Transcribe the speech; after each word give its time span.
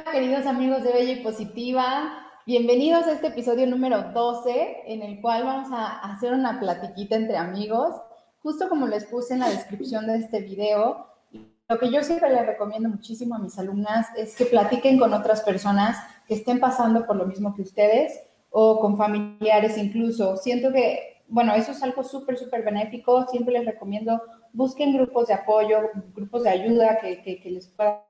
Queridos 0.00 0.46
amigos 0.46 0.82
de 0.84 0.90
Bella 0.90 1.12
y 1.12 1.22
Positiva. 1.22 2.26
Bienvenidos 2.46 3.06
a 3.06 3.12
este 3.12 3.26
episodio 3.26 3.66
número 3.66 4.02
12, 4.14 4.84
en 4.86 5.02
el 5.02 5.20
cual 5.20 5.44
vamos 5.44 5.68
a 5.70 5.98
hacer 5.98 6.32
una 6.32 6.58
platiquita 6.58 7.16
entre 7.16 7.36
amigos. 7.36 7.94
Justo 8.38 8.70
como 8.70 8.86
les 8.86 9.04
puse 9.04 9.34
en 9.34 9.40
la 9.40 9.50
descripción 9.50 10.06
de 10.06 10.16
este 10.16 10.40
video, 10.40 11.08
lo 11.68 11.78
que 11.78 11.90
yo 11.90 12.02
siempre 12.02 12.30
les 12.30 12.46
recomiendo 12.46 12.88
muchísimo 12.88 13.34
a 13.34 13.38
mis 13.38 13.58
alumnas 13.58 14.06
es 14.16 14.34
que 14.34 14.46
platiquen 14.46 14.98
con 14.98 15.12
otras 15.12 15.42
personas 15.42 15.98
que 16.26 16.34
estén 16.34 16.58
pasando 16.58 17.04
por 17.04 17.16
lo 17.16 17.26
mismo 17.26 17.54
que 17.54 17.60
ustedes 17.60 18.18
o 18.48 18.80
con 18.80 18.96
familiares 18.96 19.76
incluso. 19.76 20.38
Siento 20.38 20.72
que, 20.72 21.22
bueno, 21.28 21.54
eso 21.54 21.72
es 21.72 21.82
algo 21.82 22.02
súper, 22.02 22.38
súper 22.38 22.64
benéfico. 22.64 23.26
Siempre 23.26 23.52
les 23.52 23.66
recomiendo, 23.66 24.22
busquen 24.54 24.94
grupos 24.94 25.28
de 25.28 25.34
apoyo, 25.34 25.90
grupos 26.14 26.44
de 26.44 26.48
ayuda 26.48 26.96
que, 26.96 27.20
que, 27.20 27.42
que 27.42 27.50
les 27.50 27.66
puedan 27.66 28.00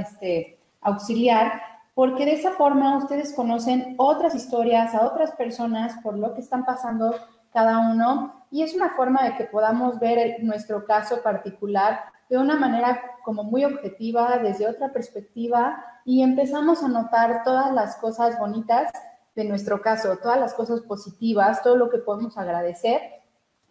este, 0.00 0.59
auxiliar, 0.80 1.60
porque 1.94 2.24
de 2.24 2.32
esa 2.32 2.52
forma 2.52 2.96
ustedes 2.96 3.34
conocen 3.34 3.94
otras 3.98 4.34
historias, 4.34 4.94
a 4.94 5.04
otras 5.04 5.32
personas 5.32 5.96
por 6.02 6.16
lo 6.16 6.34
que 6.34 6.40
están 6.40 6.64
pasando 6.64 7.14
cada 7.52 7.78
uno 7.90 8.44
y 8.50 8.62
es 8.62 8.74
una 8.74 8.90
forma 8.90 9.24
de 9.24 9.36
que 9.36 9.44
podamos 9.44 9.98
ver 9.98 10.42
nuestro 10.42 10.84
caso 10.84 11.22
particular 11.22 12.00
de 12.28 12.38
una 12.38 12.56
manera 12.56 13.00
como 13.24 13.42
muy 13.42 13.64
objetiva, 13.64 14.38
desde 14.38 14.68
otra 14.68 14.92
perspectiva 14.92 15.84
y 16.04 16.22
empezamos 16.22 16.82
a 16.82 16.88
notar 16.88 17.42
todas 17.44 17.72
las 17.72 17.96
cosas 17.96 18.38
bonitas 18.38 18.90
de 19.34 19.44
nuestro 19.44 19.82
caso, 19.82 20.16
todas 20.18 20.38
las 20.38 20.54
cosas 20.54 20.80
positivas, 20.82 21.62
todo 21.62 21.76
lo 21.76 21.90
que 21.90 21.98
podemos 21.98 22.38
agradecer 22.38 23.00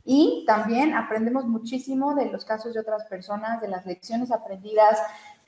y 0.06 0.44
también 0.48 0.94
aprendemos 0.94 1.46
muchísimo 1.46 2.16
de 2.16 2.26
los 2.32 2.44
casos 2.44 2.74
de 2.74 2.80
otras 2.80 3.06
personas, 3.06 3.62
de 3.62 3.68
las 3.68 3.86
lecciones 3.86 4.32
aprendidas, 4.32 5.00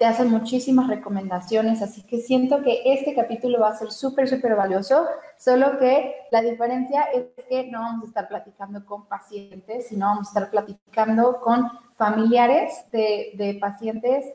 te 0.01 0.07
hacen 0.07 0.31
muchísimas 0.31 0.87
recomendaciones, 0.87 1.83
así 1.83 2.01
que 2.01 2.21
siento 2.21 2.63
que 2.63 2.81
este 2.85 3.13
capítulo 3.13 3.59
va 3.59 3.69
a 3.69 3.75
ser 3.75 3.91
súper, 3.91 4.27
súper 4.27 4.55
valioso, 4.55 5.05
solo 5.37 5.77
que 5.77 6.15
la 6.31 6.41
diferencia 6.41 7.03
es 7.13 7.25
que 7.47 7.67
no 7.69 7.81
vamos 7.81 8.05
a 8.05 8.07
estar 8.07 8.27
platicando 8.27 8.83
con 8.83 9.05
pacientes, 9.05 9.89
sino 9.89 10.07
vamos 10.07 10.25
a 10.25 10.29
estar 10.31 10.49
platicando 10.49 11.39
con 11.39 11.69
familiares 11.93 12.83
de, 12.91 13.59
pacientes 13.61 14.25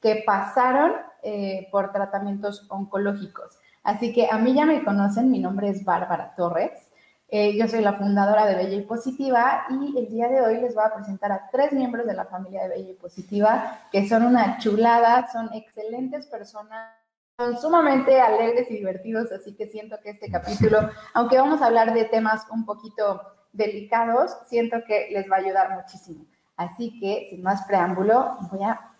que 0.00 0.22
pasaron 0.24 0.92
eh, 1.24 1.66
por 1.72 1.90
tratamientos 1.90 2.64
oncológicos. 2.68 3.58
Así 3.82 4.12
que 4.12 4.28
a 4.30 4.38
mí 4.38 4.54
ya 4.54 4.64
me 4.64 4.84
conocen, 4.84 5.32
mi 5.32 5.40
nombre 5.40 5.70
es 5.70 5.84
Bárbara 5.84 6.34
Torres. 6.36 6.85
Eh, 7.28 7.56
yo 7.56 7.66
soy 7.66 7.80
la 7.80 7.94
fundadora 7.94 8.46
de 8.46 8.54
Bella 8.54 8.76
y 8.76 8.82
Positiva 8.82 9.66
y 9.68 9.98
el 9.98 10.08
día 10.08 10.28
de 10.28 10.40
hoy 10.40 10.60
les 10.60 10.76
voy 10.76 10.84
a 10.84 10.94
presentar 10.94 11.32
a 11.32 11.48
tres 11.50 11.72
miembros 11.72 12.06
de 12.06 12.14
la 12.14 12.26
familia 12.26 12.62
de 12.62 12.68
Bella 12.68 12.90
y 12.90 12.94
Positiva 12.94 13.80
que 13.90 14.08
son 14.08 14.22
una 14.24 14.58
chulada, 14.58 15.28
son 15.32 15.52
excelentes 15.52 16.28
personas, 16.28 16.92
son 17.36 17.58
sumamente 17.58 18.20
alegres 18.20 18.70
y 18.70 18.74
divertidos, 18.74 19.32
así 19.32 19.56
que 19.56 19.66
siento 19.66 19.96
que 20.00 20.10
este 20.10 20.30
capítulo, 20.30 20.88
aunque 21.14 21.36
vamos 21.36 21.62
a 21.62 21.66
hablar 21.66 21.92
de 21.94 22.04
temas 22.04 22.46
un 22.52 22.64
poquito 22.64 23.20
delicados, 23.52 24.36
siento 24.46 24.76
que 24.86 25.08
les 25.10 25.28
va 25.28 25.36
a 25.36 25.40
ayudar 25.40 25.74
muchísimo. 25.74 26.26
Así 26.56 26.98
que, 27.00 27.26
sin 27.30 27.42
más 27.42 27.66
preámbulo, 27.66 28.38
voy 28.52 28.62
a... 28.62 28.92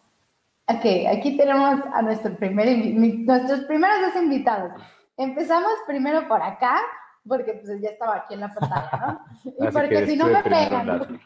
Ok, 0.69 0.85
aquí 1.17 1.37
tenemos 1.37 1.81
a 1.95 2.03
nuestro 2.03 2.35
primer, 2.37 2.77
nuestros 2.77 3.61
primeros 3.67 4.01
dos 4.01 4.23
invitados. 4.23 4.73
Empezamos 5.17 5.73
primero 5.87 6.27
por 6.27 6.43
acá 6.43 6.79
porque 7.27 7.55
pues 7.55 7.81
ya 7.81 7.91
estaba 7.91 8.17
aquí 8.17 8.35
en 8.35 8.41
la 8.41 8.55
pantalla, 8.55 9.21
¿no? 9.45 9.53
Y 9.69 9.73
porque 9.73 10.07
si 10.07 10.17
no 10.17 10.27
me 10.27 10.43
pegan. 10.43 11.21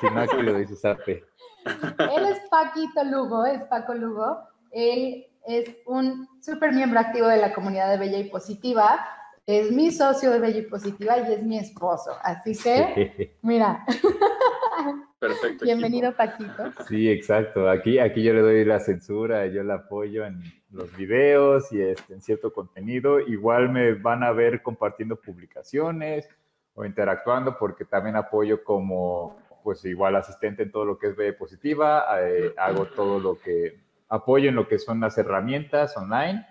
Si 0.00 0.06
no, 0.06 0.20
aquí 0.20 0.42
lo 0.42 0.54
dices 0.58 0.80
Sape. 0.80 1.24
Él 1.64 2.26
es 2.26 2.40
Paquito 2.50 3.04
Lugo, 3.04 3.44
es 3.46 3.62
Paco 3.64 3.94
Lugo. 3.94 4.38
Él 4.70 5.26
es 5.46 5.76
un 5.86 6.28
súper 6.40 6.72
miembro 6.72 7.00
activo 7.00 7.28
de 7.28 7.38
la 7.38 7.52
comunidad 7.52 7.90
de 7.90 7.98
Bella 7.98 8.18
y 8.18 8.30
Positiva. 8.30 9.06
Es 9.46 9.70
mi 9.70 9.92
socio 9.92 10.30
de 10.30 10.40
Bella 10.40 10.58
y 10.58 10.62
Positiva 10.62 11.18
y 11.18 11.32
es 11.32 11.42
mi 11.44 11.58
esposo. 11.58 12.10
Así 12.22 12.56
que, 12.56 13.36
mira. 13.42 13.84
Perfecto. 15.18 15.64
Bienvenido, 15.64 16.14
Paquito. 16.14 16.72
Sí, 16.88 17.08
exacto. 17.08 17.70
Aquí, 17.70 17.98
aquí 17.98 18.22
yo 18.22 18.34
le 18.34 18.40
doy 18.40 18.64
la 18.64 18.80
censura, 18.80 19.46
yo 19.46 19.62
la 19.62 19.74
apoyo 19.74 20.26
en 20.26 20.40
los 20.76 20.96
videos 20.96 21.72
y 21.72 21.80
este, 21.80 22.14
en 22.14 22.20
cierto 22.20 22.52
contenido. 22.52 23.18
Igual 23.20 23.70
me 23.70 23.94
van 23.94 24.22
a 24.22 24.32
ver 24.32 24.62
compartiendo 24.62 25.16
publicaciones 25.16 26.28
o 26.74 26.84
interactuando 26.84 27.58
porque 27.58 27.84
también 27.84 28.16
apoyo 28.16 28.62
como, 28.62 29.38
pues 29.64 29.84
igual 29.84 30.14
asistente 30.16 30.62
en 30.62 30.70
todo 30.70 30.84
lo 30.84 30.98
que 30.98 31.08
es 31.08 31.16
B 31.16 31.32
positiva, 31.32 32.04
eh, 32.20 32.54
hago 32.56 32.86
todo 32.86 33.18
lo 33.18 33.38
que 33.38 33.80
apoyo 34.08 34.50
en 34.50 34.54
lo 34.54 34.68
que 34.68 34.78
son 34.78 35.00
las 35.00 35.18
herramientas 35.18 35.96
online 35.96 36.46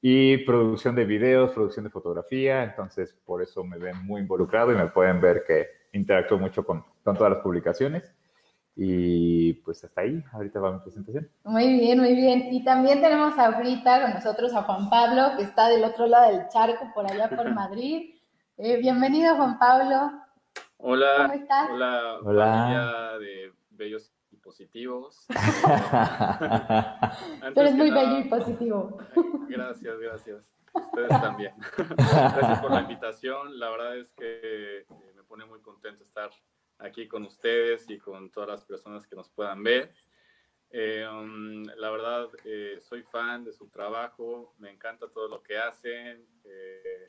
y 0.00 0.38
producción 0.38 0.94
de 0.94 1.04
videos, 1.04 1.52
producción 1.52 1.84
de 1.84 1.90
fotografía, 1.90 2.64
entonces 2.64 3.14
por 3.24 3.42
eso 3.42 3.62
me 3.64 3.78
ven 3.78 4.04
muy 4.04 4.22
involucrado 4.22 4.72
y 4.72 4.76
me 4.76 4.86
pueden 4.86 5.20
ver 5.20 5.44
que 5.46 5.66
interactúo 5.92 6.38
mucho 6.38 6.64
con, 6.64 6.84
con 7.04 7.16
todas 7.16 7.34
las 7.34 7.42
publicaciones. 7.42 8.12
Y 8.78 9.54
pues 9.54 9.82
hasta 9.84 10.02
ahí, 10.02 10.22
ahorita 10.32 10.60
va 10.60 10.72
mi 10.72 10.80
presentación. 10.80 11.26
Muy 11.44 11.66
bien, 11.78 11.98
muy 11.98 12.14
bien. 12.14 12.52
Y 12.52 12.62
también 12.62 13.00
tenemos 13.00 13.38
ahorita 13.38 14.02
con 14.02 14.10
nosotros 14.12 14.52
a 14.54 14.64
Juan 14.64 14.90
Pablo, 14.90 15.30
que 15.38 15.44
está 15.44 15.68
del 15.68 15.82
otro 15.82 16.06
lado 16.06 16.30
del 16.30 16.46
charco, 16.48 16.92
por 16.94 17.10
allá 17.10 17.30
por 17.30 17.50
Madrid. 17.54 18.14
Eh, 18.58 18.76
bienvenido, 18.76 19.34
Juan 19.36 19.58
Pablo. 19.58 20.12
Hola. 20.76 21.08
¿Cómo 21.22 21.32
estás? 21.32 21.70
Hola, 21.70 22.18
Hola. 22.22 22.44
familia 22.44 23.18
de 23.18 23.52
bellos 23.70 24.12
y 24.30 24.36
positivos. 24.36 25.24
Tú 27.54 27.60
eres 27.60 27.74
muy 27.76 27.90
bello 27.90 28.18
y 28.18 28.24
positivo. 28.24 28.98
Gracias, 29.48 29.98
gracias. 29.98 30.44
Ustedes 30.74 31.08
también. 31.08 31.54
Gracias 31.96 32.60
por 32.60 32.72
la 32.72 32.80
invitación. 32.82 33.58
La 33.58 33.70
verdad 33.70 33.96
es 33.96 34.10
que 34.10 34.80
eh, 34.80 34.86
me 35.14 35.22
pone 35.22 35.46
muy 35.46 35.60
contento 35.60 36.04
estar 36.04 36.28
aquí 36.78 37.08
con 37.08 37.24
ustedes 37.24 37.88
y 37.90 37.98
con 37.98 38.30
todas 38.30 38.48
las 38.48 38.64
personas 38.64 39.06
que 39.06 39.16
nos 39.16 39.28
puedan 39.30 39.62
ver. 39.62 39.92
Eh, 40.70 41.06
um, 41.08 41.64
la 41.76 41.90
verdad, 41.90 42.28
eh, 42.44 42.78
soy 42.82 43.02
fan 43.02 43.44
de 43.44 43.52
su 43.52 43.68
trabajo, 43.68 44.54
me 44.58 44.70
encanta 44.70 45.08
todo 45.08 45.28
lo 45.28 45.42
que 45.42 45.56
hacen 45.56 46.26
eh, 46.44 47.06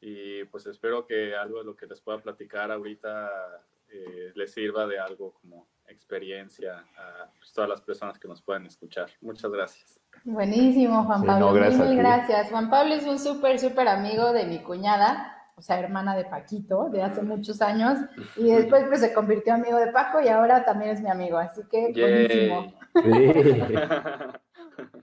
y 0.00 0.44
pues 0.44 0.66
espero 0.66 1.06
que 1.06 1.34
algo 1.34 1.58
de 1.58 1.64
lo 1.64 1.74
que 1.74 1.86
les 1.86 2.00
pueda 2.00 2.18
platicar 2.18 2.70
ahorita 2.70 3.64
eh, 3.88 4.32
les 4.34 4.52
sirva 4.52 4.86
de 4.86 4.98
algo 4.98 5.32
como 5.40 5.68
experiencia 5.88 6.84
a 6.98 7.30
pues, 7.38 7.52
todas 7.52 7.70
las 7.70 7.80
personas 7.80 8.18
que 8.18 8.28
nos 8.28 8.42
puedan 8.42 8.66
escuchar. 8.66 9.08
Muchas 9.20 9.50
gracias. 9.50 10.00
Buenísimo, 10.24 11.04
Juan 11.04 11.20
Sí, 11.20 11.26
Pablo. 11.26 11.46
no, 11.46 11.52
gracias 11.54 11.80
mil, 11.80 11.88
mil 11.90 11.98
gracias. 11.98 12.50
Juan 12.50 12.68
Pablo 12.68 12.94
es 12.94 13.04
un 13.04 13.18
súper, 13.18 13.58
súper 13.58 13.88
amigo 13.88 14.32
de 14.32 14.44
mi 14.44 14.62
cuñada, 14.62 15.35
o 15.56 15.62
sea, 15.62 15.80
hermana 15.80 16.14
de 16.14 16.26
Paquito, 16.26 16.90
de 16.90 17.02
hace 17.02 17.22
muchos 17.22 17.62
años. 17.62 17.98
Y 18.36 18.50
después 18.50 18.84
pues 18.88 19.00
se 19.00 19.12
convirtió 19.12 19.54
amigo 19.54 19.78
de 19.78 19.90
Paco 19.90 20.20
y 20.20 20.28
ahora 20.28 20.64
también 20.64 20.90
es 20.92 21.00
mi 21.00 21.08
amigo. 21.08 21.38
Así 21.38 21.62
que 21.70 21.92
buenísimo. 21.92 22.72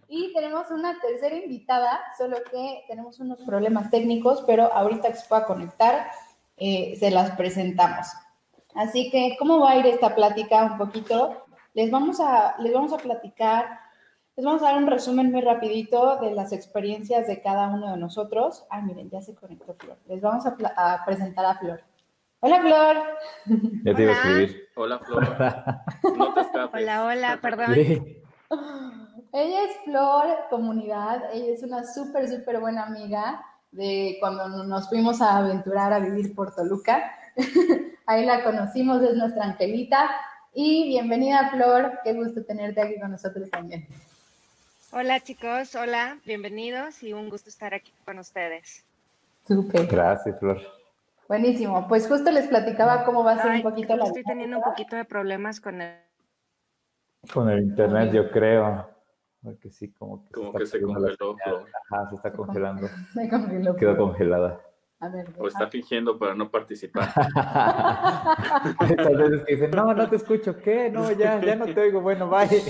Y 0.07 0.31
tenemos 0.31 0.69
una 0.69 0.99
tercera 0.99 1.35
invitada, 1.35 1.99
solo 2.15 2.37
que 2.51 2.83
tenemos 2.87 3.19
unos 3.19 3.39
problemas 3.41 3.89
técnicos, 3.89 4.43
pero 4.45 4.71
ahorita 4.71 5.09
que 5.09 5.15
se 5.15 5.27
pueda 5.27 5.45
conectar, 5.45 6.11
eh, 6.57 6.95
se 6.99 7.09
las 7.09 7.31
presentamos. 7.31 8.05
Así 8.75 9.09
que, 9.09 9.35
¿cómo 9.39 9.59
va 9.59 9.71
a 9.71 9.77
ir 9.77 9.87
esta 9.87 10.13
plática 10.13 10.65
un 10.65 10.77
poquito? 10.77 11.45
Les 11.73 11.89
vamos 11.89 12.19
a, 12.19 12.55
les 12.59 12.71
vamos 12.71 12.93
a 12.93 12.97
platicar, 12.97 13.79
les 14.35 14.45
vamos 14.45 14.63
a 14.63 14.65
dar 14.65 14.77
un 14.77 14.87
resumen 14.87 15.31
muy 15.31 15.41
rapidito 15.41 16.17
de 16.19 16.31
las 16.31 16.53
experiencias 16.53 17.27
de 17.27 17.41
cada 17.41 17.67
uno 17.67 17.91
de 17.91 17.97
nosotros. 17.97 18.65
Ah, 18.69 18.81
miren, 18.81 19.09
ya 19.11 19.21
se 19.21 19.35
conectó 19.35 19.75
Flor. 19.75 19.97
Les 20.07 20.21
vamos 20.21 20.45
a, 20.45 21.05
presentar 21.05 21.45
a 21.45 21.55
Flor. 21.59 21.81
Hola, 22.39 22.61
Flor. 22.61 22.97
Ya 23.83 23.93
te 23.93 24.01
iba 24.01 24.11
a 24.11 24.15
escribir. 24.15 24.69
Hola, 24.75 24.99
Flor. 24.99 25.37
No 26.17 26.33
te 26.33 26.41
escapes. 26.41 26.81
Hola, 26.81 27.05
hola, 27.05 27.39
perdón. 27.41 27.75
Sí. 27.75 28.21
Ella 29.31 29.63
es 29.63 29.77
Flor 29.85 30.27
Comunidad, 30.49 31.23
ella 31.31 31.53
es 31.53 31.63
una 31.63 31.83
súper, 31.83 32.27
súper 32.27 32.59
buena 32.59 32.83
amiga 32.83 33.43
de 33.71 34.17
cuando 34.19 34.47
nos 34.63 34.89
fuimos 34.89 35.21
a 35.21 35.37
aventurar 35.37 35.93
a 35.93 35.99
vivir 35.99 36.33
por 36.35 36.53
Toluca. 36.55 37.03
Ahí 38.05 38.25
la 38.25 38.43
conocimos, 38.43 39.01
es 39.03 39.15
nuestra 39.15 39.45
Angelita. 39.45 40.09
Y 40.53 40.87
bienvenida, 40.87 41.49
Flor, 41.51 41.99
qué 42.03 42.13
gusto 42.13 42.43
tenerte 42.43 42.81
aquí 42.81 42.99
con 42.99 43.11
nosotros 43.11 43.49
también. 43.49 43.87
Hola 44.95 45.19
chicos, 45.21 45.73
hola, 45.73 46.19
bienvenidos 46.23 47.01
y 47.01 47.13
un 47.13 47.27
gusto 47.27 47.49
estar 47.49 47.73
aquí 47.73 47.91
con 48.05 48.19
ustedes. 48.19 48.85
Súper. 49.47 49.87
Gracias, 49.87 50.37
Flor. 50.37 50.61
Buenísimo. 51.27 51.87
Pues 51.87 52.07
justo 52.07 52.29
les 52.29 52.47
platicaba 52.47 53.03
cómo 53.03 53.23
va 53.23 53.31
a 53.31 53.41
ser 53.41 53.51
Ay, 53.53 53.57
un 53.57 53.71
poquito 53.71 53.97
la 53.97 54.05
estoy 54.05 54.21
teniendo 54.21 54.57
un 54.57 54.63
poquito 54.63 54.95
de 54.95 55.03
problemas 55.03 55.59
con 55.59 55.81
el... 55.81 55.97
Con 57.33 57.49
el 57.49 57.63
internet, 57.63 58.13
yo 58.13 58.29
creo. 58.29 58.87
Porque 59.41 59.71
sí, 59.71 59.91
como 59.93 60.25
que 60.25 60.31
Como 60.31 60.47
está 60.49 60.59
que 60.59 60.65
se 60.67 60.81
congeló. 60.81 61.37
Ajá, 61.89 62.09
se 62.09 62.15
está 62.15 62.31
congelando. 62.31 62.87
Me 63.15 63.27
congeló. 63.27 63.75
Quedó 63.75 63.97
congelada. 63.97 64.61
A 65.03 65.09
ver, 65.09 65.27
O 65.37 65.49
está 65.49 65.67
fingiendo 65.67 66.17
para 66.17 66.33
no 66.33 66.49
participar. 66.49 67.11
Hay 68.79 69.15
veces 69.17 69.43
que 69.45 69.55
dicen, 69.55 69.71
no, 69.71 69.93
no 69.93 70.07
te 70.07 70.15
escucho, 70.15 70.57
¿qué? 70.57 70.89
No, 70.89 71.11
ya, 71.11 71.41
ya 71.41 71.57
no 71.57 71.65
te 71.65 71.81
oigo, 71.81 71.99
bueno, 71.99 72.29
bye. 72.29 72.47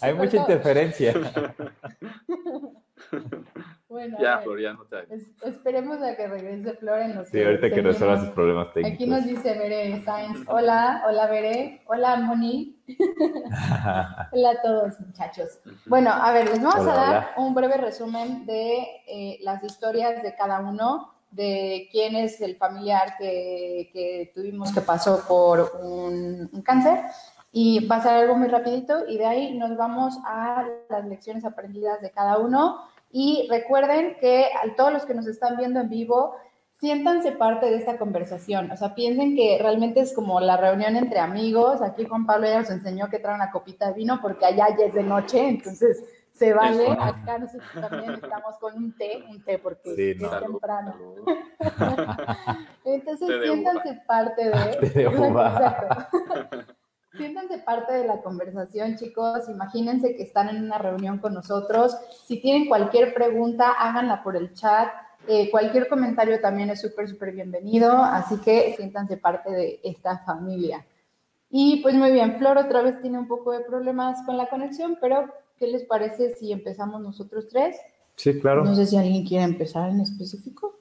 Hay 0.00 0.14
mucha 0.14 0.38
interferencia. 0.38 1.12
Bueno, 3.88 4.18
ya, 4.20 4.40
Flor, 4.40 4.60
ya 4.60 4.74
no 4.74 4.84
te 4.84 5.06
Esperemos 5.48 6.02
a 6.02 6.14
que 6.14 6.28
regrese 6.28 6.74
Flor 6.74 7.00
en 7.00 7.16
los 7.16 7.28
Sí, 7.28 7.42
ahorita 7.42 7.70
que 7.70 7.80
resuelva 7.80 8.20
sus 8.20 8.28
problemas 8.30 8.70
técnicos. 8.74 8.94
Aquí 8.94 9.06
nos 9.06 9.24
dice 9.24 9.58
Bere 9.58 10.04
Sainz. 10.04 10.46
Hola, 10.46 11.04
hola 11.08 11.26
Bere. 11.26 11.80
Hola 11.86 12.16
Moni. 12.16 12.76
hola 14.32 14.50
a 14.50 14.62
todos, 14.62 15.00
muchachos. 15.00 15.60
Bueno, 15.86 16.10
a 16.10 16.32
ver, 16.32 16.50
les 16.50 16.62
vamos 16.62 16.86
a 16.86 16.94
dar 16.94 17.30
un 17.38 17.54
breve 17.54 17.78
resumen 17.78 18.44
de 18.44 18.82
eh, 19.06 19.38
las 19.40 19.64
historias 19.64 20.22
de 20.22 20.34
cada 20.34 20.60
uno, 20.60 21.14
de 21.30 21.88
quién 21.90 22.14
es 22.14 22.42
el 22.42 22.56
familiar 22.56 23.16
que, 23.18 23.88
que 23.94 24.32
tuvimos 24.34 24.70
que 24.70 24.82
pasó 24.82 25.24
por 25.26 25.80
un, 25.82 26.50
un 26.52 26.62
cáncer. 26.62 27.04
Y 27.52 27.86
va 27.86 27.96
a 27.96 28.02
ser 28.02 28.12
algo 28.12 28.34
muy 28.34 28.48
rapidito 28.48 29.08
y 29.08 29.16
de 29.16 29.24
ahí 29.24 29.56
nos 29.56 29.74
vamos 29.78 30.18
a 30.26 30.68
las 30.90 31.06
lecciones 31.06 31.46
aprendidas 31.46 32.02
de 32.02 32.10
cada 32.10 32.36
uno 32.36 32.82
y 33.10 33.46
recuerden 33.50 34.16
que 34.20 34.46
a 34.46 34.74
todos 34.76 34.92
los 34.92 35.06
que 35.06 35.14
nos 35.14 35.26
están 35.26 35.56
viendo 35.56 35.80
en 35.80 35.88
vivo, 35.88 36.34
siéntanse 36.80 37.32
parte 37.32 37.66
de 37.66 37.76
esta 37.76 37.98
conversación. 37.98 38.70
O 38.70 38.76
sea, 38.76 38.94
piensen 38.94 39.34
que 39.34 39.58
realmente 39.60 40.00
es 40.00 40.14
como 40.14 40.40
la 40.40 40.56
reunión 40.56 40.96
entre 40.96 41.18
amigos. 41.18 41.82
Aquí 41.82 42.04
Juan 42.04 42.26
Pablo 42.26 42.46
ya 42.46 42.60
nos 42.60 42.70
enseñó 42.70 43.08
que 43.08 43.18
trae 43.18 43.34
una 43.34 43.50
copita 43.50 43.88
de 43.88 43.94
vino 43.94 44.20
porque 44.20 44.46
allá 44.46 44.68
ya 44.76 44.86
es 44.86 44.94
de 44.94 45.02
noche, 45.02 45.48
entonces 45.48 46.04
se 46.32 46.52
vale. 46.52 46.88
Acá 46.90 47.38
nosotros 47.38 47.68
también 47.80 48.14
estamos 48.14 48.56
con 48.60 48.76
un 48.76 48.96
té, 48.96 49.24
un 49.28 49.42
té 49.42 49.58
porque 49.58 50.12
es 50.12 50.18
temprano. 50.18 50.94
entonces 52.84 53.28
siéntanse 53.42 54.00
parte 54.06 54.44
de... 54.44 55.08
Siéntanse 57.16 57.58
parte 57.58 57.94
de 57.94 58.06
la 58.06 58.20
conversación, 58.20 58.96
chicos. 58.96 59.48
Imagínense 59.48 60.14
que 60.14 60.22
están 60.22 60.48
en 60.50 60.62
una 60.62 60.78
reunión 60.78 61.18
con 61.18 61.34
nosotros. 61.34 61.96
Si 62.26 62.40
tienen 62.40 62.68
cualquier 62.68 63.14
pregunta, 63.14 63.72
háganla 63.72 64.22
por 64.22 64.36
el 64.36 64.52
chat. 64.52 64.88
Eh, 65.26 65.50
cualquier 65.50 65.88
comentario 65.88 66.40
también 66.40 66.70
es 66.70 66.80
súper, 66.80 67.08
súper 67.08 67.32
bienvenido. 67.32 67.90
Así 67.92 68.36
que 68.38 68.74
siéntanse 68.76 69.16
parte 69.16 69.50
de 69.50 69.80
esta 69.82 70.18
familia. 70.18 70.84
Y 71.50 71.80
pues 71.82 71.94
muy 71.94 72.12
bien, 72.12 72.38
Flor 72.38 72.58
otra 72.58 72.82
vez 72.82 73.00
tiene 73.00 73.18
un 73.18 73.26
poco 73.26 73.52
de 73.52 73.60
problemas 73.60 74.22
con 74.26 74.36
la 74.36 74.48
conexión, 74.50 74.98
pero 75.00 75.32
¿qué 75.56 75.66
les 75.66 75.84
parece 75.84 76.34
si 76.34 76.52
empezamos 76.52 77.00
nosotros 77.00 77.48
tres? 77.48 77.76
Sí, 78.16 78.38
claro. 78.38 78.64
No 78.64 78.74
sé 78.74 78.84
si 78.84 78.96
alguien 78.98 79.26
quiere 79.26 79.44
empezar 79.44 79.88
en 79.88 80.00
específico. 80.00 80.78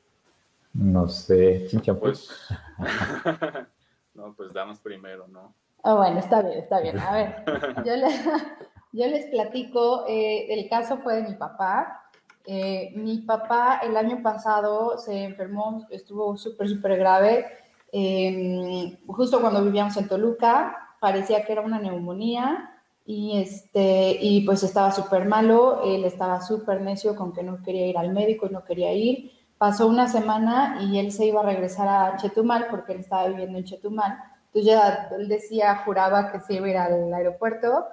No 0.74 1.08
sé, 1.08 1.70
pues. 2.00 2.30
no, 4.14 4.34
pues 4.36 4.54
damos 4.54 4.80
primero, 4.80 5.28
¿no? 5.28 5.54
Ah, 5.84 5.94
bueno, 5.94 6.20
está 6.20 6.42
bien, 6.42 6.60
está 6.60 6.82
bien. 6.82 7.00
A 7.00 7.14
ver, 7.14 7.44
yo, 8.92 9.08
les 9.08 9.26
platico, 9.28 10.06
eh, 10.08 10.48
el 10.50 10.70
caso 10.70 10.98
fue 10.98 11.18
de 11.18 11.30
mi 11.30 11.36
papá. 11.36 12.04
Eh, 12.46 12.94
mi 12.96 13.20
papá 13.20 13.82
el 13.84 13.98
año 13.98 14.22
pasado 14.24 14.98
se 14.98 15.26
enfermó, 15.26 15.86
estuvo 15.90 16.38
súper, 16.38 16.70
súper 16.70 16.98
grave. 16.98 17.46
Em, 17.92 18.98
justo 19.08 19.42
cuando 19.42 19.64
vivíamos 19.64 19.98
en 19.98 20.08
Toluca, 20.08 20.96
parecía 21.00 21.46
que 21.46 21.54
era 21.54 21.62
una 21.62 21.80
neumonía 21.80 22.82
y, 23.06 23.38
este, 23.40 24.18
y 24.22 24.42
pues 24.46 24.64
estaba 24.64 24.92
súper 24.92 25.26
malo. 25.26 25.82
Él 25.84 26.06
estaba 26.06 26.42
súper 26.42 26.82
necio 26.82 27.16
con 27.16 27.34
que 27.34 27.44
no 27.44 27.62
quería 27.64 27.88
ir 27.88 27.98
al 27.98 28.14
médico 28.14 28.48
y 28.48 28.54
no 28.54 28.64
quería 28.64 28.94
ir. 28.94 29.32
Pasó 29.58 29.88
una 29.88 30.08
semana 30.08 30.80
y 30.82 31.00
él 31.00 31.12
se 31.12 31.26
iba 31.26 31.42
a 31.42 31.46
regresar 31.46 31.88
a 31.88 32.18
Chetumal 32.18 32.68
porque 32.70 32.94
él 32.94 33.00
estaba 33.00 33.28
viviendo 33.28 33.58
en 33.58 33.66
Chetumal 33.66 34.18
entonces 34.48 34.66
ya 34.66 35.10
él 35.18 35.28
decía, 35.28 35.76
juraba 35.86 36.32
que 36.32 36.40
se 36.40 36.56
iba 36.56 36.68
a 36.68 36.70
ir 36.70 36.78
al 36.78 37.14
aeropuerto 37.14 37.86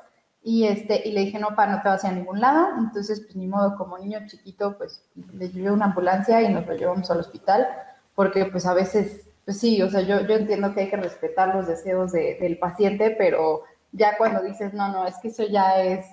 y, 0.43 0.67
este, 0.67 1.09
y 1.09 1.13
le 1.13 1.23
dije, 1.23 1.39
no, 1.39 1.55
pa, 1.57 1.67
no 1.67 1.81
te 1.81 1.89
vas 1.89 2.05
a 2.05 2.13
ningún 2.13 2.39
lado. 2.39 2.69
Entonces, 2.79 3.21
pues 3.21 3.35
ni 3.35 3.47
modo, 3.47 3.77
como 3.77 3.99
niño 3.99 4.21
chiquito, 4.27 4.77
pues 4.77 5.03
le 5.33 5.49
llevé 5.49 5.71
una 5.71 5.87
ambulancia 5.87 6.43
y 6.43 6.53
nos 6.53 6.67
lo 6.67 6.75
llevamos 6.75 7.11
al 7.11 7.21
hospital, 7.21 7.67
porque 8.15 8.45
pues 8.45 8.67
a 8.67 8.75
veces, 8.75 9.27
pues 9.47 9.59
sí, 9.59 9.81
o 9.83 9.89
sea, 9.89 10.03
yo, 10.03 10.21
yo 10.21 10.35
entiendo 10.35 10.75
que 10.75 10.83
hay 10.83 10.91
que 10.91 10.97
respetar 10.97 11.55
los 11.55 11.67
deseos 11.67 12.13
del 12.13 12.59
paciente, 12.59 13.15
pero 13.17 13.63
ya 13.93 14.19
cuando 14.19 14.43
dices, 14.43 14.75
no, 14.75 14.89
no, 14.89 15.07
es 15.07 15.17
que 15.17 15.29
eso 15.29 15.45
ya 15.45 15.81
es, 15.83 16.05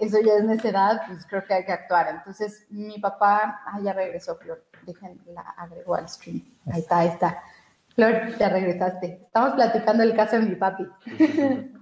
eso 0.00 0.18
ya 0.20 0.34
es 0.34 0.44
necedad, 0.44 1.02
pues 1.06 1.24
creo 1.26 1.44
que 1.44 1.54
hay 1.54 1.64
que 1.64 1.72
actuar. 1.72 2.08
Entonces, 2.08 2.66
mi 2.68 2.98
papá, 2.98 3.62
ah, 3.64 3.78
ya 3.80 3.92
regresó, 3.92 4.34
Flor, 4.36 4.64
la 5.26 5.42
agregó 5.56 5.94
al 5.94 6.08
stream. 6.08 6.42
Ahí 6.72 6.80
está, 6.80 6.98
ahí 6.98 7.08
está. 7.08 7.42
Flor, 7.96 8.36
ya 8.38 8.50
regresaste. 8.50 9.20
Estamos 9.22 9.54
platicando 9.54 10.02
el 10.02 10.14
caso 10.14 10.36
de 10.36 10.42
mi 10.42 10.54
papi. 10.54 10.86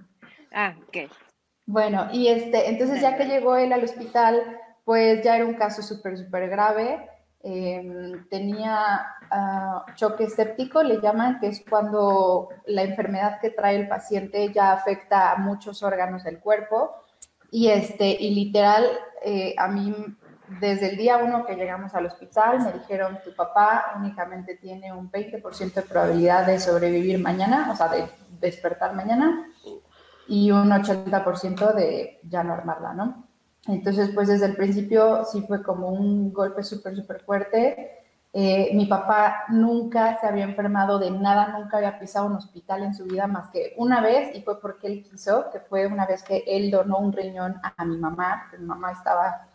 ah, 0.53 0.73
ok. 0.87 1.11
Bueno, 1.65 2.07
y 2.13 2.29
este, 2.29 2.69
entonces 2.69 3.01
ya 3.01 3.17
que 3.17 3.25
llegó 3.25 3.57
él 3.57 3.73
al 3.73 3.83
hospital, 3.83 4.41
pues 4.85 5.21
ya 5.23 5.35
era 5.35 5.45
un 5.45 5.55
caso 5.55 5.81
súper, 5.81 6.17
súper 6.17 6.49
grave. 6.49 7.09
Em, 7.43 8.27
tenía 8.29 9.05
uh, 9.29 9.93
choque 9.95 10.29
séptico, 10.29 10.81
le 10.83 11.01
llaman, 11.01 11.39
que 11.41 11.47
es 11.47 11.65
cuando 11.69 12.47
la 12.65 12.83
enfermedad 12.83 13.39
que 13.41 13.49
trae 13.49 13.75
el 13.75 13.89
paciente 13.89 14.53
ya 14.53 14.71
afecta 14.71 15.33
a 15.33 15.37
muchos 15.37 15.83
órganos 15.83 16.23
del 16.23 16.39
cuerpo. 16.39 16.91
Y, 17.51 17.67
este, 17.67 18.07
y 18.07 18.33
literal, 18.33 18.87
eh, 19.21 19.53
a 19.57 19.67
mí 19.67 19.93
desde 20.59 20.91
el 20.91 20.97
día 20.97 21.17
uno 21.17 21.45
que 21.45 21.55
llegamos 21.55 21.93
al 21.95 22.05
hospital 22.05 22.61
me 22.61 22.73
dijeron, 22.73 23.19
tu 23.23 23.33
papá 23.35 23.93
únicamente 23.97 24.55
tiene 24.55 24.93
un 24.93 25.11
20% 25.11 25.73
de 25.73 25.81
probabilidad 25.81 26.45
de 26.45 26.59
sobrevivir 26.59 27.19
mañana, 27.19 27.69
o 27.71 27.75
sea, 27.75 27.87
de 27.89 28.05
despertar 28.39 28.93
mañana, 28.93 29.47
y 30.27 30.51
un 30.51 30.69
80% 30.69 31.73
de 31.73 32.19
ya 32.23 32.43
no 32.43 32.53
armarla, 32.53 32.93
¿no? 32.93 33.27
Entonces, 33.67 34.11
pues 34.13 34.27
desde 34.27 34.45
el 34.45 34.55
principio 34.55 35.25
sí 35.25 35.43
fue 35.47 35.63
como 35.63 35.89
un 35.89 36.31
golpe 36.31 36.63
súper, 36.63 36.95
súper 36.95 37.19
fuerte. 37.21 38.03
Eh, 38.31 38.71
mi 38.73 38.85
papá 38.85 39.45
nunca 39.49 40.19
se 40.19 40.27
había 40.27 40.43
enfermado 40.43 40.99
de 40.99 41.09
nada, 41.09 41.57
nunca 41.57 41.77
había 41.77 41.97
pisado 41.97 42.27
un 42.27 42.35
hospital 42.35 42.83
en 42.83 42.93
su 42.93 43.05
vida 43.05 43.27
más 43.27 43.49
que 43.49 43.73
una 43.77 44.01
vez, 44.01 44.35
y 44.35 44.41
fue 44.41 44.59
porque 44.59 44.87
él 44.87 45.03
quiso, 45.03 45.49
que 45.51 45.59
fue 45.59 45.87
una 45.87 46.05
vez 46.05 46.21
que 46.21 46.43
él 46.45 46.69
donó 46.69 46.97
un 46.99 47.13
riñón 47.13 47.55
a 47.77 47.85
mi 47.85 47.97
mamá, 47.97 48.47
que 48.51 48.57
mi 48.57 48.65
mamá 48.65 48.91
estaba 48.91 49.47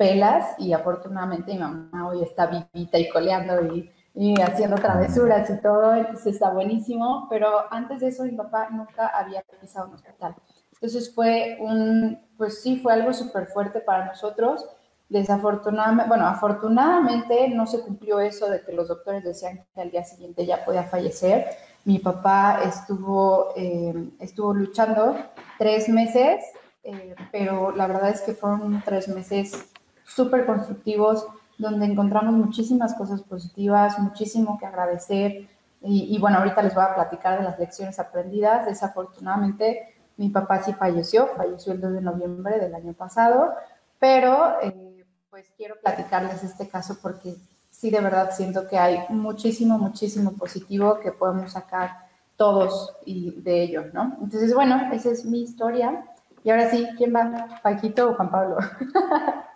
pelas 0.00 0.54
y 0.56 0.72
afortunadamente 0.72 1.52
mi 1.52 1.58
mamá 1.58 2.08
hoy 2.08 2.22
está 2.22 2.46
vivita 2.46 2.98
y 2.98 3.10
coleando 3.10 3.52
y, 3.74 3.92
haciendo 4.40 4.76
travesuras 4.76 5.50
y 5.50 5.60
todo, 5.60 5.94
entonces 5.94 6.34
está 6.34 6.50
buenísimo, 6.50 7.26
pero 7.28 7.70
antes 7.70 8.00
de 8.00 8.08
eso 8.08 8.24
mi 8.24 8.32
papá 8.32 8.70
nunca 8.70 9.08
había 9.08 9.42
pisado 9.60 9.88
un 9.88 9.94
hospital. 9.96 10.34
Entonces 10.72 11.14
fue 11.14 11.58
un, 11.60 12.18
pues 12.38 12.62
sí, 12.62 12.78
fue 12.78 12.94
algo 12.94 13.12
súper 13.12 13.46
fuerte 13.46 13.80
para 13.80 14.06
nosotros. 14.06 14.66
Desafortunadamente, 15.10 16.08
bueno, 16.08 16.26
afortunadamente 16.26 17.48
no 17.50 17.66
se 17.66 17.82
cumplió 17.82 18.20
eso 18.20 18.48
de 18.48 18.62
que 18.62 18.72
los 18.72 18.88
doctores 18.88 19.22
decían 19.22 19.66
que 19.74 19.82
al 19.82 19.90
día 19.90 20.04
siguiente 20.04 20.46
ya 20.46 20.64
podía 20.64 20.84
fallecer. 20.84 21.44
Mi 21.84 21.98
papá 21.98 22.60
estuvo, 22.64 23.52
eh, 23.54 24.08
estuvo 24.18 24.54
luchando 24.54 25.14
tres 25.58 25.90
meses, 25.90 26.42
eh, 26.84 27.14
pero 27.30 27.72
la 27.72 27.86
verdad 27.86 28.08
es 28.08 28.22
que 28.22 28.32
fueron 28.32 28.82
tres 28.84 29.06
meses 29.08 29.69
súper 30.14 30.46
constructivos, 30.46 31.26
donde 31.58 31.86
encontramos 31.86 32.34
muchísimas 32.34 32.94
cosas 32.94 33.22
positivas, 33.22 33.98
muchísimo 33.98 34.58
que 34.58 34.66
agradecer. 34.66 35.48
Y, 35.82 36.18
bueno, 36.18 36.38
ahorita 36.38 36.62
les 36.62 36.74
voy 36.74 36.84
a 36.84 36.94
platicar 36.94 37.38
de 37.38 37.44
las 37.44 37.58
lecciones 37.58 37.98
aprendidas. 37.98 38.66
Desafortunadamente, 38.66 39.94
mi 40.16 40.28
papá 40.28 40.62
sí 40.62 40.74
falleció, 40.74 41.28
falleció 41.28 41.72
el 41.72 41.80
2 41.80 41.92
de 41.94 42.00
noviembre 42.02 42.58
del 42.58 42.74
año 42.74 42.92
pasado, 42.92 43.54
pero 43.98 44.60
eh, 44.62 45.06
pues 45.30 45.46
quiero 45.56 45.76
platicarles 45.80 46.42
este 46.42 46.68
caso 46.68 46.98
porque 47.00 47.36
sí 47.70 47.90
de 47.90 48.00
verdad 48.00 48.30
siento 48.32 48.68
que 48.68 48.76
hay 48.76 48.98
muchísimo, 49.08 49.78
muchísimo 49.78 50.32
positivo 50.32 51.00
que 51.00 51.12
podemos 51.12 51.52
sacar 51.52 52.10
todos 52.36 52.94
y 53.06 53.40
de 53.40 53.62
ello, 53.62 53.84
¿no? 53.94 54.18
Entonces, 54.20 54.54
bueno, 54.54 54.90
esa 54.92 55.10
es 55.10 55.24
mi 55.24 55.42
historia. 55.42 56.04
Y 56.42 56.50
ahora 56.50 56.70
sí, 56.70 56.86
¿quién 56.96 57.14
va? 57.14 57.60
¿Paquito 57.62 58.10
o 58.10 58.14
Juan 58.14 58.30
Pablo? 58.30 58.58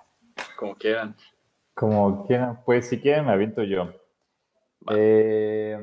Como 0.57 0.77
quieran. 0.77 1.17
Como 1.75 2.27
quieran. 2.27 2.61
Pues 2.65 2.89
si 2.89 3.01
quieren 3.01 3.27
me 3.27 3.33
aviento 3.33 3.63
yo. 3.63 3.93
Eh, 4.91 5.79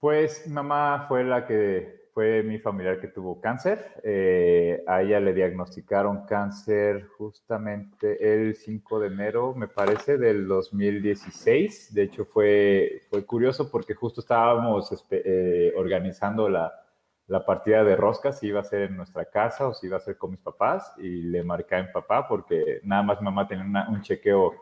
pues 0.00 0.46
mamá 0.48 1.06
fue 1.08 1.24
la 1.24 1.46
que 1.46 2.04
fue 2.14 2.44
mi 2.44 2.58
familiar 2.58 3.00
que 3.00 3.08
tuvo 3.08 3.40
cáncer. 3.40 4.00
Eh, 4.04 4.84
a 4.86 5.02
ella 5.02 5.18
le 5.18 5.34
diagnosticaron 5.34 6.26
cáncer 6.26 7.08
justamente 7.18 8.34
el 8.34 8.54
5 8.54 9.00
de 9.00 9.08
enero, 9.08 9.54
me 9.54 9.66
parece, 9.66 10.16
del 10.16 10.46
2016. 10.46 11.92
De 11.92 12.04
hecho, 12.04 12.24
fue, 12.24 13.02
fue 13.10 13.26
curioso 13.26 13.68
porque 13.68 13.94
justo 13.94 14.20
estábamos 14.20 15.04
eh, 15.10 15.72
organizando 15.76 16.48
la, 16.48 16.83
la 17.26 17.44
partida 17.44 17.84
de 17.84 17.96
roscas 17.96 18.38
si 18.38 18.48
iba 18.48 18.60
a 18.60 18.64
ser 18.64 18.82
en 18.82 18.96
nuestra 18.96 19.24
casa 19.24 19.66
o 19.66 19.74
si 19.74 19.86
iba 19.86 19.96
a 19.96 20.00
ser 20.00 20.18
con 20.18 20.32
mis 20.32 20.40
papás 20.40 20.92
y 20.98 21.22
le 21.22 21.42
marqué 21.42 21.76
a 21.76 21.82
mi 21.82 21.92
papá 21.92 22.28
porque 22.28 22.80
nada 22.82 23.02
más 23.02 23.22
mamá 23.22 23.48
tenía 23.48 23.86
un 23.88 24.02
chequeo 24.02 24.52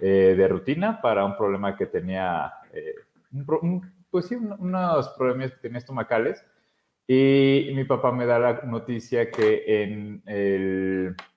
eh, 0.00 0.34
de 0.36 0.48
rutina 0.48 1.00
para 1.00 1.24
un 1.24 1.36
problema 1.36 1.76
que 1.76 1.86
tenía, 1.86 2.52
eh, 2.72 2.94
pues 4.10 4.26
sí, 4.26 4.34
unos 4.34 5.08
problemas 5.10 5.52
que 5.52 5.58
tenía 5.58 5.78
estomacales 5.78 6.44
y 7.06 7.70
mi 7.74 7.84
papá 7.84 8.12
me 8.12 8.26
da 8.26 8.38
la 8.38 8.52
noticia 8.62 9.30
que 9.30 9.82
en 9.82 10.22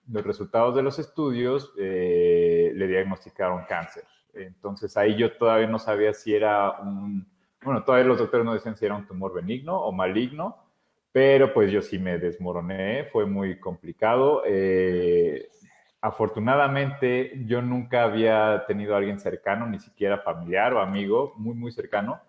los 0.07 0.23
resultados 0.23 0.75
de 0.75 0.83
los 0.83 0.99
estudios 0.99 1.73
eh, 1.79 2.71
le 2.75 2.87
diagnosticaron 2.87 3.65
cáncer. 3.67 4.03
Entonces 4.33 4.95
ahí 4.97 5.15
yo 5.15 5.37
todavía 5.37 5.67
no 5.67 5.79
sabía 5.79 6.13
si 6.13 6.35
era 6.35 6.79
un, 6.81 7.25
bueno, 7.63 7.83
todavía 7.83 8.07
los 8.07 8.19
doctores 8.19 8.45
no 8.45 8.53
decían 8.53 8.75
si 8.75 8.85
era 8.85 8.95
un 8.95 9.07
tumor 9.07 9.33
benigno 9.33 9.79
o 9.79 9.91
maligno, 9.91 10.64
pero 11.15 11.53
pues 11.53 11.71
yo 11.71 11.81
sí 11.81 11.97
me 11.97 12.17
desmoroné, 12.19 13.05
fue 13.05 13.25
muy 13.25 13.57
complicado. 13.57 14.41
Eh, 14.45 15.47
afortunadamente 16.01 17.31
yo 17.45 17.61
nunca 17.61 18.03
había 18.03 18.65
tenido 18.67 18.93
a 18.93 18.97
alguien 18.97 19.17
cercano, 19.17 19.65
ni 19.65 19.79
siquiera 19.79 20.17
familiar 20.17 20.73
o 20.73 20.81
amigo, 20.81 21.31
muy, 21.37 21.53
muy 21.55 21.71
cercano, 21.71 22.19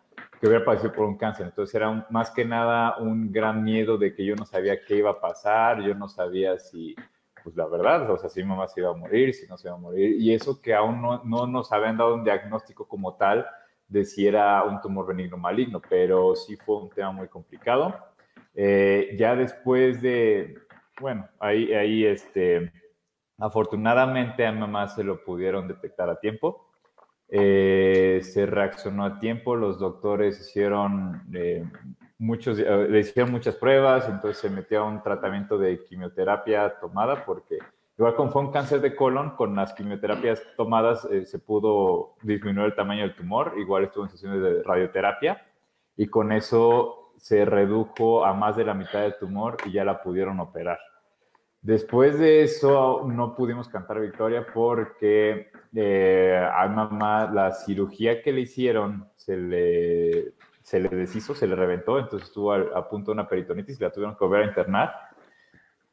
que 0.40 0.47
hubiera 0.47 0.64
padecido 0.64 0.93
por 0.93 1.05
un 1.07 1.16
cáncer. 1.16 1.47
Entonces 1.47 1.75
era 1.75 2.07
más 2.11 2.31
que 2.31 2.45
nada 2.45 2.97
un 2.99 3.33
gran 3.33 3.64
miedo 3.64 3.99
de 3.99 4.14
que 4.14 4.25
yo 4.25 4.37
no 4.37 4.45
sabía 4.45 4.81
qué 4.87 4.99
iba 4.99 5.11
a 5.11 5.21
pasar, 5.21 5.83
yo 5.83 5.93
no 5.97 6.09
sabía 6.09 6.57
si, 6.61 6.95
pues 7.43 7.57
la 7.57 7.66
verdad, 7.66 8.09
o 8.09 8.19
sea, 8.19 8.31
si 8.31 8.40
mi 8.40 8.50
mamá 8.50 8.69
se 8.69 8.83
iba 8.83 8.90
a 8.90 8.97
morir, 8.97 9.35
si 9.35 9.49
no 9.49 9.59
se 9.59 9.66
iba 9.66 9.75
a 9.75 9.81
morir. 9.81 10.14
Y 10.16 10.33
eso 10.33 10.62
que 10.62 10.73
aún 10.73 11.02
no, 11.02 11.25
no 11.25 11.49
nos 11.49 11.73
habían 11.73 11.97
dado 11.97 12.14
un 12.14 12.23
diagnóstico 12.23 12.87
como 12.87 13.16
tal 13.16 13.49
de 13.88 14.05
si 14.05 14.28
era 14.28 14.62
un 14.62 14.81
tumor 14.81 15.09
benigno 15.09 15.37
maligno, 15.37 15.83
pero 15.90 16.37
sí 16.37 16.55
fue 16.55 16.83
un 16.83 16.90
tema 16.90 17.11
muy 17.11 17.26
complicado. 17.26 18.14
Eh, 18.59 19.15
ya 19.19 19.37
después 19.37 20.01
de, 20.01 20.57
bueno, 20.99 21.29
ahí, 21.39 21.75
ahí 21.75 22.07
este, 22.07 22.73
afortunadamente 23.39 24.47
a 24.47 24.53
mamá 24.53 24.89
se 24.89 25.05
lo 25.05 25.23
pudieron 25.23 25.69
detectar 25.69 26.09
a 26.09 26.19
tiempo. 26.19 26.67
Eh, 27.29 28.21
se 28.23 28.47
reaccionó 28.47 29.05
a 29.05 29.19
tiempo, 29.19 29.57
los 29.57 29.79
doctores 29.79 30.41
hicieron 30.41 31.23
eh, 31.35 31.65
muchos, 32.19 32.59
le 32.59 33.01
hicieron 33.01 33.33
muchas 33.33 33.57
pruebas, 33.57 34.09
entonces 34.09 34.39
se 34.39 34.49
metió 34.49 34.83
a 34.83 34.89
un 34.89 35.03
tratamiento 35.03 35.59
de 35.59 35.85
quimioterapia 35.85 36.79
tomada 36.79 37.25
porque 37.27 37.59
igual 37.99 38.15
como 38.15 38.31
fue 38.31 38.43
un 38.43 38.53
cáncer 38.53 38.81
de 38.81 38.95
colon, 38.95 39.31
con 39.31 39.57
las 39.57 39.73
quimioterapias 39.75 40.41
tomadas 40.57 41.09
se 41.25 41.39
pudo 41.41 42.15
disminuir 42.23 42.67
el 42.67 42.77
tamaño 42.77 43.03
del 43.03 43.17
tumor, 43.17 43.55
igual 43.59 43.85
estuvo 43.85 44.05
en 44.05 44.11
sesiones 44.11 44.41
de 44.41 44.63
radioterapia 44.63 45.45
y 45.97 46.07
con 46.07 46.31
eso 46.31 47.06
se 47.16 47.44
redujo 47.44 48.25
a 48.25 48.32
más 48.35 48.56
de 48.56 48.64
la 48.64 48.75
mitad 48.75 49.02
del 49.02 49.16
tumor 49.18 49.56
y 49.66 49.73
ya 49.73 49.85
la 49.85 50.02
pudieron 50.02 50.40
operar. 50.40 50.78
Después 51.66 52.18
de 52.18 52.42
eso 52.42 53.04
no 53.08 53.35
pudimos 53.35 53.68
cantar 53.68 54.00
victoria 54.00 54.46
porque 54.54 55.50
eh, 55.75 56.49
a 56.54 56.68
mamá 56.68 57.28
la 57.32 57.50
cirugía 57.52 58.23
que 58.23 58.32
le 58.32 58.42
hicieron 58.42 59.08
se 59.16 59.37
le, 59.37 60.35
se 60.62 60.78
le 60.78 60.88
deshizo, 60.90 61.35
se 61.35 61.46
le 61.46 61.56
reventó, 61.56 61.99
entonces 61.99 62.28
estuvo 62.28 62.52
a, 62.52 62.88
punto 62.88 63.11
de 63.11 63.14
una 63.14 63.28
peritonitis, 63.28 63.80
la 63.80 63.90
tuvieron 63.90 64.16
que 64.16 64.25
volver 64.25 64.42
a 64.42 64.46
internar. 64.46 64.94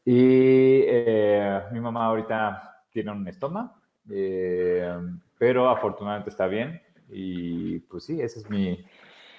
Y 0.05 0.83
eh, 0.85 1.61
mi 1.71 1.79
mamá 1.79 2.05
ahorita 2.05 2.83
tiene 2.91 3.11
un 3.11 3.27
estoma, 3.27 3.73
eh, 4.11 4.95
pero 5.39 5.69
afortunadamente 5.69 6.29
está 6.29 6.45
bien. 6.45 6.81
Y 7.09 7.79
pues 7.79 8.05
sí, 8.05 8.21
esa 8.21 8.39
es 8.39 8.49
mi, 8.49 8.85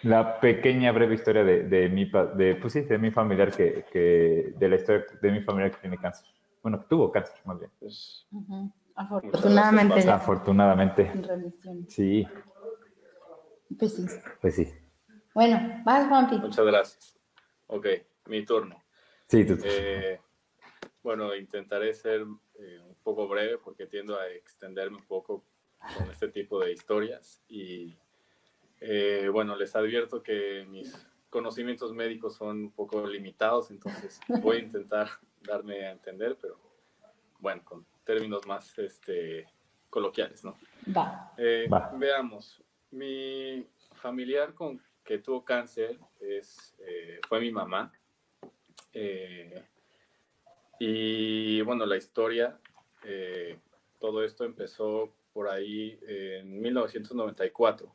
la 0.05 0.39
pequeña 0.41 0.93
breve 0.93 1.15
historia 1.15 1.45
de, 1.45 1.65
de 1.65 1.89
mi, 1.89 2.11
de, 2.37 2.57
pues 2.57 2.73
sí, 2.73 2.83
de 2.83 2.99
mi 2.99 3.11
familiar 3.11 3.51
que, 3.51 3.85
que, 3.93 4.55
de 4.57 4.69
la 4.69 4.77
historia 4.77 5.07
de 5.21 5.31
mi 5.31 5.41
familiar 5.43 5.71
que 5.71 5.79
tiene 5.79 5.99
cáncer. 5.99 6.27
Bueno, 6.63 6.81
que 6.81 6.87
tuvo 6.89 7.11
cáncer, 7.11 7.37
más 7.45 7.59
bien. 7.59 7.71
Pues, 7.79 8.27
Afortunadamente. 8.95 10.09
Afortunadamente. 10.09 11.13
Sí. 11.89 12.27
Pues 13.79 13.97
sí. 13.97 14.07
Pues 14.41 14.55
sí. 14.55 14.73
Bueno, 15.35 15.83
vas, 15.85 16.07
Juanpi. 16.09 16.39
Muchas 16.39 16.65
gracias. 16.65 17.19
Ok, 17.67 17.87
mi 18.27 18.45
turno. 18.45 18.83
Sí, 19.27 19.45
tú. 19.45 19.59
Eh, 19.65 20.21
bueno, 21.03 21.35
intentaré 21.35 21.93
ser 21.93 22.25
eh, 22.59 22.81
un 22.87 22.95
poco 23.03 23.27
breve 23.27 23.59
porque 23.59 23.87
tiendo 23.87 24.19
a 24.19 24.29
extenderme 24.29 24.99
un 24.99 25.05
poco 25.05 25.45
con 25.99 26.11
este 26.11 26.29
tipo 26.29 26.61
de 26.61 26.73
historias 26.73 27.43
y 27.49 27.97
eh, 28.81 29.29
bueno, 29.33 29.57
les 29.57 29.75
advierto 29.77 30.23
que 30.23 30.67
mis 30.69 30.95
conocimientos 31.31 31.93
médicos 31.93 32.37
son 32.37 32.65
un 32.65 32.71
poco 32.71 33.07
limitados, 33.07 33.71
entonces 33.71 34.21
voy 34.43 34.59
a 34.59 34.61
intentar 34.61 35.09
darme 35.43 35.87
a 35.87 35.93
entender, 35.93 36.37
pero 36.41 36.59
bueno, 37.39 37.63
con 37.65 37.87
términos 38.05 38.47
más 38.47 38.79
este, 38.79 39.49
coloquiales, 39.91 40.45
¿no? 40.45 40.57
Eh, 41.37 41.67
Va. 41.73 41.93
Veamos, 41.97 42.63
mi 42.91 43.67
familiar 43.95 44.55
con 44.55 44.81
que 45.03 45.19
tuvo 45.19 45.45
cáncer 45.45 45.99
es, 46.21 46.75
eh, 46.79 47.21
fue 47.29 47.41
mi 47.41 47.51
mamá. 47.51 47.93
y 50.79 51.61
bueno, 51.63 51.87
la 51.87 51.97
historia, 51.97 52.59
todo 53.99 54.23
esto 54.23 54.45
empezó 54.45 55.13
por 55.33 55.49
ahí 55.49 55.99
en 56.07 56.61
1994 56.61 57.91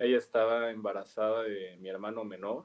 ella 0.00 0.16
estaba 0.16 0.70
embarazada 0.70 1.42
de 1.42 1.76
mi 1.78 1.90
hermano 1.90 2.24
menor. 2.24 2.64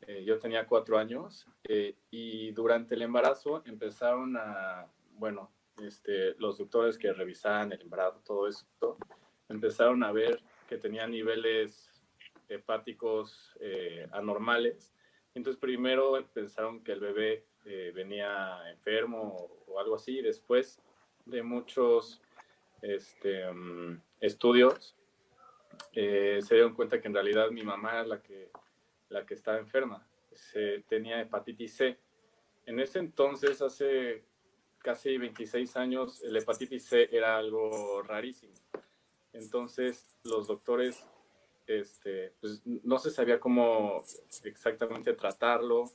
Eh, 0.00 0.24
yo 0.24 0.38
tenía 0.38 0.66
cuatro 0.66 0.98
años 0.98 1.46
eh, 1.68 1.94
y 2.10 2.50
durante 2.50 2.96
el 2.96 3.02
embarazo 3.02 3.62
empezaron 3.66 4.36
a, 4.36 4.86
bueno, 5.12 5.52
este, 5.80 6.34
los 6.38 6.58
doctores 6.58 6.98
que 6.98 7.12
revisaban 7.12 7.72
el 7.72 7.82
embarazo, 7.82 8.20
todo 8.24 8.48
esto, 8.48 8.98
empezaron 9.48 10.02
a 10.02 10.10
ver 10.10 10.42
que 10.68 10.76
tenía 10.76 11.06
niveles 11.06 12.02
hepáticos 12.48 13.56
eh, 13.60 14.08
anormales. 14.10 14.92
Entonces 15.34 15.60
primero 15.60 16.18
pensaron 16.32 16.82
que 16.82 16.92
el 16.92 17.00
bebé 17.00 17.46
venía 17.94 18.58
enfermo 18.70 19.48
o, 19.68 19.78
algo 19.78 19.94
así. 19.94 20.20
Después 20.20 20.80
de 21.26 21.42
muchos 21.44 22.20
este, 22.82 23.48
mm, 23.52 24.02
estudios, 24.20 24.96
eh, 25.92 26.40
se 26.42 26.54
dieron 26.54 26.74
cuenta 26.74 27.00
que 27.00 27.08
en 27.08 27.14
realidad 27.14 27.50
mi 27.50 27.62
mamá 27.62 27.92
era 27.92 28.06
la 28.06 28.22
que, 28.22 28.50
la 29.08 29.26
que 29.26 29.34
estaba 29.34 29.58
enferma. 29.58 30.06
Se, 30.32 30.80
tenía 30.88 31.20
hepatitis 31.20 31.74
C. 31.74 31.98
En 32.66 32.78
ese 32.78 33.00
entonces, 33.00 33.60
hace 33.62 34.22
casi 34.78 35.18
26 35.18 35.76
años, 35.76 36.20
la 36.22 36.38
hepatitis 36.38 36.84
C 36.84 37.08
era 37.10 37.36
algo 37.36 38.02
rarísimo. 38.02 38.54
Entonces, 39.32 40.16
los 40.24 40.46
doctores 40.46 41.04
este, 41.66 42.32
pues, 42.40 42.62
no 42.64 42.98
se 42.98 43.10
sabía 43.10 43.40
cómo 43.40 44.02
exactamente 44.44 45.12
tratarlo. 45.14 45.90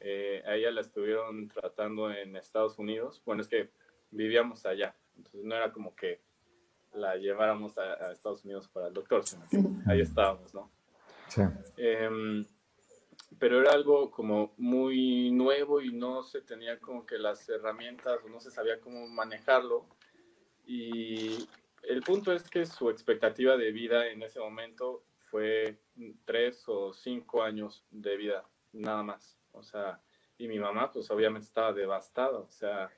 Eh, 0.00 0.42
a 0.46 0.54
ella 0.54 0.70
la 0.70 0.80
estuvieron 0.80 1.48
tratando 1.48 2.10
en 2.10 2.36
Estados 2.36 2.78
Unidos. 2.78 3.22
Bueno, 3.24 3.42
es 3.42 3.48
que 3.48 3.70
vivíamos 4.10 4.66
allá. 4.66 4.94
Entonces, 5.16 5.44
no 5.44 5.54
era 5.54 5.72
como 5.72 5.94
que 5.94 6.20
la 6.94 7.16
lleváramos 7.16 7.76
a, 7.78 8.12
Estados 8.12 8.44
Unidos 8.44 8.68
para 8.68 8.88
el 8.88 8.94
doctor, 8.94 9.22
ahí 9.86 10.00
estábamos, 10.00 10.54
¿no? 10.54 10.70
Sí. 11.28 11.42
Em, 11.76 12.44
pero 13.38 13.60
era 13.60 13.72
algo 13.72 14.10
como 14.10 14.54
muy 14.56 15.30
nuevo 15.30 15.80
y 15.80 15.92
no 15.92 16.22
se 16.22 16.40
tenía 16.40 16.78
como 16.78 17.04
que 17.04 17.18
las 17.18 17.48
herramientas 17.48 18.18
o 18.24 18.28
no 18.28 18.40
se 18.40 18.50
sabía 18.50 18.80
cómo 18.80 19.06
manejarlo. 19.08 19.86
Y 20.66 21.46
el 21.82 22.02
punto 22.02 22.32
es 22.32 22.48
que 22.48 22.64
su 22.64 22.90
expectativa 22.90 23.56
de 23.56 23.72
vida 23.72 24.08
en 24.08 24.22
ese 24.22 24.40
momento 24.40 25.04
fue 25.30 25.78
tres 26.24 26.64
o 26.68 26.92
cinco 26.92 27.42
años 27.42 27.84
de 27.90 28.16
vida, 28.16 28.44
nada 28.72 29.02
más. 29.02 29.38
O 29.52 29.62
sea, 29.62 30.00
y 30.38 30.48
mi 30.48 30.58
mamá 30.58 30.92
pues 30.92 31.10
obviamente 31.10 31.46
estaba 31.46 31.72
devastada, 31.72 32.38
o 32.38 32.50
sea, 32.50 32.90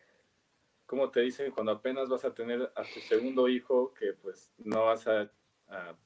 como 0.86 1.10
te 1.10 1.20
dicen 1.20 1.50
cuando 1.50 1.72
apenas 1.72 2.08
vas 2.08 2.24
a 2.24 2.32
tener 2.32 2.72
a 2.74 2.82
tu 2.82 3.00
segundo 3.00 3.48
hijo 3.48 3.92
que 3.92 4.12
pues 4.14 4.52
no 4.58 4.86
vas 4.86 5.06
a, 5.06 5.30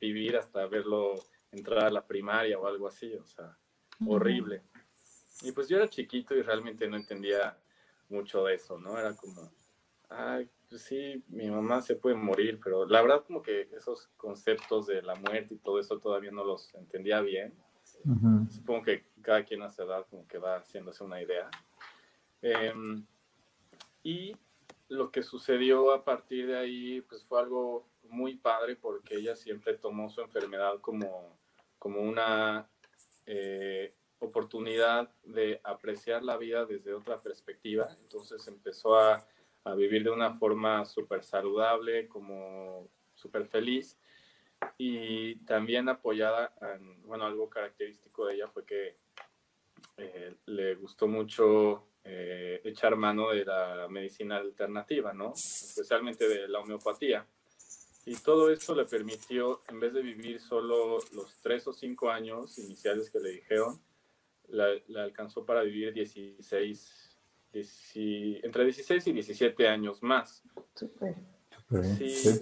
vivir 0.00 0.38
hasta 0.38 0.66
verlo 0.66 1.16
entrar 1.52 1.84
a 1.84 1.90
la 1.90 2.06
primaria 2.06 2.58
o 2.58 2.66
algo 2.66 2.88
así, 2.88 3.12
o 3.14 3.26
sea, 3.26 3.54
horrible. 4.06 4.62
Y 5.42 5.52
pues 5.52 5.68
yo 5.68 5.76
era 5.76 5.86
chiquito 5.86 6.34
y 6.34 6.40
realmente 6.40 6.88
no 6.88 6.96
entendía 6.96 7.58
mucho 8.08 8.44
de 8.44 8.54
eso, 8.54 8.78
¿no? 8.78 8.98
Era 8.98 9.14
como, 9.14 9.52
ay, 10.08 10.48
pues 10.66 10.80
sí, 10.80 11.22
mi 11.28 11.50
mamá 11.50 11.82
se 11.82 11.96
puede 11.96 12.16
morir, 12.16 12.58
pero 12.62 12.86
la 12.86 13.02
verdad 13.02 13.22
como 13.26 13.42
que 13.42 13.68
esos 13.76 14.08
conceptos 14.16 14.86
de 14.86 15.02
la 15.02 15.14
muerte 15.14 15.54
y 15.54 15.58
todo 15.58 15.78
eso 15.78 15.98
todavía 15.98 16.30
no 16.30 16.42
los 16.42 16.74
entendía 16.74 17.20
bien. 17.20 17.52
Supongo 18.50 18.84
que 18.84 19.04
cada 19.20 19.44
quien 19.44 19.62
a 19.62 19.68
su 19.68 19.82
edad 19.82 20.06
como 20.08 20.26
que 20.26 20.38
va 20.38 20.56
haciéndose 20.56 21.04
una 21.04 21.20
idea. 21.20 21.50
Em, 22.40 23.04
y 24.02 24.34
lo 24.90 25.12
que 25.12 25.22
sucedió 25.22 25.92
a 25.92 26.04
partir 26.04 26.48
de 26.48 26.58
ahí, 26.58 27.00
pues 27.02 27.24
fue 27.24 27.40
algo 27.40 27.86
muy 28.02 28.34
padre 28.34 28.74
porque 28.74 29.14
ella 29.14 29.36
siempre 29.36 29.74
tomó 29.74 30.10
su 30.10 30.20
enfermedad 30.20 30.80
como, 30.80 31.38
como 31.78 32.00
una 32.02 32.68
eh, 33.24 33.94
oportunidad 34.18 35.08
de 35.22 35.60
apreciar 35.62 36.24
la 36.24 36.36
vida 36.36 36.66
desde 36.66 36.92
otra 36.92 37.18
perspectiva. 37.18 37.88
Entonces 38.00 38.46
empezó 38.48 38.98
a, 38.98 39.24
a 39.62 39.74
vivir 39.74 40.02
de 40.02 40.10
una 40.10 40.32
forma 40.32 40.84
súper 40.84 41.22
saludable, 41.22 42.08
como 42.08 42.88
súper 43.14 43.46
feliz. 43.46 43.96
Y 44.76 45.36
también 45.44 45.88
apoyada, 45.88 46.52
en, 46.62 47.06
bueno, 47.06 47.26
algo 47.26 47.48
característico 47.48 48.26
de 48.26 48.34
ella 48.34 48.48
fue 48.48 48.64
que 48.64 48.96
eh, 49.96 50.34
le 50.46 50.74
gustó 50.74 51.06
mucho 51.06 51.86
eh, 52.04 52.60
echar 52.64 52.96
mano 52.96 53.30
de 53.30 53.44
la 53.44 53.86
medicina 53.88 54.36
alternativa, 54.36 55.12
¿no? 55.12 55.34
Especialmente 55.34 56.28
de 56.28 56.48
la 56.48 56.60
homeopatía. 56.60 57.26
Y 58.06 58.16
todo 58.16 58.50
esto 58.50 58.74
le 58.74 58.86
permitió, 58.86 59.60
en 59.68 59.78
vez 59.78 59.92
de 59.92 60.00
vivir 60.00 60.40
solo 60.40 60.98
los 61.12 61.36
tres 61.42 61.66
o 61.66 61.72
cinco 61.72 62.10
años 62.10 62.58
iniciales 62.58 63.10
que 63.10 63.20
le 63.20 63.30
dijeron, 63.30 63.80
la, 64.48 64.72
alcanzó 64.96 65.44
para 65.44 65.62
vivir 65.62 65.92
16, 65.92 67.18
entre 67.52 68.64
16 68.64 69.06
y 69.06 69.12
17 69.12 69.68
años 69.68 70.02
más. 70.02 70.42
Sí, 71.98 72.40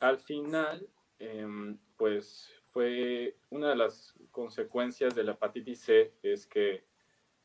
Al 0.00 0.18
final, 0.18 0.88
em, 1.18 1.78
pues 1.96 2.50
fue 2.72 3.36
una 3.50 3.70
de 3.70 3.76
las 3.76 4.14
consecuencias 4.30 5.14
de 5.14 5.24
la 5.24 5.32
hepatitis 5.32 5.80
C 5.80 6.12
es 6.22 6.46
que 6.46 6.87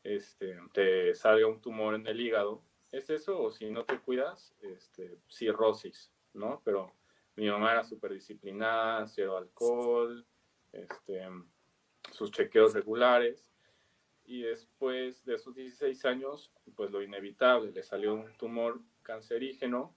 este, 0.04 0.58
te 0.72 1.14
salga 1.14 1.46
un 1.46 1.60
tumor 1.60 1.94
en 1.94 2.06
el 2.06 2.20
hígado. 2.20 2.62
¿Es 2.92 3.10
eso? 3.10 3.40
O 3.42 3.50
si 3.50 3.70
no 3.70 3.84
te 3.84 3.98
cuidas, 3.98 4.54
este, 4.62 5.18
cirrosis, 5.26 6.12
¿no? 6.34 6.60
Pero 6.64 6.92
mi 7.34 7.48
mamá 7.50 7.72
era 7.72 7.82
súper 7.82 8.12
disciplinada, 8.12 9.06
cero 9.08 9.36
alcohol, 9.36 10.24
este, 10.72 11.26
sus 12.12 12.30
chequeos 12.30 12.74
regulares. 12.74 13.50
Y 14.26 14.42
después 14.42 15.24
de 15.24 15.34
esos 15.34 15.54
16 15.54 16.04
años, 16.04 16.52
pues 16.76 16.90
lo 16.90 17.02
inevitable, 17.02 17.72
le 17.72 17.82
salió 17.82 18.14
un 18.14 18.32
tumor 18.36 18.80
cancerígeno. 19.02 19.94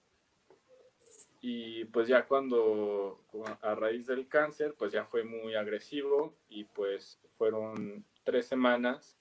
Y 1.40 1.84
pues 1.86 2.08
ya 2.08 2.26
cuando, 2.26 3.24
a 3.60 3.74
raíz 3.74 4.06
del 4.06 4.26
cáncer, 4.26 4.74
pues 4.76 4.90
ya 4.90 5.04
fue 5.04 5.22
muy 5.22 5.54
agresivo 5.54 6.34
y 6.48 6.64
pues 6.64 7.20
fueron 7.36 8.04
tres 8.24 8.46
semanas 8.46 9.17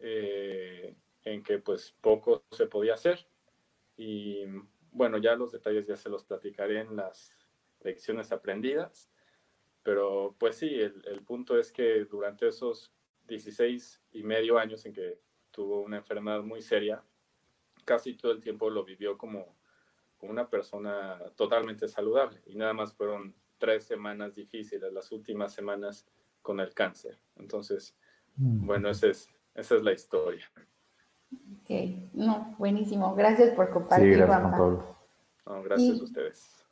eh, 0.00 0.96
en 1.24 1.42
que 1.42 1.58
pues 1.58 1.94
poco 2.00 2.44
se 2.50 2.66
podía 2.66 2.94
hacer. 2.94 3.26
Y 3.96 4.44
bueno, 4.90 5.18
ya 5.18 5.34
los 5.34 5.52
detalles 5.52 5.86
ya 5.86 5.96
se 5.96 6.08
los 6.08 6.24
platicaré 6.24 6.80
en 6.80 6.96
las 6.96 7.36
lecciones 7.80 8.32
aprendidas, 8.32 9.10
pero 9.82 10.34
pues 10.38 10.56
sí, 10.56 10.80
el, 10.80 11.22
punto 11.26 11.58
es 11.58 11.70
que 11.70 12.04
durante 12.06 12.48
esos 12.48 12.92
16 13.28 14.02
y 14.12 14.22
medio 14.22 14.58
años 14.58 14.84
en 14.86 14.92
que 14.92 15.20
tuvo 15.50 15.82
una 15.82 15.98
enfermedad 15.98 16.42
muy 16.42 16.62
seria, 16.62 17.02
casi 17.84 18.14
todo 18.14 18.32
el 18.32 18.40
tiempo 18.40 18.70
lo 18.70 18.84
vivió 18.84 19.18
como, 19.18 19.56
como 20.16 20.32
una 20.32 20.48
persona 20.48 21.18
totalmente 21.36 21.86
saludable 21.86 22.40
y 22.46 22.56
nada 22.56 22.72
más 22.72 22.94
fueron 22.94 23.34
tres 23.58 23.84
semanas 23.84 24.34
difíciles, 24.34 24.92
las 24.92 25.12
últimas 25.12 25.52
semanas 25.52 26.06
con 26.40 26.60
el 26.60 26.72
cáncer. 26.74 27.18
Entonces, 27.36 27.96
mm. 28.36 28.66
bueno, 28.66 28.90
ese 28.90 29.10
es, 29.10 29.28
esa 29.54 29.76
es 29.76 29.82
la 29.82 29.92
historia. 29.92 30.44
Ok, 31.32 31.70
no, 32.12 32.54
buenísimo. 32.58 33.14
Gracias 33.14 33.54
por 33.54 33.70
compartir, 33.70 34.14
sí, 34.14 34.18
gracias, 34.18 34.40
Juan 34.40 34.50
Pablo. 34.50 34.96
No, 35.46 35.62
gracias 35.62 36.00
a 36.00 36.04
ustedes. 36.04 36.64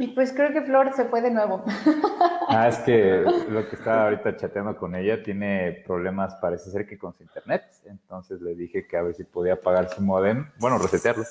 Y 0.00 0.08
pues 0.08 0.32
creo 0.32 0.50
que 0.50 0.62
Flor 0.62 0.94
se 0.94 1.04
fue 1.04 1.20
de 1.20 1.30
nuevo. 1.30 1.62
Ah, 2.52 2.66
es 2.66 2.78
que 2.78 3.24
lo 3.48 3.68
que 3.68 3.76
estaba 3.76 4.06
ahorita 4.06 4.36
chateando 4.36 4.76
con 4.76 4.96
ella 4.96 5.22
tiene 5.22 5.84
problemas, 5.86 6.34
parece 6.40 6.68
ser 6.68 6.84
que 6.84 6.98
con 6.98 7.14
su 7.14 7.22
internet. 7.22 7.62
Entonces 7.84 8.40
le 8.40 8.56
dije 8.56 8.88
que 8.88 8.96
a 8.96 9.02
ver 9.02 9.14
si 9.14 9.22
podía 9.22 9.52
apagar 9.52 9.88
su 9.88 10.02
modem. 10.02 10.50
Bueno, 10.58 10.76
resetearlo. 10.78 11.22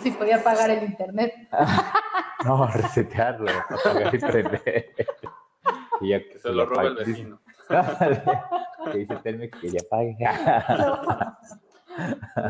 si 0.00 0.12
podía 0.12 0.36
apagar 0.36 0.70
el 0.70 0.84
internet. 0.84 1.34
no, 2.44 2.68
resetearlo, 2.68 3.50
apagar 3.68 4.14
y 4.14 4.18
prender. 4.20 4.94
Y 6.00 6.10
ya 6.10 6.20
que 6.22 6.38
se 6.38 6.52
lo 6.52 6.64
roba 6.66 6.84
el 6.84 6.94
vecino. 6.94 7.40
Que 8.92 8.98
dice 8.98 9.16
Telmex 9.16 9.60
que 9.60 9.70
ya 9.70 9.80
pague. 9.88 10.16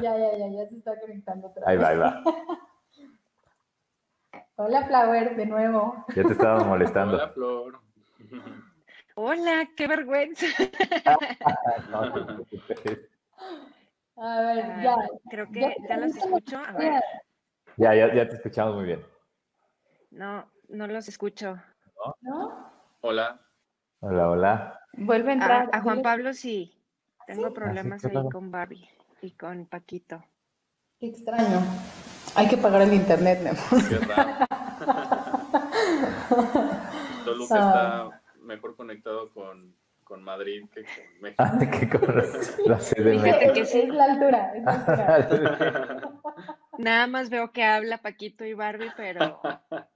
Ya, 0.03 0.17
ya, 0.17 0.37
ya, 0.37 0.49
ya 0.49 0.67
se 0.69 0.77
está 0.77 1.01
conectando 1.01 1.49
otra 1.49 1.67
vez. 1.67 1.69
Ahí 1.69 1.77
va, 1.77 1.89
ahí 1.89 1.97
va. 1.97 2.23
Hola, 4.57 4.87
Flower, 4.87 5.35
de 5.37 5.47
nuevo. 5.47 6.05
Ya 6.15 6.23
te 6.23 6.33
estaba 6.33 6.63
molestando. 6.63 7.17
Hola, 7.17 7.31
Flor. 7.31 7.81
Hola, 9.15 9.69
qué 9.77 9.89
vergüenza. 9.89 10.47
A 14.17 14.41
ver, 14.43 14.83
ya. 14.83 14.97
Creo 15.31 15.51
que 15.51 15.75
ya, 15.89 15.97
los 15.97 16.15
escucho. 16.15 16.59
A 16.59 16.73
ver. 16.73 17.03
Ya, 17.79 17.95
ya, 17.95 18.15
ya 18.15 18.29
te 18.29 18.37
escuchamos 18.37 18.75
muy 18.77 18.85
bien. 18.85 19.03
No, 20.11 20.47
no 20.69 20.87
los 20.87 21.09
escucho. 21.09 21.57
¿No? 22.21 22.71
Hola. 23.01 23.41
Hola, 24.03 24.31
hola. 24.31 24.81
Vuelve 24.95 25.31
a 25.31 25.35
entrar. 25.35 25.69
A, 25.73 25.83
Juan 25.83 26.01
Pablo 26.01 26.33
sí. 26.33 26.73
Tengo 27.27 27.49
ah, 27.49 27.53
problemas 27.53 28.03
ahí 28.03 28.17
con 28.33 28.51
Barbie 28.51 28.89
y 29.21 29.33
con 29.33 29.67
Paquito. 29.67 30.25
Qué 30.99 31.09
extraño. 31.09 31.61
Hay 32.35 32.49
que 32.49 32.57
pagar 32.57 32.81
el 32.81 32.95
internet, 32.95 33.41
mi 33.43 33.51
amor. 33.51 33.89
Qué 33.89 33.99
raro. 33.99 34.47
Toluca 37.27 37.55
ah. 37.55 38.09
está 38.09 38.23
mejor 38.41 38.75
conectado 38.75 39.29
con, 39.35 39.77
con, 40.03 40.25
Madrid 40.25 40.65
que 40.73 40.83
con 40.83 41.21
México. 41.21 41.43
Ah, 41.45 41.59
que 41.59 41.91
con 41.91 42.17
la 42.67 42.81
sede 42.81 43.17
es, 43.17 43.23
la 43.93 44.05
altura, 44.05 44.53
es 44.55 44.65
la 44.65 45.15
altura. 45.15 46.01
Nada 46.79 47.07
más 47.07 47.29
veo 47.29 47.53
que 47.53 47.65
habla 47.65 47.99
Paquito 47.99 48.47
y 48.47 48.55
Barbie, 48.55 48.93
pero 48.97 49.43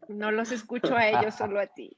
no 0.09 0.31
los 0.31 0.53
escucho 0.53 0.95
a 0.95 1.09
ellos, 1.09 1.35
solo 1.35 1.59
a 1.59 1.69
ti 1.69 1.97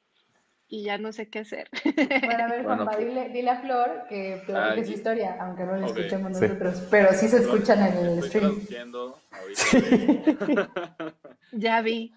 y 0.69 0.83
ya 0.83 0.99
no 0.99 1.13
sé 1.13 1.29
qué 1.29 1.41
hacer. 1.41 1.69
Bueno, 2.07 2.45
a 2.45 2.49
ver, 2.49 2.65
Juanpa, 2.65 2.93
pues 2.93 3.07
dile, 3.07 3.29
dile, 3.29 3.51
a 3.51 3.61
Flor 3.61 4.05
que 4.09 4.43
platique 4.47 4.87
su 4.87 4.93
historia, 4.93 5.37
aunque 5.41 5.65
no 5.65 5.77
la 5.77 5.87
escuchemos 5.87 6.33
nosotros, 6.33 6.83
pero 6.91 7.13
sí 7.13 7.29
se 7.29 7.39
escuchan 7.39 7.87
en 7.87 8.07
el 8.07 8.23
stream. 8.23 8.61
ya 11.53 11.81
vi, 11.83 12.15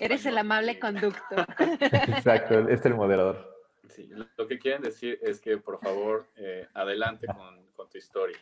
eres 0.00 0.26
el 0.26 0.38
amable 0.38 0.78
conductor. 0.78 1.46
Exacto, 1.80 2.58
este 2.60 2.74
es 2.74 2.86
el 2.86 2.94
moderador. 2.94 3.54
Sí, 3.88 4.10
lo 4.36 4.48
que 4.48 4.58
quieren 4.58 4.82
decir 4.82 5.18
es 5.22 5.40
que 5.40 5.56
por 5.56 5.78
favor 5.78 6.26
eh, 6.36 6.66
adelante 6.74 7.26
con, 7.28 7.64
con, 7.76 7.88
tu 7.88 7.98
historia. 7.98 8.38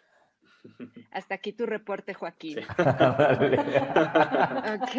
Hasta 1.10 1.34
aquí 1.34 1.52
tu 1.52 1.66
reporte, 1.66 2.14
Joaquín. 2.14 2.58
ok. 4.78 4.96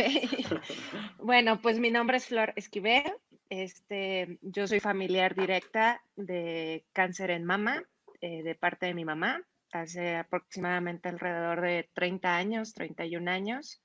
Bueno, 1.20 1.62
pues 1.62 1.80
mi 1.80 1.90
nombre 1.92 2.18
es 2.18 2.28
Flor 2.28 2.54
Esquivel, 2.56 3.14
este, 3.50 4.40
yo 4.42 4.66
soy 4.68 4.80
familiar 4.80 5.36
directa 5.36 6.02
de 6.16 6.86
cáncer 6.92 7.30
en 7.32 7.46
mama 7.46 7.84
eh, 8.20 8.42
de 8.42 8.56
parte 8.56 8.88
de 8.88 8.94
mi 8.94 9.06
mamá, 9.06 9.42
hace 9.72 10.16
aproximadamente 10.16 11.10
alrededor 11.10 11.62
de 11.62 11.90
30 11.94 12.36
años, 12.36 12.74
31 12.74 13.30
años. 13.30 13.82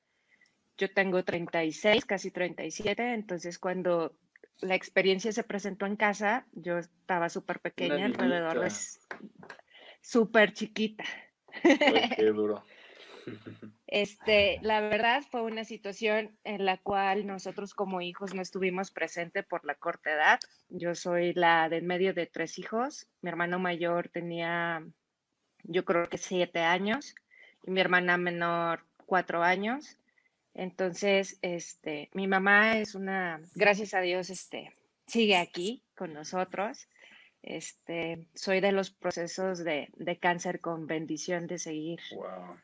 Yo 0.78 0.92
tengo 0.92 1.24
36, 1.24 2.04
casi 2.06 2.30
37, 2.30 3.14
entonces 3.14 3.58
cuando 3.58 4.16
la 4.60 4.74
experiencia 4.74 5.32
se 5.32 5.42
presentó 5.42 5.86
en 5.86 5.96
casa, 5.96 6.46
yo 6.52 6.78
estaba 6.78 7.28
súper 7.28 7.60
pequeña, 7.60 8.06
alrededor 8.06 8.60
de 8.60 8.70
súper 10.00 10.52
chiquita. 10.52 11.04
Qué 11.62 12.24
duro. 12.34 12.62
Este, 13.90 14.58
la 14.60 14.82
verdad 14.82 15.22
fue 15.30 15.40
una 15.42 15.64
situación 15.64 16.36
en 16.44 16.66
la 16.66 16.76
cual 16.76 17.26
nosotros 17.26 17.72
como 17.72 18.02
hijos 18.02 18.34
no 18.34 18.42
estuvimos 18.42 18.90
presentes 18.90 19.46
por 19.46 19.64
la 19.64 19.76
corta 19.76 20.12
edad. 20.12 20.40
Yo 20.68 20.94
soy 20.94 21.32
la 21.32 21.70
de 21.70 21.78
en 21.78 21.86
medio 21.86 22.12
de 22.12 22.26
tres 22.26 22.58
hijos. 22.58 23.06
Mi 23.22 23.30
hermano 23.30 23.58
mayor 23.58 24.08
tenía, 24.08 24.86
yo 25.62 25.86
creo 25.86 26.06
que 26.10 26.18
siete 26.18 26.60
años 26.60 27.14
y 27.66 27.70
mi 27.70 27.80
hermana 27.80 28.18
menor 28.18 28.84
cuatro 29.06 29.42
años. 29.42 29.96
Entonces, 30.52 31.38
este, 31.40 32.10
mi 32.12 32.26
mamá 32.26 32.78
es 32.78 32.94
una, 32.94 33.40
gracias 33.54 33.94
a 33.94 34.00
Dios, 34.00 34.28
este, 34.28 34.74
sigue 35.06 35.36
aquí 35.36 35.82
con 35.94 36.12
nosotros. 36.12 36.88
Este, 37.48 38.26
soy 38.34 38.60
de 38.60 38.72
los 38.72 38.90
procesos 38.90 39.64
de, 39.64 39.88
cáncer 40.20 40.60
con 40.60 40.86
bendición 40.86 41.46
de 41.46 41.58
seguir 41.58 41.98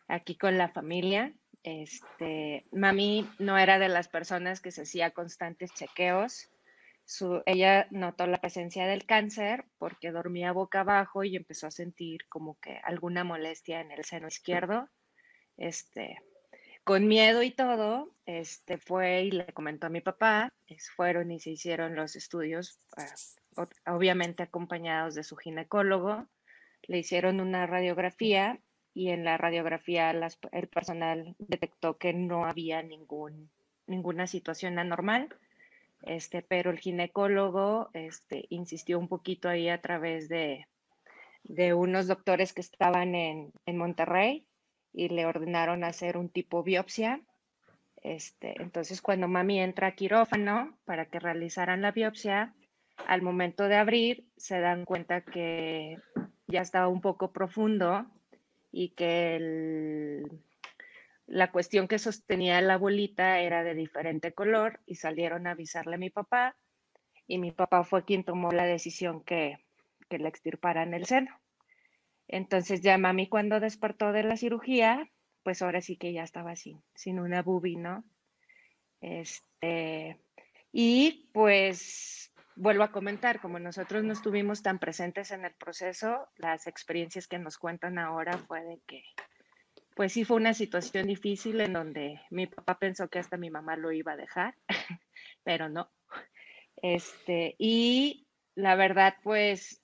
aquí 0.08 0.36
con 0.36 0.58
la 0.58 0.68
familia. 0.68 1.32
Este, 1.62 2.66
mami 2.70 3.26
no 3.38 3.56
era 3.56 3.78
de 3.78 3.88
las 3.88 4.08
personas 4.08 4.60
que 4.60 4.70
se 4.72 4.82
hacía 4.82 5.12
constantes 5.12 5.72
chequeos. 5.72 6.50
Su, 7.06 7.42
ella 7.46 7.86
notó 7.92 8.26
la 8.26 8.42
presencia 8.42 8.86
del 8.86 9.06
cáncer 9.06 9.64
porque 9.78 10.12
dormía 10.12 10.52
boca 10.52 10.80
abajo 10.80 11.24
y 11.24 11.34
empezó 11.34 11.66
a 11.66 11.70
sentir 11.70 12.28
como 12.28 12.60
que 12.60 12.78
alguna 12.84 13.24
molestia 13.24 13.80
en 13.80 13.90
el 13.90 14.04
seno 14.04 14.28
izquierdo. 14.28 14.90
Este, 15.56 16.18
con 16.84 17.08
miedo 17.08 17.42
y 17.42 17.52
todo, 17.52 18.14
este, 18.26 18.76
fue 18.76 19.22
y 19.22 19.30
le 19.30 19.46
comentó 19.54 19.86
a 19.86 19.90
mi 19.90 20.02
papá, 20.02 20.52
fueron 20.94 21.30
y 21.30 21.40
se 21.40 21.52
hicieron 21.52 21.96
los 21.96 22.16
estudios 22.16 22.78
obviamente 23.86 24.42
acompañados 24.42 25.14
de 25.14 25.24
su 25.24 25.36
ginecólogo. 25.36 26.26
Le 26.82 26.98
hicieron 26.98 27.40
una 27.40 27.66
radiografía 27.66 28.60
y 28.94 29.10
en 29.10 29.24
la 29.24 29.36
radiografía 29.36 30.10
el 30.52 30.68
personal 30.68 31.34
detectó 31.38 31.98
que 31.98 32.12
no 32.12 32.46
había 32.46 32.82
ningún, 32.82 33.50
ninguna 33.86 34.26
situación 34.26 34.78
anormal, 34.78 35.34
este, 36.02 36.42
pero 36.42 36.70
el 36.70 36.78
ginecólogo 36.78 37.90
este, 37.92 38.46
insistió 38.50 38.98
un 38.98 39.08
poquito 39.08 39.48
ahí 39.48 39.68
a 39.68 39.80
través 39.80 40.28
de, 40.28 40.66
de 41.42 41.74
unos 41.74 42.06
doctores 42.06 42.52
que 42.52 42.60
estaban 42.60 43.14
en, 43.14 43.52
en 43.66 43.76
Monterrey 43.78 44.46
y 44.92 45.08
le 45.08 45.26
ordenaron 45.26 45.82
hacer 45.82 46.16
un 46.16 46.28
tipo 46.28 46.62
biopsia. 46.62 47.20
Este, 48.02 48.60
entonces, 48.62 49.00
cuando 49.00 49.28
mami 49.28 49.60
entra 49.60 49.88
a 49.88 49.94
quirófano 49.94 50.76
para 50.84 51.06
que 51.06 51.18
realizaran 51.18 51.82
la 51.82 51.90
biopsia, 51.90 52.54
al 53.06 53.22
momento 53.22 53.68
de 53.68 53.76
abrir 53.76 54.26
se 54.36 54.60
dan 54.60 54.84
cuenta 54.84 55.22
que 55.22 55.98
ya 56.46 56.60
estaba 56.60 56.88
un 56.88 57.00
poco 57.00 57.32
profundo 57.32 58.06
y 58.70 58.90
que 58.90 60.22
la 61.26 61.50
cuestión 61.50 61.88
que 61.88 61.98
sostenía 61.98 62.60
la 62.60 62.76
bolita 62.76 63.40
era 63.40 63.62
de 63.62 63.74
diferente 63.74 64.32
color 64.32 64.80
y 64.86 64.96
salieron 64.96 65.46
a 65.46 65.52
avisarle 65.52 65.94
a 65.94 65.98
mi 65.98 66.10
papá 66.10 66.56
y 67.26 67.38
mi 67.38 67.50
papá 67.50 67.84
fue 67.84 68.04
quien 68.04 68.24
tomó 68.24 68.52
la 68.52 68.66
decisión 68.66 69.22
que, 69.24 69.58
que 70.08 70.18
le 70.18 70.28
extirparan 70.28 70.92
el 70.92 71.06
seno. 71.06 71.40
Entonces 72.28 72.82
ya 72.82 72.98
mami 72.98 73.28
cuando 73.28 73.60
despertó 73.60 74.12
de 74.12 74.24
la 74.24 74.36
cirugía, 74.36 75.10
pues 75.42 75.62
ahora 75.62 75.80
sí 75.80 75.96
que 75.96 76.12
ya 76.12 76.22
estaba 76.22 76.52
así, 76.52 76.78
sin 76.94 77.20
una 77.20 77.42
bubi, 77.42 77.76
¿no? 77.76 78.04
Este, 79.00 80.18
y 80.72 81.28
pues 81.32 82.32
vuelvo 82.56 82.84
a 82.84 82.92
comentar, 82.92 83.40
como 83.40 83.58
nosotros 83.58 84.04
no 84.04 84.12
estuvimos 84.12 84.62
tan 84.62 84.78
presentes 84.78 85.30
en 85.30 85.44
el 85.44 85.54
proceso, 85.54 86.28
las 86.36 86.66
experiencias 86.66 87.26
que 87.26 87.38
nos 87.38 87.58
cuentan 87.58 87.98
ahora 87.98 88.38
fue 88.38 88.62
de 88.62 88.80
que, 88.86 89.02
pues 89.94 90.12
sí 90.12 90.24
fue 90.24 90.36
una 90.36 90.54
situación 90.54 91.06
difícil 91.06 91.60
en 91.60 91.72
donde 91.72 92.20
mi 92.30 92.46
papá 92.46 92.78
pensó 92.78 93.08
que 93.08 93.18
hasta 93.18 93.36
mi 93.36 93.50
mamá 93.50 93.76
lo 93.76 93.92
iba 93.92 94.12
a 94.12 94.16
dejar, 94.16 94.54
pero 95.44 95.68
no. 95.68 95.90
Este, 96.76 97.54
y 97.58 98.26
la 98.54 98.74
verdad, 98.74 99.14
pues 99.22 99.82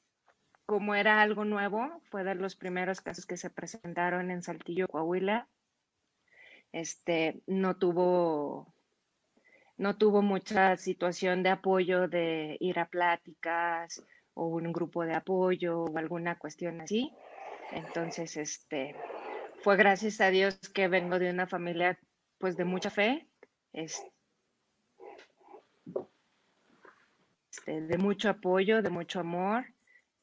como 0.66 0.94
era 0.94 1.20
algo 1.20 1.44
nuevo, 1.44 2.00
fue 2.10 2.22
de 2.22 2.36
los 2.36 2.54
primeros 2.54 3.00
casos 3.00 3.26
que 3.26 3.36
se 3.36 3.50
presentaron 3.50 4.30
en 4.30 4.42
Saltillo, 4.42 4.86
Coahuila. 4.86 5.48
Este, 6.70 7.42
no 7.48 7.76
tuvo, 7.76 8.72
no 9.80 9.96
tuvo 9.96 10.20
mucha 10.20 10.76
situación 10.76 11.42
de 11.42 11.48
apoyo 11.48 12.06
de 12.06 12.58
ir 12.60 12.78
a 12.78 12.90
pláticas 12.90 14.04
o 14.34 14.48
un 14.48 14.70
grupo 14.72 15.06
de 15.06 15.14
apoyo 15.14 15.84
o 15.84 15.96
alguna 15.96 16.38
cuestión 16.38 16.82
así. 16.82 17.10
Entonces, 17.72 18.36
este, 18.36 18.94
fue 19.62 19.78
gracias 19.78 20.20
a 20.20 20.28
Dios 20.28 20.58
que 20.74 20.86
vengo 20.88 21.18
de 21.18 21.30
una 21.30 21.46
familia 21.46 21.98
pues 22.36 22.58
de 22.58 22.64
mucha 22.66 22.90
fe, 22.90 23.26
este, 23.72 24.10
de 27.66 27.96
mucho 27.96 28.28
apoyo, 28.28 28.82
de 28.82 28.90
mucho 28.90 29.20
amor 29.20 29.64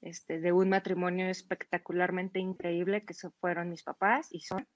este, 0.01 0.39
de 0.39 0.51
un 0.51 0.69
matrimonio 0.69 1.29
espectacularmente 1.29 2.39
increíble 2.39 3.03
que 3.05 3.15
fueron 3.41 3.71
mis 3.71 3.81
papás 3.81 4.27
y 4.29 4.41
son. 4.41 4.67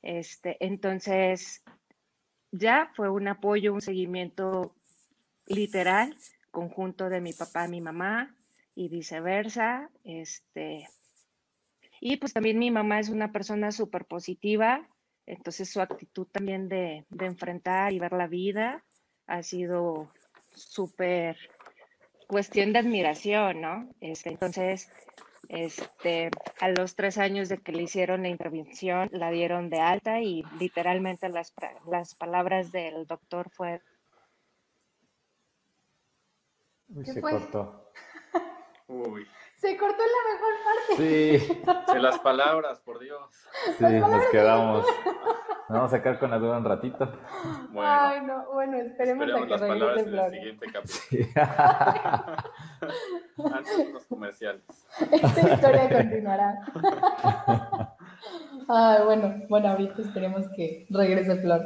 Este, 0.00 0.56
entonces, 0.64 1.62
ya 2.52 2.92
fue 2.94 3.08
un 3.08 3.26
apoyo, 3.28 3.72
un 3.72 3.80
seguimiento 3.80 4.74
literal, 5.46 6.16
conjunto 6.50 7.08
de 7.08 7.20
mi 7.20 7.32
papá 7.32 7.66
mi 7.66 7.80
mamá 7.80 8.36
y 8.74 8.88
viceversa. 8.88 9.90
Este, 10.04 10.88
y 12.00 12.18
pues 12.18 12.32
también 12.32 12.58
mi 12.58 12.70
mamá 12.70 13.00
es 13.00 13.08
una 13.08 13.32
persona 13.32 13.72
súper 13.72 14.04
positiva, 14.04 14.88
entonces 15.26 15.70
su 15.70 15.80
actitud 15.80 16.26
también 16.26 16.68
de, 16.68 17.06
de 17.10 17.26
enfrentar 17.26 17.92
y 17.92 17.98
ver 17.98 18.12
la 18.12 18.26
vida 18.26 18.84
ha 19.26 19.42
sido 19.42 20.12
súper 20.54 21.36
cuestión 22.26 22.72
de 22.72 22.80
admiración, 22.80 23.60
¿no? 23.60 23.88
Este, 24.00 24.30
entonces, 24.30 24.90
este, 25.48 26.30
a 26.60 26.68
los 26.68 26.94
tres 26.94 27.18
años 27.18 27.48
de 27.48 27.58
que 27.58 27.72
le 27.72 27.82
hicieron 27.82 28.22
la 28.22 28.28
intervención, 28.28 29.08
la 29.12 29.30
dieron 29.30 29.70
de 29.70 29.80
alta 29.80 30.20
y 30.20 30.44
literalmente 30.58 31.28
las, 31.28 31.52
las 31.86 32.14
palabras 32.14 32.72
del 32.72 33.06
doctor 33.06 33.50
fue... 33.50 33.80
Uy, 36.88 37.04
se 37.04 37.20
cortó. 37.20 37.92
Uy. 38.88 39.26
Se 39.56 39.76
cortó 39.76 40.02
la 40.02 40.32
mejor 40.32 40.54
parte. 40.64 41.86
Sí. 41.86 41.92
De 41.92 42.00
las 42.00 42.18
palabras, 42.18 42.80
por 42.80 42.98
Dios. 42.98 43.30
Sí, 43.78 43.84
nos 43.84 44.26
quedamos. 44.26 44.86
Nos 45.72 45.78
vamos 45.80 45.94
a 45.94 45.96
sacar 45.96 46.18
con 46.18 46.30
la 46.30 46.38
duda 46.38 46.58
un 46.58 46.64
ratito. 46.66 47.10
Bueno, 47.70 47.90
Ay, 47.90 48.20
no, 48.26 48.44
bueno, 48.52 48.76
esperemos, 48.76 49.26
esperemos 49.26 49.42
a 49.42 49.46
que 49.46 49.50
las 49.52 49.60
palabras 49.62 49.96
regrese 49.96 50.02
en 50.02 50.06
el 50.06 50.12
Flor. 50.20 50.30
siguiente 50.30 50.66
capítulo. 50.70 51.00
Sí. 51.08 51.18
Antes 53.54 53.78
de 53.78 53.92
los 53.94 54.04
comerciales. 54.04 54.62
Esta 55.10 55.40
historia 55.54 55.88
continuará. 55.88 56.58
Ay, 58.68 59.02
bueno, 59.06 59.34
bueno, 59.48 59.68
ahorita 59.70 60.02
esperemos 60.02 60.44
que 60.54 60.86
regrese 60.90 61.36
Flor. 61.40 61.62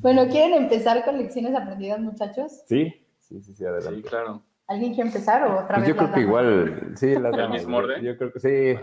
Bueno, 0.00 0.26
¿quieren 0.26 0.54
empezar 0.64 1.04
con 1.04 1.16
lecciones 1.16 1.54
aprendidas, 1.54 2.00
muchachos? 2.00 2.50
Sí, 2.66 2.86
sí, 3.20 3.40
sí, 3.40 3.52
sí, 3.52 3.54
Sí, 3.54 3.64
adelante. 3.66 4.02
claro. 4.08 4.42
¿Alguien 4.66 4.94
quiere 4.94 5.10
empezar 5.10 5.44
o 5.44 5.60
otra 5.60 5.76
Pues 5.76 5.82
vez? 5.82 5.88
yo 5.90 5.96
creo 5.96 6.12
que 6.12 6.20
igual, 6.22 6.92
sí, 6.96 7.14
las 7.16 7.38
¿El 7.38 7.50
mismo 7.50 7.78
yo- 7.78 7.84
orden? 7.86 8.02
Yo 8.02 8.18
creo 8.18 8.32
que 8.32 8.40
sí. 8.40 8.74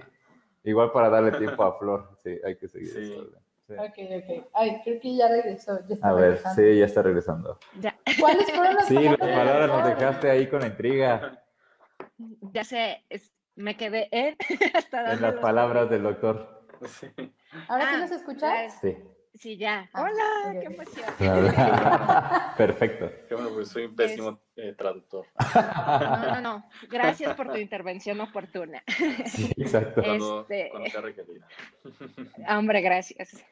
Igual 0.64 0.94
para 0.94 1.10
darle 1.10 1.32
tiempo 1.34 1.62
a 1.64 1.78
Flor, 1.78 2.18
sí, 2.24 2.40
hay 2.46 2.56
que 2.58 2.70
seguir 2.70 2.88
Sí. 2.90 3.14
orden. 3.20 3.42
Sí. 3.68 3.74
Ok, 3.74 3.98
ok. 4.24 4.48
Ay, 4.54 4.82
creo 4.84 5.00
que 5.02 5.16
ya 5.16 5.28
regresó. 5.28 5.80
Ya 5.88 5.96
está 5.96 6.08
A 6.10 6.14
ver, 6.14 6.24
regresando. 6.24 6.62
sí, 6.62 6.78
ya 6.80 6.86
está 6.86 7.02
regresando. 7.02 7.60
Ya, 7.80 7.96
¿Cuáles 8.20 8.50
fueron 8.52 8.76
las 8.76 8.88
Sí, 8.88 8.96
las 8.96 9.18
palabras? 9.18 9.38
palabras 9.46 9.70
nos 9.70 9.86
dejaste 10.00 10.30
ahí 10.30 10.48
con 10.48 10.62
la 10.62 10.68
intriga 10.68 11.44
ya 12.54 12.64
sé, 12.64 13.04
es- 13.10 13.34
me 13.56 13.76
quedé 13.76 14.08
en, 14.12 14.36
hasta 14.74 15.14
en 15.14 15.22
las 15.22 15.34
los 15.34 15.42
palabras 15.42 15.90
del 15.90 16.04
doctor. 16.04 16.66
Sí. 16.86 17.08
¿Ahora 17.68 17.90
sí 17.90 17.96
Ah, 17.96 17.98
nos 18.00 18.12
escuchas? 18.12 18.80
Sí. 18.82 18.98
Sí, 19.40 19.58
ya. 19.58 19.90
Ah, 19.94 20.04
Hola, 20.04 20.60
qué 20.60 20.66
emoción. 20.66 21.06
Perfecto. 22.58 23.12
Qué 23.28 23.36
bueno, 23.36 23.52
pues 23.54 23.70
soy 23.70 23.86
un 23.86 23.96
pésimo 23.96 24.40
eh, 24.56 24.74
traductor. 24.74 25.26
No, 25.56 26.34
no, 26.36 26.42
no. 26.42 26.70
Gracias 26.90 27.36
por 27.36 27.50
tu 27.50 27.58
intervención 27.58 28.20
oportuna. 28.22 28.84
Sí, 29.26 29.52
exacto. 29.58 30.02
Este- 30.02 30.72
requerida. 31.02 31.48
Hombre, 32.50 32.82
gracias. 32.82 33.44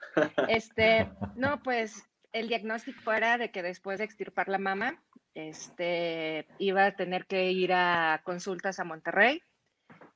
Este, 0.48 1.08
no, 1.36 1.62
pues 1.62 2.04
el 2.34 2.48
diagnóstico 2.48 3.14
era 3.14 3.38
de 3.38 3.52
que 3.52 3.62
después 3.62 4.00
de 4.00 4.06
extirpar 4.06 4.50
la 4.50 4.58
mama, 4.58 5.02
este, 5.36 6.48
iba 6.58 6.86
a 6.86 6.96
tener 6.96 7.28
que 7.28 7.52
ir 7.52 7.74
a 7.74 8.22
consultas 8.24 8.80
a 8.80 8.84
Monterrey, 8.84 9.42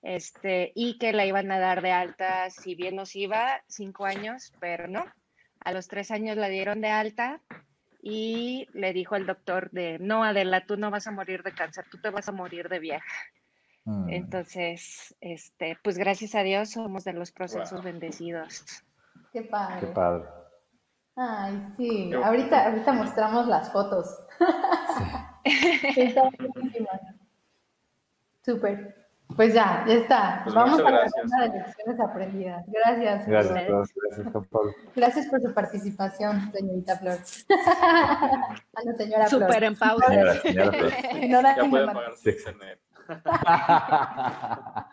este, 0.02 0.72
y 0.76 0.98
que 0.98 1.14
la 1.14 1.26
iban 1.26 1.52
a 1.52 1.60
dar 1.60 1.82
de 1.82 1.92
alta, 1.92 2.50
si 2.50 2.76
bien 2.76 2.96
nos 2.96 3.16
iba, 3.16 3.62
cinco 3.68 4.06
años, 4.06 4.54
pero 4.60 4.88
no. 4.88 5.06
A 5.62 5.72
los 5.74 5.88
tres 5.88 6.12
años 6.12 6.38
la 6.38 6.48
dieron 6.50 6.82
de 6.82 6.90
alta 6.90 7.42
y 8.02 8.68
le 8.74 8.94
dijo 8.94 9.16
el 9.16 9.26
doctor 9.26 9.70
de, 9.72 10.00
no, 10.00 10.24
Adela, 10.24 10.66
tú 10.66 10.78
no 10.78 10.90
vas 10.90 11.08
a 11.08 11.12
morir 11.12 11.44
de 11.44 11.54
cáncer, 11.54 11.86
tú 11.92 12.00
te 12.00 12.10
vas 12.10 12.30
a 12.30 12.32
morir 12.32 12.70
de 12.70 12.80
vieja. 12.80 13.06
Mm. 13.86 14.10
Entonces, 14.10 15.16
este, 15.22 15.78
pues 15.84 15.98
gracias 15.98 16.36
a 16.36 16.44
Dios 16.44 16.72
somos 16.72 17.04
de 17.04 17.14
los 17.14 17.32
procesos 17.32 17.72
Wow. 17.74 17.84
bendecidos. 17.84 18.84
Qué 19.34 19.42
padre. 19.44 19.88
Qué 19.88 19.94
padre. 19.94 20.26
Ay, 21.16 21.60
sí. 21.76 22.12
Ahorita, 22.14 22.68
ahorita 22.70 22.94
mostramos 22.94 23.48
las 23.48 23.72
fotos. 23.74 24.08
Está 25.98 26.30
buenísima. 26.38 26.90
Súper. 28.46 28.99
Pues 29.40 29.54
ya, 29.54 29.86
ya 29.88 29.94
está. 29.94 30.42
Pues 30.44 30.54
Vamos 30.54 30.82
a 30.82 30.84
muchas 30.84 30.92
la 30.92 31.00
gracias. 31.00 31.22
ronda 31.32 31.48
de 31.48 31.60
lecciones 31.60 32.00
aprendidas. 32.02 32.66
Gracias. 32.68 33.26
Gracias, 33.26 33.64
Flor. 33.66 33.88
Gracias. 33.96 34.34
Gracias 34.98 35.26
por 35.28 35.42
su 35.42 35.54
participación, 35.54 36.52
señorita 36.52 36.98
Flor. 36.98 37.18
a 37.50 38.84
la 38.84 38.94
señora 38.98 39.28
Flor. 39.28 39.44
Súper 39.44 39.64
en 39.64 39.78
pausa. 39.78 40.08
Señora, 40.08 40.34
señora 40.42 40.72
Flor. 40.74 40.92
Señora 41.14 41.56
Ya 41.56 41.70
puede 41.70 41.86
pagar 41.86 42.12
su 42.18 42.24
Sí. 42.24 42.30
internet. 42.32 42.80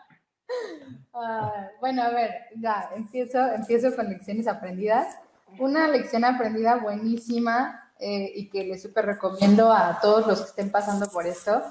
Ah, 1.13 1.67
bueno, 1.81 2.03
a 2.03 2.09
ver, 2.09 2.31
ya, 2.55 2.89
empiezo, 2.95 3.39
empiezo 3.53 3.93
con 3.97 4.07
lecciones 4.07 4.47
aprendidas. 4.47 5.17
Una 5.59 5.89
lección 5.89 6.23
aprendida 6.23 6.77
buenísima 6.77 7.91
eh, 7.99 8.31
y 8.33 8.49
que 8.49 8.63
les 8.63 8.81
súper 8.81 9.07
recomiendo 9.07 9.73
a 9.73 9.99
todos 9.99 10.25
los 10.25 10.39
que 10.41 10.47
estén 10.49 10.71
pasando 10.71 11.07
por 11.07 11.25
esto. 11.27 11.63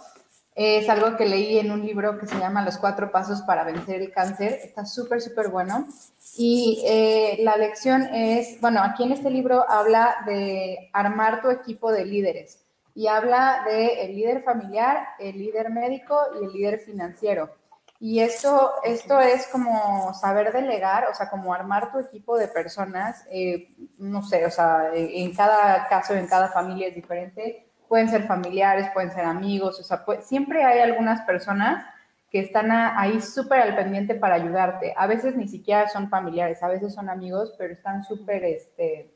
Es 0.57 0.89
algo 0.89 1.19
que 1.19 1.27
leí 1.27 1.59
en 1.59 1.71
un 1.71 1.85
libro 1.85 2.19
que 2.19 2.27
se 2.27 2.39
llama 2.39 2.65
Los 2.65 2.79
cuatro 2.79 3.13
pasos 3.13 3.43
para 3.43 3.63
vencer 3.63 4.01
el 4.01 4.11
cáncer. 4.11 4.59
Está 4.65 4.87
súper, 4.87 5.21
súper 5.21 5.51
bueno. 5.51 5.87
Y 6.39 6.83
eh, 6.87 7.37
la 7.41 7.59
lección 7.59 8.03
es, 8.15 8.59
bueno, 8.63 8.81
aquí 8.83 9.03
en 9.03 9.13
este 9.13 9.29
libro 9.29 9.67
habla 9.69 10.17
de 10.25 10.89
armar 10.95 11.43
tu 11.43 11.51
equipo 11.51 11.93
de 11.93 12.07
líderes 12.07 12.65
y 12.95 13.07
habla 13.07 13.65
de 13.67 14.07
el 14.07 14.17
líder 14.17 14.43
familiar, 14.43 15.09
el 15.19 15.37
líder 15.37 15.69
médico 15.71 16.19
y 16.41 16.47
el 16.47 16.53
líder 16.55 16.79
financiero. 16.81 17.51
Y 18.01 18.21
esto, 18.21 18.73
esto 18.83 19.21
es 19.21 19.47
como 19.49 20.15
saber 20.15 20.53
delegar, 20.53 21.07
o 21.11 21.15
sea, 21.15 21.29
como 21.29 21.53
armar 21.53 21.93
tu 21.93 21.99
equipo 21.99 22.39
de 22.39 22.49
personas, 22.49 23.25
eh, 23.31 23.69
no 23.99 24.23
sé, 24.23 24.47
o 24.47 24.51
sea, 24.51 24.91
en 24.95 25.35
cada 25.35 25.87
caso, 25.89 26.15
en 26.15 26.27
cada 26.27 26.49
familia 26.49 26.89
es 26.89 26.95
diferente. 26.95 27.66
Pueden 27.89 28.09
ser 28.09 28.25
familiares, 28.25 28.89
pueden 28.93 29.13
ser 29.13 29.25
amigos, 29.25 29.79
o 29.81 29.83
sea, 29.83 30.05
pues, 30.05 30.25
siempre 30.25 30.65
hay 30.65 30.81
algunas 30.81 31.23
personas 31.23 31.85
que 32.31 32.41
están 32.41 32.71
ahí 32.73 33.21
súper 33.21 33.61
al 33.61 33.77
pendiente 33.77 34.15
para 34.15 34.35
ayudarte. 34.35 34.93
A 34.97 35.07
veces 35.07 35.37
ni 35.37 35.47
siquiera 35.47 35.89
son 35.89 36.09
familiares, 36.09 36.63
a 36.63 36.69
veces 36.69 36.93
son 36.93 37.09
amigos, 37.09 37.55
pero 37.57 37.73
están 37.73 38.03
súper 38.05 38.45
este, 38.45 39.11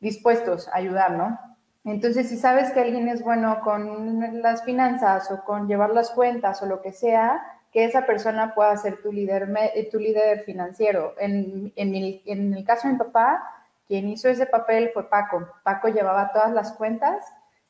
dispuestos 0.00 0.68
a 0.68 0.76
ayudar, 0.76 1.12
¿no? 1.12 1.38
Entonces, 1.84 2.28
si 2.28 2.36
sabes 2.36 2.70
que 2.72 2.80
alguien 2.80 3.08
es 3.08 3.22
bueno 3.22 3.60
con 3.62 4.42
las 4.42 4.62
finanzas 4.64 5.30
o 5.30 5.42
con 5.44 5.68
llevar 5.68 5.90
las 5.90 6.10
cuentas 6.10 6.62
o 6.62 6.66
lo 6.66 6.82
que 6.82 6.92
sea, 6.92 7.42
que 7.72 7.84
esa 7.84 8.04
persona 8.04 8.54
pueda 8.54 8.76
ser 8.76 9.00
tu 9.00 9.10
líder, 9.10 9.48
tu 9.90 9.98
líder 9.98 10.40
financiero. 10.40 11.14
En, 11.18 11.72
en, 11.76 11.94
en 12.26 12.54
el 12.54 12.64
caso 12.64 12.88
de 12.88 12.94
mi 12.94 12.98
papá, 12.98 13.42
quien 13.86 14.08
hizo 14.08 14.28
ese 14.28 14.46
papel 14.46 14.90
fue 14.92 15.08
Paco. 15.08 15.48
Paco 15.62 15.88
llevaba 15.88 16.30
todas 16.32 16.52
las 16.52 16.72
cuentas 16.72 17.24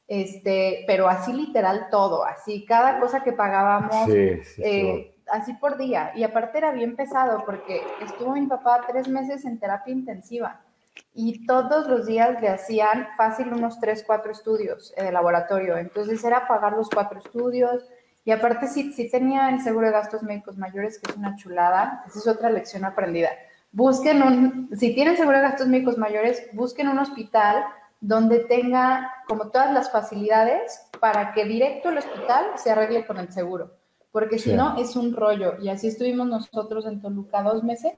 este, 0.08 0.84
pero 0.86 1.06
así 1.08 1.32
literal 1.32 1.88
todo, 1.90 2.24
así 2.24 2.64
cada 2.64 2.98
cosa 2.98 3.22
que 3.22 3.32
pagábamos, 3.32 4.08
eh, 4.08 5.14
así 5.30 5.52
por 5.54 5.76
día. 5.76 6.12
Y 6.16 6.24
aparte 6.24 6.58
era 6.58 6.72
bien 6.72 6.96
pesado 6.96 7.44
porque 7.44 7.82
estuvo 8.02 8.32
mi 8.32 8.46
papá 8.46 8.80
tres 8.88 9.06
meses 9.06 9.44
en 9.44 9.60
terapia 9.60 9.92
intensiva 9.92 10.60
y 11.14 11.46
todos 11.46 11.88
los 11.88 12.06
días 12.06 12.40
le 12.40 12.48
hacían 12.48 13.08
fácil 13.16 13.52
unos 13.52 13.80
tres, 13.80 14.04
cuatro 14.06 14.32
estudios 14.32 14.94
de 14.96 15.12
laboratorio. 15.12 15.76
Entonces 15.76 16.22
era 16.24 16.46
pagar 16.46 16.72
los 16.72 16.88
cuatro 16.88 17.18
estudios. 17.18 17.84
Y 18.24 18.30
aparte 18.30 18.66
sí, 18.68 18.92
sí 18.92 19.10
tenía 19.10 19.50
el 19.50 19.60
seguro 19.60 19.86
de 19.86 19.92
gastos 19.92 20.22
médicos 20.22 20.56
mayores, 20.56 20.98
que 20.98 21.10
es 21.10 21.16
una 21.16 21.36
chulada. 21.36 22.04
Esa 22.06 22.18
es 22.18 22.26
otra 22.26 22.50
lección 22.50 22.84
aprendida. 22.84 23.30
Busquen 23.72 24.22
un, 24.22 24.70
si 24.76 24.94
tienen 24.94 25.16
seguro 25.16 25.38
de 25.38 25.42
gastos 25.42 25.66
médicos 25.66 25.98
mayores, 25.98 26.48
busquen 26.52 26.88
un 26.88 26.98
hospital 26.98 27.64
donde 28.00 28.40
tenga 28.40 29.12
como 29.26 29.50
todas 29.50 29.72
las 29.72 29.90
facilidades 29.90 30.88
para 31.00 31.32
que 31.32 31.44
directo 31.44 31.88
al 31.88 31.98
hospital 31.98 32.46
se 32.56 32.70
arregle 32.70 33.06
con 33.06 33.18
el 33.18 33.32
seguro, 33.32 33.72
porque 34.12 34.38
si 34.38 34.52
no 34.52 34.76
es 34.78 34.96
un 34.96 35.14
rollo. 35.14 35.56
Y 35.60 35.68
así 35.68 35.88
estuvimos 35.88 36.26
nosotros 36.26 36.86
en 36.86 37.00
Toluca 37.00 37.42
dos 37.42 37.64
meses, 37.64 37.94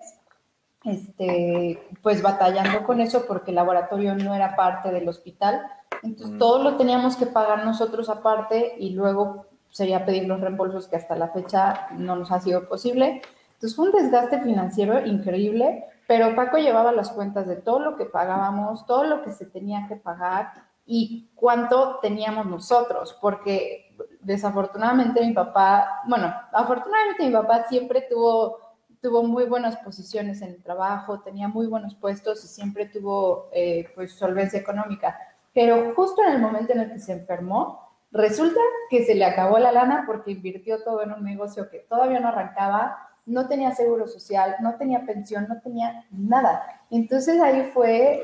este, 0.85 1.83
pues 2.03 2.23
batallando 2.23 2.85
con 2.85 3.01
eso 3.01 3.27
porque 3.27 3.51
el 3.51 3.57
laboratorio 3.57 4.15
no 4.15 4.35
era 4.35 4.57
parte 4.57 4.91
del 4.91 5.09
hospital. 5.09 5.61
Entonces 6.03 6.37
mm. 6.37 6.39
todo 6.39 6.63
lo 6.63 6.77
teníamos 6.77 7.17
que 7.17 7.27
pagar 7.27 7.65
nosotros 7.65 8.09
aparte 8.09 8.75
y 8.79 8.91
luego 8.91 9.47
sería 9.69 10.05
pedir 10.05 10.27
los 10.27 10.41
reembolsos 10.41 10.89
que 10.89 10.97
hasta 10.97 11.17
la 11.17 11.29
fecha 11.29 11.89
no 11.93 12.17
nos 12.17 12.33
ha 12.33 12.41
sido 12.41 12.69
posible. 12.69 13.23
Entonces 13.55 13.77
fue 13.77 13.87
un 13.87 13.93
desgaste 13.93 14.41
financiero 14.41 15.05
increíble, 15.07 15.85
pero 16.11 16.35
Paco 16.35 16.59
llevaba 16.59 16.91
las 16.91 17.13
cuentas 17.13 17.47
de 17.47 17.55
todo 17.55 17.79
lo 17.79 17.97
que 17.97 18.05
pagábamos, 18.05 18.85
todo 18.85 19.05
lo 19.05 19.23
que 19.23 19.31
se 19.31 19.47
tenía 19.47 19.87
que 19.87 19.95
pagar 19.95 20.53
y 20.85 21.31
cuánto 21.37 22.01
teníamos 22.03 22.47
nosotros, 22.47 23.17
porque 23.21 23.97
desafortunadamente 24.21 25.25
mi 25.25 25.33
papá, 25.33 26.01
bueno, 26.09 26.35
afortunadamente 26.53 27.25
mi 27.25 27.31
papá 27.31 27.63
siempre 27.69 28.09
tuvo, 28.11 28.59
tuvo 29.01 29.23
muy 29.23 29.45
buenas 29.45 29.77
posiciones 29.77 30.43
en 30.43 30.49
el 30.49 30.63
trabajo, 30.65 31.21
tenía 31.21 31.47
muy 31.47 31.69
buenos 31.69 31.95
puestos 31.95 32.45
y 32.45 32.49
siempre 32.49 32.87
tuvo 32.87 33.49
eh, 33.53 33.93
pues 33.95 34.13
solvencia 34.13 34.59
económica, 34.59 35.17
pero 35.55 35.95
justo 35.95 36.25
en 36.25 36.33
el 36.33 36.41
momento 36.41 36.73
en 36.73 36.81
el 36.81 36.93
que 36.93 36.99
se 36.99 37.13
enfermó, 37.13 37.89
resulta 38.11 38.59
que 38.91 39.05
se 39.05 39.15
le 39.15 39.27
acabó 39.27 39.61
la 39.61 39.71
lana 39.71 40.03
porque 40.09 40.33
invirtió 40.33 40.83
todo 40.83 41.05
en 41.05 41.13
un 41.13 41.23
negocio 41.23 41.71
que 41.71 41.87
todavía 41.89 42.19
no 42.19 42.31
arrancaba 42.31 43.10
no 43.27 43.49
tenía 43.49 43.75
seguro 43.75 44.07
social, 44.07 44.57
no 44.61 44.77
tenía 44.77 45.05
pensión, 45.05 45.47
no 45.49 45.61
tenía 45.61 46.05
nada. 46.11 46.83
Entonces 46.91 47.41
ahí 47.41 47.71
fue 47.73 48.23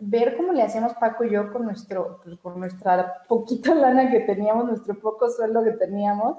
ver 0.00 0.36
cómo 0.36 0.52
le 0.52 0.62
hacíamos 0.62 0.94
Paco 0.94 1.24
y 1.24 1.30
yo 1.30 1.52
con 1.52 1.64
nuestro, 1.64 2.20
pues, 2.22 2.36
con 2.38 2.58
nuestra 2.58 3.22
poquita 3.28 3.74
lana 3.74 4.10
que 4.10 4.20
teníamos, 4.20 4.66
nuestro 4.66 4.98
poco 4.98 5.28
sueldo 5.28 5.64
que 5.64 5.72
teníamos. 5.72 6.38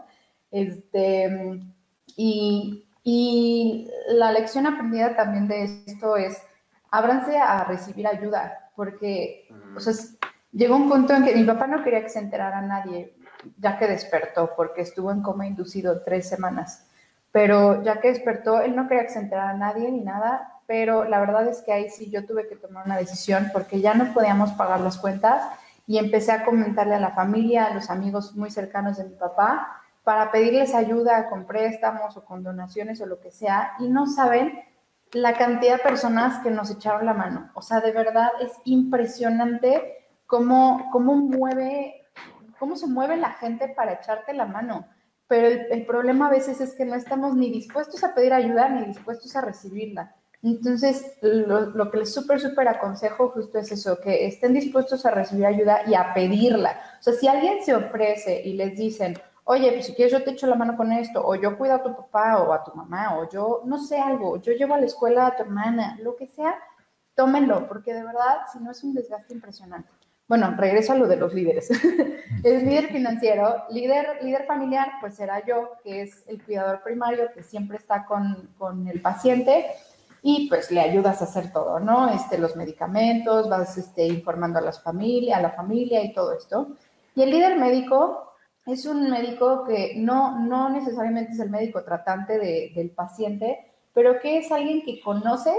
Este, 0.51 1.61
y, 2.15 2.85
y 3.03 3.89
la 4.09 4.31
lección 4.31 4.67
aprendida 4.67 5.15
también 5.15 5.47
de 5.47 5.63
esto 5.63 6.15
es, 6.17 6.41
ábranse 6.91 7.37
a 7.37 7.63
recibir 7.65 8.07
ayuda, 8.07 8.71
porque 8.75 9.47
o 9.75 9.79
sea, 9.79 9.93
llegó 10.51 10.75
un 10.75 10.89
punto 10.89 11.13
en 11.13 11.25
que 11.25 11.35
mi 11.35 11.43
papá 11.43 11.67
no 11.67 11.83
quería 11.83 12.01
que 12.01 12.09
se 12.09 12.19
enterara 12.19 12.61
nadie, 12.61 13.15
ya 13.57 13.77
que 13.77 13.87
despertó, 13.87 14.51
porque 14.55 14.81
estuvo 14.81 15.11
en 15.11 15.21
coma 15.21 15.45
inducido 15.45 16.01
tres 16.01 16.29
semanas 16.29 16.87
pero 17.36 17.84
ya 17.84 18.00
que 18.00 18.08
despertó, 18.08 18.62
él 18.62 18.78
no 18.78 18.88
quería 18.88 19.10
enterara 19.13 19.50
a 19.50 19.58
nadie 19.58 19.91
ni 19.91 20.00
nada, 20.00 20.54
pero 20.67 21.04
la 21.04 21.19
verdad 21.19 21.45
es 21.50 21.62
que 21.63 21.74
ahí 21.74 21.89
sí 21.89 22.10
yo 22.10 22.26
tuve 22.26 22.48
que 22.48 22.56
tomar 22.56 22.86
una 22.86 22.95
decisión 22.95 23.50
porque 23.52 23.82
ya 23.82 23.93
no 23.93 24.13
podíamos 24.13 24.54
pagar 24.54 24.80
las 24.80 24.98
cuentas 24.98 25.43
y 25.86 25.98
empecé 25.98 26.32
a 26.32 26.45
comentarle 26.45 26.95
a 26.95 27.00
la 27.02 27.12
familia, 27.12 27.65
a 27.65 27.74
los 27.74 27.89
amigos 27.89 28.38
muy 28.38 28.52
cercanos 28.52 28.95
de 28.95 29.04
mi 29.04 29.15
papá, 29.15 29.82
para 30.06 30.32
pedirles 30.32 30.74
ayuda 30.74 31.28
con 31.30 31.45
préstamos 31.45 32.15
o 32.15 32.24
con 32.24 32.41
donaciones 32.41 33.02
o 33.02 33.06
lo 33.06 33.19
que 33.19 33.32
sea, 33.32 33.74
y 33.80 33.89
no 33.89 34.08
saben 34.08 34.58
la 35.12 35.34
cantidad 35.34 35.76
de 35.76 35.84
personas 35.84 36.41
que 36.41 36.52
nos 36.52 36.71
echaron 36.71 37.06
la 37.06 37.15
mano. 37.15 37.52
O 37.54 37.62
sea, 37.62 37.82
de 37.82 37.91
verdad 37.91 38.30
es 38.39 38.54
impresionante 38.63 40.08
cómo, 40.26 40.89
cómo 40.89 41.17
mueve, 41.17 42.06
cómo 42.58 42.78
se 42.78 42.88
mueve 42.88 43.17
la 43.17 43.32
gente 43.32 43.67
para 43.67 43.91
echarte 43.91 44.34
la 44.34 44.45
mano 44.45 44.88
pero 45.27 45.47
el, 45.47 45.85
problema 45.85 46.27
a 46.27 46.31
veces 46.31 46.61
es 46.61 46.73
que 46.75 46.85
no 46.85 46.95
estamos 46.95 47.35
ni 47.35 47.49
dispuestos 47.49 48.03
a 48.03 48.13
pedir 48.13 48.33
ayuda 48.33 48.69
ni 48.69 48.85
dispuestos 48.85 49.35
a 49.35 49.41
recibirla. 49.41 50.15
Entonces, 50.43 51.17
lo, 51.21 51.89
que 51.89 51.97
les 51.97 52.13
súper, 52.13 52.39
súper 52.39 52.67
aconsejo 52.67 53.29
justo 53.29 53.57
es 53.57 53.71
eso, 53.71 53.99
que 53.99 54.27
estén 54.27 54.53
dispuestos 54.53 55.03
a 55.05 55.11
recibir 55.11 55.47
ayuda 55.47 55.81
y 55.88 55.95
a 55.95 56.13
pedirla. 56.13 56.79
O 56.99 57.03
sea, 57.03 57.13
si 57.13 57.27
alguien 57.27 57.63
se 57.63 57.73
ofrece 57.73 58.43
y 58.43 58.53
les 58.53 58.77
dicen, 58.77 59.17
oye, 59.45 59.71
pues 59.71 59.88
si 59.88 59.95
quieres 59.95 60.11
yo 60.11 60.23
te 60.23 60.31
echo 60.31 60.45
la 60.45 60.55
mano 60.55 60.77
con 60.77 60.91
esto, 60.91 61.25
o 61.25 61.33
yo 61.33 61.57
cuido 61.57 61.75
a 61.75 61.83
tu 61.83 61.95
papá 61.95 62.43
o 62.43 62.53
a 62.53 62.63
tu 62.63 62.75
mamá, 62.75 63.17
o 63.17 63.27
yo 63.29 63.61
no 63.65 63.79
sé 63.79 63.99
algo, 63.99 64.39
yo 64.39 64.53
llevo 64.53 64.75
a 64.75 64.79
la 64.79 64.85
escuela 64.85 65.27
a 65.27 65.35
tu 65.35 65.41
hermana, 65.43 65.97
lo 66.01 66.15
que 66.15 66.27
sea, 66.27 66.59
tómenlo, 67.15 67.67
porque 67.67 67.93
de 67.93 68.03
verdad, 68.03 68.41
si 68.51 68.59
no 68.59 68.69
es 68.71 68.83
un 68.83 68.93
desgaste 68.93 69.33
impresionante. 69.33 69.89
Bueno, 70.27 70.55
regreso 70.57 70.93
a 70.93 70.95
lo 70.95 71.07
de 71.07 71.17
los 71.17 71.33
líderes. 71.33 71.69
el 72.43 72.65
líder 72.65 72.88
financiero, 72.88 73.63
líder, 73.69 74.23
líder 74.23 74.45
familiar, 74.45 74.93
pues 74.99 75.15
será 75.15 75.45
yo, 75.45 75.71
que 75.83 76.01
es 76.01 76.23
el 76.27 76.41
cuidador 76.43 76.81
primario, 76.83 77.31
que 77.33 77.43
siempre 77.43 77.77
está 77.77 78.05
con, 78.05 78.49
con 78.57 78.88
el 78.88 79.01
paciente 79.01 79.67
y 80.27 80.49
pues 80.49 80.71
le 80.71 80.79
ayudas 80.79 81.21
a 81.21 81.25
hacer 81.25 81.53
todo, 81.53 81.79
¿no? 81.79 82.09
Este, 82.09 82.39
los 82.39 82.55
medicamentos, 82.55 83.47
vas 83.47 83.77
este, 83.77 84.07
informando 84.07 84.57
a, 84.57 84.61
las 84.63 84.81
familia, 84.81 85.38
a 85.38 85.41
la 85.41 85.51
familia 85.51 86.03
y 86.03 86.13
todo 86.13 86.33
esto. 86.33 86.69
Y 87.15 87.21
el 87.21 87.29
líder 87.29 87.59
médico 87.59 88.33
es 88.65 88.88
un 88.88 89.07
médico 89.11 89.63
que 89.65 89.93
no, 89.95 90.39
no 90.39 90.69
necesariamente 90.69 91.33
es 91.33 91.39
el 91.39 91.51
médico 91.51 91.83
tratante 91.83 92.39
de, 92.39 92.71
del 92.73 92.89
paciente, 92.89 93.71
pero 93.93 94.19
que 94.19 94.39
es 94.39 94.51
alguien 94.51 94.81
que 94.81 94.99
conoces 94.99 95.55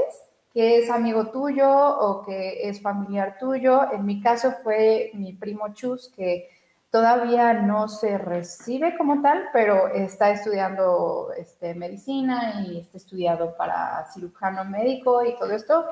que 0.56 0.78
es 0.78 0.88
amigo 0.88 1.26
tuyo 1.26 1.68
o 1.68 2.24
que 2.24 2.66
es 2.66 2.80
familiar 2.80 3.36
tuyo. 3.38 3.92
En 3.92 4.06
mi 4.06 4.22
caso 4.22 4.52
fue 4.62 5.10
mi 5.12 5.34
primo 5.34 5.74
Chus, 5.74 6.10
que 6.16 6.48
todavía 6.90 7.52
no 7.52 7.88
se 7.88 8.16
recibe 8.16 8.96
como 8.96 9.20
tal, 9.20 9.50
pero 9.52 9.88
está 9.88 10.30
estudiando 10.30 11.28
este, 11.36 11.74
medicina 11.74 12.64
y 12.66 12.78
está 12.78 12.96
estudiado 12.96 13.54
para 13.54 14.06
cirujano 14.14 14.64
médico 14.64 15.22
y 15.26 15.36
todo 15.36 15.50
esto. 15.50 15.84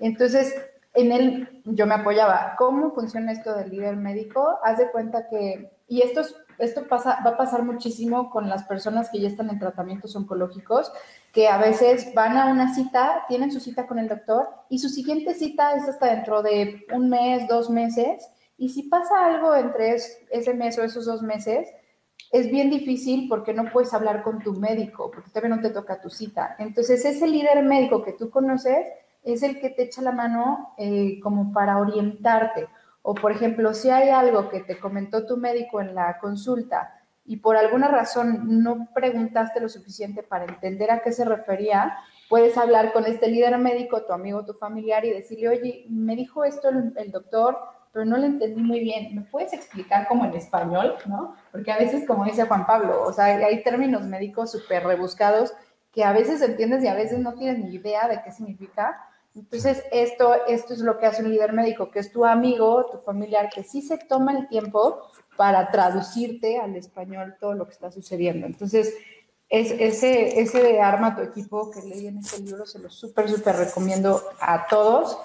Entonces, 0.00 0.54
en 0.92 1.10
él 1.10 1.62
yo 1.64 1.86
me 1.86 1.94
apoyaba. 1.94 2.56
¿Cómo 2.58 2.92
funciona 2.92 3.32
esto 3.32 3.56
del 3.56 3.70
líder 3.70 3.96
médico? 3.96 4.58
Haz 4.62 4.76
de 4.76 4.90
cuenta 4.90 5.30
que, 5.30 5.70
y 5.88 6.02
esto 6.02 6.20
es 6.20 6.36
esto 6.58 6.86
pasa, 6.88 7.18
va 7.24 7.30
a 7.30 7.36
pasar 7.36 7.62
muchísimo 7.62 8.30
con 8.30 8.48
las 8.48 8.64
personas 8.64 9.10
que 9.10 9.20
ya 9.20 9.28
están 9.28 9.50
en 9.50 9.58
tratamientos 9.58 10.14
oncológicos, 10.16 10.92
que 11.32 11.48
a 11.48 11.58
veces 11.58 12.12
van 12.14 12.36
a 12.36 12.46
una 12.46 12.74
cita, 12.74 13.24
tienen 13.28 13.52
su 13.52 13.60
cita 13.60 13.86
con 13.86 13.98
el 13.98 14.08
doctor 14.08 14.48
y 14.68 14.78
su 14.78 14.88
siguiente 14.88 15.34
cita 15.34 15.74
es 15.74 15.88
hasta 15.88 16.14
dentro 16.14 16.42
de 16.42 16.86
un 16.92 17.10
mes, 17.10 17.48
dos 17.48 17.70
meses. 17.70 18.28
Y 18.56 18.68
si 18.68 18.84
pasa 18.84 19.26
algo 19.26 19.54
entre 19.54 19.94
ese 19.94 20.54
mes 20.54 20.78
o 20.78 20.84
esos 20.84 21.06
dos 21.06 21.22
meses, 21.22 21.68
es 22.30 22.50
bien 22.50 22.70
difícil 22.70 23.28
porque 23.28 23.52
no 23.52 23.70
puedes 23.72 23.94
hablar 23.94 24.22
con 24.22 24.40
tu 24.40 24.54
médico, 24.54 25.10
porque 25.10 25.30
todavía 25.30 25.54
no 25.56 25.62
te 25.62 25.70
toca 25.70 26.00
tu 26.00 26.10
cita. 26.10 26.56
Entonces, 26.58 27.04
ese 27.04 27.26
líder 27.26 27.62
médico 27.62 28.02
que 28.02 28.12
tú 28.12 28.30
conoces 28.30 28.86
es 29.22 29.42
el 29.42 29.60
que 29.60 29.70
te 29.70 29.84
echa 29.84 30.02
la 30.02 30.12
mano 30.12 30.74
eh, 30.76 31.18
como 31.22 31.52
para 31.52 31.78
orientarte. 31.78 32.66
O, 33.06 33.14
por 33.14 33.32
ejemplo, 33.32 33.74
si 33.74 33.90
hay 33.90 34.08
algo 34.08 34.48
que 34.48 34.60
te 34.60 34.78
comentó 34.78 35.26
tu 35.26 35.36
médico 35.36 35.78
en 35.78 35.94
la 35.94 36.16
consulta 36.18 36.94
y 37.26 37.36
por 37.36 37.54
alguna 37.54 37.88
razón 37.88 38.62
no 38.62 38.88
preguntaste 38.94 39.60
lo 39.60 39.68
suficiente 39.68 40.22
para 40.22 40.46
entender 40.46 40.90
a 40.90 41.00
qué 41.02 41.12
se 41.12 41.26
refería, 41.26 41.98
puedes 42.30 42.56
hablar 42.56 42.94
con 42.94 43.04
este 43.04 43.28
líder 43.28 43.58
médico, 43.58 44.06
tu 44.06 44.14
amigo, 44.14 44.46
tu 44.46 44.54
familiar 44.54 45.04
y 45.04 45.10
decirle, 45.10 45.50
oye, 45.50 45.84
me 45.90 46.16
dijo 46.16 46.44
esto 46.44 46.70
el, 46.70 47.12
doctor, 47.12 47.58
pero 47.92 48.06
no 48.06 48.16
lo 48.16 48.24
entendí 48.24 48.62
muy 48.62 48.80
bien. 48.80 49.14
¿Me 49.14 49.20
puedes 49.20 49.52
explicar 49.52 50.08
como 50.08 50.24
en 50.24 50.32
español, 50.32 50.94
no? 51.04 51.36
Porque 51.52 51.72
a 51.72 51.76
veces, 51.76 52.06
como 52.06 52.24
dice 52.24 52.46
Juan 52.46 52.64
Pablo, 52.64 53.02
o 53.02 53.12
sea, 53.12 53.26
hay 53.26 53.62
términos 53.62 54.06
médicos 54.06 54.50
súper 54.50 54.82
rebuscados 54.82 55.52
que 55.92 56.04
a 56.04 56.12
veces 56.12 56.40
entiendes 56.40 56.82
y 56.82 56.88
a 56.88 56.94
veces 56.94 57.18
no 57.18 57.34
tienes 57.34 57.58
ni 57.58 57.74
idea 57.74 58.08
de 58.08 58.22
qué 58.22 58.32
significa. 58.32 58.98
Entonces, 59.34 59.82
esto, 59.90 60.34
esto 60.46 60.74
es 60.74 60.78
lo 60.78 60.98
que 60.98 61.06
hace 61.06 61.22
un 61.22 61.30
líder 61.30 61.52
médico, 61.52 61.90
que 61.90 61.98
es 61.98 62.12
tu 62.12 62.24
amigo, 62.24 62.86
tu 62.90 62.98
familiar, 62.98 63.50
que 63.52 63.64
sí 63.64 63.82
se 63.82 63.98
toma 63.98 64.38
el 64.38 64.48
tiempo 64.48 65.10
para 65.36 65.70
traducirte 65.70 66.58
al 66.58 66.76
español 66.76 67.36
todo 67.40 67.54
lo 67.54 67.66
que 67.66 67.72
está 67.72 67.90
sucediendo. 67.90 68.46
Entonces, 68.46 68.94
es, 69.48 69.72
ese, 69.72 70.40
ese 70.40 70.62
de 70.62 70.80
Arma 70.80 71.16
tu 71.16 71.22
equipo 71.22 71.70
que 71.70 71.82
leí 71.82 72.06
en 72.06 72.18
este 72.18 72.42
libro, 72.42 72.64
se 72.64 72.78
lo 72.78 72.90
súper, 72.90 73.28
súper 73.28 73.56
recomiendo 73.56 74.22
a 74.40 74.68
todos, 74.68 75.18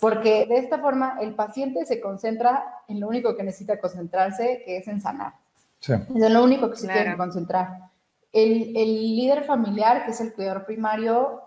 porque 0.00 0.44
de 0.46 0.58
esta 0.58 0.78
forma 0.78 1.18
el 1.22 1.34
paciente 1.34 1.86
se 1.86 2.00
concentra 2.00 2.82
en 2.88 3.00
lo 3.00 3.08
único 3.08 3.34
que 3.36 3.42
necesita 3.42 3.80
concentrarse, 3.80 4.62
que 4.66 4.76
es 4.78 4.88
en 4.88 5.00
sanar. 5.00 5.32
Sí. 5.80 5.94
Es 5.94 6.30
lo 6.30 6.44
único 6.44 6.70
que 6.70 6.76
se 6.76 6.88
tiene 6.88 7.12
que 7.12 7.16
concentrar. 7.16 7.90
El, 8.32 8.76
el, 8.76 9.16
líder 9.16 9.44
familiar, 9.44 10.04
que 10.04 10.10
es 10.10 10.20
el 10.20 10.34
cuidador 10.34 10.66
primario, 10.66 11.45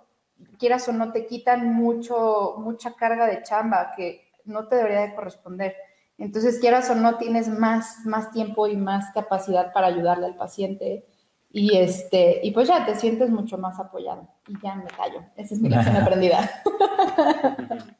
quieras 0.57 0.87
o 0.87 0.93
no, 0.93 1.11
te 1.11 1.25
quitan 1.25 1.73
mucho, 1.73 2.55
mucha 2.57 2.93
carga 2.93 3.25
de 3.27 3.43
chamba 3.43 3.93
que 3.95 4.29
no 4.45 4.67
te 4.67 4.75
debería 4.75 5.01
de 5.01 5.15
corresponder. 5.15 5.75
Entonces, 6.17 6.59
quieras 6.59 6.89
o 6.89 6.95
no, 6.95 7.17
tienes 7.17 7.47
más, 7.47 8.05
más 8.05 8.31
tiempo 8.31 8.67
y 8.67 8.75
más 8.75 9.11
capacidad 9.13 9.71
para 9.71 9.87
ayudarle 9.87 10.25
al 10.25 10.35
paciente 10.35 11.05
y, 11.51 11.77
este, 11.77 12.39
y 12.43 12.51
pues 12.51 12.67
ya 12.67 12.85
te 12.85 12.95
sientes 12.95 13.29
mucho 13.29 13.57
más 13.57 13.79
apoyado. 13.79 14.27
Y 14.47 14.53
ya 14.61 14.75
me 14.75 14.85
callo. 14.85 15.23
Esa 15.35 15.55
es 15.55 15.61
mi 15.61 15.69
lección 15.69 15.95
aprendida. 16.01 16.49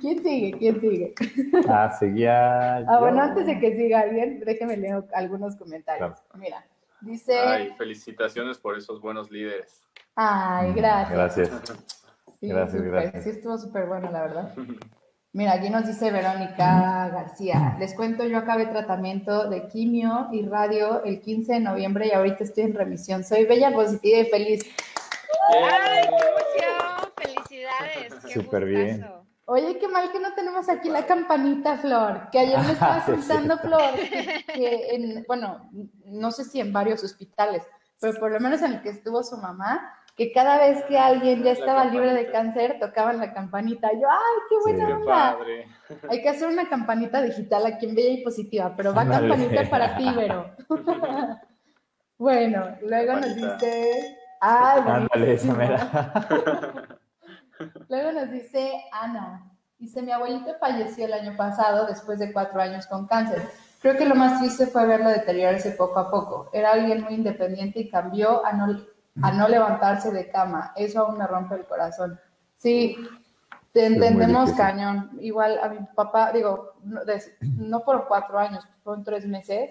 ¿Quién 0.00 0.22
sigue? 0.22 0.52
¿Quién 0.58 0.80
sigue? 0.80 1.14
Ah, 1.68 1.90
seguía. 1.98 2.76
Ah, 2.76 2.98
bueno, 3.00 3.22
antes 3.22 3.46
de 3.46 3.58
que 3.58 3.74
siga 3.74 4.00
alguien, 4.00 4.40
déjeme 4.44 4.76
leer 4.76 5.04
algunos 5.14 5.56
comentarios. 5.56 6.18
Mira, 6.34 6.64
dice. 7.00 7.38
Ay, 7.38 7.72
felicitaciones 7.76 8.58
por 8.58 8.76
esos 8.76 9.00
buenos 9.00 9.30
líderes. 9.30 9.82
Ay, 10.20 10.72
gracias. 10.72 11.12
Gracias. 11.16 11.48
gracias, 12.42 12.82
gracias. 12.82 13.22
Sí, 13.22 13.30
estuvo 13.30 13.56
súper 13.56 13.86
bueno, 13.86 14.10
la 14.10 14.22
verdad. 14.22 14.52
Mira, 15.32 15.52
aquí 15.52 15.70
nos 15.70 15.86
dice 15.86 16.10
Verónica 16.10 17.08
García. 17.10 17.76
Les 17.78 17.94
cuento, 17.94 18.24
yo 18.24 18.38
acabé 18.38 18.66
tratamiento 18.66 19.48
de 19.48 19.68
quimio 19.68 20.26
y 20.32 20.44
radio 20.44 21.04
el 21.04 21.20
15 21.20 21.52
de 21.52 21.60
noviembre 21.60 22.08
y 22.08 22.10
ahorita 22.10 22.42
estoy 22.42 22.64
en 22.64 22.74
remisión. 22.74 23.22
Soy 23.22 23.44
bella, 23.44 23.72
positiva 23.72 24.18
y 24.18 24.24
feliz. 24.24 24.64
¡Ay, 25.54 26.08
qué 26.08 26.64
emoción! 26.64 27.12
¡Felicidades! 27.16 28.32
Súper 28.32 28.64
bien. 28.64 29.06
Oye, 29.44 29.78
qué 29.78 29.86
mal 29.86 30.10
que 30.10 30.18
no 30.18 30.34
tenemos 30.34 30.68
aquí 30.68 30.88
la 30.88 31.06
campanita, 31.06 31.78
Flor, 31.78 32.28
que 32.32 32.40
ayer 32.40 32.58
me 32.58 32.72
estaba 32.72 33.04
contando, 33.06 33.56
Flor, 33.58 33.94
que, 34.52 34.88
en, 34.90 35.24
bueno, 35.28 35.70
no 36.06 36.32
sé 36.32 36.42
si 36.42 36.58
en 36.58 36.72
varios 36.72 37.04
hospitales, 37.04 37.62
pero 38.00 38.18
por 38.18 38.32
lo 38.32 38.40
menos 38.40 38.60
en 38.62 38.72
el 38.72 38.82
que 38.82 38.90
estuvo 38.90 39.22
su 39.22 39.36
mamá, 39.36 39.94
que 40.18 40.32
cada 40.32 40.58
vez 40.58 40.82
que 40.86 40.98
alguien 40.98 41.44
ya 41.44 41.52
estaba 41.52 41.84
libre 41.84 42.12
de 42.12 42.32
cáncer, 42.32 42.78
tocaban 42.80 43.18
la 43.18 43.32
campanita. 43.32 43.92
Yo, 43.92 44.10
¡ay, 44.10 44.38
qué 44.50 44.56
buena 44.64 44.96
onda! 44.96 45.38
Hay 46.10 46.20
que 46.20 46.28
hacer 46.28 46.48
una 46.48 46.68
campanita 46.68 47.22
digital 47.22 47.64
aquí 47.66 47.86
en 47.86 47.94
Bella 47.94 48.10
y 48.10 48.24
Positiva, 48.24 48.74
pero 48.76 48.92
va 48.92 49.08
campanita 49.08 49.70
para 49.70 49.96
ti, 49.96 50.10
Vero. 50.16 50.50
bueno, 52.18 52.76
luego 52.82 53.12
nos 53.14 53.36
dice... 53.36 54.18
¡Ay, 54.40 54.82
Ándale, 54.86 55.38
Luego 57.88 58.12
nos 58.12 58.30
dice 58.30 58.72
Ana, 58.92 59.52
dice, 59.78 60.02
mi 60.02 60.10
abuelito 60.12 60.54
falleció 60.60 61.06
el 61.06 61.12
año 61.12 61.36
pasado 61.36 61.86
después 61.86 62.18
de 62.18 62.32
cuatro 62.32 62.60
años 62.60 62.88
con 62.88 63.06
cáncer. 63.06 63.42
Creo 63.80 63.96
que 63.96 64.04
lo 64.04 64.16
más 64.16 64.40
triste 64.40 64.66
fue 64.66 64.86
verlo 64.86 65.10
deteriorarse 65.10 65.72
poco 65.72 66.00
a 66.00 66.10
poco. 66.10 66.50
Era 66.52 66.72
alguien 66.72 67.02
muy 67.02 67.14
independiente 67.14 67.80
y 67.80 67.88
cambió 67.88 68.44
a 68.44 68.52
no 68.52 68.66
a 69.22 69.32
no 69.32 69.48
levantarse 69.48 70.12
de 70.12 70.30
cama. 70.30 70.72
Eso 70.76 71.00
aún 71.00 71.18
me 71.18 71.26
rompe 71.26 71.56
el 71.56 71.66
corazón. 71.66 72.18
Sí, 72.56 72.96
te 73.72 73.86
entendemos 73.86 74.52
cañón. 74.52 75.10
Igual 75.20 75.58
a 75.62 75.68
mi 75.68 75.78
papá, 75.94 76.32
digo, 76.32 76.74
no, 76.82 77.80
por 77.80 78.06
cuatro 78.08 78.38
años, 78.38 78.64
fueron 78.82 79.04
tres 79.04 79.26
meses, 79.26 79.70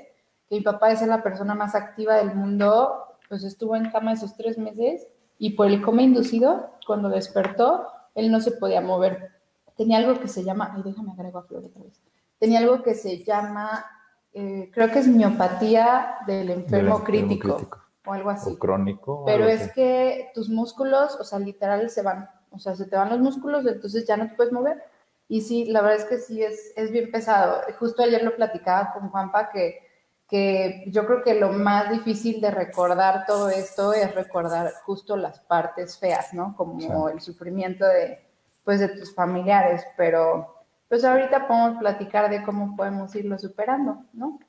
que 0.49 0.55
mi 0.55 0.61
papá 0.61 0.91
es 0.91 1.05
la 1.05 1.23
persona 1.23 1.55
más 1.55 1.75
activa 1.75 2.15
del 2.15 2.33
mundo, 2.35 3.17
pues 3.29 3.43
estuvo 3.43 3.75
en 3.75 3.89
cama 3.89 4.13
esos 4.13 4.35
tres 4.35 4.57
meses 4.57 5.07
y 5.37 5.51
por 5.51 5.67
el 5.67 5.81
coma 5.81 6.03
inducido, 6.03 6.71
cuando 6.85 7.09
despertó, 7.09 7.87
él 8.15 8.31
no 8.31 8.39
se 8.39 8.51
podía 8.51 8.81
mover. 8.81 9.31
Tenía 9.75 9.99
algo 9.99 10.19
que 10.19 10.27
se 10.27 10.43
llama, 10.43 10.73
ay, 10.75 10.81
déjame 10.83 11.11
agrego 11.11 11.39
a 11.39 11.43
Flor 11.43 11.65
otra 11.65 11.83
vez. 11.83 12.01
Tenía 12.39 12.59
algo 12.59 12.81
que 12.81 12.95
se 12.95 13.23
llama, 13.23 13.85
eh, 14.33 14.71
creo 14.73 14.89
que 14.91 14.99
es 14.99 15.07
miopatía 15.07 16.15
del 16.25 16.49
enfermo, 16.49 17.03
crítico 17.03 17.86
o 18.07 18.13
algo 18.13 18.29
así. 18.29 18.55
crónico. 18.57 19.23
Pero 19.25 19.45
es 19.45 19.71
que 19.73 20.31
tus 20.33 20.49
músculos, 20.49 21.15
o 21.19 21.23
sea, 21.23 21.39
literal 21.39 21.89
se 21.89 22.01
van, 22.01 22.29
o 22.51 22.59
sea, 22.59 22.75
se 22.75 22.85
te 22.85 22.95
van 22.95 23.09
los 23.09 23.19
músculos, 23.19 23.65
entonces 23.65 24.05
ya 24.07 24.17
no 24.17 24.27
te 24.29 24.35
puedes 24.35 24.53
mover. 24.53 24.83
Y 25.27 25.41
sí, 25.41 25.65
la 25.65 25.81
verdad 25.81 25.97
es 25.97 26.05
que 26.05 26.17
sí, 26.19 26.41
es, 26.41 26.73
es 26.75 26.91
bien 26.91 27.11
pesado. 27.11 27.61
Justo 27.79 28.03
ayer 28.03 28.23
lo 28.23 28.35
platicaba 28.35 28.93
con 28.93 29.09
Juanpa 29.09 29.49
que, 29.49 29.79
que 30.27 30.85
yo 30.87 31.05
creo 31.05 31.21
que 31.21 31.35
lo 31.35 31.49
más 31.51 31.89
difícil 31.89 32.39
de 32.39 32.51
recordar 32.51 33.25
todo 33.25 33.49
esto 33.49 33.93
es 33.93 34.15
recordar 34.15 34.71
justo 34.85 35.17
las 35.17 35.39
partes 35.41 35.97
feas, 35.97 36.33
¿no? 36.33 36.55
Como 36.55 37.09
el 37.09 37.19
sufrimiento 37.19 37.85
de, 37.85 38.25
pues, 38.63 38.79
de 38.79 38.89
tus 38.89 39.13
familiares, 39.13 39.85
pero 39.97 40.55
pues 40.89 41.03
ahorita 41.03 41.47
podemos 41.47 41.79
platicar 41.79 42.29
de 42.29 42.43
cómo 42.43 42.75
podemos 42.75 43.13
irlo 43.15 43.37
superando, 43.37 44.05
¿no? 44.13 44.39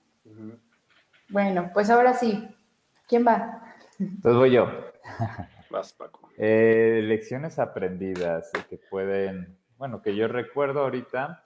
Bueno, 1.29 1.71
pues 1.75 1.91
ahora 1.91 2.15
sí, 2.15 2.49
¿Quién 3.09 3.27
va? 3.27 3.63
Entonces 3.99 4.39
voy 4.39 4.53
yo. 4.53 4.69
Vas, 5.71 5.95
Paco. 5.95 6.29
Eh, 6.37 7.01
lecciones 7.05 7.59
aprendidas 7.59 8.53
que 8.69 8.77
pueden, 8.77 9.59
bueno, 9.79 10.03
que 10.03 10.15
yo 10.15 10.29
recuerdo 10.29 10.83
ahorita. 10.83 11.43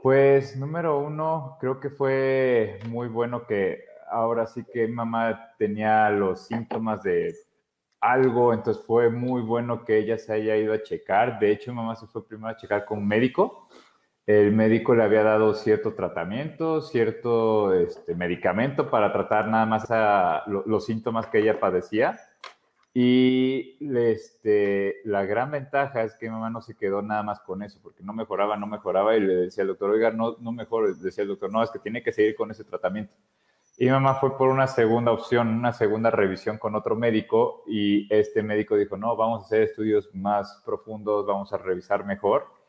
Pues 0.00 0.56
número 0.56 1.00
uno, 1.00 1.58
creo 1.60 1.80
que 1.80 1.90
fue 1.90 2.78
muy 2.86 3.08
bueno 3.08 3.46
que 3.46 3.84
ahora 4.10 4.46
sí 4.46 4.64
que 4.72 4.86
mamá 4.86 5.54
tenía 5.58 6.08
los 6.10 6.46
síntomas 6.46 7.02
de 7.02 7.34
algo, 8.00 8.54
entonces 8.54 8.82
fue 8.86 9.10
muy 9.10 9.42
bueno 9.42 9.84
que 9.84 9.98
ella 9.98 10.16
se 10.18 10.32
haya 10.32 10.56
ido 10.56 10.72
a 10.72 10.82
checar. 10.82 11.38
De 11.40 11.50
hecho, 11.50 11.74
mamá 11.74 11.96
se 11.96 12.06
fue 12.06 12.26
primero 12.26 12.48
a 12.48 12.56
checar 12.56 12.84
con 12.84 12.98
un 12.98 13.08
médico 13.08 13.68
el 14.26 14.52
médico 14.52 14.94
le 14.94 15.02
había 15.02 15.22
dado 15.22 15.54
cierto 15.54 15.94
tratamiento, 15.94 16.82
cierto 16.82 17.74
este, 17.74 18.14
medicamento 18.14 18.90
para 18.90 19.12
tratar 19.12 19.48
nada 19.48 19.66
más 19.66 19.88
los 20.46 20.84
síntomas 20.84 21.26
que 21.26 21.38
ella 21.38 21.58
padecía. 21.58 22.20
Y 22.92 23.78
este, 23.96 24.96
la 25.04 25.24
gran 25.24 25.52
ventaja 25.52 26.02
es 26.02 26.14
que 26.16 26.26
mi 26.26 26.32
mamá 26.32 26.50
no 26.50 26.60
se 26.60 26.76
quedó 26.76 27.02
nada 27.02 27.22
más 27.22 27.40
con 27.40 27.62
eso, 27.62 27.78
porque 27.82 28.02
no 28.02 28.12
mejoraba, 28.12 28.56
no 28.56 28.66
mejoraba, 28.66 29.16
y 29.16 29.20
le 29.20 29.34
decía 29.34 29.62
al 29.62 29.68
doctor, 29.68 29.90
oiga, 29.90 30.10
no, 30.10 30.36
no 30.40 30.50
mejor, 30.52 30.96
decía 30.98 31.22
el 31.22 31.28
doctor, 31.28 31.52
no, 31.52 31.62
es 31.62 31.70
que 31.70 31.78
tiene 31.78 32.02
que 32.02 32.12
seguir 32.12 32.34
con 32.34 32.50
ese 32.50 32.64
tratamiento. 32.64 33.14
Y 33.78 33.84
mi 33.84 33.92
mamá 33.92 34.16
fue 34.16 34.36
por 34.36 34.48
una 34.48 34.66
segunda 34.66 35.12
opción, 35.12 35.48
una 35.48 35.72
segunda 35.72 36.10
revisión 36.10 36.58
con 36.58 36.74
otro 36.74 36.96
médico, 36.96 37.62
y 37.66 38.12
este 38.12 38.42
médico 38.42 38.76
dijo, 38.76 38.96
no, 38.96 39.14
vamos 39.16 39.42
a 39.42 39.46
hacer 39.46 39.62
estudios 39.62 40.12
más 40.12 40.60
profundos, 40.64 41.26
vamos 41.26 41.52
a 41.52 41.58
revisar 41.58 42.04
mejor 42.04 42.59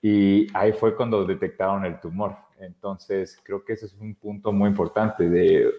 y 0.00 0.46
ahí 0.56 0.72
fue 0.72 0.94
cuando 0.94 1.24
detectaron 1.24 1.84
el 1.84 1.98
tumor. 2.00 2.36
Entonces, 2.60 3.40
creo 3.42 3.64
que 3.64 3.74
ese 3.74 3.86
es 3.86 3.94
un 3.94 4.14
punto 4.14 4.52
muy 4.52 4.68
importante 4.68 5.28
de 5.28 5.70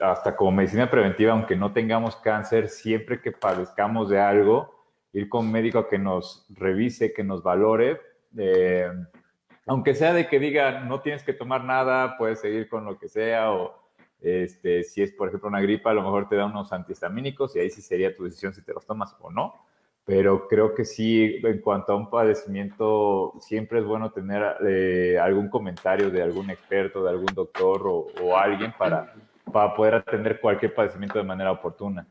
hasta 0.00 0.34
como 0.34 0.52
medicina 0.52 0.90
preventiva, 0.90 1.32
aunque 1.32 1.56
no 1.56 1.72
tengamos 1.72 2.16
cáncer, 2.16 2.68
siempre 2.68 3.20
que 3.20 3.32
padezcamos 3.32 4.08
de 4.08 4.18
algo, 4.18 4.74
ir 5.12 5.28
con 5.28 5.46
un 5.46 5.52
médico 5.52 5.88
que 5.88 5.98
nos 5.98 6.46
revise, 6.50 7.12
que 7.12 7.22
nos 7.22 7.42
valore, 7.42 8.00
eh, 8.36 8.90
aunque 9.66 9.94
sea 9.94 10.12
de 10.12 10.26
que 10.26 10.38
diga 10.38 10.80
no 10.80 11.00
tienes 11.02 11.22
que 11.22 11.34
tomar 11.34 11.64
nada, 11.64 12.16
puedes 12.16 12.40
seguir 12.40 12.68
con 12.68 12.84
lo 12.84 12.98
que 12.98 13.08
sea, 13.08 13.52
o 13.52 13.74
este, 14.20 14.84
si 14.84 15.02
es 15.02 15.12
por 15.12 15.28
ejemplo 15.28 15.48
una 15.48 15.60
gripa, 15.60 15.90
a 15.90 15.94
lo 15.94 16.02
mejor 16.02 16.28
te 16.28 16.36
da 16.36 16.46
unos 16.46 16.72
antihistamínicos 16.72 17.56
y 17.56 17.60
ahí 17.60 17.70
sí 17.70 17.82
sería 17.82 18.16
tu 18.16 18.24
decisión 18.24 18.54
si 18.54 18.62
te 18.62 18.72
los 18.72 18.86
tomas 18.86 19.14
o 19.20 19.30
no 19.30 19.54
pero 20.04 20.48
creo 20.48 20.74
que 20.74 20.84
sí, 20.84 21.40
en 21.44 21.60
cuanto 21.60 21.92
a 21.92 21.96
un 21.96 22.10
padecimiento, 22.10 23.34
siempre 23.40 23.78
es 23.78 23.84
bueno 23.84 24.10
tener 24.10 24.56
eh, 24.66 25.18
algún 25.20 25.48
comentario 25.48 26.10
de 26.10 26.22
algún 26.22 26.50
experto, 26.50 27.04
de 27.04 27.10
algún 27.10 27.32
doctor 27.34 27.82
o, 27.86 28.36
alguien 28.36 28.74
para, 28.76 29.14
para 29.52 29.74
poder 29.74 29.94
atender 29.94 30.40
cualquier 30.40 30.74
padecimiento 30.74 31.18
de 31.18 31.24
manera 31.24 31.52
oportuna. 31.52 32.06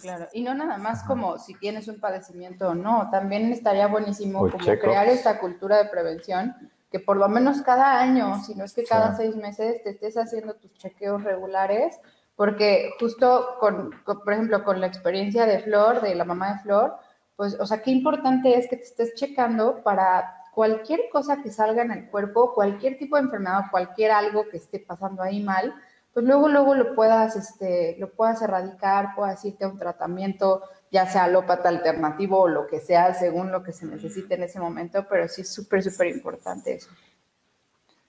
Claro, 0.00 0.28
y 0.32 0.42
no 0.42 0.54
nada 0.54 0.78
más 0.78 1.02
como 1.02 1.38
si 1.38 1.54
tienes 1.54 1.88
un 1.88 2.00
padecimiento 2.00 2.68
o 2.68 2.74
no, 2.74 3.08
también 3.10 3.52
estaría 3.52 3.86
buenísimo 3.88 4.48
como 4.48 4.64
crear 4.64 5.08
esta 5.08 5.40
cultura 5.40 5.78
de 5.78 5.90
prevención, 5.90 6.54
que 6.90 7.00
por 7.00 7.16
lo 7.16 7.28
menos 7.28 7.60
cada 7.62 8.00
año, 8.00 8.42
si 8.42 8.54
no 8.54 8.64
es 8.64 8.72
que 8.72 8.84
cada 8.84 9.16
seis 9.16 9.36
meses, 9.36 9.82
te 9.82 9.90
estés 9.90 10.16
haciendo 10.16 10.54
tus 10.54 10.72
chequeos 10.74 11.22
regulares 11.22 12.00
porque 12.40 12.94
justo 12.98 13.58
con, 13.60 13.90
por 14.02 14.32
ejemplo, 14.32 14.64
con 14.64 14.80
la 14.80 14.86
experiencia 14.86 15.44
de 15.44 15.58
Flor, 15.58 16.00
de 16.00 16.14
la 16.14 16.24
mamá 16.24 16.54
de 16.54 16.60
Flor, 16.60 16.96
pues, 17.36 17.60
o 17.60 17.66
sea, 17.66 17.82
qué 17.82 17.90
importante 17.90 18.56
es 18.56 18.66
que 18.66 18.78
te 18.78 18.84
estés 18.84 19.14
checando 19.14 19.82
para 19.82 20.36
cualquier 20.54 21.10
cosa 21.12 21.42
que 21.42 21.50
salga 21.50 21.82
en 21.82 21.90
el 21.90 22.08
cuerpo, 22.08 22.54
cualquier 22.54 22.96
tipo 22.96 23.16
de 23.16 23.24
enfermedad, 23.24 23.64
cualquier 23.70 24.12
algo 24.12 24.48
que 24.48 24.56
esté 24.56 24.78
pasando 24.78 25.22
ahí 25.22 25.42
mal, 25.42 25.74
pues 26.14 26.24
luego, 26.24 26.48
luego 26.48 26.74
lo 26.74 26.94
puedas, 26.94 27.36
este, 27.36 27.96
lo 27.98 28.08
puedas 28.08 28.40
erradicar, 28.40 29.14
puedas 29.14 29.44
irte 29.44 29.66
a 29.66 29.68
un 29.68 29.76
tratamiento, 29.76 30.62
ya 30.90 31.06
sea 31.06 31.24
alópata 31.24 31.68
alternativo 31.68 32.40
o 32.40 32.48
lo 32.48 32.66
que 32.68 32.80
sea, 32.80 33.12
según 33.12 33.52
lo 33.52 33.62
que 33.62 33.72
se 33.72 33.84
necesite 33.84 34.36
en 34.36 34.44
ese 34.44 34.60
momento, 34.60 35.04
pero 35.10 35.28
sí 35.28 35.42
es 35.42 35.52
súper, 35.52 35.82
súper 35.82 36.06
importante 36.06 36.76
eso. 36.76 36.88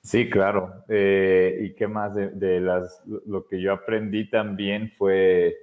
Sí, 0.04 0.30
claro. 0.30 0.84
Eh, 0.88 1.60
¿Y 1.62 1.76
qué 1.76 1.88
más 1.88 2.16
de, 2.16 2.60
las, 2.60 3.04
lo 3.28 3.46
que 3.48 3.62
yo 3.62 3.72
aprendí 3.74 4.30
también 4.30 4.92
fue 4.98 5.56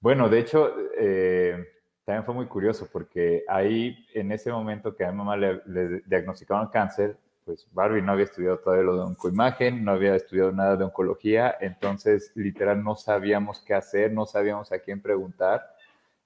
Bueno, 0.00 0.28
de 0.28 0.40
hecho, 0.40 0.74
eh, 0.98 1.66
también 2.04 2.24
fue 2.26 2.34
muy 2.34 2.46
curioso 2.46 2.88
porque 2.92 3.44
ahí, 3.48 4.06
en 4.14 4.32
ese 4.32 4.52
momento 4.52 4.96
que 4.96 5.04
a 5.04 5.12
mi 5.12 5.18
mamá 5.18 5.36
le, 5.36 5.62
le 5.66 6.02
diagnosticaron 6.06 6.68
cáncer, 6.68 7.16
pues 7.44 7.68
Barbie 7.72 8.02
no 8.02 8.12
había 8.12 8.26
estudiado 8.26 8.58
todavía 8.60 8.84
lo 8.86 8.96
de 8.96 9.02
oncoimagen, 9.02 9.84
no 9.84 9.92
había 9.92 10.16
estudiado 10.16 10.52
nada 10.52 10.76
de 10.76 10.84
oncología, 10.84 11.56
entonces 11.60 12.32
literal 12.36 12.82
no 12.84 12.96
sabíamos 12.96 13.60
qué 13.66 13.74
hacer, 13.74 14.12
no 14.12 14.26
sabíamos 14.26 14.72
a 14.72 14.80
quién 14.80 15.02
preguntar. 15.02 15.62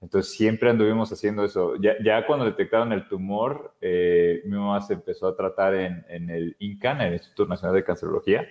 Entonces 0.05 0.35
siempre 0.35 0.69
anduvimos 0.69 1.11
haciendo 1.11 1.43
eso. 1.43 1.73
Ya, 1.77 2.27
cuando 2.27 2.45
detectaron 2.45 2.93
el 2.93 3.07
tumor, 3.07 3.73
eh, 3.81 4.43
mi 4.45 4.55
mamá 4.55 4.79
se 4.81 4.93
empezó 4.93 5.27
a 5.27 5.35
tratar 5.35 5.73
en, 5.73 6.05
en, 6.07 6.29
el 6.29 6.55
INCAN, 6.59 7.01
el 7.01 7.13
Instituto 7.13 7.47
Nacional 7.47 7.75
de 7.75 7.83
Cancerología, 7.83 8.47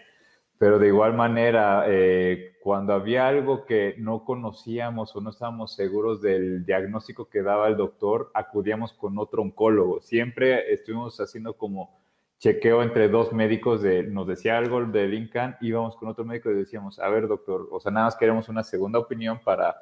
pero 0.58 0.80
de 0.80 0.88
igual 0.88 1.14
manera, 1.14 1.84
eh, 1.86 2.56
cuando 2.60 2.92
había 2.92 3.28
algo 3.28 3.66
que 3.66 3.94
no 3.98 4.24
conocíamos 4.24 5.14
o 5.14 5.20
no 5.20 5.30
estábamos 5.30 5.76
seguros 5.76 6.20
del 6.20 6.66
diagnóstico 6.66 7.28
que 7.28 7.42
daba 7.42 7.68
el 7.68 7.76
doctor, 7.76 8.32
acudíamos 8.34 8.92
con 8.92 9.16
otro 9.18 9.40
oncólogo. 9.40 10.00
Siempre 10.00 10.72
estuvimos 10.72 11.20
haciendo 11.20 11.56
como 11.56 12.00
chequeo 12.38 12.82
entre 12.82 13.08
dos 13.08 13.32
médicos 13.32 13.80
nos 14.08 14.26
decía 14.26 14.58
algo 14.58 14.84
del 14.84 15.14
INCAN, 15.14 15.56
íbamos 15.60 15.94
con 15.96 16.08
otro 16.08 16.24
médico 16.24 16.50
y 16.50 16.54
decíamos, 16.54 16.98
a 16.98 17.08
ver, 17.08 17.28
doctor, 17.28 17.68
o 17.70 17.78
sea, 17.78 17.92
nada 17.92 18.06
más 18.06 18.16
queremos 18.16 18.48
una 18.48 18.64
segunda 18.64 18.98
opinión 18.98 19.38
para, 19.44 19.76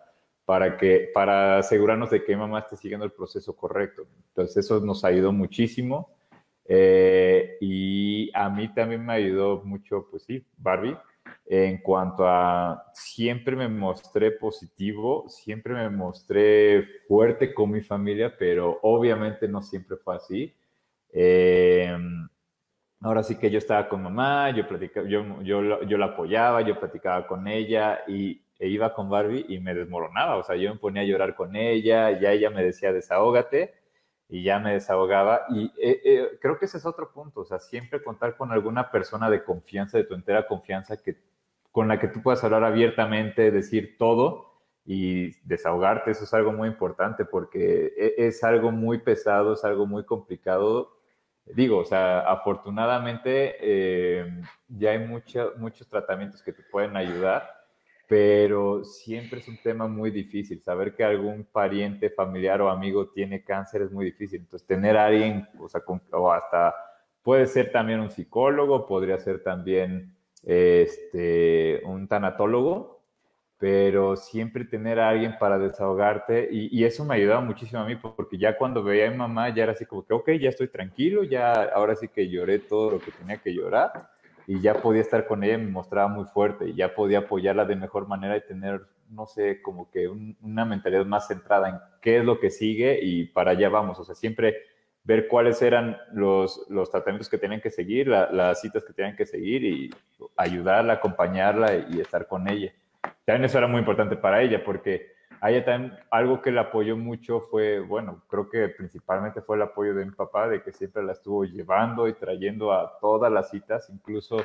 para, 0.45 0.77
que, 0.77 1.11
para 1.15 1.59
asegurarnos 1.59 2.11
de 2.11 2.25
que 2.25 2.37
mamá 2.37 2.61
esté 2.61 2.77
siguiendo 2.77 3.07
el 3.07 3.13
proceso 3.13 3.55
correcto. 3.57 4.07
Entonces, 4.29 4.65
eso 4.65 4.81
nos 4.81 5.05
ayudó 5.05 5.33
muchísimo. 5.33 6.11
Eh, 6.65 7.57
y 7.61 8.31
a 8.35 8.49
mí 8.49 8.73
también 8.73 9.05
me 9.05 9.15
ayudó 9.15 9.63
mucho, 9.65 10.07
pues 10.11 10.25
sí, 10.25 10.47
Barbie, 10.57 10.97
en 11.47 11.79
cuanto 11.79 12.27
a 12.27 12.85
siempre 12.95 13.57
me 13.57 13.69
mostré 13.69 14.33
positivo, 14.33 15.29
siempre 15.29 15.75
me 15.75 15.91
mostré 15.91 16.83
fuerte 17.09 17.53
con 17.53 17.71
mi 17.71 17.83
familia, 17.83 18.35
pero 18.39 18.79
obviamente 18.83 19.49
no 19.49 19.61
siempre 19.63 19.97
fue 19.97 20.17
así. 20.17 20.55
Eh, 21.13 21.95
ahora 23.01 23.23
sí 23.23 23.37
que 23.37 23.51
yo 23.51 23.59
estaba 23.59 23.89
con 23.89 24.03
mamá, 24.03 24.51
yo, 24.51 24.67
platicaba, 24.67 25.07
yo, 25.09 25.43
yo, 25.43 25.83
yo 25.83 25.99
la 25.99 26.07
apoyaba, 26.07 26.63
yo 26.63 26.79
platicaba 26.79 27.27
con 27.27 27.47
ella 27.49 28.03
y 28.07 28.42
e 28.63 28.69
iba 28.69 28.95
con 28.95 29.11
Barbie 29.11 29.45
y 29.49 29.59
me 29.59 29.75
desmoronaba, 29.75 30.37
o 30.37 30.45
sea, 30.45 30.55
yo 30.55 30.73
me 30.73 30.79
ponía 30.79 31.03
a 31.03 31.05
llorar 31.05 31.35
con 31.35 31.57
ella, 31.57 32.13
ya 32.21 32.31
ella 32.31 32.49
me 32.49 32.63
decía 32.63 32.93
desahógate 32.93 33.75
y 34.29 34.45
ya 34.45 34.61
me 34.61 34.75
desahogaba 34.75 35.47
y 35.49 35.65
eh, 35.83 36.01
eh, 36.05 36.39
creo 36.41 36.61
que 36.61 36.67
ese 36.67 36.79
es 36.79 36.87
otro 36.87 37.13
punto, 37.13 37.41
o 37.41 37.45
sea, 37.45 37.59
siempre 37.59 38.05
contar 38.05 38.37
con 38.37 38.53
alguna 38.53 38.93
persona 38.93 39.29
de 39.31 39.43
confianza, 39.43 39.99
de 39.99 40.05
tu 40.05 40.15
entera 40.15 40.47
confianza, 40.47 40.97
que, 40.97 41.17
con 41.73 41.89
la 41.89 41.99
que 41.99 42.07
tú 42.07 42.23
puedas 42.23 42.45
hablar 42.45 42.63
abiertamente, 42.63 43.51
decir 43.51 43.97
todo 43.99 44.53
y 44.85 45.33
desahogarte, 45.45 46.13
eso 46.13 46.23
es 46.23 46.33
algo 46.33 46.53
muy 46.53 46.69
importante 46.69 47.25
porque 47.25 47.93
e, 47.97 48.15
es 48.29 48.45
algo 48.45 48.71
muy 48.71 48.99
pesado, 48.99 49.55
es 49.55 49.65
algo 49.65 49.87
muy 49.87 50.05
complicado. 50.05 51.01
Digo, 51.47 51.79
o 51.79 51.85
sea, 51.85 52.21
afortunadamente 52.21 53.57
eh, 53.61 54.41
ya 54.69 54.93
hay 54.93 55.01
muchos 55.01 55.89
tratamientos 55.89 56.45
que 56.45 56.53
te 56.53 56.63
pueden 56.63 56.97
ayudar, 56.97 57.62
pero 58.13 58.85
siempre 58.85 59.41
es 59.41 59.49
un 59.49 59.57
tema 59.57 59.89
muy 59.89 60.11
difícil. 60.11 60.61
Saber 60.61 60.95
que 60.95 61.03
algún 61.03 61.45
pariente, 61.45 62.11
familiar 62.11 62.61
o 62.61 62.69
amigo 62.69 63.09
tiene 63.09 63.43
cáncer 63.43 63.81
es 63.81 63.91
muy 63.91 64.05
difícil. 64.05 64.41
Entonces, 64.41 64.69
tener 64.69 64.99
a 64.99 65.07
alguien, 65.07 65.49
o 65.59 65.67
sea, 65.67 65.81
o 66.11 66.31
hasta 66.31 66.75
puede 67.23 67.47
ser 67.47 67.73
también 67.73 68.01
un 68.01 68.11
psicólogo, 68.11 68.87
podría 68.87 69.19
ser 69.19 69.43
también 69.43 70.15
este, 70.45 71.81
un 71.87 72.07
tanatólogo, 72.07 73.01
pero 73.57 74.15
siempre 74.17 74.67
tener 74.67 75.01
a 75.01 75.09
alguien 75.09 75.39
para 75.39 75.59
desahogarte 75.59 76.51
y, 76.53 76.85
eso 76.85 77.07
me 77.07 77.15
ayudaba 77.15 77.41
muchísimo 77.41 77.81
a 77.81 77.87
mí 77.87 77.97
porque 77.97 78.37
ya 78.37 78.59
cuando 78.59 78.83
veía 78.83 79.09
a 79.09 79.11
mi 79.11 79.17
mamá 79.17 79.49
ya 79.55 79.63
era 79.63 79.73
así 79.73 79.87
como 79.87 80.05
que, 80.05 80.13
ok, 80.13 80.33
ya 80.33 80.51
estoy 80.51 80.69
tranquilo, 80.69 81.25
ya 81.25 81.63
ahora 81.75 81.97
sí 81.97 82.09
que 82.09 82.29
lloré 82.29 82.59
todo 82.59 82.91
lo 82.91 82.99
que 82.99 83.11
tenía 83.11 83.39
que 83.39 83.55
llorar 83.55 84.11
y 84.47 84.61
ya 84.61 84.75
podía 84.75 85.01
estar 85.01 85.27
con 85.27 85.45
ella, 85.45 85.59
me 85.59 85.71
mostraba 85.71 86.09
muy 86.09 86.25
fuerte 86.25 86.69
y 86.69 86.75
ya 86.75 86.95
podía 86.95 87.21
apoyarla 87.21 87.65
de 87.65 87.77
mejor 87.77 88.09
manera 88.09 88.37
y 88.37 88.47
tener, 88.47 88.83
no 89.09 89.27
sé, 89.27 89.63
como 89.63 89.91
que 89.91 90.09
una 90.09 90.65
mentalidad 90.65 91.07
más 91.07 91.29
centrada 91.29 91.69
en 91.69 91.77
qué 92.01 92.19
es 92.19 92.25
lo 92.25 92.41
que 92.41 92.51
sigue 92.51 92.99
y 93.03 93.27
para 93.27 93.53
allá 93.53 93.69
vamos, 93.69 93.99
o 93.99 94.05
sea, 94.05 94.15
siempre 94.15 94.57
ver 95.05 95.27
cuáles 95.29 95.61
eran 95.63 95.97
los, 96.13 96.65
los 96.69 96.91
tratamientos 96.91 97.29
que 97.29 97.39
tenían 97.39 97.61
que 97.61 97.71
seguir, 97.71 98.09
las 98.09 98.61
citas 98.61 98.85
que 98.85 98.93
tenían 98.93 99.17
que 99.17 99.27
seguir 99.27 99.65
y 99.65 99.91
ayudarla, 100.37 100.95
acompañarla 100.95 101.87
y 101.91 102.01
estar 102.01 102.27
con 102.29 102.49
ella. 102.49 102.73
También 103.25 103.45
eso 103.45 103.59
era 103.59 103.67
muy 103.67 103.81
importante 103.81 104.17
para 104.17 104.43
ella, 104.43 104.63
porque 104.65 105.13
a 105.43 105.51
ella 105.51 105.65
también 105.65 105.99
algo 106.13 106.41
que 106.41 106.53
la 106.53 106.63
apoyó 106.63 106.97
mucho 106.97 107.41
fue, 107.41 107.81
bueno, 107.81 108.23
creo 108.29 108.49
que 108.49 108.69
principalmente 108.69 109.43
fue 109.43 109.57
el 109.57 109.63
apoyo 109.63 109.93
de 109.93 110.05
mi 110.05 110.13
papá, 110.13 110.49
de 110.49 110.63
que 110.63 110.71
siempre 110.71 111.03
la 111.03 111.13
estuvo 111.13 111.45
llevando 111.45 112.07
y 112.07 112.13
trayendo 112.13 112.73
a 112.73 112.97
todas 113.01 113.31
las 113.31 113.51
citas, 113.51 113.91
incluso 113.91 114.37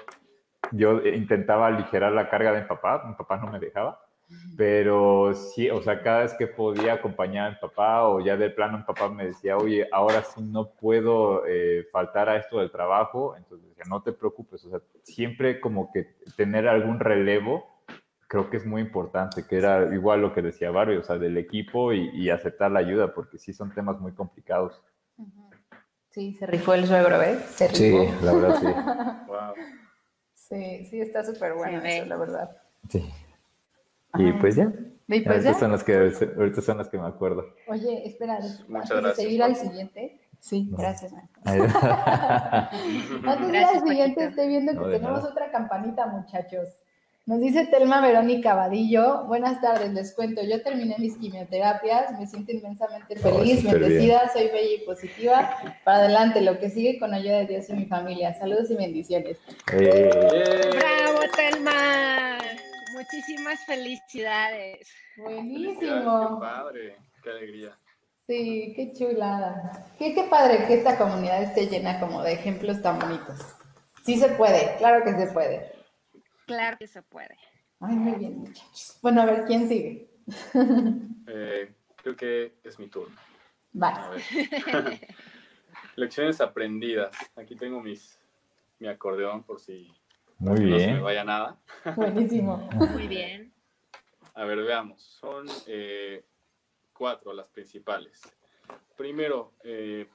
yo 0.72 1.00
intentaba 1.06 1.68
aligerar 1.68 2.14
la 2.14 2.32
carga 2.32 2.52
de 2.52 2.62
mi 2.62 2.68
papá, 2.68 3.04
mi 3.08 3.14
papá 3.14 3.38
no 3.38 3.52
me 3.52 3.60
dejaba, 3.60 4.02
pero 4.58 5.36
sí, 5.36 5.70
o 5.70 5.84
sea, 5.84 6.02
cada 6.02 6.22
vez 6.22 6.34
que 6.34 6.48
podía 6.48 6.94
acompañar 6.94 7.46
a 7.46 7.52
mi 7.52 7.58
papá 7.58 8.08
o 8.08 8.20
ya 8.20 8.36
de 8.36 8.50
plano 8.50 8.80
mi 8.80 8.84
papá 8.84 9.08
me 9.08 9.28
decía, 9.28 9.56
oye, 9.56 9.88
ahora 9.92 10.24
sí 10.24 10.42
no 10.42 10.72
puedo 10.72 11.46
eh, 11.46 11.86
faltar 11.92 12.28
a 12.28 12.38
esto 12.38 12.58
del 12.58 12.72
trabajo, 12.72 13.36
entonces 13.38 13.70
decía, 13.70 13.84
no 13.88 14.02
te 14.02 14.14
preocupes, 14.14 14.66
o 14.66 14.72
sea, 14.72 14.80
siempre 15.04 15.60
como 15.62 15.92
que 15.92 16.16
tener 16.36 16.68
algún 16.68 17.00
relevo 17.00 17.77
creo 18.28 18.50
que 18.50 18.58
es 18.58 18.66
muy 18.66 18.82
importante, 18.82 19.46
que 19.46 19.58
era 19.58 19.94
igual 19.94 20.22
lo 20.22 20.34
que 20.34 20.42
decía 20.42 20.72
Barrio, 20.72 21.00
o 21.00 21.04
sea, 21.04 21.18
del 21.18 21.38
equipo 21.38 21.94
y, 21.94 22.30
aceptar 22.30 22.72
la 22.72 22.80
ayuda, 22.80 23.14
porque 23.14 23.38
sí 23.38 23.54
son 23.54 23.74
temas 23.74 24.00
muy 24.00 24.14
complicados. 24.14 24.82
Sí, 26.10 26.34
se 26.34 26.46
rifó 26.46 26.74
el 26.74 26.88
suegro, 26.88 27.20
¿ves? 27.20 27.40
Sí, 27.74 27.94
la 28.22 28.34
verdad, 28.34 28.60
sí. 28.60 28.66
wow. 29.28 29.54
Sí, 30.34 30.86
sí, 30.86 31.02
está 31.02 31.24
súper 31.24 31.54
bueno 31.54 31.82
eso, 31.84 32.06
la 32.06 32.18
verdad. 32.18 32.58
Sí. 32.90 33.10
Y 34.16 34.32
pues 34.34 34.56
ya. 34.56 34.72
¿Y 35.10 35.22
pues 35.22 35.46
ahorita, 35.46 35.60
Son 35.60 35.72
las 35.72 35.84
que, 35.84 35.96
ahorita 35.96 36.62
son 36.62 36.78
las 36.78 36.90
que 36.90 36.98
me 36.98 37.08
acuerdo. 37.08 37.54
Oye, 37.68 38.08
espera, 38.08 38.40
Muchas 38.68 38.92
antes 38.92 39.18
de 39.18 39.24
seguir 39.24 39.44
al 39.44 39.56
siguiente. 39.56 40.22
Sí, 40.40 40.70
gracias, 40.72 41.14
Antes 41.44 41.74
de 43.52 43.58
ir 43.58 43.64
al 43.64 43.88
siguiente, 43.88 44.26
estoy 44.26 44.48
viendo 44.48 44.72
que 44.74 44.98
tenemos 44.98 45.24
otra 45.24 45.52
campanita, 45.52 46.08
muchachos. 46.08 46.70
Nos 47.28 47.42
dice 47.42 47.66
Telma 47.66 48.00
Verónica 48.00 48.56
Vadillo, 48.56 49.26
buenas 49.26 49.60
tardes, 49.60 49.92
les 49.92 50.16
cuento, 50.16 50.42
yo 50.44 50.64
terminé 50.64 50.96
mis 50.98 51.18
quimioterapias, 51.18 52.18
me 52.18 52.26
siento 52.26 52.54
inmensamente 52.54 53.18
feliz, 53.18 53.66
bendecida, 53.66 54.32
soy 54.32 54.48
bella 54.48 54.76
y 54.76 54.86
positiva, 54.86 55.58
para 55.84 55.98
adelante, 55.98 56.40
lo 56.40 56.58
que 56.58 56.70
sigue 56.70 56.98
con 56.98 57.14
ayuda 57.14 57.40
de 57.40 57.48
Dios 57.48 57.68
y 57.68 57.74
mi 57.74 57.86
familia, 57.86 58.34
saludos 58.36 58.72
y 58.72 58.78
bendiciones. 58.78 59.40
Eh. 59.74 60.10
¡Bravo, 60.72 61.20
Telma! 61.36 62.38
Muchísimas 62.94 63.60
felicidades. 63.66 64.88
Buenísimo. 65.18 66.40
qué 66.40 66.40
padre, 66.40 66.96
qué 67.22 67.30
alegría. 67.30 67.78
Sí, 68.26 68.72
qué 68.74 68.94
chulada. 68.94 69.86
Qué, 70.00 70.14
qué 70.14 70.24
padre 70.24 70.66
que 70.66 70.76
esta 70.76 70.98
comunidad 70.98 71.44
esté 71.44 71.68
llena 71.68 72.00
como 72.00 72.24
de 72.24 72.32
ejemplos 72.32 72.82
tan 72.82 73.00
bonitos. 73.00 73.38
Sí 74.06 74.18
se 74.18 74.30
puede, 74.30 74.78
claro 74.78 75.04
que 75.04 75.12
se 75.12 75.28
puede. 75.34 75.77
Claro 76.48 76.78
que 76.78 76.88
se 76.88 77.02
puede. 77.04 77.38
Ay, 77.80 77.96
muy 77.96 78.14
bien, 78.14 78.40
muchachos. 78.40 78.98
Bueno, 79.02 79.22
a 79.22 79.26
ver, 79.26 79.46
¿quién 79.46 79.68
sigue? 79.68 80.10
Eh, 81.30 81.74
creo 81.98 82.16
que 82.16 82.54
es 82.64 82.80
mi 82.80 82.88
turno. 82.88 83.16
Vale. 83.74 84.24
Lecciones 85.98 86.40
aprendidas. 86.40 87.16
Aquí 87.36 87.56
tengo 87.56 87.82
mis, 87.82 88.18
mi 88.80 88.88
acordeón 88.88 89.44
por 89.44 89.60
si 89.60 89.92
muy 90.40 90.70
no 90.70 90.80
se 90.80 90.94
me 90.94 91.02
vaya 91.02 91.26
nada. 91.26 91.60
Buenísimo. 91.96 92.70
Muy 92.94 93.08
bien. 93.08 93.54
A 94.36 94.46
ver, 94.46 94.64
veamos. 94.64 95.02
Son 95.02 95.46
eh, 95.66 96.24
cuatro 96.94 97.34
las 97.34 97.48
principales. 97.48 98.22
Primero, 98.96 99.56
eh, 99.64 100.08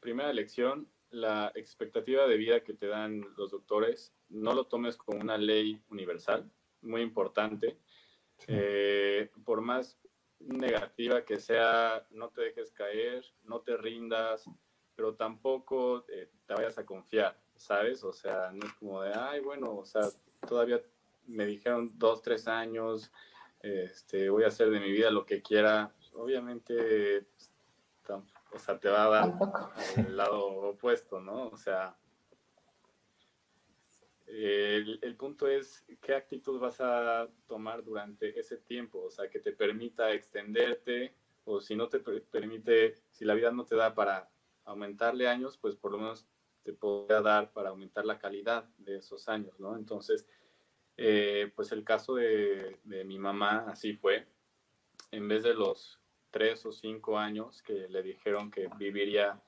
primera 0.00 0.30
lección, 0.32 0.88
la 1.10 1.52
expectativa 1.54 2.26
de 2.26 2.36
vida 2.36 2.62
que 2.62 2.74
te 2.74 2.86
dan 2.86 3.24
los 3.36 3.50
doctores 3.52 4.12
no 4.30 4.54
lo 4.54 4.66
tomes 4.66 4.96
como 4.96 5.20
una 5.20 5.36
ley 5.36 5.82
universal, 5.90 6.50
muy 6.82 7.02
importante. 7.02 7.78
Eh, 8.46 9.30
por 9.44 9.60
más 9.60 9.98
negativa 10.40 11.24
que 11.24 11.40
sea, 11.40 12.06
no 12.10 12.28
te 12.28 12.42
dejes 12.42 12.70
caer, 12.70 13.24
no 13.44 13.60
te 13.60 13.76
rindas, 13.76 14.44
pero 14.94 15.14
tampoco 15.14 16.04
eh, 16.08 16.30
te 16.46 16.54
vayas 16.54 16.78
a 16.78 16.86
confiar, 16.86 17.38
¿sabes? 17.56 18.04
O 18.04 18.12
sea, 18.12 18.50
no 18.52 18.66
es 18.66 18.72
como 18.74 19.02
de, 19.02 19.12
ay, 19.14 19.40
bueno, 19.40 19.74
o 19.74 19.84
sea, 19.84 20.02
todavía 20.46 20.80
me 21.26 21.46
dijeron 21.46 21.90
dos, 21.98 22.22
tres 22.22 22.48
años, 22.48 23.12
este, 23.60 24.30
voy 24.30 24.44
a 24.44 24.48
hacer 24.48 24.70
de 24.70 24.80
mi 24.80 24.90
vida 24.90 25.10
lo 25.10 25.24
que 25.26 25.42
quiera. 25.42 25.92
Obviamente, 26.14 27.26
o 28.08 28.58
sea, 28.58 28.78
te 28.78 28.88
va 28.88 29.04
a 29.04 29.08
dar 29.08 29.34
el 29.96 30.16
lado 30.16 30.46
opuesto, 30.46 31.20
¿no? 31.20 31.48
O 31.48 31.56
sea, 31.56 31.96
el, 34.30 35.16
punto 35.16 35.48
es 35.48 35.84
qué 36.00 36.14
actitud 36.14 36.58
vas 36.58 36.80
a 36.80 37.28
tomar 37.46 37.82
durante 37.82 38.38
ese 38.38 38.58
tiempo, 38.58 39.02
o 39.02 39.10
sea, 39.10 39.28
que 39.28 39.40
te 39.40 39.52
permita 39.52 40.12
extenderte 40.12 41.14
o 41.44 41.60
si 41.60 41.74
no 41.74 41.88
te 41.88 42.00
permite, 42.00 42.94
si 43.10 43.24
la 43.24 43.34
vida 43.34 43.50
no 43.50 43.64
te 43.64 43.74
da 43.74 43.94
para 43.94 44.30
aumentarle 44.64 45.28
años, 45.28 45.56
pues 45.56 45.76
por 45.76 45.92
lo 45.92 45.98
menos 45.98 46.26
te 46.62 46.74
podría 46.74 47.22
dar 47.22 47.52
para 47.52 47.70
aumentar 47.70 48.04
la 48.04 48.18
calidad 48.18 48.64
de 48.76 48.98
esos 48.98 49.28
años, 49.28 49.58
¿no? 49.58 49.76
Entonces, 49.76 50.26
eh, 50.98 51.50
pues 51.56 51.72
el 51.72 51.84
caso 51.84 52.16
de, 52.16 52.78
mi 52.84 53.18
mamá 53.18 53.64
así 53.68 53.94
fue. 53.94 54.26
En 55.10 55.26
vez 55.26 55.42
de 55.42 55.54
los 55.54 55.98
tres 56.30 56.66
o 56.66 56.72
cinco 56.72 57.18
años 57.18 57.62
que 57.62 57.88
le 57.88 58.02
dijeron 58.02 58.50
que 58.50 58.68
viviría 58.76 59.40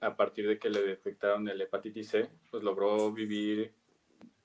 a 0.00 0.16
partir 0.16 0.46
de 0.46 0.58
que 0.58 0.70
le 0.70 0.82
detectaron 0.82 1.48
el 1.48 1.60
hepatitis 1.60 2.10
C, 2.10 2.30
pues 2.52 2.62
logró 2.62 3.10
vivir 3.10 3.74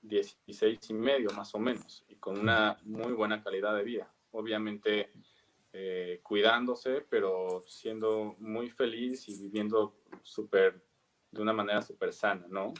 16 0.04 0.78
y 0.90 0.94
medio 0.94 1.30
más 1.30 1.54
o 1.54 1.58
menos 1.58 2.04
y 2.08 2.16
con 2.16 2.38
una 2.38 2.76
muy 2.84 3.12
buena 3.12 3.42
calidad 3.42 3.74
de 3.76 3.82
vida. 3.82 4.12
Obviamente 4.30 5.12
eh, 5.72 6.20
cuidándose, 6.22 7.04
pero 7.08 7.62
siendo 7.66 8.36
muy 8.38 8.70
feliz 8.70 9.28
y 9.28 9.36
viviendo 9.36 9.96
súper, 10.22 10.84
de 11.30 11.42
una 11.42 11.52
manera 11.52 11.82
súper 11.82 12.12
sana, 12.12 12.46
¿no? 12.48 12.72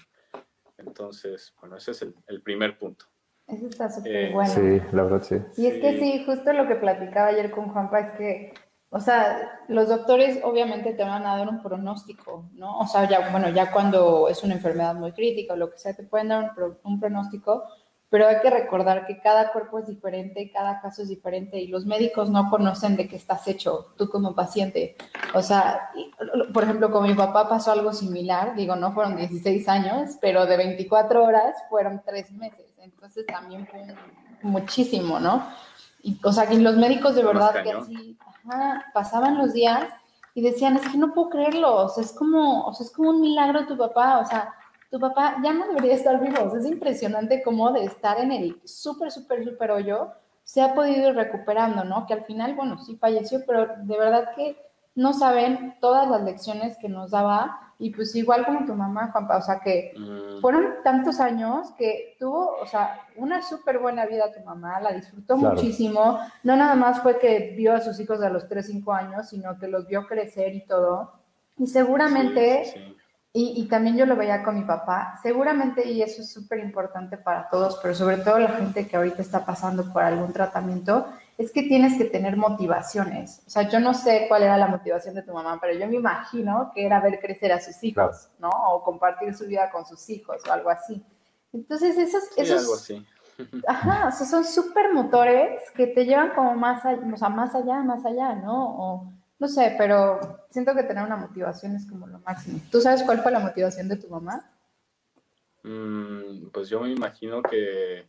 Entonces, 0.78 1.54
bueno, 1.60 1.76
ese 1.76 1.92
es 1.92 2.06
el, 2.26 2.42
primer 2.42 2.78
punto. 2.78 3.06
Eso 3.46 3.66
está 3.66 3.88
súper 3.90 4.16
eh, 4.16 4.32
bueno. 4.32 4.50
Sí, 4.50 4.80
la 4.92 5.02
verdad 5.02 5.22
sí. 5.22 5.36
Y 5.60 5.66
es 5.66 5.80
que 5.80 5.98
sí, 5.98 6.24
justo 6.24 6.52
lo 6.52 6.68
que 6.68 6.76
platicaba 6.76 7.28
ayer 7.28 7.50
con 7.50 7.70
Juanpa 7.70 8.00
es 8.00 8.12
que 8.12 8.54
o 8.96 9.00
sea, 9.00 9.58
los 9.66 9.88
doctores 9.88 10.38
obviamente 10.44 10.92
te 10.92 11.02
van 11.02 11.26
a 11.26 11.36
dar 11.36 11.48
un 11.48 11.60
pronóstico, 11.60 12.48
¿no? 12.54 12.78
O 12.78 12.86
sea, 12.86 13.08
ya, 13.08 13.28
bueno, 13.30 13.48
ya 13.48 13.72
cuando 13.72 14.28
es 14.28 14.44
una 14.44 14.54
enfermedad 14.54 14.94
muy 14.94 15.10
crítica 15.10 15.54
o 15.54 15.56
lo 15.56 15.68
que 15.68 15.78
sea, 15.78 15.94
te 15.94 16.04
pueden 16.04 16.28
dar 16.28 16.52
un, 16.84 17.00
pronóstico, 17.00 17.64
pero 18.08 18.28
hay 18.28 18.40
que 18.40 18.50
recordar 18.50 19.04
que 19.04 19.18
cada 19.18 19.50
cuerpo 19.50 19.80
es 19.80 19.88
diferente, 19.88 20.48
cada 20.52 20.80
caso 20.80 21.02
es 21.02 21.08
diferente 21.08 21.58
y 21.58 21.66
los 21.66 21.86
médicos 21.86 22.30
no 22.30 22.48
conocen 22.48 22.94
de 22.94 23.08
qué 23.08 23.16
estás 23.16 23.48
hecho 23.48 23.92
tú 23.98 24.08
como 24.08 24.36
paciente. 24.36 24.94
O 25.34 25.42
sea, 25.42 25.90
por 26.52 26.62
ejemplo, 26.62 26.92
con 26.92 27.02
mi 27.02 27.14
papá 27.14 27.48
pasó 27.48 27.72
algo 27.72 27.92
similar, 27.92 28.54
digo, 28.54 28.76
no 28.76 28.92
fueron 28.92 29.16
16 29.16 29.68
años, 29.68 30.10
pero 30.20 30.46
de 30.46 30.56
24 30.56 31.24
horas 31.24 31.56
fueron 31.68 32.00
3 32.06 32.30
meses, 32.34 32.72
entonces 32.78 33.26
también 33.26 33.66
fue 33.66 33.84
muchísimo, 34.42 35.18
¿no? 35.18 35.44
Y, 36.00 36.16
o 36.22 36.32
sea, 36.32 36.46
que 36.46 36.56
los 36.58 36.76
médicos 36.76 37.16
de 37.16 37.24
verdad 37.24 37.60
que 37.64 37.72
así 37.72 38.16
pasaban 38.92 39.38
los 39.38 39.52
días 39.52 39.84
y 40.34 40.42
decían, 40.42 40.76
es 40.76 40.88
que 40.88 40.98
no 40.98 41.14
puedo 41.14 41.30
creerlo, 41.30 41.84
o 41.84 41.88
sea, 41.88 42.02
es 42.02 42.12
como, 42.12 42.66
o 42.66 42.72
sea, 42.74 42.86
es 42.86 42.92
como 42.92 43.10
un 43.10 43.20
milagro 43.20 43.66
tu 43.66 43.76
papá, 43.76 44.18
o 44.18 44.24
sea, 44.24 44.52
tu 44.90 44.98
papá 44.98 45.36
ya 45.42 45.52
no 45.52 45.66
debería 45.66 45.94
estar 45.94 46.20
vivo, 46.20 46.54
es 46.56 46.66
impresionante 46.66 47.42
cómo 47.42 47.72
de 47.72 47.84
estar 47.84 48.18
en 48.20 48.32
el 48.32 48.60
súper, 48.64 49.10
súper, 49.10 49.44
súper 49.44 49.70
hoyo, 49.70 50.12
se 50.42 50.60
ha 50.60 50.74
podido 50.74 51.08
ir 51.08 51.14
recuperando, 51.14 51.84
¿no? 51.84 52.06
Que 52.06 52.14
al 52.14 52.24
final, 52.24 52.54
bueno, 52.54 52.78
sí 52.78 52.96
falleció, 52.96 53.40
pero 53.46 53.66
de 53.78 53.98
verdad 53.98 54.30
que 54.36 54.56
no 54.94 55.12
saben 55.12 55.76
todas 55.80 56.08
las 56.08 56.22
lecciones 56.22 56.76
que 56.78 56.88
nos 56.88 57.10
daba 57.10 57.64
y 57.78 57.90
pues 57.90 58.14
igual 58.14 58.46
como 58.46 58.64
tu 58.64 58.74
mamá, 58.74 59.10
Juanpa, 59.10 59.38
o 59.38 59.42
sea 59.42 59.60
que 59.60 59.92
mm. 59.96 60.40
fueron 60.40 60.74
tantos 60.84 61.18
años 61.18 61.72
que 61.76 62.16
tuvo, 62.18 62.56
o 62.60 62.66
sea, 62.66 63.00
una 63.16 63.42
súper 63.42 63.78
buena 63.80 64.06
vida 64.06 64.32
tu 64.32 64.40
mamá, 64.44 64.80
la 64.80 64.92
disfrutó 64.92 65.36
muchísimo, 65.36 66.18
no 66.44 66.56
nada 66.56 66.76
más 66.76 67.00
fue 67.00 67.18
que 67.18 67.54
vio 67.56 67.74
a 67.74 67.80
sus 67.80 67.98
hijos 67.98 68.22
a 68.22 68.30
los 68.30 68.48
3, 68.48 68.66
5 68.66 68.92
años, 68.92 69.28
sino 69.28 69.58
que 69.58 69.66
los 69.66 69.86
vio 69.88 70.06
crecer 70.06 70.54
y 70.54 70.64
todo. 70.64 71.12
Y 71.58 71.66
seguramente, 71.66 72.94
Y, 73.36 73.52
y, 73.56 73.66
también 73.66 73.96
yo 73.96 74.06
lo 74.06 74.14
veía 74.14 74.44
con 74.44 74.54
mi 74.54 74.62
papá, 74.62 75.18
seguramente, 75.20 75.90
y 75.90 76.02
eso 76.02 76.22
es 76.22 76.32
súper 76.32 76.60
importante 76.60 77.16
para 77.16 77.48
todos, 77.48 77.80
pero 77.82 77.92
sobre 77.92 78.18
todo 78.18 78.38
la 78.38 78.50
gente 78.50 78.86
que 78.86 78.96
ahorita 78.96 79.20
está 79.22 79.44
pasando 79.44 79.92
por 79.92 80.04
algún 80.04 80.32
tratamiento, 80.32 81.08
es 81.36 81.50
que 81.52 81.62
tienes 81.62 81.98
que 81.98 82.04
tener 82.04 82.36
motivaciones. 82.36 83.42
O 83.46 83.50
sea, 83.50 83.68
yo 83.68 83.80
no 83.80 83.92
sé 83.94 84.26
cuál 84.28 84.44
era 84.44 84.56
la 84.56 84.68
motivación 84.68 85.14
de 85.14 85.22
tu 85.22 85.32
mamá, 85.32 85.58
pero 85.60 85.78
yo 85.78 85.86
me 85.88 85.96
imagino 85.96 86.70
que 86.74 86.86
era 86.86 87.00
ver 87.00 87.18
crecer 87.20 87.52
a 87.52 87.60
sus 87.60 87.82
hijos, 87.82 88.28
¿no? 88.38 88.50
O 88.50 88.82
compartir 88.84 89.34
su 89.34 89.46
vida 89.46 89.70
con 89.70 89.84
sus 89.84 90.08
hijos 90.10 90.42
o 90.48 90.52
algo 90.52 90.70
así. 90.70 91.02
Entonces, 91.52 91.98
esos... 91.98 92.24
Sí, 92.24 92.40
esos 92.40 92.62
algo 92.62 92.74
así. 92.74 93.06
Ajá, 93.66 94.08
o 94.08 94.12
sea, 94.12 94.26
son 94.26 94.44
súper 94.44 94.92
motores 94.92 95.62
que 95.72 95.88
te 95.88 96.04
llevan 96.04 96.30
como 96.34 96.54
más 96.54 96.84
allá, 96.84 97.02
o 97.12 97.16
sea, 97.16 97.28
más 97.28 97.54
allá, 97.54 97.82
más 97.82 98.04
allá, 98.04 98.34
¿no? 98.36 98.76
O, 98.78 99.12
no 99.38 99.48
sé, 99.48 99.74
pero 99.76 100.46
siento 100.50 100.74
que 100.74 100.84
tener 100.84 101.02
una 101.04 101.16
motivación 101.16 101.74
es 101.74 101.86
como 101.86 102.06
lo 102.06 102.20
máximo. 102.20 102.60
¿Tú 102.70 102.80
sabes 102.80 103.02
cuál 103.02 103.22
fue 103.22 103.32
la 103.32 103.40
motivación 103.40 103.88
de 103.88 103.96
tu 103.96 104.08
mamá? 104.08 104.50
Mm, 105.64 106.50
pues 106.52 106.68
yo 106.68 106.80
me 106.80 106.90
imagino 106.92 107.42
que, 107.42 108.08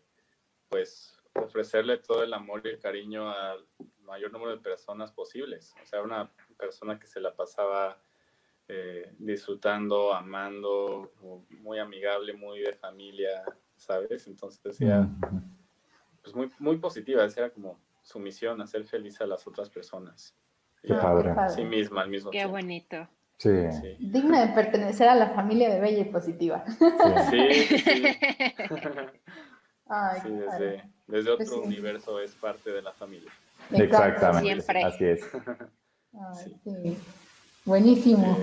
pues, 0.70 1.15
ofrecerle 1.36 1.98
todo 1.98 2.24
el 2.24 2.34
amor 2.34 2.62
y 2.66 2.70
el 2.70 2.80
cariño 2.80 3.30
al 3.30 3.66
mayor 4.04 4.32
número 4.32 4.52
de 4.52 4.62
personas 4.62 5.12
posibles. 5.12 5.74
O 5.82 5.86
sea, 5.86 6.02
una 6.02 6.32
persona 6.58 7.00
que 7.00 7.08
se 7.08 7.20
la 7.20 7.36
pasaba 7.36 7.98
eh, 8.68 9.14
disfrutando, 9.20 10.14
amando, 10.14 11.12
muy 11.50 11.80
amigable, 11.80 12.34
muy 12.34 12.62
de 12.62 12.74
familia, 12.74 13.44
¿sabes? 13.76 14.28
Entonces 14.28 14.62
decía, 14.64 15.08
pues 16.22 16.36
muy, 16.36 16.50
muy 16.60 16.78
positiva, 16.78 17.26
era 17.26 17.50
como 17.50 17.80
su 18.02 18.20
misión, 18.20 18.62
hacer 18.62 18.86
feliz 18.86 19.20
a 19.22 19.28
las 19.28 19.46
otras 19.48 19.70
personas. 19.70 20.36
Qué 20.82 20.94
padre. 20.94 21.34
Sí 21.50 21.64
misma 21.64 22.04
al 22.04 22.10
mismo 22.10 22.32
Qué 22.32 22.46
bonito. 22.46 23.08
Sí. 23.38 23.50
Digna 24.00 24.46
de 24.46 24.54
pertenecer 24.54 25.10
a 25.10 25.16
la 25.16 25.32
familia 25.32 25.74
de 25.74 25.82
Bella 25.82 26.00
y 26.00 26.06
Positiva. 26.06 26.64
Sí, 27.30 27.52
sí. 27.52 27.78
sí. 27.80 28.04
sí 30.24 30.32
desde, 30.32 30.95
desde 31.08 31.32
otro 31.32 31.62
universo 31.62 32.20
es 32.20 32.32
parte 32.32 32.72
de 32.72 32.82
la 32.82 32.92
familia. 32.92 33.32
Exactamente. 33.72 34.62
Siempre. 34.62 34.84
Así 34.84 35.06
es. 35.06 35.22
sí. 36.64 36.98
Buenísimo. 37.64 38.38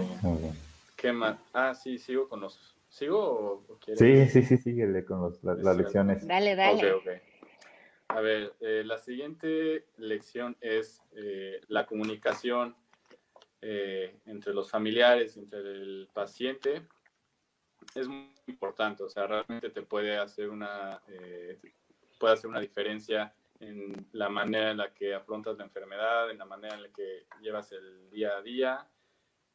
¿Qué 0.96 1.12
más? 1.12 1.38
Ah, 1.52 1.74
sí, 1.74 1.98
sigo 1.98 2.28
con 2.28 2.40
los. 2.40 2.76
¿Sigo 2.88 3.64
o, 3.68 3.78
quieres? 3.78 3.98
Sí, 4.32 4.42
sí, 4.42 4.46
sí, 4.46 4.62
síguele 4.62 5.04
con 5.04 5.20
los, 5.22 5.42
las 5.42 5.76
lecciones. 5.76 6.26
Dale, 6.26 6.54
dale. 6.54 6.92
Ok, 6.92 7.02
ok. 7.06 7.12
A 8.08 8.20
ver, 8.20 8.52
eh, 8.60 8.82
la 8.84 8.98
siguiente 8.98 9.86
lección 9.96 10.56
es 10.60 11.00
eh, 11.16 11.60
la 11.68 11.86
comunicación 11.86 12.76
eh, 13.62 14.18
entre 14.26 14.52
los 14.52 14.70
familiares, 14.70 15.36
entre 15.38 15.60
el 15.60 16.08
paciente 16.12 16.82
es 17.94 18.08
muy 18.08 18.30
importante, 18.46 19.02
o 19.02 19.08
sea, 19.08 19.26
realmente 19.26 19.70
te 19.70 19.82
puede 19.82 20.16
hacer 20.18 20.48
una, 20.48 21.00
eh, 21.08 21.58
puede 22.22 22.34
hacer 22.34 22.48
una 22.48 22.60
diferencia 22.60 23.34
en 23.58 24.06
la 24.12 24.28
manera 24.28 24.70
en 24.70 24.76
la 24.76 24.94
que 24.94 25.12
afrontas 25.12 25.58
la 25.58 25.64
enfermedad, 25.64 26.30
en 26.30 26.38
la 26.38 26.44
manera 26.44 26.76
en 26.76 26.82
la 26.82 26.88
que 26.90 27.26
llevas 27.40 27.72
el 27.72 28.08
día 28.10 28.36
a 28.36 28.42
día. 28.42 28.88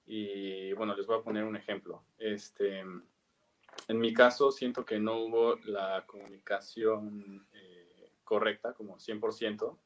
Y 0.05 0.73
bueno, 0.73 0.93
les 0.93 1.05
voy 1.07 1.17
a 1.17 1.23
poner 1.23 1.45
un 1.45 1.55
ejemplo. 1.55 2.03
Este, 2.17 2.79
en 2.79 3.99
mi 3.99 4.13
caso, 4.13 4.51
siento 4.51 4.83
que 4.83 4.99
no 4.99 5.15
hubo 5.19 5.55
la 5.63 6.03
comunicación 6.05 7.47
eh, 7.53 8.11
correcta, 8.25 8.73
como 8.73 8.97
100%, 8.97 9.77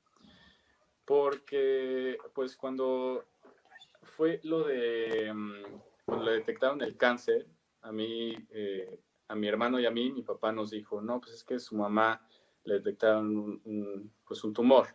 porque 1.05 2.17
pues 2.33 2.57
cuando 2.57 3.25
fue 4.01 4.39
lo 4.41 4.63
de, 4.63 5.31
mm, 5.31 5.63
cuando 6.03 6.25
le 6.25 6.31
detectaron 6.31 6.81
el 6.81 6.97
cáncer, 6.97 7.45
a 7.83 7.91
mí, 7.91 8.35
eh, 8.49 8.99
a 9.27 9.35
mi 9.35 9.47
hermano 9.47 9.79
y 9.79 9.85
a 9.85 9.91
mí, 9.91 10.11
mi 10.11 10.23
papá 10.23 10.51
nos 10.51 10.71
dijo, 10.71 10.99
no, 10.99 11.21
pues 11.21 11.33
es 11.33 11.43
que 11.43 11.59
su 11.59 11.75
mamá 11.75 12.27
le 12.63 12.75
detectaron 12.75 13.61
un, 13.63 14.13
pues 14.25 14.43
un 14.43 14.53
tumor, 14.53 14.87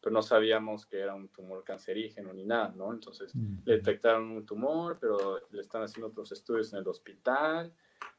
pero 0.00 0.12
no 0.12 0.22
sabíamos 0.22 0.86
que 0.86 1.00
era 1.00 1.14
un 1.14 1.28
tumor 1.28 1.64
cancerígeno 1.64 2.32
ni 2.32 2.44
nada, 2.44 2.72
¿no? 2.76 2.92
Entonces 2.92 3.32
le 3.64 3.76
detectaron 3.76 4.30
un 4.30 4.46
tumor, 4.46 4.98
pero 5.00 5.40
le 5.50 5.60
están 5.60 5.82
haciendo 5.82 6.08
otros 6.08 6.30
estudios 6.32 6.72
en 6.72 6.80
el 6.80 6.88
hospital 6.88 7.72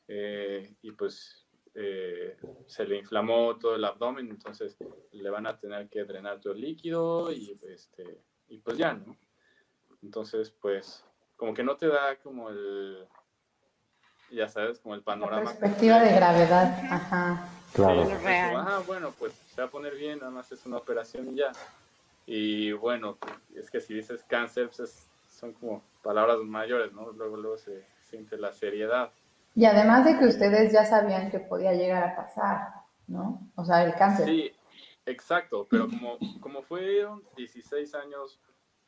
eh, 0.08 0.76
y 0.82 0.92
pues 0.92 1.48
eh, 1.76 2.36
se 2.66 2.86
le 2.86 2.98
inflamó 2.98 3.58
todo 3.58 3.76
el 3.76 3.86
abdomen, 3.86 4.30
entonces 4.30 4.78
le 5.12 5.30
van 5.30 5.48
a 5.48 5.58
tener 5.58 5.88
que 5.88 6.04
drenar 6.04 6.40
todo 6.42 6.54
el 6.54 6.62
líquido 6.62 7.32
y, 7.32 7.58
este, 7.68 8.22
y 8.50 8.58
pues 8.58 8.78
ya, 8.78 8.94
¿no? 8.94 9.16
Entonces, 10.02 10.52
pues, 10.62 11.06
como 11.36 11.54
que 11.54 11.64
no 11.64 11.78
te 11.78 11.88
da 11.88 12.18
como 12.18 12.50
el, 12.50 13.06
ya 14.32 14.48
sabes, 14.48 14.80
como 14.80 14.96
el 14.96 15.04
panorama. 15.04 15.44
La 15.44 15.50
perspectiva 15.50 16.00
de 16.00 16.14
gravedad, 16.14 16.80
ajá. 16.90 17.59
Claro. 17.74 18.08
ah, 18.58 18.82
bueno, 18.86 19.14
pues 19.18 19.34
se 19.54 19.62
va 19.62 19.68
a 19.68 19.72
poner 19.72 19.96
bien, 19.96 20.20
nada 20.20 20.32
más 20.32 20.52
es 20.52 20.66
una 20.66 20.78
operación 20.78 21.30
y 21.30 21.36
ya. 21.36 21.52
Y 22.26 22.72
bueno, 22.74 23.18
es 23.56 23.70
que 23.70 23.82
si 23.82 23.94
dices 23.94 24.24
cáncer, 24.28 24.70
pues 24.76 25.08
son 25.30 25.54
como 25.54 25.84
palabras 26.04 26.40
mayores, 26.40 26.92
¿no? 26.94 27.12
Luego, 27.12 27.38
luego 27.38 27.58
se 27.58 27.86
siente 28.04 28.38
la 28.38 28.52
seriedad. 28.52 29.12
Y 29.56 29.66
además 29.66 30.06
de 30.06 30.18
que 30.18 30.26
ustedes 30.26 30.72
ya 30.72 30.86
sabían 30.86 31.32
que 31.32 31.40
podía 31.40 31.74
llegar 31.74 32.04
a 32.04 32.16
pasar, 32.16 32.74
¿no? 33.08 33.52
O 33.56 33.66
sea, 33.66 33.84
el 33.84 33.96
cáncer. 33.96 34.26
Sí, 34.26 34.52
exacto, 35.06 35.68
pero 35.70 35.88
como, 35.90 36.18
como 36.40 36.62
fueron 36.62 37.24
16 37.36 37.96
años, 37.96 38.40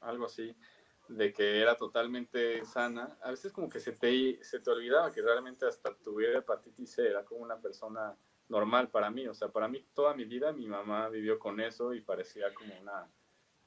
algo 0.02 0.26
así, 0.26 0.56
de 1.08 1.34
que 1.34 1.62
era 1.62 1.76
totalmente 1.76 2.64
sana, 2.66 3.18
a 3.24 3.32
veces 3.32 3.52
como 3.52 3.68
que 3.70 3.80
se 3.80 3.92
te, 3.92 4.44
se 4.44 4.60
te 4.60 4.70
olvidaba 4.70 5.12
que 5.12 5.22
realmente 5.22 5.68
hasta 5.68 5.94
tuviera 5.96 6.40
hepatitis 6.40 6.92
C, 6.92 7.08
era 7.08 7.26
como 7.26 7.42
una 7.42 7.58
persona 7.58 8.16
normal 8.52 8.90
para 8.90 9.10
mí, 9.10 9.28
o 9.28 9.34
sea, 9.34 9.50
para 9.50 9.68
mí 9.68 9.84
toda 9.94 10.14
mi 10.14 10.26
vida 10.26 10.52
mi 10.52 10.68
mamá 10.68 11.10
vivió 11.10 11.40
con 11.40 11.60
eso 11.60 11.94
y 11.94 12.02
parecía 12.02 12.54
como 12.54 12.74
una, 12.80 13.08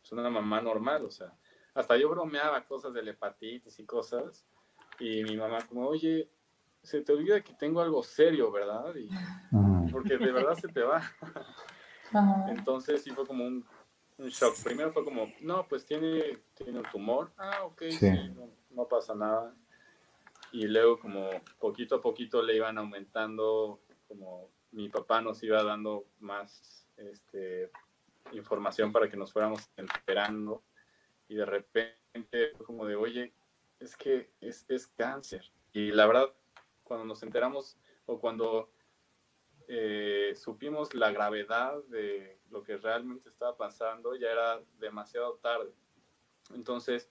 pues, 0.00 0.12
una 0.12 0.30
mamá 0.30 0.60
normal, 0.60 1.04
o 1.04 1.10
sea, 1.10 1.32
hasta 1.74 1.96
yo 1.96 2.08
bromeaba 2.08 2.64
cosas 2.64 2.94
de 2.94 3.02
la 3.02 3.10
hepatitis 3.10 3.78
y 3.80 3.84
cosas, 3.84 4.46
y 5.00 5.24
mi 5.24 5.36
mamá 5.36 5.66
como, 5.66 5.88
oye, 5.88 6.30
se 6.82 7.00
te 7.00 7.12
olvida 7.12 7.40
que 7.40 7.54
tengo 7.54 7.80
algo 7.80 8.02
serio, 8.02 8.52
¿verdad? 8.52 8.94
Y, 8.94 9.08
porque 9.90 10.18
de 10.18 10.30
verdad 10.30 10.54
se 10.54 10.68
te 10.68 10.82
va. 10.82 11.02
Entonces 12.48 13.02
sí 13.02 13.10
fue 13.10 13.26
como 13.26 13.44
un 13.44 13.64
un 14.18 14.28
shock. 14.28 14.56
Primero 14.62 14.92
fue 14.92 15.04
como, 15.04 15.32
no, 15.40 15.66
pues 15.66 15.84
tiene, 15.84 16.38
tiene 16.54 16.78
un 16.78 16.84
tumor. 16.90 17.32
Ah, 17.36 17.64
ok, 17.64 17.82
sí, 17.90 18.10
no, 18.70 18.86
pasa 18.86 19.14
nada. 19.14 19.54
Y 20.52 20.66
luego 20.66 20.98
como 20.98 21.30
poquito 21.58 21.96
a 21.96 22.00
poquito 22.00 22.42
le 22.42 22.56
iban 22.56 22.78
aumentando, 22.78 23.80
como 24.06 24.50
mi 24.74 24.88
papá 24.88 25.20
nos 25.20 25.42
iba 25.42 25.62
dando 25.62 26.04
más 26.18 26.86
este, 26.96 27.70
información 28.32 28.92
para 28.92 29.08
que 29.08 29.16
nos 29.16 29.32
fuéramos 29.32 29.70
enterando. 29.76 30.64
Y 31.28 31.36
de 31.36 31.46
repente 31.46 32.50
fue 32.56 32.66
como 32.66 32.84
de, 32.84 32.96
oye, 32.96 33.32
es 33.78 33.96
que 33.96 34.32
es, 34.40 34.64
es 34.68 34.86
cáncer. 34.88 35.50
Y 35.72 35.92
la 35.92 36.06
verdad, 36.06 36.34
cuando 36.82 37.06
nos 37.06 37.22
enteramos 37.22 37.78
o 38.06 38.18
cuando 38.18 38.70
eh, 39.68 40.32
supimos 40.34 40.92
la 40.94 41.10
gravedad 41.12 41.82
de 41.84 42.38
lo 42.50 42.62
que 42.62 42.76
realmente 42.76 43.28
estaba 43.28 43.56
pasando, 43.56 44.16
ya 44.16 44.30
era 44.30 44.60
demasiado 44.78 45.34
tarde. 45.36 45.72
Entonces, 46.52 47.10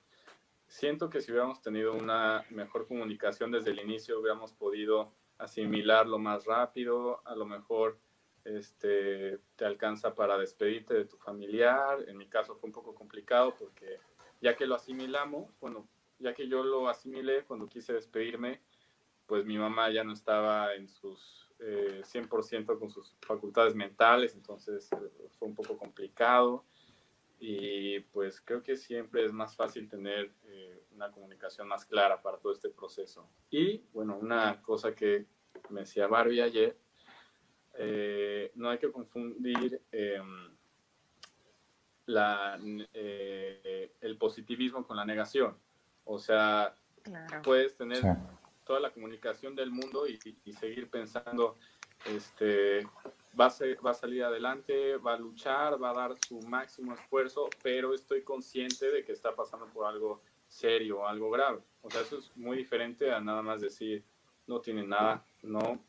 siento 0.67 1.09
que 1.09 1.21
si 1.21 1.31
hubiéramos 1.31 1.61
tenido 1.61 1.93
una 1.93 2.45
mejor 2.49 2.87
comunicación 2.87 3.51
desde 3.51 3.71
el 3.71 3.79
inicio, 3.79 4.19
hubiéramos 4.19 4.53
podido 4.53 5.13
asimilarlo 5.43 6.17
más 6.17 6.45
rápido, 6.45 7.21
a 7.25 7.35
lo 7.35 7.45
mejor 7.45 7.99
este, 8.45 9.39
te 9.55 9.65
alcanza 9.65 10.15
para 10.15 10.37
despedirte 10.37 10.93
de 10.93 11.05
tu 11.05 11.17
familiar. 11.17 12.03
En 12.07 12.17
mi 12.17 12.27
caso 12.27 12.55
fue 12.55 12.67
un 12.67 12.73
poco 12.73 12.95
complicado 12.95 13.53
porque 13.57 13.99
ya 14.41 14.55
que 14.55 14.65
lo 14.65 14.75
asimilamos, 14.75 15.51
bueno, 15.59 15.87
ya 16.19 16.33
que 16.33 16.47
yo 16.47 16.63
lo 16.63 16.87
asimilé 16.87 17.43
cuando 17.43 17.67
quise 17.67 17.93
despedirme, 17.93 18.61
pues 19.25 19.45
mi 19.45 19.57
mamá 19.57 19.89
ya 19.91 20.03
no 20.03 20.13
estaba 20.13 20.75
en 20.75 20.87
sus 20.87 21.49
100% 21.59 22.73
eh, 22.73 22.79
con 22.79 22.89
sus 22.89 23.15
facultades 23.21 23.75
mentales, 23.75 24.35
entonces 24.35 24.89
eh, 24.91 25.29
fue 25.37 25.47
un 25.47 25.55
poco 25.55 25.77
complicado 25.77 26.65
y 27.39 27.99
pues 27.99 28.41
creo 28.41 28.63
que 28.63 28.75
siempre 28.75 29.25
es 29.25 29.33
más 29.33 29.55
fácil 29.55 29.89
tener 29.89 30.33
eh, 30.45 30.83
una 30.91 31.11
comunicación 31.11 31.67
más 31.67 31.85
clara 31.85 32.21
para 32.21 32.37
todo 32.37 32.53
este 32.53 32.69
proceso. 32.69 33.27
Y 33.49 33.83
bueno, 33.93 34.17
una 34.17 34.61
cosa 34.61 34.93
que 34.93 35.25
me 35.73 35.81
decía 35.81 36.07
Barbie 36.07 36.41
ayer, 36.41 36.77
no 38.55 38.69
hay 38.69 38.77
que 38.77 38.91
confundir 38.91 39.81
em, 39.91 40.55
la, 42.05 42.59
el 42.61 44.17
positivismo 44.17 44.85
con 44.85 44.97
la 44.97 45.05
negación. 45.05 45.57
O 46.05 46.19
sea, 46.19 46.75
puedes 47.43 47.75
tener 47.75 48.03
toda 48.63 48.79
la 48.79 48.91
comunicación 48.91 49.55
del 49.55 49.71
mundo 49.71 50.07
y, 50.07 50.17
seguir 50.53 50.89
pensando, 50.89 51.57
este, 52.05 52.85
va 53.39 53.47
a, 53.47 53.53
va 53.85 53.91
a 53.91 53.93
salir 53.93 54.23
adelante, 54.23 54.97
va 54.97 55.13
a 55.13 55.17
luchar, 55.17 55.81
va 55.81 55.91
a 55.91 55.93
dar 55.93 56.15
su 56.25 56.39
máximo 56.41 56.93
esfuerzo, 56.93 57.49
pero 57.61 57.93
estoy 57.93 58.23
consciente 58.23 58.91
de 58.91 59.03
que 59.03 59.11
está 59.11 59.35
pasando 59.35 59.67
por 59.67 59.85
algo 59.85 60.21
serio, 60.47 61.07
algo 61.07 61.29
grave. 61.31 61.59
O 61.81 61.89
sea, 61.89 62.01
eso 62.01 62.19
es 62.19 62.35
muy 62.35 62.57
diferente 62.57 63.11
a 63.11 63.19
nada 63.19 63.41
más 63.41 63.61
decir, 63.61 64.03
no 64.47 64.59
tiene 64.59 64.85
nada, 64.85 65.25
no, 65.43 65.79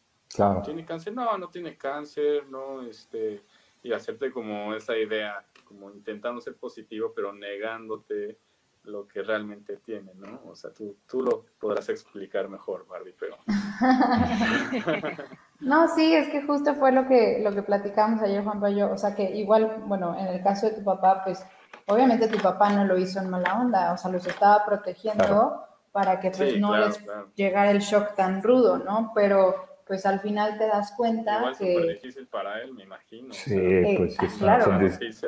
tiene 0.64 0.84
cáncer, 0.84 1.12
no, 1.12 1.38
no 1.38 1.48
tiene 1.48 1.76
cáncer, 1.76 2.46
no, 2.48 2.82
este, 2.82 3.42
y 3.82 3.92
hacerte 3.92 4.30
como 4.30 4.74
esa 4.74 4.96
idea, 4.96 5.44
como 5.64 5.90
intentando 5.90 6.40
ser 6.40 6.57
positivo, 6.57 7.12
pero 7.14 7.32
negándote 7.32 8.38
lo 8.84 9.09
que 9.09 9.22
realmente 9.22 9.78
tiene, 9.78 10.12
¿no? 10.14 10.42
O 10.46 10.55
sea, 10.55 10.70
tú, 10.70 10.96
tú 11.07 11.22
lo 11.22 11.46
podrás 11.59 11.88
explicar 11.88 12.48
mejor, 12.48 12.86
Barbie, 12.86 13.14
pero... 13.18 13.36
no, 15.61 15.88
sí, 15.94 16.14
es 16.14 16.28
que 16.28 16.42
justo 16.42 16.74
fue 16.74 16.92
lo 16.92 17.07
que, 17.07 17.40
lo 17.42 17.55
que 17.55 17.62
platicamos 17.62 18.20
ayer, 18.20 18.44
Juan 18.44 18.61
Pablo, 18.61 18.92
o 18.92 18.98
sea, 18.98 19.14
que 19.14 19.34
igual, 19.36 19.84
bueno, 19.86 20.14
en 20.18 20.26
el 20.26 20.42
caso 20.42 20.66
de 20.66 20.74
tu 20.74 20.84
papá, 20.84 21.24
pues, 21.24 21.44
obviamente 21.86 22.28
tu 22.28 22.38
papá 22.38 22.70
no 22.72 22.84
lo 22.84 22.98
hizo 22.98 23.20
en 23.20 23.30
mala 23.30 23.59
onda, 23.59 23.92
o 23.92 23.96
sea, 23.96 24.11
los 24.11 24.26
estaba 24.26 24.64
protegiendo 24.66 25.64
para 25.95 26.18
que 26.18 26.32
pues 26.32 26.59
no 26.59 26.76
les 26.76 27.01
llegara 27.36 27.70
el 27.70 27.78
shock 27.78 28.16
tan 28.16 28.42
rudo, 28.42 28.78
¿no? 28.78 29.12
Pero 29.14 29.78
pues 29.86 30.05
al 30.05 30.18
final 30.18 30.59
te 30.59 30.66
das 30.66 30.92
cuenta 30.97 31.38
igual 31.38 31.57
que... 31.57 31.76
Es 31.76 32.03
difícil 32.03 32.26
para 32.26 32.61
él, 32.61 32.74
me 32.74 32.82
imagino. 32.82 33.32
Sí, 33.32 33.95
pues 33.97 34.16
sí, 34.16 34.26
claro. 34.40 34.80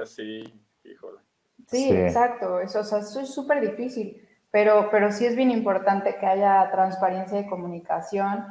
así, 0.03 0.43
híjole. 0.83 1.21
Sí, 1.69 1.89
exacto, 1.93 2.59
eso, 2.59 2.81
o 2.81 2.83
sea, 2.83 2.99
eso 2.99 3.21
es 3.21 3.33
súper 3.33 3.61
difícil, 3.61 4.21
pero, 4.51 4.89
pero 4.91 5.13
sí 5.13 5.25
es 5.25 5.37
bien 5.37 5.53
importante 5.53 6.17
que 6.17 6.27
haya 6.27 6.69
transparencia 6.73 7.39
y 7.39 7.47
comunicación, 7.47 8.45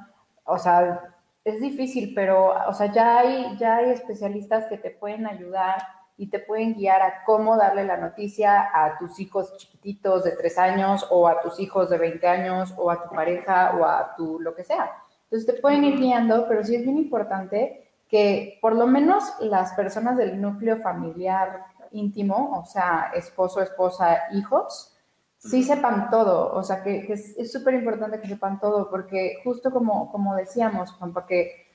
o 0.45 0.57
sea, 0.57 1.13
es 1.43 1.59
difícil, 1.59 2.13
pero, 2.16 2.53
o 2.66 2.74
sea, 2.74 2.93
ya 2.93 3.20
hay, 3.20 3.57
ya 3.57 3.76
hay 3.76 3.89
especialistas 3.89 4.68
que 4.68 4.78
te 4.78 4.91
pueden 4.91 5.28
ayudar 5.28 5.84
y 6.18 6.30
te 6.30 6.39
pueden 6.39 6.76
guiar 6.76 7.01
a 7.01 7.24
cómo 7.26 7.57
darle 7.57 7.84
la 7.84 7.97
noticia 7.97 8.70
a 8.74 8.97
tus 8.97 9.20
hijos 9.20 9.55
chiquititos 9.57 10.24
de 10.24 10.32
tres 10.32 10.57
años 10.57 11.05
o 11.09 11.28
a 11.28 11.41
tus 11.41 11.59
hijos 11.59 11.89
de 11.89 11.97
20 11.97 12.28
años 12.28 12.74
o 12.78 12.89
a 12.89 13.03
tu 13.03 13.13
pareja 13.13 13.76
o 13.78 13.86
a 13.86 14.16
tu 14.16 14.39
lo 14.39 14.55
que 14.55 14.63
sea. 14.63 14.91
Entonces 15.24 15.53
te 15.53 15.61
pueden 15.61 15.84
ir 15.84 15.97
guiando, 15.97 16.47
pero 16.47 16.63
sí 16.63 16.76
es 16.76 16.84
bien 16.84 16.97
importante 16.97 17.91
que 18.07 18.59
por 18.61 18.76
lo 18.76 18.88
menos 18.88 19.24
las 19.39 19.74
personas 19.74 20.18
del 20.18 20.39
núcleo 20.39 20.78
familiar 20.78 21.66
íntimo, 21.91 22.59
o 22.59 22.66
sea, 22.66 23.11
esposo, 23.16 23.61
esposa, 23.61 24.24
hijos, 24.34 24.95
sí 25.38 25.63
sepan 25.63 26.09
todo, 26.09 26.53
o 26.53 26.63
sea, 26.63 26.82
que, 26.84 27.11
es 27.11 27.51
súper 27.51 27.76
importante 27.76 28.20
que 28.20 28.28
sepan 28.28 28.59
todo, 28.59 28.89
porque 28.89 29.38
justo 29.43 29.72
como, 29.72 30.11
como 30.11 30.36
decíamos, 30.36 30.91
Juan, 30.93 31.13
porque, 31.13 31.68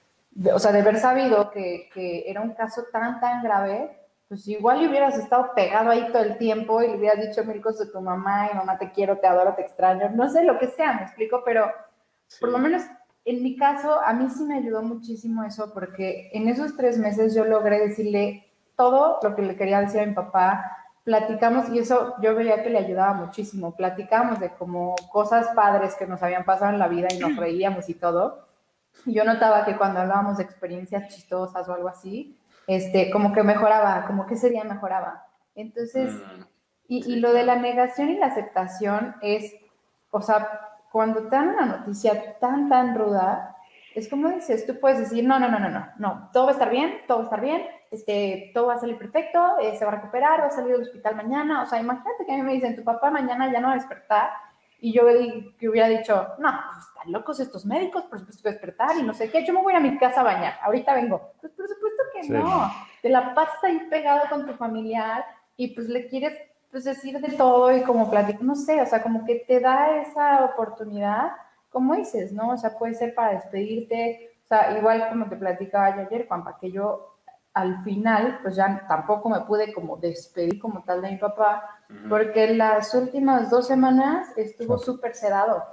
o 0.53 0.59
sea, 0.59 0.73
de 0.73 0.81
haber 0.81 0.99
sabido 0.99 1.51
que, 1.51 1.89
que, 1.95 2.29
era 2.31 2.41
un 2.41 2.55
caso 2.55 2.85
tan, 2.93 3.21
tan 3.21 3.43
grave, 3.43 4.00
pues 4.31 4.47
igual 4.47 4.89
hubieras 4.89 5.19
estado 5.19 5.51
pegado 5.57 5.91
ahí 5.91 6.07
todo 6.13 6.23
el 6.23 6.39
tiempo 6.39 6.81
y 6.81 6.87
le 6.87 6.99
hubieras 6.99 7.21
dicho 7.21 7.45
mil 7.45 7.61
cosas 7.61 7.89
a 7.89 7.91
tu 7.91 8.01
mamá 8.01 8.49
y 8.51 8.57
mamá 8.57 8.79
te 8.79 8.93
quiero, 8.93 9.19
te 9.19 9.27
adoro, 9.27 9.57
te 9.57 9.63
extraño, 9.63 10.09
no 10.11 10.31
sé 10.31 10.45
lo 10.45 10.57
que 10.57 10.69
sea, 10.69 10.93
me 10.93 11.03
explico, 11.03 11.43
pero 11.45 11.69
por 12.39 12.51
lo 12.51 12.59
menos 12.59 12.83
en 13.25 13.43
mi 13.43 13.57
caso, 13.57 14.01
a 14.01 14.13
mí 14.13 14.29
sí 14.31 14.45
me 14.45 14.59
ayudó 14.59 14.83
muchísimo 14.83 15.43
eso, 15.43 15.75
porque 15.75 16.31
en 16.33 16.49
esos 16.49 16.77
tres 16.77 16.97
meses 16.97 17.35
yo 17.35 17.45
logré 17.45 17.81
decirle 17.81 18.53
todo 18.77 19.19
lo 19.21 19.35
que 19.35 19.43
le 19.43 19.57
quería 19.57 19.81
decir 19.81 19.99
a 19.99 20.07
mi 20.07 20.15
papá, 20.15 20.77
platicamos 21.03 21.69
y 21.71 21.81
eso 21.81 22.15
yo 22.23 22.37
veía 22.37 22.63
que 22.63 22.71
le 22.71 22.79
ayudaba 22.79 23.15
muchísimo, 23.15 23.75
platicamos 23.75 24.39
de 24.39 24.51
como 24.55 24.95
cosas 25.11 25.49
padres 25.57 25.97
que 25.97 26.07
nos 26.07 26.23
habían 26.23 26.45
pasado 26.45 26.71
en 26.73 26.79
la 26.79 26.87
vida 26.87 27.09
y 27.11 27.19
nos 27.19 27.35
reíamos 27.37 27.89
y 27.89 27.95
todo. 27.95 28.47
yo 29.07 29.25
notaba 29.25 29.65
que 29.65 29.77
cuando 29.77 29.99
hablábamos 29.99 30.37
de 30.37 30.45
experiencias 30.45 31.09
chistosas 31.13 31.69
o 31.69 31.75
algo 31.75 31.89
así, 31.89 32.40
este, 32.71 33.11
como 33.11 33.33
que 33.33 33.43
mejoraba, 33.43 34.07
como 34.07 34.27
que 34.27 34.35
ese 34.35 34.51
día 34.51 34.65
mejoraba. 34.65 35.27
Entonces, 35.55 36.15
mm, 36.15 36.43
y, 36.89 37.13
y 37.13 37.17
lo 37.17 37.33
de 37.33 37.45
la 37.45 37.57
negación 37.57 38.11
y 38.11 38.17
la 38.17 38.27
aceptación 38.27 39.17
es, 39.23 39.55
o 40.11 40.23
sea, 40.23 40.49
cuando 40.93 41.25
te 41.25 41.37
dan 41.37 41.49
una 41.49 41.67
noticia 41.67 42.39
tan, 42.39 42.69
tan 42.69 42.97
ruda, 42.97 43.57
es 43.95 44.09
como 44.09 44.29
dices, 44.29 44.67
tú 44.67 44.79
puedes 44.79 44.99
decir, 45.01 45.25
no, 45.25 45.41
no, 45.41 45.49
no, 45.49 45.59
no, 45.59 45.69
no, 45.69 45.89
no, 45.99 46.31
todo 46.33 46.45
va 46.45 46.51
a 46.51 46.53
estar 46.53 46.71
bien, 46.71 46.99
todo 47.09 47.19
va 47.19 47.23
a 47.25 47.27
estar 47.27 47.41
bien, 47.41 47.63
este, 47.91 48.53
todo 48.55 48.69
va 48.69 48.75
a 48.75 48.79
salir 48.79 48.97
perfecto, 48.97 49.59
eh, 49.61 49.77
se 49.77 49.85
va 49.85 49.91
a 49.91 49.97
recuperar, 49.97 50.41
va 50.41 50.47
a 50.47 50.51
salir 50.51 50.73
del 50.73 50.83
hospital 50.83 51.17
mañana. 51.17 51.63
O 51.63 51.67
sea, 51.67 51.81
imagínate 51.81 52.25
que 52.25 52.33
a 52.33 52.37
mí 52.37 52.43
me 52.43 52.53
dicen, 52.53 52.77
tu 52.77 52.85
papá 52.85 53.11
mañana 53.11 53.53
ya 53.53 53.61
no 53.61 53.67
va 53.67 53.75
a 53.75 53.79
despertar. 53.79 54.31
Y 54.81 54.93
yo 54.93 55.03
que 55.59 55.69
hubiera 55.69 55.89
dicho, 55.89 56.27
no, 56.39 56.49
pues, 56.51 56.87
están 56.87 57.13
locos 57.13 57.39
estos 57.39 57.67
médicos, 57.67 58.05
por 58.05 58.19
supuesto 58.19 58.43
que 58.43 58.51
despertar 58.51 58.97
y 58.99 59.03
no 59.03 59.13
sé 59.13 59.31
qué, 59.31 59.45
yo 59.45 59.53
me 59.53 59.63
voy 59.63 59.75
a 59.75 59.81
mi 59.81 59.99
casa 59.99 60.23
a 60.23 60.25
bañar, 60.25 60.55
ahorita 60.63 60.95
vengo. 60.95 61.33
Pues 61.41 61.53
por 61.53 61.69
supuesto 61.69 62.03
que 62.15 62.29
no, 62.31 62.73
te 63.03 63.11
la 63.11 63.35
pasas 63.35 63.63
ahí 63.65 63.79
pegado 63.91 64.29
con 64.31 64.47
tu 64.47 64.55
familiar 64.55 65.25
y 65.57 65.75
pues 65.75 65.89
le 65.89 66.07
quieres 66.09 66.33
pues 66.71 66.85
decir 66.85 67.21
de 67.21 67.37
todo 67.37 67.77
y 67.77 67.83
como 67.83 68.11
platicar, 68.11 68.43
no 68.43 68.55
sé, 68.55 68.81
o 68.81 68.87
sea, 68.87 69.03
como 69.03 69.25
que 69.25 69.45
te 69.47 69.61
da 69.61 70.01
esa 70.01 70.45
oportunidad, 70.45 71.33
como 71.69 71.95
dices, 71.97 72.33
¿no? 72.33 72.51
O 72.51 72.57
sea, 72.57 72.79
puede 72.79 72.95
ser 72.95 73.15
para 73.15 73.35
despedirte, 73.35 74.31
o 74.45 74.47
sea, 74.47 74.79
igual 74.79 75.09
como 75.11 75.29
te 75.29 75.37
platicaba 75.37 75.97
yo 75.97 76.03
ayer, 76.03 76.27
Juan, 76.29 76.45
para 76.45 76.59
que 76.59 76.71
yo 76.71 77.20
al 77.55 77.83
final, 77.83 78.39
pues 78.43 78.57
ya 78.57 78.85
tampoco 78.87 79.29
me 79.29 79.41
pude 79.41 79.73
como 79.73 79.97
despedir 79.97 80.61
como 80.61 80.83
tal 80.85 81.03
de 81.03 81.11
mi 81.13 81.17
papá, 81.19 81.81
porque 82.09 82.55
las 82.55 82.95
últimas 82.95 83.51
dos 83.51 83.67
semanas 83.67 84.29
estuvo 84.37 84.79
súper 84.79 85.15
sedado. 85.15 85.65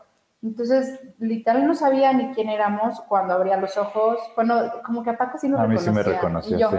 Entonces, 0.41 0.99
literal 1.19 1.65
no 1.67 1.75
sabía 1.75 2.13
ni 2.13 2.31
quién 2.33 2.49
éramos 2.49 2.99
cuando 3.01 3.33
abría 3.33 3.57
los 3.57 3.75
ojos. 3.77 4.19
Bueno, 4.35 4.81
como 4.85 5.03
que 5.03 5.11
a 5.11 5.17
Paco 5.17 5.37
sí 5.37 5.49
nos 5.49 5.59
a 5.59 5.67
mí 5.67 5.77
sí 5.77 5.89
me 5.89 6.03
reconoció, 6.03 6.57
y 6.57 6.59
yo, 6.59 6.69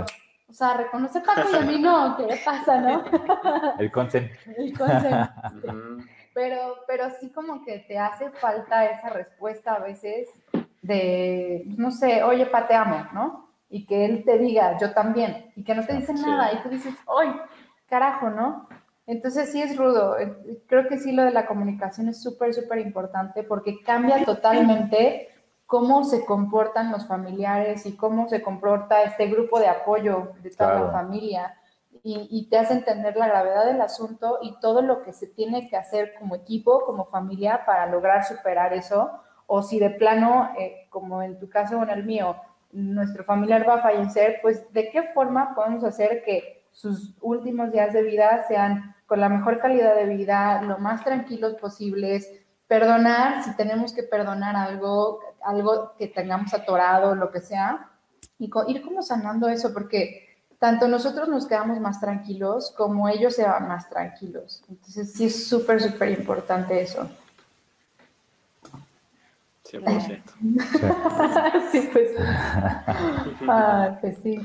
O 0.49 0.53
sea, 0.53 0.75
reconoce 0.75 1.21
Paco 1.21 1.49
y 1.53 1.57
a 1.57 1.61
mí 1.61 1.79
no, 1.79 2.17
¿qué 2.17 2.25
le 2.25 2.37
pasa, 2.39 2.81
no? 2.81 3.05
El 3.79 3.91
consen. 3.91 4.31
El 4.57 4.77
consen. 4.77 5.29
pero, 6.35 6.77
pero 6.87 7.11
sí 7.21 7.31
como 7.31 7.65
que 7.65 7.81
te 7.81 7.99
hace 7.99 8.31
falta 8.31 8.87
esa 8.87 9.11
respuesta 9.11 9.75
a 9.75 9.81
veces 9.81 10.29
de, 10.83 11.65
no 11.77 11.91
sé, 11.91 12.23
oye, 12.23 12.47
pa, 12.47 12.67
te 12.67 12.75
amo, 12.75 13.07
¿no? 13.13 13.48
Y 13.71 13.87
que 13.87 14.05
él 14.05 14.25
te 14.25 14.39
diga, 14.39 14.79
yo 14.79 14.93
también, 14.93 15.53
y 15.55 15.63
que 15.63 15.75
no 15.75 15.85
te 15.85 15.95
dicen 15.95 16.17
nada, 16.23 16.53
y 16.53 16.63
tú 16.63 16.71
dices, 16.71 16.95
¡ay, 17.07 17.35
carajo, 17.87 18.31
¿no? 18.31 18.69
Entonces 19.09 19.51
sí 19.51 19.63
es 19.63 19.77
rudo. 19.77 20.17
Creo 20.67 20.87
que 20.87 20.99
sí 20.99 21.13
lo 21.13 21.25
de 21.25 21.31
la 21.31 21.47
comunicación 21.47 22.09
es 22.09 22.23
súper, 22.23 22.53
súper 22.53 22.79
importante 22.79 23.43
porque 23.43 23.83
cambia 23.83 24.23
totalmente 24.23 25.29
cómo 25.65 26.05
se 26.05 26.27
comportan 26.27 26.93
los 26.93 27.07
familiares 27.07 27.87
y 27.87 27.97
cómo 27.97 28.29
se 28.29 28.43
comporta 28.43 29.03
este 29.03 29.27
grupo 29.27 29.61
de 29.61 29.69
apoyo 29.69 30.33
de 30.43 30.51
toda 30.51 30.81
la 30.81 30.91
familia. 30.91 31.55
Y, 32.03 32.49
te 32.49 32.59
hace 32.59 32.75
entender 32.75 33.17
la 33.17 33.29
gravedad 33.29 33.67
del 33.67 33.81
asunto 33.81 34.39
y 34.41 34.59
todo 34.61 34.83
lo 34.83 35.03
que 35.03 35.13
se 35.13 35.27
tiene 35.27 35.69
que 35.69 35.77
hacer 35.77 36.15
como 36.19 36.37
equipo, 36.37 36.85
como 36.87 37.05
familia, 37.05 37.65
para 37.67 37.87
lograr 37.87 38.25
superar 38.25 38.73
eso. 38.73 39.11
O 39.47 39.63
si 39.63 39.79
de 39.79 39.91
plano, 39.91 40.51
eh, 40.59 40.87
como 40.91 41.23
en 41.23 41.39
tu 41.39 41.51
caso 41.51 41.79
o 41.79 41.83
en 41.83 41.91
el 41.91 42.05
mío, 42.05 42.37
nuestro 42.73 43.25
familiar 43.25 43.69
va 43.69 43.77
a 43.77 43.83
fallecer, 43.83 44.39
pues 44.43 44.73
de 44.73 44.91
qué 44.91 45.03
forma 45.15 45.55
podemos 45.55 45.85
hacer 45.85 46.23
que 46.25 46.67
sus 46.71 47.15
últimos 47.21 47.73
días 47.73 47.93
de 47.93 48.03
vida 48.03 48.45
sean 48.47 48.95
con 49.07 49.21
la 49.21 49.29
mejor 49.29 49.59
calidad 49.59 49.97
de 49.97 50.05
vida, 50.05 50.63
lo 50.63 50.79
más 50.79 51.03
tranquilos 51.03 51.55
posibles, 51.55 52.31
perdonar 52.67 53.43
si 53.43 53.57
tenemos 53.57 53.93
que 53.93 54.03
perdonar 54.03 54.55
algo, 54.55 55.21
algo 55.43 55.95
que 55.99 56.09
tengamos 56.09 56.53
atorado, 56.53 57.15
lo 57.15 57.31
que 57.31 57.41
sea, 57.41 57.91
y 58.39 58.51
ir 58.69 58.83
como 58.83 59.03
sanando 59.03 59.49
eso, 59.49 59.73
porque 59.73 60.29
tanto 60.59 60.89
nosotros 60.89 61.29
nos 61.29 61.47
quedamos 61.47 61.81
más 61.81 62.01
tranquilos 62.01 62.75
como 62.77 63.09
ellos 63.09 63.35
se 63.35 63.45
van 63.45 63.67
más 63.67 63.89
tranquilos. 63.89 64.63
Entonces 64.69 65.13
sí 65.13 65.27
es 65.27 65.49
súper, 65.49 65.81
súper 65.81 66.11
importante 66.11 66.81
eso. 66.81 67.09
100%. 69.71 70.23
sí, 71.71 71.89
pues. 71.93 72.11
Ay, 73.49 73.97
pues 74.01 74.19
sí. 74.23 74.41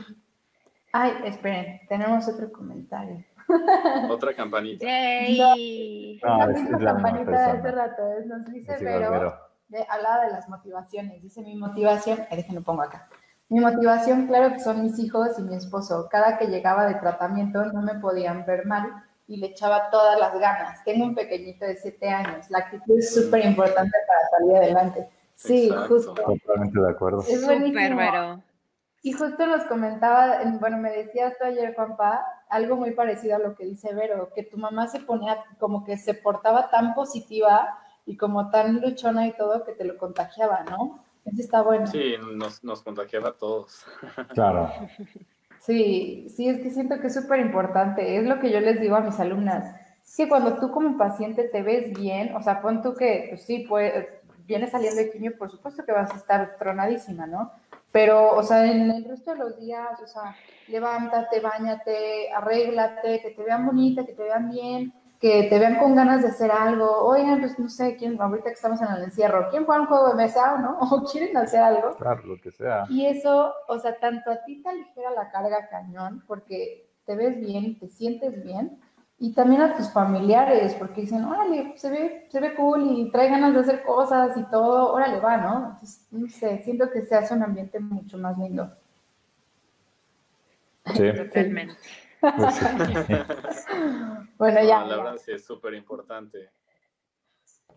Ay, 0.92 1.14
esperen, 1.26 1.82
tenemos 1.88 2.28
otro 2.28 2.52
comentario. 2.52 3.24
Otra 4.10 4.34
campanita. 4.34 4.86
Yay. 4.86 6.20
No, 6.24 6.50
es, 6.50 6.70
la, 6.82 6.94
campanita 6.94 7.32
de 7.32 7.60
hace 7.60 7.72
rato. 7.72 8.04
Nos 8.26 8.46
dice 8.46 8.78
Vero, 8.80 9.36
de, 9.68 9.86
hablaba 9.90 10.26
de 10.26 10.32
las 10.32 10.48
motivaciones. 10.48 11.22
Dice 11.22 11.42
mi 11.42 11.56
motivación, 11.56 12.20
ahí 12.30 12.38
déjenlo 12.38 12.62
pongo 12.62 12.84
acá. 12.84 13.10
Mi 13.50 13.60
motivación, 13.60 14.28
claro 14.28 14.54
que 14.54 14.60
son 14.60 14.84
mis 14.84 14.98
hijos 15.00 15.38
y 15.40 15.42
mi 15.44 15.56
esposo. 15.56 16.08
Cada 16.10 16.38
que 16.38 16.48
llegaba 16.48 16.88
de 16.88 16.96
tratamiento 16.96 17.66
no 17.66 17.82
me 17.82 17.96
podían 17.96 18.46
ver 18.46 18.66
mal 18.66 19.04
y 19.28 19.38
le 19.38 19.48
echaba 19.48 19.90
todas 19.90 20.20
las 20.20 20.34
ganas. 20.40 20.84
Tengo 20.84 21.06
un 21.06 21.16
pequeñito 21.16 21.66
de 21.66 21.76
siete 21.76 22.10
años. 22.10 22.50
La 22.50 22.60
actitud 22.60 22.98
es 22.98 23.14
súper 23.14 23.46
importante 23.46 23.98
para 24.08 24.30
salir 24.30 24.58
adelante. 24.58 25.10
Sí, 25.36 25.70
justo. 25.88 26.14
Totalmente 26.14 26.80
de 26.80 26.90
acuerdo. 26.90 27.24
Es 27.28 27.46
buenísimo. 27.46 28.44
Y 29.06 29.12
justo 29.12 29.46
nos 29.46 29.66
comentaba, 29.66 30.40
bueno, 30.62 30.78
me 30.78 30.90
decías 30.90 31.38
tú 31.38 31.46
ayer, 31.46 31.76
Juanpa, 31.76 32.26
algo 32.50 32.78
muy 32.78 32.92
parecido 32.92 33.36
a 33.36 33.40
lo 33.40 33.54
que 33.54 33.66
dice 33.66 33.94
Vero, 33.94 34.30
que 34.34 34.44
tu 34.44 34.58
mamá 34.58 34.88
se 34.88 35.02
ponía 35.02 35.44
como 35.60 35.84
que 35.84 35.98
se 35.98 36.14
portaba 36.14 36.70
tan 36.70 36.94
positiva 36.94 37.78
y 38.06 38.16
como 38.16 38.50
tan 38.50 38.80
luchona 38.80 39.28
y 39.28 39.34
todo 39.34 39.66
que 39.66 39.74
te 39.74 39.84
lo 39.84 39.98
contagiaba, 39.98 40.64
¿no? 40.64 41.04
Eso 41.26 41.42
está 41.42 41.62
bueno. 41.62 41.88
Sí, 41.88 42.16
nos, 42.34 42.64
nos 42.64 42.82
contagiaba 42.82 43.30
a 43.30 43.34
todos. 43.34 43.86
Claro. 44.34 44.72
Sí, 45.60 46.28
sí, 46.30 46.50
es 46.50 46.60
que 46.60 46.72
siento 46.72 47.00
que 47.00 47.08
es 47.08 47.14
súper 47.14 47.40
importante. 47.40 48.18
Es 48.18 48.26
lo 48.26 48.40
que 48.40 48.52
yo 48.52 48.60
les 48.60 48.82
digo 48.82 48.96
a 48.96 49.02
mis 49.02 49.20
alumnas. 49.20 49.74
Es 50.06 50.18
que 50.18 50.28
cuando 50.28 50.58
tú 50.58 50.72
como 50.72 50.98
paciente 50.98 51.46
te 51.46 51.62
ves 51.62 51.94
bien, 51.98 52.36
o 52.36 52.42
sea, 52.42 52.62
pon 52.62 52.82
tú 52.82 52.94
que, 52.96 53.28
pues 53.30 53.46
sí, 53.46 53.66
pues, 53.68 53.94
vienes 54.46 54.72
saliendo 54.72 55.02
de 55.02 55.12
quimio, 55.12 55.38
por 55.38 55.50
supuesto 55.50 55.86
que 55.86 55.92
vas 55.92 56.12
a 56.12 56.18
estar 56.18 56.58
tronadísima, 56.58 57.28
¿no? 57.28 57.52
Pero, 57.92 58.36
o 58.36 58.44
sea, 58.44 58.66
en 58.66 58.90
el 58.90 59.06
resto 59.06 59.32
de 59.32 59.38
los 59.38 59.60
días, 59.60 60.00
o 60.02 60.08
sea, 60.08 60.36
levántate, 60.68 61.40
bañate, 61.40 62.32
arréglate, 62.32 63.22
que 63.22 63.32
te 63.32 63.44
vean 63.44 63.68
bonita, 63.68 64.04
que 64.04 64.14
te 64.14 64.24
vean 64.24 64.50
bien, 64.50 64.94
que 65.20 65.44
te 65.44 65.60
vean 65.60 65.78
con 65.78 65.96
ganas 65.96 66.22
de 66.22 66.30
hacer 66.30 66.52
algo. 66.52 66.90
Oigan, 67.06 67.40
pues 67.40 67.58
no 67.60 67.70
sé 67.70 67.96
quién, 67.96 68.20
ahorita 68.20 68.50
que 68.50 68.56
estamos 68.56 68.82
en 68.82 68.92
el 68.92 69.04
encierro, 69.04 69.48
¿quién 69.52 69.64
juega 69.66 69.82
un 69.82 69.88
juego 69.88 70.10
de 70.10 70.16
mesa 70.16 70.56
o 70.56 70.58
no? 70.58 70.80
¿O 70.92 71.04
quieren 71.04 71.38
hacer 71.38 71.62
algo? 71.62 71.96
Claro, 71.96 72.24
lo 72.26 72.42
que 72.42 72.52
sea. 72.52 72.86
Y 72.90 73.06
eso, 73.06 73.54
o 73.68 73.80
sea, 73.80 73.98
tanto 74.00 74.32
a 74.32 74.44
ti 74.44 74.62
te 74.62 74.70
aligera 74.70 75.12
la 75.12 75.30
carga 75.30 75.70
cañón, 75.70 76.24
porque 76.28 76.90
te 77.06 77.16
ves 77.16 77.40
bien, 77.40 77.80
te 77.80 77.88
sientes 77.88 78.44
bien, 78.44 78.82
y 79.24 79.32
también 79.32 79.62
a 79.62 79.78
tus 79.78 79.90
familiares, 79.90 80.74
porque 80.74 81.00
dicen, 81.00 81.24
órale, 81.24 81.78
se 81.78 81.90
ve, 81.90 82.28
se 82.30 82.42
ve 82.42 82.54
cool 82.56 82.92
y 82.92 83.10
trae 83.10 83.30
ganas 83.30 83.54
de 83.54 83.62
hacer 83.62 83.82
cosas 83.84 84.36
y 84.36 84.44
todo, 84.52 84.92
órale, 84.92 85.22
va, 85.22 85.38
¿no? 85.38 85.70
Entonces, 85.72 86.06
no 86.12 86.28
sé, 86.28 86.58
siento 86.58 86.92
que 86.92 87.04
se 87.04 87.16
hace 87.16 87.34
un 87.34 87.42
ambiente 87.42 87.80
mucho 87.80 88.18
más 88.18 88.38
lindo. 88.38 88.70
Sí. 90.94 91.14
Totalmente. 91.16 91.78
bueno, 94.38 94.62
ya. 94.62 94.84
la 94.84 94.98
verdad 94.98 95.16
sí 95.16 95.32
es 95.32 95.46
súper 95.46 95.74
importante. 95.76 96.50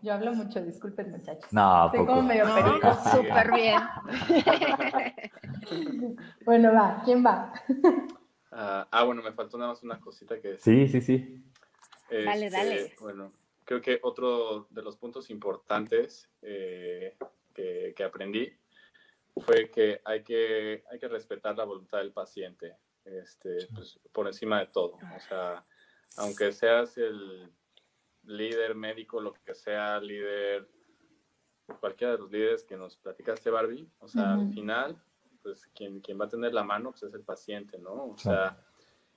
Yo 0.01 0.15
hablo 0.15 0.33
mucho, 0.33 0.61
disculpen 0.61 1.11
muchachos. 1.11 1.53
No, 1.53 1.89
Soy 1.91 2.05
como 2.05 2.23
medio 2.23 2.43
no, 2.45 2.93
Súper 3.09 3.53
bien. 3.53 3.79
bueno, 6.45 6.73
va, 6.73 7.01
¿quién 7.05 7.25
va? 7.25 7.53
Ah, 8.51 8.87
ah, 8.91 9.03
bueno, 9.03 9.21
me 9.21 9.33
faltó 9.33 9.57
nada 9.57 9.71
más 9.71 9.83
una 9.83 9.99
cosita 9.99 10.39
que 10.39 10.57
Sí, 10.57 10.87
sí, 10.87 11.01
sí. 11.01 11.43
dale, 12.09 12.45
este, 12.45 12.57
dale. 12.57 12.95
Bueno, 12.99 13.31
creo 13.65 13.81
que 13.81 13.99
otro 14.01 14.67
de 14.69 14.81
los 14.81 14.95
puntos 14.95 15.29
importantes 15.29 16.29
eh, 16.41 17.17
que, 17.53 18.03
aprendí 18.03 18.51
fue 19.35 19.69
que 19.69 20.01
hay, 20.05 20.23
que 20.23 20.83
hay 20.89 20.99
que 20.99 21.07
respetar 21.07 21.57
la 21.57 21.65
voluntad 21.65 21.99
del 21.99 22.13
paciente 22.13 22.77
este, 23.03 23.67
pues, 23.73 23.99
por 24.11 24.27
encima 24.27 24.59
de 24.59 24.67
todo. 24.67 24.97
O 25.15 25.19
sea, 25.19 25.65
aunque 26.17 26.51
seas 26.51 26.97
el 26.97 27.51
líder 28.23 28.75
médico, 28.75 29.21
lo 29.21 29.33
que 29.33 29.55
sea, 29.55 29.99
líder, 29.99 30.69
cualquiera 31.79 32.13
de 32.13 32.19
los 32.19 32.31
líderes 32.31 32.63
que 32.63 32.77
nos 32.77 32.97
platicaste, 32.97 33.49
Barbie, 33.49 33.89
o 33.99 34.07
sea, 34.07 34.33
al 34.33 34.53
final 34.53 35.01
pues 35.47 35.65
quien, 35.73 36.01
quien 36.01 36.19
va 36.19 36.25
a 36.25 36.29
tener 36.29 36.53
la 36.53 36.63
mano 36.65 36.91
pues 36.91 37.03
es 37.03 37.13
el 37.13 37.23
paciente, 37.23 37.79
¿no? 37.79 38.07
O 38.07 38.17
sea, 38.17 38.57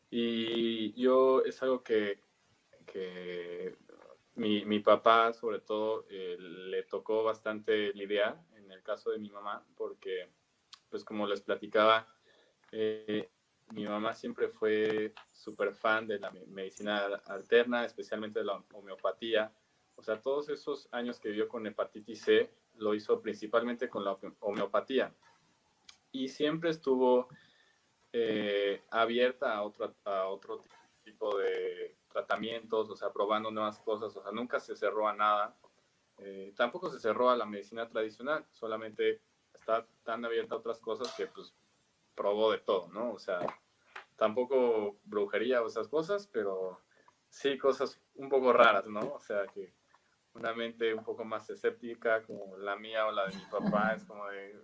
y 0.08 0.92
yo 0.92 1.42
es 1.42 1.60
algo 1.60 1.82
que, 1.82 2.22
que 2.86 3.76
mi, 4.36 4.64
mi, 4.64 4.78
papá 4.78 5.32
sobre 5.32 5.58
todo 5.58 6.06
eh, 6.08 6.36
le 6.38 6.84
tocó 6.84 7.24
bastante 7.24 7.92
lidiar 7.94 8.40
en 8.54 8.70
el 8.70 8.80
caso 8.84 9.10
de 9.10 9.18
mi 9.18 9.28
mamá, 9.28 9.66
porque 9.76 10.30
pues 10.88 11.02
como 11.04 11.26
les 11.26 11.40
platicaba, 11.40 12.06
eh, 12.70 13.28
mi 13.72 13.84
mamá 13.86 14.14
siempre 14.14 14.48
fue 14.48 15.12
súper 15.32 15.74
fan 15.74 16.06
de 16.06 16.20
la 16.20 16.30
medicina 16.30 17.06
alterna, 17.26 17.84
especialmente 17.84 18.38
de 18.38 18.44
la 18.44 18.62
homeopatía. 18.72 19.52
O 19.96 20.02
sea, 20.02 20.20
todos 20.20 20.48
esos 20.48 20.88
años 20.92 21.18
que 21.18 21.30
vivió 21.30 21.48
con 21.48 21.66
hepatitis 21.66 22.22
C 22.22 22.50
lo 22.76 22.94
hizo 22.94 23.20
principalmente 23.20 23.88
con 23.88 24.04
la 24.04 24.16
homeopatía 24.38 25.12
y 26.12 26.28
siempre 26.28 26.70
estuvo 26.70 27.28
eh, 28.12 28.82
abierta 28.90 29.54
a 29.54 29.62
otro, 29.62 29.94
a 30.04 30.26
otro 30.26 30.64
tipo 31.04 31.36
de 31.38 31.96
tratamientos, 32.08 32.90
o 32.90 32.96
sea, 32.96 33.12
probando 33.12 33.50
nuevas 33.50 33.78
cosas, 33.78 34.16
o 34.16 34.22
sea, 34.22 34.32
nunca 34.32 34.58
se 34.60 34.76
cerró 34.76 35.08
a 35.08 35.14
nada. 35.14 35.56
Eh, 36.18 36.52
tampoco 36.56 36.90
se 36.90 37.00
cerró 37.00 37.30
a 37.30 37.36
la 37.36 37.46
medicina 37.46 37.88
tradicional, 37.88 38.44
solamente 38.50 39.22
está 39.54 39.86
tan 40.02 40.24
abierta 40.24 40.54
a 40.54 40.58
otras 40.58 40.80
cosas 40.80 41.14
que 41.16 41.26
pues 41.26 41.54
probó 42.14 42.52
de 42.52 42.58
todo, 42.58 42.88
¿no? 42.88 43.12
O 43.12 43.18
sea, 43.18 43.40
tampoco 44.16 44.98
brujería 45.04 45.62
o 45.62 45.66
esas 45.66 45.88
cosas, 45.88 46.26
pero 46.26 46.80
sí 47.28 47.56
cosas 47.56 48.00
un 48.16 48.28
poco 48.28 48.52
raras, 48.52 48.86
¿no? 48.86 49.00
O 49.14 49.20
sea, 49.20 49.46
que 49.46 49.72
una 50.34 50.52
mente 50.52 50.92
un 50.92 51.04
poco 51.04 51.24
más 51.24 51.48
escéptica 51.48 52.22
como 52.22 52.56
la 52.58 52.76
mía 52.76 53.06
o 53.06 53.12
la 53.12 53.26
de 53.28 53.36
mi 53.36 53.42
papá 53.50 53.94
es 53.94 54.04
como 54.04 54.26
de, 54.26 54.54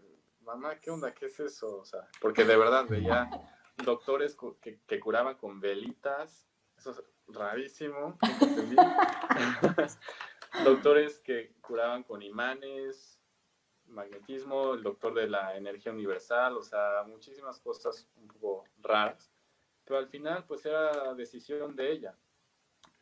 mamá, 0.47 0.79
¿qué 0.79 0.91
onda? 0.91 1.13
¿Qué 1.13 1.27
es 1.27 1.41
eso? 1.41 1.79
O 1.79 1.85
sea, 1.85 2.09
porque 2.21 2.45
de 2.45 2.57
verdad 2.57 2.87
veía 2.89 3.29
doctores 3.85 4.37
que, 4.63 4.81
que 4.87 5.01
curaban 5.01 5.35
con 5.35 5.61
velitas, 5.61 6.49
eso 6.79 6.93
es 6.93 7.03
rarísimo, 7.27 8.17
doctores 10.65 11.19
que 11.19 11.53
curaban 11.61 12.05
con 12.05 12.23
imanes, 12.23 13.21
magnetismo, 13.89 14.75
el 14.75 14.85
doctor 14.85 15.15
de 15.15 15.29
la 15.29 15.57
energía 15.57 15.93
universal, 15.93 16.57
o 16.57 16.63
sea, 16.63 17.03
muchísimas 17.07 17.61
cosas 17.61 18.09
un 18.17 18.29
poco 18.29 18.65
raras, 18.79 19.33
pero 19.85 19.99
al 19.99 20.09
final 20.09 20.45
pues 20.47 20.65
era 20.65 21.13
decisión 21.15 21.75
de 21.75 21.93
ella. 21.93 22.15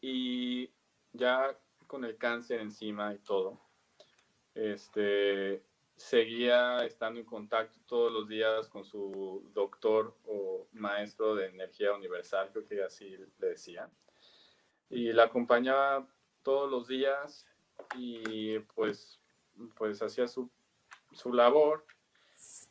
Y 0.01 0.71
ya 1.13 1.57
con 1.87 2.05
el 2.05 2.17
cáncer 2.17 2.61
encima 2.61 3.15
y 3.15 3.19
todo, 3.19 3.61
este, 4.55 5.63
seguía 5.97 6.85
estando 6.85 7.21
en 7.21 7.27
contacto 7.27 7.79
todos 7.87 8.13
los 8.13 8.29
días 8.29 8.69
con 8.69 8.85
su 8.85 9.49
doctor 9.55 10.17
o 10.27 10.67
maestro 10.73 11.35
de 11.35 11.47
energía 11.47 11.93
universal, 11.93 12.51
creo 12.53 12.67
que 12.67 12.83
así 12.83 13.17
le 13.39 13.49
decía. 13.49 13.89
Y 14.91 15.13
la 15.13 15.25
acompañaba 15.25 16.07
todos 16.43 16.71
los 16.71 16.89
días 16.89 17.47
y 17.97 18.59
pues, 18.59 19.21
pues 19.77 20.03
hacía 20.03 20.29
su, 20.29 20.51
su 21.13 21.33
labor 21.33 21.85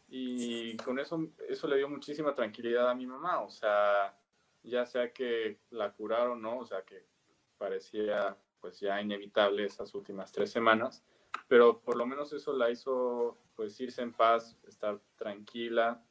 y 0.08 0.78
con 0.78 1.00
eso, 1.00 1.28
eso 1.48 1.68
le 1.68 1.78
dio 1.78 1.90
muchísima 1.90 2.36
tranquilidad 2.36 2.90
a 2.90 2.96
mi 2.96 3.08
mamá, 3.08 3.42
o 3.42 3.50
sea, 3.50 4.16
ya 4.62 4.86
sea 4.86 5.12
que 5.12 5.60
la 5.72 5.92
curaron, 5.92 6.42
¿no? 6.42 6.60
O 6.60 6.66
sea, 6.66 6.84
que 6.84 7.06
parecía 7.58 8.38
pues 8.60 8.80
ya 8.80 9.02
inevitable 9.02 9.66
esas 9.66 9.94
últimas 9.96 10.32
tres 10.32 10.52
semanas, 10.52 11.04
pero 11.48 11.82
por 11.82 11.96
lo 11.96 12.06
menos 12.06 12.34
eso 12.34 12.54
la 12.54 12.70
hizo 12.70 13.38
pues 13.56 13.80
irse 13.80 14.02
en 14.02 14.14
paz, 14.14 14.58
estar 14.68 15.00
tranquila 15.16 16.04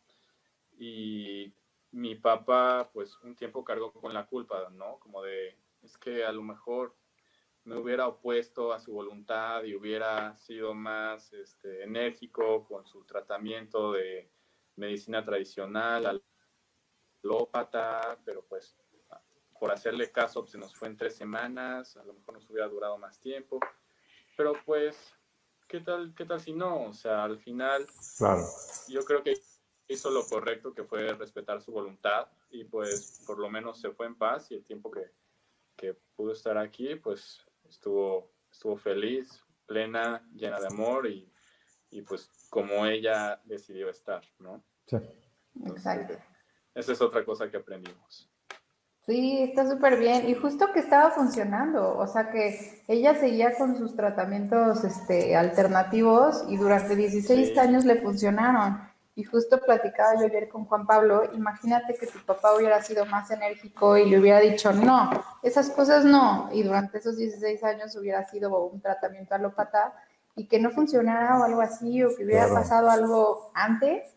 y 0.79 1.53
mi 1.91 2.15
papá 2.15 2.91
pues 2.93 3.19
un 3.23 3.35
tiempo 3.35 3.65
cargó 3.65 3.93
con 3.93 4.15
la 4.15 4.27
culpa, 4.27 4.69
¿no? 4.71 4.99
Como 4.99 5.23
de, 5.23 5.59
es 5.83 5.99
que 5.99 6.25
a 6.25 6.33
lo 6.33 6.43
mejor 6.43 6.95
me 7.65 7.77
hubiera 7.77 8.09
opuesto 8.09 8.73
a 8.73 8.81
su 8.81 8.93
voluntad 8.93 9.63
y 9.65 9.75
hubiera 9.75 10.37
sido 10.37 10.75
más 10.75 11.33
este, 11.33 11.85
enérgico 11.85 12.65
con 12.65 12.87
su 12.87 13.05
tratamiento 13.05 13.93
de 13.93 14.31
medicina 14.77 15.25
tradicional, 15.25 16.23
alópata, 17.23 18.19
pero 18.25 18.45
pues 18.45 18.77
por 19.59 19.71
hacerle 19.71 20.11
caso 20.11 20.41
pues, 20.41 20.51
se 20.51 20.59
nos 20.59 20.75
fue 20.75 20.89
en 20.89 20.97
tres 20.97 21.15
semanas, 21.15 21.97
a 21.97 22.05
lo 22.05 22.15
mejor 22.15 22.35
nos 22.35 22.51
hubiera 22.51 22.67
durado 22.67 22.99
más 22.99 23.21
tiempo, 23.21 23.61
pero 24.43 24.55
pues, 24.67 24.97
¿qué 25.69 25.81
tal, 25.81 26.13
qué 26.17 26.25
tal 26.25 26.41
si 26.41 26.53
no? 26.53 26.87
O 26.87 26.93
sea, 26.93 27.23
al 27.23 27.39
final, 27.39 27.87
claro. 28.19 28.45
yo 28.89 29.05
creo 29.05 29.23
que 29.23 29.41
hizo 29.87 30.11
lo 30.11 30.27
correcto, 30.27 30.75
que 30.75 30.83
fue 30.83 31.15
respetar 31.15 31.63
su 31.63 31.71
voluntad 31.71 32.27
y 32.51 32.65
pues 32.65 33.23
por 33.25 33.39
lo 33.39 33.49
menos 33.49 33.81
se 33.81 33.93
fue 33.93 34.07
en 34.07 34.17
paz 34.17 34.51
y 34.51 34.55
el 34.55 34.65
tiempo 34.65 34.91
que, 34.91 35.13
que 35.77 35.95
pudo 36.17 36.33
estar 36.33 36.59
aquí, 36.59 36.97
pues 36.97 37.47
estuvo, 37.69 38.33
estuvo 38.51 38.77
feliz, 38.77 39.45
plena, 39.65 40.29
llena 40.35 40.59
de 40.59 40.67
amor 40.67 41.07
y, 41.07 41.33
y 41.91 42.03
pues 42.03 42.29
como 42.51 42.85
ella 42.87 43.41
decidió 43.45 43.91
estar, 43.91 44.25
¿no? 44.41 44.65
Sí. 44.87 44.97
Exacto. 45.67 46.19
Esa 46.75 46.91
es 46.91 47.01
otra 47.01 47.25
cosa 47.25 47.49
que 47.49 47.59
aprendimos. 47.59 48.29
Sí, 49.05 49.43
está 49.43 49.69
súper 49.69 49.99
bien. 49.99 50.29
Y 50.29 50.35
justo 50.35 50.71
que 50.73 50.79
estaba 50.79 51.11
funcionando, 51.11 51.99
o 51.99 52.07
sea 52.07 52.31
que 52.31 52.83
ella 52.87 53.15
seguía 53.17 53.55
con 53.57 53.77
sus 53.77 53.97
tratamientos 53.97 54.85
este, 54.85 55.35
alternativos 55.35 56.45
y 56.49 56.57
durante 56.57 56.95
16 56.95 57.49
Sí. 57.53 57.59
años 57.59 57.85
le 57.85 57.97
funcionaron. 58.01 58.81
Y 59.15 59.25
justo 59.25 59.61
platicaba 59.61 60.15
yo 60.19 60.27
ayer 60.27 60.49
con 60.49 60.65
Juan 60.65 60.87
Pablo, 60.87 61.25
imagínate 61.35 61.95
que 61.97 62.07
tu 62.07 62.19
papá 62.25 62.55
hubiera 62.57 62.81
sido 62.83 63.05
más 63.07 63.31
enérgico 63.31 63.97
y 63.99 64.09
le 64.09 64.19
hubiera 64.19 64.39
dicho, 64.41 64.73
no, 64.73 65.11
esas 65.43 65.69
cosas 65.71 66.05
no, 66.07 66.49
y 66.53 66.63
durante 66.63 66.97
esos 66.99 67.17
16 67.19 67.63
años 67.65 67.95
hubiera 67.97 68.25
sido 68.25 68.57
un 68.67 68.81
tratamiento 68.81 69.35
alópata 69.35 69.93
y 70.35 70.47
que 70.47 70.59
no 70.61 70.71
funcionara 70.71 71.39
o 71.39 71.45
algo 71.45 71.61
así, 71.61 72.03
o 72.03 72.17
que 72.17 72.25
hubiera 72.25 72.45
Claro. 72.47 72.55
pasado 72.55 72.89
algo 72.89 73.51
antes, 73.53 74.15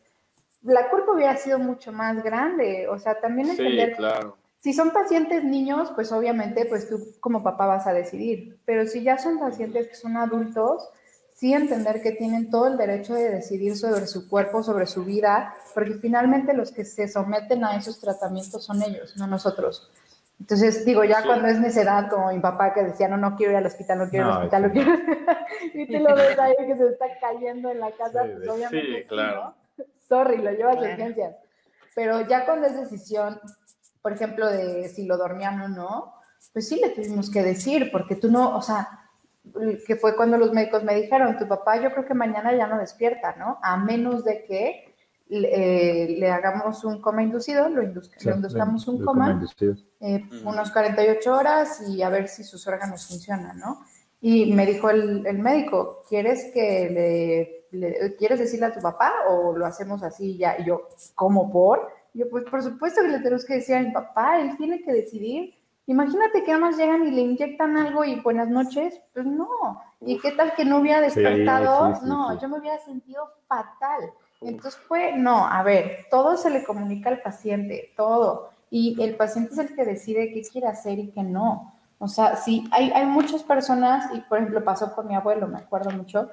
la 0.62 0.90
culpa 0.90 1.12
hubiera 1.12 1.36
sido 1.36 1.60
mucho 1.60 1.92
más 1.92 2.24
grande. 2.24 2.88
O 2.88 2.98
sea, 2.98 3.20
también 3.20 3.48
Sí, 3.50 3.58
entender 3.62 3.98
claro. 3.98 4.38
Si 4.66 4.74
son 4.74 4.90
pacientes 4.90 5.44
niños, 5.44 5.92
pues 5.94 6.12
obviamente, 6.12 6.66
pues 6.66 6.90
tú 6.90 6.98
como 7.20 7.44
papá 7.44 7.68
vas 7.68 7.86
a 7.86 7.94
decidir. 7.94 8.58
Pero 8.66 8.88
si 8.88 9.04
ya 9.04 9.20
son 9.20 9.38
pacientes 9.38 9.88
que 9.88 9.94
son 9.94 10.18
adultos, 10.18 10.90
sí 11.36 11.54
entender 11.54 12.02
que 12.02 12.14
tienen 12.14 12.50
todo 12.50 12.66
el 12.66 12.76
derecho 12.76 13.14
de 13.14 13.30
decidir 13.30 13.78
sobre 13.78 14.08
su 14.08 14.28
cuerpo, 14.28 14.64
sobre 14.64 14.88
su 14.88 15.06
vida, 15.06 15.54
porque 15.76 15.94
finalmente 16.02 16.52
los 16.56 16.72
que 16.72 16.84
se 16.84 17.08
someten 17.08 17.64
a 17.64 17.78
esos 17.78 18.00
tratamientos 18.00 18.66
son 18.66 18.82
ellos, 18.82 19.16
no 19.18 19.28
nosotros. 19.28 19.92
Entonces, 20.40 20.84
digo, 20.84 21.04
ya 21.04 21.22
Sí. 21.22 21.28
cuando 21.28 21.48
es 21.48 21.60
necedad, 21.60 22.10
como 22.10 22.32
mi 22.34 22.40
papá 22.40 22.74
que 22.74 22.82
decía, 22.86 23.08
no, 23.08 23.18
no 23.18 23.36
quiero 23.36 23.52
ir 23.52 23.58
al 23.60 23.68
hospital, 23.68 24.00
no 24.00 24.10
quiero 24.10 24.26
ir 24.26 24.32
al 24.32 24.34
No, 24.34 24.40
hospital, 24.40 24.62
no 24.64 24.72
quiero... 24.72 24.92
y 25.76 25.86
tú 25.86 26.00
lo 26.04 26.16
ves 26.16 26.40
ahí 26.40 26.56
que 26.66 26.76
se 26.76 26.88
está 26.88 27.06
cayendo 27.22 27.70
en 27.70 27.80
la 27.82 27.92
casa, 27.92 28.24
Sí, 28.24 28.32
pues 28.36 28.50
obviamente 28.50 29.02
sí, 29.04 29.08
claro. 29.08 29.56
¿no? 29.78 29.86
Sorry, 30.10 30.38
lo 30.38 30.50
llevas 30.50 30.78
a 30.78 30.80
Claro. 30.80 30.94
urgencias. 30.96 31.36
Pero 31.94 32.22
ya 32.28 32.46
cuando 32.46 32.66
es 32.66 32.76
decisión, 32.76 33.40
por 34.06 34.14
ejemplo, 34.14 34.48
de 34.52 34.88
si 34.90 35.04
lo 35.08 35.18
dormían 35.18 35.60
o 35.62 35.68
no, 35.68 36.14
pues 36.54 36.68
sí 36.70 36.80
le 36.80 36.90
tuvimos 36.90 37.32
que 37.32 37.42
decir, 37.42 37.90
porque 37.92 38.16
tú 38.16 38.30
no, 38.30 38.56
o 38.56 38.62
sea, 38.62 38.88
que 39.88 39.96
fue 39.96 40.16
cuando 40.16 40.38
los 40.38 40.54
médicos 40.54 40.84
me 40.84 40.94
dijeron, 40.94 41.40
tu 41.40 41.48
papá 41.48 41.82
yo 41.82 41.90
creo 41.92 42.06
que 42.06 42.14
mañana 42.14 42.56
ya 42.56 42.68
no 42.68 42.78
despierta, 42.78 43.36
¿no? 43.36 43.58
A 43.64 43.78
menos 43.78 44.24
de 44.24 44.44
que 44.46 44.94
eh, 45.28 46.18
le 46.20 46.30
hagamos 46.30 46.84
un 46.84 47.02
coma 47.02 47.24
inducido, 47.24 47.68
lo 47.68 47.82
induz- 47.82 48.12
Sí, 48.16 48.30
le 48.30 48.36
induzcamos 48.36 48.88
un 48.88 49.00
de 49.00 49.06
coma, 49.06 49.32
inducido. 49.32 49.74
eh, 50.02 50.24
unos 50.44 50.70
48 50.70 51.34
horas 51.36 51.82
y 51.90 52.04
a 52.04 52.10
ver 52.10 52.28
si 52.28 52.44
sus 52.44 52.68
órganos 52.68 53.08
funcionan, 53.08 53.58
¿no? 53.58 53.84
Y 54.22 54.54
me 54.54 54.68
dijo 54.68 54.92
el, 54.92 55.26
el 55.26 55.40
médico, 55.40 56.04
¿quieres 56.08 56.52
que 56.54 56.90
le, 57.72 57.80
le- 57.80 58.16
quieres 58.18 58.38
decirle 58.38 58.68
a 58.68 58.74
tu 58.74 58.82
papá 58.82 59.12
o 59.30 59.58
lo 59.58 59.66
hacemos 59.66 60.04
así 60.04 60.38
ya? 60.38 60.58
Y 60.60 60.66
yo, 60.66 60.90
¿cómo 61.16 61.52
por? 61.52 61.90
Yo, 62.16 62.30
pues 62.30 62.46
por 62.46 62.64
supuesto 62.64 63.02
que 63.02 63.10
le 63.10 63.20
tenemos 63.20 63.44
que 63.44 63.56
decir 63.56 63.76
a 63.76 63.82
mi 63.82 63.92
papá, 63.92 64.40
él 64.40 64.56
tiene 64.56 64.82
que 64.82 64.94
decidir. 64.94 65.54
Imagínate 65.86 66.46
que 66.46 66.52
además 66.52 66.78
llegan 66.78 67.06
y 67.06 67.12
le 67.12 67.22
inyectan 67.22 67.76
algo 67.78 68.06
y 68.06 68.22
buenas 68.22 68.48
noches, 68.48 69.02
pues 69.14 69.26
no. 69.26 69.82
¿Y 70.00 70.18
qué 70.20 70.32
tal 70.32 70.54
que 70.56 70.64
no 70.64 70.80
hubiera 70.80 71.02
despertado? 71.02 71.94
sí, 71.94 72.00
sí, 72.02 72.08
no, 72.08 72.40
yo 72.40 72.48
me 72.48 72.60
hubiera 72.60 72.80
sentido 72.80 73.30
fatal. 73.48 74.12
Entonces 74.40 74.80
fue, 74.88 75.12
no, 75.18 75.46
a 75.46 75.62
ver, 75.64 76.06
todo 76.10 76.38
se 76.38 76.50
le 76.50 76.64
comunica 76.64 77.10
al 77.10 77.22
paciente, 77.22 77.92
todo. 77.98 78.50
Y 78.70 78.96
el 79.04 79.16
paciente 79.16 79.52
es 79.52 79.60
el 79.60 79.76
que 79.76 79.84
decide 79.84 80.32
qué 80.32 80.42
quiere 80.42 80.68
hacer 80.68 80.98
y 80.98 81.12
qué 81.12 81.22
no. 81.22 81.74
O 82.00 82.08
sea, 82.08 82.38
sí, 82.38 82.66
hay, 82.72 82.92
hay 82.92 83.06
muchas 83.06 83.44
personas, 83.44 84.10
y 84.14 84.22
por 84.22 84.38
ejemplo 84.38 84.64
pasó 84.64 84.96
con 84.96 85.08
mi 85.08 85.16
abuelo, 85.16 85.48
me 85.48 85.60
acuerdo 85.60 85.92
mucho, 85.92 86.30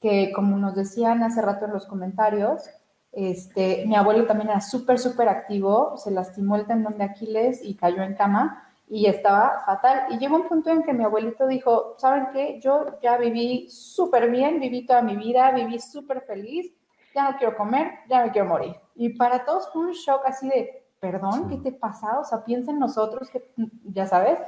que 0.00 0.32
como 0.34 0.56
nos 0.56 0.74
decían 0.74 1.22
hace 1.22 1.42
rato 1.42 1.66
en 1.66 1.72
los 1.72 1.86
comentarios, 1.86 2.70
este, 3.16 3.84
mi 3.86 3.96
abuelo 3.96 4.26
también 4.26 4.50
era 4.50 4.60
súper, 4.60 4.98
súper 4.98 5.30
activo, 5.30 5.96
se 5.96 6.10
lastimó 6.10 6.56
el 6.56 6.66
tendón 6.66 6.98
de 6.98 7.04
Aquiles 7.04 7.64
y 7.64 7.74
cayó 7.74 8.02
en 8.02 8.14
cama 8.14 8.62
y 8.90 9.06
estaba 9.06 9.62
fatal. 9.64 10.02
Y 10.10 10.18
llegó 10.18 10.36
un 10.36 10.46
punto 10.46 10.68
en 10.68 10.82
que 10.82 10.92
mi 10.92 11.02
abuelito 11.02 11.46
dijo, 11.46 11.94
¿saben 11.96 12.26
qué? 12.34 12.60
Yo 12.60 13.00
ya 13.00 13.16
viví 13.16 13.70
súper 13.70 14.30
bien, 14.30 14.60
viví 14.60 14.84
toda 14.84 15.00
mi 15.00 15.16
vida, 15.16 15.50
viví 15.52 15.78
súper 15.78 16.20
feliz, 16.20 16.70
ya 17.14 17.30
no 17.30 17.38
quiero 17.38 17.56
comer, 17.56 17.90
ya 18.06 18.22
me 18.22 18.32
quiero 18.32 18.48
morir. 18.48 18.76
Y 18.94 19.08
para 19.16 19.46
todos 19.46 19.70
fue 19.72 19.86
un 19.86 19.92
shock 19.92 20.20
así 20.26 20.50
de, 20.50 20.84
perdón. 21.00 21.48
¿qué 21.48 21.56
te 21.56 21.72
pasa? 21.72 22.20
O 22.20 22.24
sea, 22.24 22.44
piensa 22.44 22.70
en 22.70 22.78
nosotros, 22.78 23.30
que 23.30 23.42
ya 23.94 24.06
sabes. 24.06 24.38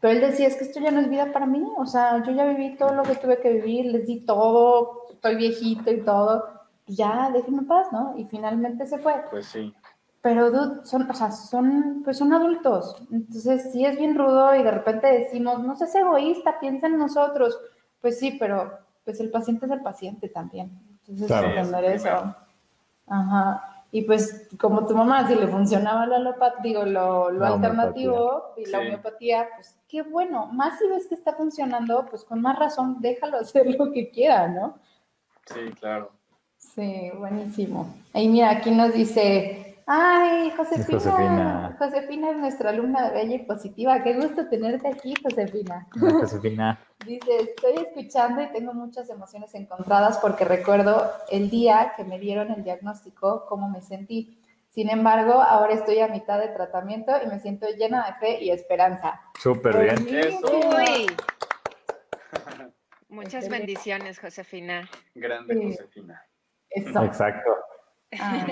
Pero 0.00 0.12
él 0.12 0.20
decía, 0.20 0.48
es 0.48 0.56
que 0.56 0.64
esto 0.64 0.80
ya 0.80 0.90
no 0.90 1.00
es 1.00 1.08
vida 1.08 1.32
para 1.32 1.46
mí, 1.46 1.64
o 1.78 1.86
sea, 1.86 2.22
yo 2.22 2.32
ya 2.32 2.44
viví 2.44 2.76
todo 2.76 2.92
lo 2.92 3.04
que 3.04 3.14
tuve 3.14 3.40
que 3.40 3.54
vivir, 3.54 3.86
les 3.86 4.06
di 4.06 4.20
todo, 4.26 5.06
estoy 5.10 5.36
viejito 5.36 5.90
y 5.90 6.02
todo, 6.02 6.59
ya 6.94 7.30
déjenme 7.32 7.58
en 7.60 7.66
paz, 7.66 7.88
¿no? 7.92 8.14
Y 8.16 8.24
finalmente 8.24 8.86
se 8.86 8.98
fue. 8.98 9.14
Pues 9.30 9.46
sí. 9.46 9.74
Pero, 10.22 10.50
dude, 10.50 10.84
son, 10.86 11.10
o 11.10 11.14
sea, 11.14 11.30
son, 11.30 12.02
pues 12.04 12.18
son 12.18 12.32
adultos. 12.34 13.02
Entonces, 13.10 13.72
sí 13.72 13.86
es 13.86 13.96
bien 13.96 14.16
rudo 14.18 14.54
y 14.54 14.62
de 14.62 14.70
repente 14.70 15.06
decimos, 15.06 15.60
no 15.62 15.74
seas 15.76 15.94
egoísta, 15.94 16.60
piensa 16.60 16.88
en 16.88 16.98
nosotros. 16.98 17.58
Pues 18.02 18.18
sí, 18.18 18.36
pero 18.38 18.78
pues 19.04 19.18
el 19.20 19.30
paciente 19.30 19.64
es 19.66 19.72
el 19.72 19.80
paciente 19.82 20.28
también. 20.28 20.70
Entonces, 21.00 21.26
Claro. 21.26 21.48
entender 21.48 21.84
Sí, 21.84 22.06
eso. 22.06 22.16
primero. 22.18 22.36
Ajá. 23.06 23.66
Y 23.92 24.02
pues, 24.02 24.46
como 24.60 24.86
tu 24.86 24.94
mamá, 24.94 25.26
si 25.26 25.34
le 25.34 25.48
funcionaba 25.48 26.06
la 26.06 26.16
alopatía, 26.16 26.60
digo, 26.62 26.84
lo, 26.84 27.30
lo 27.30 27.44
alternativo 27.44 28.52
y 28.56 28.66
la 28.66 28.78
Sí. 28.80 28.86
homeopatía, 28.86 29.48
pues 29.56 29.76
qué 29.88 30.02
bueno. 30.02 30.46
Más 30.52 30.78
si 30.78 30.86
ves 30.88 31.06
que 31.08 31.14
está 31.16 31.32
funcionando, 31.32 32.06
pues 32.08 32.24
con 32.24 32.40
más 32.42 32.58
razón, 32.58 32.98
déjalo 33.00 33.38
hacer 33.40 33.66
lo 33.76 33.90
que 33.90 34.10
quiera, 34.10 34.46
¿no? 34.48 34.78
Sí, 35.46 35.60
claro. 35.80 36.12
Sí, 36.60 37.10
buenísimo. 37.18 37.94
Ahí 38.12 38.28
mira, 38.28 38.50
aquí 38.50 38.70
nos 38.70 38.92
dice, 38.92 39.82
ay, 39.86 40.52
Josefina, 40.56 40.98
Josefina. 40.98 41.76
Josefina 41.78 42.30
es 42.30 42.36
nuestra 42.36 42.70
alumna 42.70 43.10
Bella 43.10 43.36
y 43.36 43.38
Positiva. 43.40 44.02
Qué 44.02 44.14
gusto 44.14 44.46
tenerte 44.48 44.86
aquí, 44.88 45.14
Josefina. 45.22 45.88
Hola, 46.00 46.12
Josefina. 46.12 46.78
Dice, 47.06 47.34
estoy 47.38 47.76
escuchando 47.82 48.42
y 48.42 48.52
tengo 48.52 48.74
muchas 48.74 49.08
emociones 49.08 49.54
encontradas 49.54 50.18
porque 50.18 50.44
recuerdo 50.44 51.10
el 51.30 51.48
día 51.48 51.94
que 51.96 52.04
me 52.04 52.18
dieron 52.18 52.50
el 52.52 52.62
diagnóstico, 52.62 53.46
cómo 53.48 53.70
me 53.70 53.80
sentí. 53.80 54.38
Sin 54.68 54.90
embargo, 54.90 55.40
ahora 55.40 55.72
estoy 55.72 56.00
a 56.00 56.08
mitad 56.08 56.38
de 56.38 56.48
tratamiento 56.48 57.12
y 57.24 57.26
me 57.26 57.40
siento 57.40 57.66
llena 57.70 58.04
de 58.06 58.12
fe 58.14 58.44
y 58.44 58.50
esperanza. 58.50 59.18
Súper 59.38 59.96
bien. 60.04 60.40
Uy. 60.44 61.06
Muchas 63.08 63.48
bendiciones, 63.48 64.20
Josefina. 64.20 64.88
Grande 65.14 65.54
Sí. 65.54 65.62
Josefina. 65.72 66.22
Eso. 66.70 67.04
Exacto. 67.04 67.50
Ah, 68.18 68.46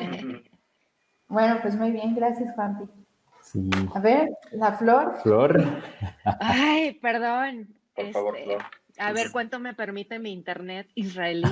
bueno, 1.29 1.59
pues 1.62 1.77
muy 1.77 1.91
bien, 1.91 2.14
gracias, 2.14 2.55
Juanpi. 2.55 2.85
Sí. 3.43 3.69
A 3.95 4.01
ver, 4.01 4.29
la 4.53 4.73
flor. 4.73 5.16
Flor. 5.23 5.62
Ay, 6.41 6.95
perdón. 7.01 7.75
Por 7.95 8.11
favor, 8.12 8.37
Este, 8.37 8.57
Flor. 8.57 8.64
A 8.99 9.12
ver 9.12 9.31
cuánto 9.31 9.61
me 9.61 9.75
permite 9.75 10.19
mi 10.19 10.33
internet 10.33 10.89
israelí 10.95 11.49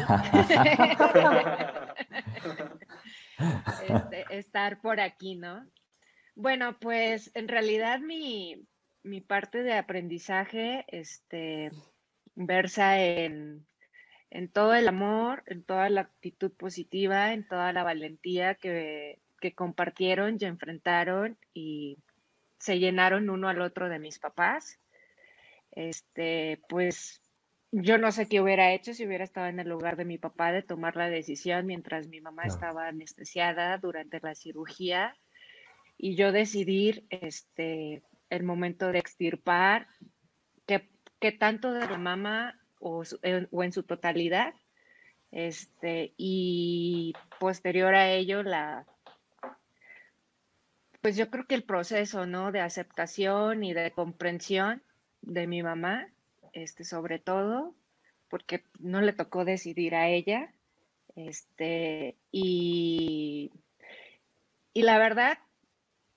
este, 3.89 4.25
estar 4.31 4.81
por 4.81 5.01
aquí, 5.01 5.37
¿no? 5.37 5.65
Bueno, 6.35 6.77
pues 6.81 7.31
en 7.35 7.49
realidad 7.49 8.01
mi, 8.01 8.67
mi 9.03 9.21
parte 9.21 9.63
de 9.63 9.75
aprendizaje 9.75 10.85
este, 10.89 11.71
versa 12.35 13.01
en, 13.01 13.67
en 14.31 14.49
todo 14.49 14.75
el 14.75 14.89
amor, 14.89 15.43
en 15.47 15.63
toda 15.63 15.89
la 15.89 16.03
actitud 16.03 16.53
positiva, 16.53 17.33
en 17.33 17.47
toda 17.47 17.73
la 17.73 17.85
valentía 17.85 18.55
que, 18.55 19.21
que 19.41 19.55
compartieron 19.55 20.37
y 20.41 20.45
enfrentaron 20.45 21.39
y 21.55 21.99
se 22.59 22.79
llenaron 22.79 23.31
uno 23.31 23.49
al 23.49 23.61
otro 23.61 23.89
de 23.89 23.99
mis 23.99 24.19
papás. 24.19 24.79
Este, 25.73 26.61
pues 26.69 27.23
yo 27.71 27.99
no 27.99 28.13
sé 28.13 28.29
qué 28.29 28.41
hubiera 28.41 28.73
hecho 28.73 28.95
si 28.95 29.07
hubiera 29.07 29.25
estado 29.25 29.49
en 29.49 29.61
el 29.61 29.69
lugar 29.69 29.97
de 29.97 30.05
mi 30.05 30.19
papá 30.19 30.53
de 30.53 30.63
tomar 30.63 30.97
la 30.97 31.11
decisión 31.11 31.67
mientras 31.67 32.09
mi 32.09 32.21
mamá 32.21 32.45
estaba 32.45 32.89
anestesiada 32.89 33.77
durante 33.79 34.21
la 34.21 34.35
cirugía 34.35 35.17
y 35.99 36.15
yo 36.15 36.33
decidir 36.33 37.07
este, 37.11 38.03
el 38.31 38.43
momento 38.45 38.93
de 38.93 38.99
extirpar 38.99 39.89
que, 40.67 40.89
que 41.21 41.33
tanto 41.33 41.73
de 41.73 41.87
la 41.87 41.99
mamá 41.99 42.59
o, 42.87 43.03
o, 43.51 43.63
en 43.63 43.73
su 43.73 43.83
totalidad 43.83 44.55
este, 45.33 46.13
y 46.17 47.13
posterior 47.41 47.95
a 47.95 48.11
ello 48.11 48.43
la 48.43 48.87
pues 51.01 51.17
yo 51.17 51.31
creo 51.31 51.47
que 51.47 51.55
el 51.55 51.63
proceso 51.63 52.27
no 52.27 52.51
de 52.51 52.61
aceptación 52.61 53.63
y 53.63 53.75
de 53.75 53.93
comprensión 53.93 54.83
de 55.23 55.47
mi 55.47 55.63
mamá 55.63 56.09
este, 56.57 56.85
sobre 56.85 57.19
todo, 57.19 57.75
porque 58.29 58.65
no 58.79 59.03
le 59.03 59.13
tocó 59.13 59.45
decidir 59.45 59.95
a 59.95 60.09
ella. 60.09 60.53
Este, 61.15 62.17
y, 62.33 63.53
y 64.73 64.83
la 64.83 64.99
verdad, 64.99 65.39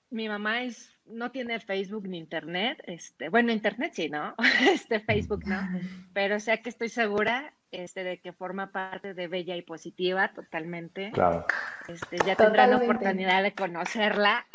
mi 0.08 0.28
mamá 0.28 0.62
es, 0.62 0.96
no 1.12 1.30
tiene 1.30 1.60
Facebook 1.60 2.08
ni 2.08 2.18
Internet. 2.18 2.82
Este, 2.86 3.28
bueno, 3.28 3.52
Internet 3.52 3.92
sí, 3.94 4.08
¿no? 4.08 4.34
Este, 4.72 5.00
Facebook 5.00 5.46
no. 5.46 5.60
Pero 6.12 6.40
sea 6.40 6.62
que 6.62 6.70
estoy 6.70 6.88
segura 6.88 7.52
este, 7.70 8.02
de 8.02 8.18
que 8.18 8.32
forma 8.32 8.72
parte 8.72 9.14
de 9.14 9.28
Bella 9.28 9.56
y 9.56 9.62
Positiva 9.62 10.32
totalmente. 10.34 11.10
Claro. 11.12 11.46
Este, 11.88 12.18
ya 12.26 12.34
tendrán 12.36 12.70
la 12.70 12.76
oportunidad 12.78 13.42
de 13.42 13.52
conocerla. 13.52 14.46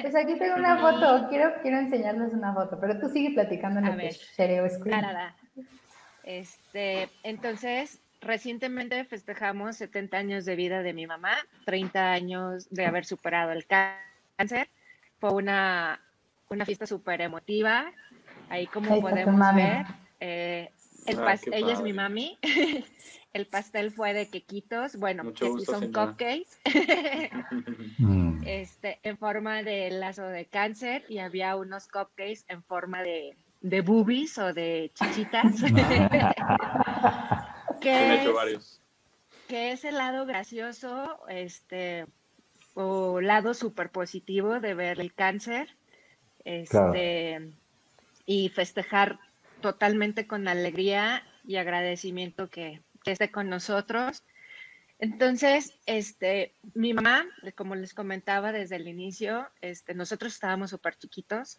Pues 0.00 0.14
aquí 0.14 0.38
tengo 0.38 0.56
una 0.56 0.78
foto, 0.80 1.28
quiero, 1.28 1.52
quiero 1.62 1.78
enseñarles 1.78 2.32
una 2.32 2.54
foto, 2.54 2.78
pero 2.80 2.98
tú 2.98 3.08
sigue 3.10 3.34
platicando 3.34 3.80
en 3.80 4.00
el 4.00 4.12
stereo 4.12 4.68
screen. 4.68 5.04
Este, 6.24 7.08
entonces, 7.24 8.00
recientemente 8.20 9.04
festejamos 9.04 9.76
70 9.76 10.16
años 10.16 10.44
de 10.44 10.56
vida 10.56 10.82
de 10.82 10.92
mi 10.92 11.06
mamá, 11.06 11.36
30 11.66 12.12
años 12.12 12.70
de 12.70 12.86
haber 12.86 13.04
superado 13.04 13.52
el 13.52 13.66
cáncer. 13.66 14.68
Fue 15.22 15.30
una, 15.30 15.98
una 16.48 16.66
fiesta 16.66 16.84
súper 16.84 17.20
emotiva. 17.20 17.92
Ahí 18.48 18.66
como 18.66 19.00
podemos 19.00 19.54
ver, 19.54 19.86
eh, 20.18 20.72
ella 21.06 21.72
es 21.72 21.80
mi 21.80 21.92
mami. 21.92 22.40
El 23.32 23.46
pastel 23.46 23.92
fue 23.92 24.14
de 24.14 24.30
quequitos, 24.30 24.96
bueno, 24.96 25.32
que 25.32 25.46
son 25.64 25.92
cupcakes, 25.92 26.58
mm. 27.98 28.42
este, 28.44 28.98
en 29.04 29.16
forma 29.16 29.62
de 29.62 29.92
lazo 29.92 30.26
de 30.26 30.46
cáncer 30.46 31.04
y 31.08 31.18
había 31.18 31.54
unos 31.54 31.86
cupcakes 31.86 32.44
en 32.48 32.64
forma 32.64 33.04
de, 33.04 33.36
de 33.60 33.80
boobies 33.80 34.38
o 34.38 34.52
de 34.52 34.90
chichitas. 34.92 35.62
que, 37.80 38.22
hecho 38.22 38.34
varios. 38.34 38.80
que 39.46 39.70
es 39.70 39.84
el 39.84 39.98
lado 39.98 40.26
gracioso, 40.26 41.20
este, 41.28 42.06
o 42.74 43.20
lado 43.20 43.54
súper 43.54 43.90
positivo 43.90 44.60
de 44.60 44.74
ver 44.74 45.00
el 45.00 45.12
cáncer, 45.12 45.76
este, 46.44 47.52
y 48.26 48.48
festejar 48.50 49.18
totalmente 49.60 50.26
con 50.26 50.48
alegría 50.48 51.22
y 51.44 51.56
agradecimiento 51.56 52.48
que, 52.48 52.82
esté 53.04 53.32
con 53.32 53.48
nosotros. 53.48 54.22
Entonces, 55.00 55.74
este, 55.86 56.54
mi 56.74 56.94
mamá, 56.94 57.24
como 57.56 57.74
les 57.74 57.94
comentaba 57.94 58.52
desde 58.52 58.76
el 58.76 58.86
inicio, 58.86 59.48
este, 59.60 59.94
nosotros 59.94 60.34
estábamos 60.34 60.70
súper 60.70 60.94
chiquitos, 60.96 61.58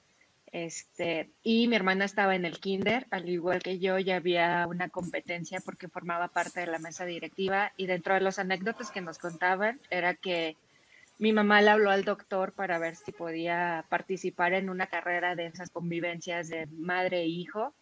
este, 0.54 1.32
y 1.42 1.68
mi 1.68 1.76
hermana 1.76 2.06
estaba 2.06 2.36
en 2.36 2.46
el 2.46 2.60
kinder, 2.60 3.08
al 3.10 3.28
igual 3.28 3.62
que 3.62 3.80
yo, 3.80 3.98
ya 4.00 4.18
había 4.18 4.68
una 4.70 4.88
competencia 4.88 5.60
porque 5.66 5.90
formaba 5.90 6.28
parte 6.28 6.62
de 6.62 6.68
la 6.68 6.80
mesa 6.80 7.06
directiva 7.06 7.74
y 7.76 7.88
dentro 7.88 8.14
de 8.14 8.22
los 8.22 8.38
anécdotas 8.40 8.92
que 8.92 9.02
nos 9.02 9.18
contaban 9.18 9.82
era 9.90 10.14
que 10.14 10.56
mi 11.24 11.32
mamá 11.32 11.62
le 11.62 11.70
habló 11.70 11.90
al 11.90 12.04
doctor 12.04 12.52
para 12.52 12.80
ver 12.80 12.98
si 12.98 13.14
podía 13.14 13.86
participar 13.88 14.52
en 14.52 14.70
una 14.70 14.88
carrera 14.88 15.38
de 15.38 15.46
esas 15.46 15.70
convivencias 15.70 16.50
de 16.50 16.68
madre 16.68 17.22
e 17.22 17.28
hijo 17.28 17.74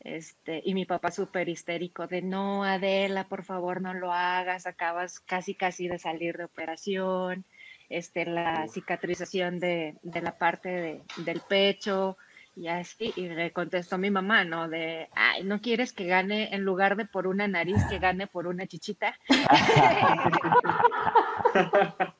este, 0.00 0.62
y 0.64 0.72
mi 0.72 0.86
papá 0.86 1.10
súper 1.10 1.50
histérico 1.50 2.06
de 2.06 2.22
no, 2.22 2.64
Adela, 2.64 3.24
por 3.24 3.44
favor 3.44 3.82
no 3.82 3.92
lo 3.92 4.14
hagas, 4.14 4.66
acabas 4.66 5.20
casi 5.20 5.54
casi 5.54 5.88
de 5.88 5.98
salir 5.98 6.38
de 6.38 6.44
operación, 6.44 7.44
este, 7.90 8.24
la 8.24 8.66
cicatrización 8.66 9.60
de, 9.60 9.98
de 10.02 10.22
la 10.22 10.38
parte 10.38 10.70
de, 10.70 11.02
del 11.18 11.42
pecho 11.46 12.16
y 12.56 12.68
así, 12.68 13.12
y 13.14 13.28
le 13.28 13.52
contestó 13.52 13.98
mi 13.98 14.10
mamá, 14.10 14.44
¿no? 14.44 14.70
De, 14.70 15.10
ay, 15.14 15.44
¿no 15.44 15.60
quieres 15.60 15.92
que 15.92 16.06
gane 16.06 16.54
en 16.54 16.62
lugar 16.62 16.96
de 16.96 17.04
por 17.04 17.26
una 17.26 17.46
nariz, 17.46 17.84
que 17.90 17.98
gane 17.98 18.26
por 18.26 18.46
una 18.46 18.66
chichita? 18.66 19.18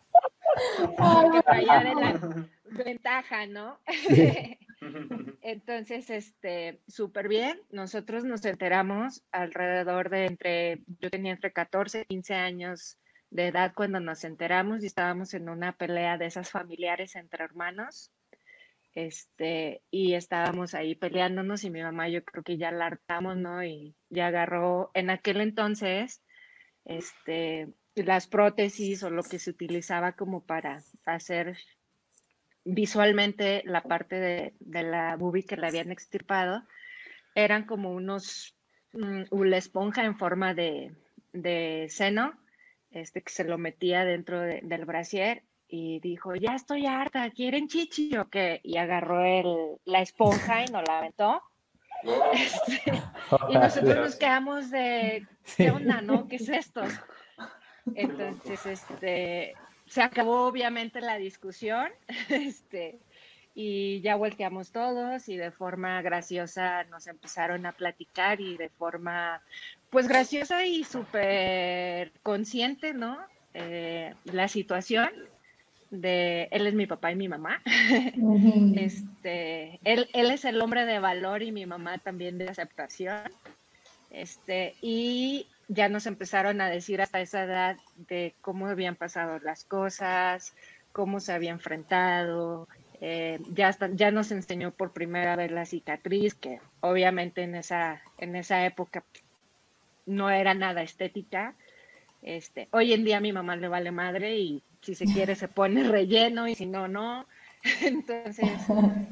la 1.94 2.48
ventaja, 2.84 3.46
¿no? 3.46 3.78
Entonces, 5.42 6.10
este, 6.10 6.80
súper 6.88 7.28
bien. 7.28 7.60
Nosotros 7.70 8.24
nos 8.24 8.44
enteramos 8.44 9.22
alrededor 9.32 10.10
de 10.10 10.26
entre, 10.26 10.82
yo 11.00 11.10
tenía 11.10 11.32
entre 11.32 11.52
14 11.52 12.02
y 12.02 12.04
15 12.06 12.34
años 12.34 12.98
de 13.30 13.48
edad 13.48 13.72
cuando 13.74 14.00
nos 14.00 14.24
enteramos 14.24 14.82
y 14.82 14.86
estábamos 14.86 15.34
en 15.34 15.48
una 15.48 15.72
pelea 15.72 16.18
de 16.18 16.26
esas 16.26 16.50
familiares 16.50 17.16
entre 17.16 17.44
hermanos. 17.44 18.10
Este, 18.94 19.82
y 19.90 20.14
estábamos 20.14 20.74
ahí 20.74 20.96
peleándonos 20.96 21.62
y 21.62 21.70
mi 21.70 21.80
mamá 21.80 22.08
yo 22.08 22.24
creo 22.24 22.42
que 22.42 22.56
ya 22.56 22.72
la 22.72 22.86
hartamos, 22.86 23.36
¿no? 23.36 23.62
Y 23.62 23.94
ya 24.08 24.26
agarró 24.26 24.90
en 24.94 25.10
aquel 25.10 25.40
entonces, 25.40 26.22
este, 26.84 27.68
las 27.94 28.26
prótesis 28.26 29.02
o 29.02 29.10
lo 29.10 29.22
que 29.22 29.38
se 29.38 29.50
utilizaba 29.50 30.12
como 30.12 30.44
para 30.44 30.82
hacer 31.04 31.56
visualmente 32.64 33.62
la 33.64 33.82
parte 33.82 34.16
de, 34.16 34.82
la 34.82 35.16
boobie 35.16 35.44
que 35.44 35.56
le 35.56 35.66
habían 35.66 35.90
extirpado 35.90 36.62
eran 37.34 37.64
como 37.64 37.92
unos, 37.92 38.54
mm, 38.92 39.22
una 39.30 39.56
esponja 39.56 40.04
en 40.04 40.16
forma 40.16 40.54
de, 40.54 40.92
seno, 41.88 42.38
este 42.90 43.22
que 43.22 43.32
se 43.32 43.44
lo 43.44 43.56
metía 43.56 44.04
dentro 44.04 44.40
del 44.40 44.84
brasier 44.84 45.44
y 45.68 46.00
dijo, 46.00 46.34
ya 46.34 46.56
estoy 46.56 46.86
harta, 46.86 47.30
¿quieren 47.30 47.68
chichi 47.68 48.16
o 48.16 48.28
qué? 48.28 48.60
Y 48.64 48.76
agarró 48.76 49.24
el, 49.24 49.78
la 49.84 50.00
esponja 50.00 50.64
y 50.64 50.66
nos 50.66 50.82
la 50.86 50.98
aventó. 50.98 51.42
Este, 52.32 52.92
y 53.50 53.54
nosotros 53.54 53.96
nos 53.96 54.16
quedamos 54.16 54.70
de, 54.70 55.26
¿qué 55.56 55.70
onda, 55.70 56.00
no? 56.00 56.26
¿Qué 56.26 56.36
es 56.36 56.48
esto? 56.48 56.82
Entonces, 57.96 58.66
este, 58.66 59.54
se 59.86 60.02
acabó 60.02 60.46
obviamente 60.46 61.00
la 61.00 61.16
discusión, 61.16 61.88
este, 62.28 62.98
y 63.54 64.00
ya 64.00 64.16
volteamos 64.16 64.70
todos 64.70 65.28
y 65.28 65.36
de 65.36 65.50
forma 65.50 66.00
graciosa 66.02 66.84
nos 66.84 67.06
empezaron 67.06 67.66
a 67.66 67.72
platicar 67.72 68.40
y 68.40 68.56
de 68.56 68.68
forma, 68.68 69.42
pues 69.90 70.08
graciosa 70.08 70.64
y 70.64 70.84
súper 70.84 72.12
consciente, 72.22 72.94
¿no? 72.94 73.18
Eh, 73.54 74.14
la 74.24 74.46
situación 74.46 75.10
de 75.90 76.48
él 76.52 76.68
es 76.68 76.74
mi 76.74 76.86
papá 76.86 77.10
y 77.10 77.16
mi 77.16 77.28
mamá. 77.28 77.60
este, 78.76 79.80
él, 79.84 80.08
él 80.12 80.30
es 80.30 80.44
el 80.44 80.60
hombre 80.60 80.86
de 80.86 81.00
valor 81.00 81.42
y 81.42 81.50
mi 81.50 81.66
mamá 81.66 81.98
también 81.98 82.38
de 82.38 82.48
aceptación. 82.48 83.22
Este, 84.10 84.74
y 84.80 85.46
ya 85.70 85.88
nos 85.88 86.06
empezaron 86.06 86.60
a 86.60 86.68
decir 86.68 87.00
hasta 87.00 87.20
esa 87.20 87.44
edad 87.44 87.76
de 88.08 88.34
cómo 88.40 88.66
habían 88.66 88.96
pasado 88.96 89.38
las 89.38 89.62
cosas, 89.62 90.52
cómo 90.90 91.20
se 91.20 91.32
había 91.32 91.52
enfrentado. 91.52 92.66
Eh, 93.00 93.38
ya, 93.54 93.74
ya 93.92 94.10
nos 94.10 94.32
enseñó 94.32 94.72
por 94.72 94.92
primera 94.92 95.36
vez 95.36 95.52
la 95.52 95.64
cicatriz, 95.64 96.34
que 96.34 96.60
obviamente 96.80 97.42
en 97.44 97.54
esa, 97.54 98.02
en 98.18 98.34
esa 98.34 98.66
época 98.66 99.04
no 100.06 100.28
era 100.28 100.54
nada 100.54 100.82
estética. 100.82 101.54
Este, 102.20 102.68
hoy 102.72 102.92
en 102.92 103.04
día 103.04 103.18
a 103.18 103.20
mi 103.20 103.32
mamá 103.32 103.54
le 103.54 103.68
vale 103.68 103.92
madre 103.92 104.38
y 104.38 104.62
si 104.82 104.96
se 104.96 105.04
quiere 105.04 105.36
se 105.36 105.46
pone 105.46 105.84
relleno 105.84 106.48
y 106.48 106.56
si 106.56 106.66
no, 106.66 106.88
no. 106.88 107.26
Entonces 107.80 108.50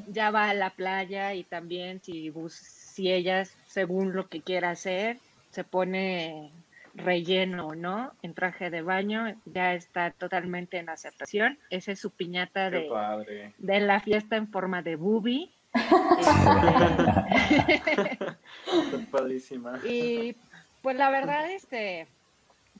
ya 0.09 0.29
va 0.29 0.49
a 0.49 0.53
la 0.53 0.71
playa 0.71 1.33
y 1.35 1.45
también 1.45 2.01
si, 2.03 2.33
si 2.49 3.09
ella, 3.09 3.45
según 3.65 4.13
lo 4.13 4.27
que 4.27 4.41
quiera 4.41 4.71
hacer, 4.71 5.19
se 5.51 5.63
pone 5.63 6.51
relleno, 6.95 7.75
¿no? 7.75 8.13
En 8.21 8.33
traje 8.33 8.69
de 8.69 8.81
baño, 8.81 9.25
ya 9.45 9.73
está 9.73 10.11
totalmente 10.11 10.77
en 10.77 10.89
aceptación. 10.89 11.59
Esa 11.69 11.91
es 11.91 11.99
su 11.99 12.11
piñata 12.11 12.69
de, 12.69 13.53
de 13.57 13.79
la 13.79 13.99
fiesta 13.99 14.35
en 14.35 14.49
forma 14.49 14.81
de 14.81 14.95
boobie. 14.95 15.51
Padrísima. 19.11 19.79
Y 19.85 20.35
pues 20.81 20.97
la 20.97 21.09
verdad, 21.09 21.49
este, 21.51 22.07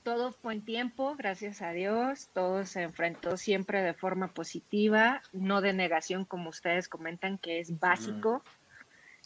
todo 0.03 0.31
fue 0.31 0.53
en 0.53 0.61
tiempo, 0.61 1.15
gracias 1.15 1.61
a 1.61 1.71
Dios, 1.71 2.29
todo 2.33 2.65
se 2.65 2.83
enfrentó 2.83 3.37
siempre 3.37 3.81
de 3.81 3.93
forma 3.93 4.29
positiva, 4.29 5.21
no 5.33 5.61
de 5.61 5.73
negación 5.73 6.25
como 6.25 6.49
ustedes 6.49 6.89
comentan, 6.89 7.37
que 7.37 7.59
es 7.59 7.79
básico. 7.79 8.43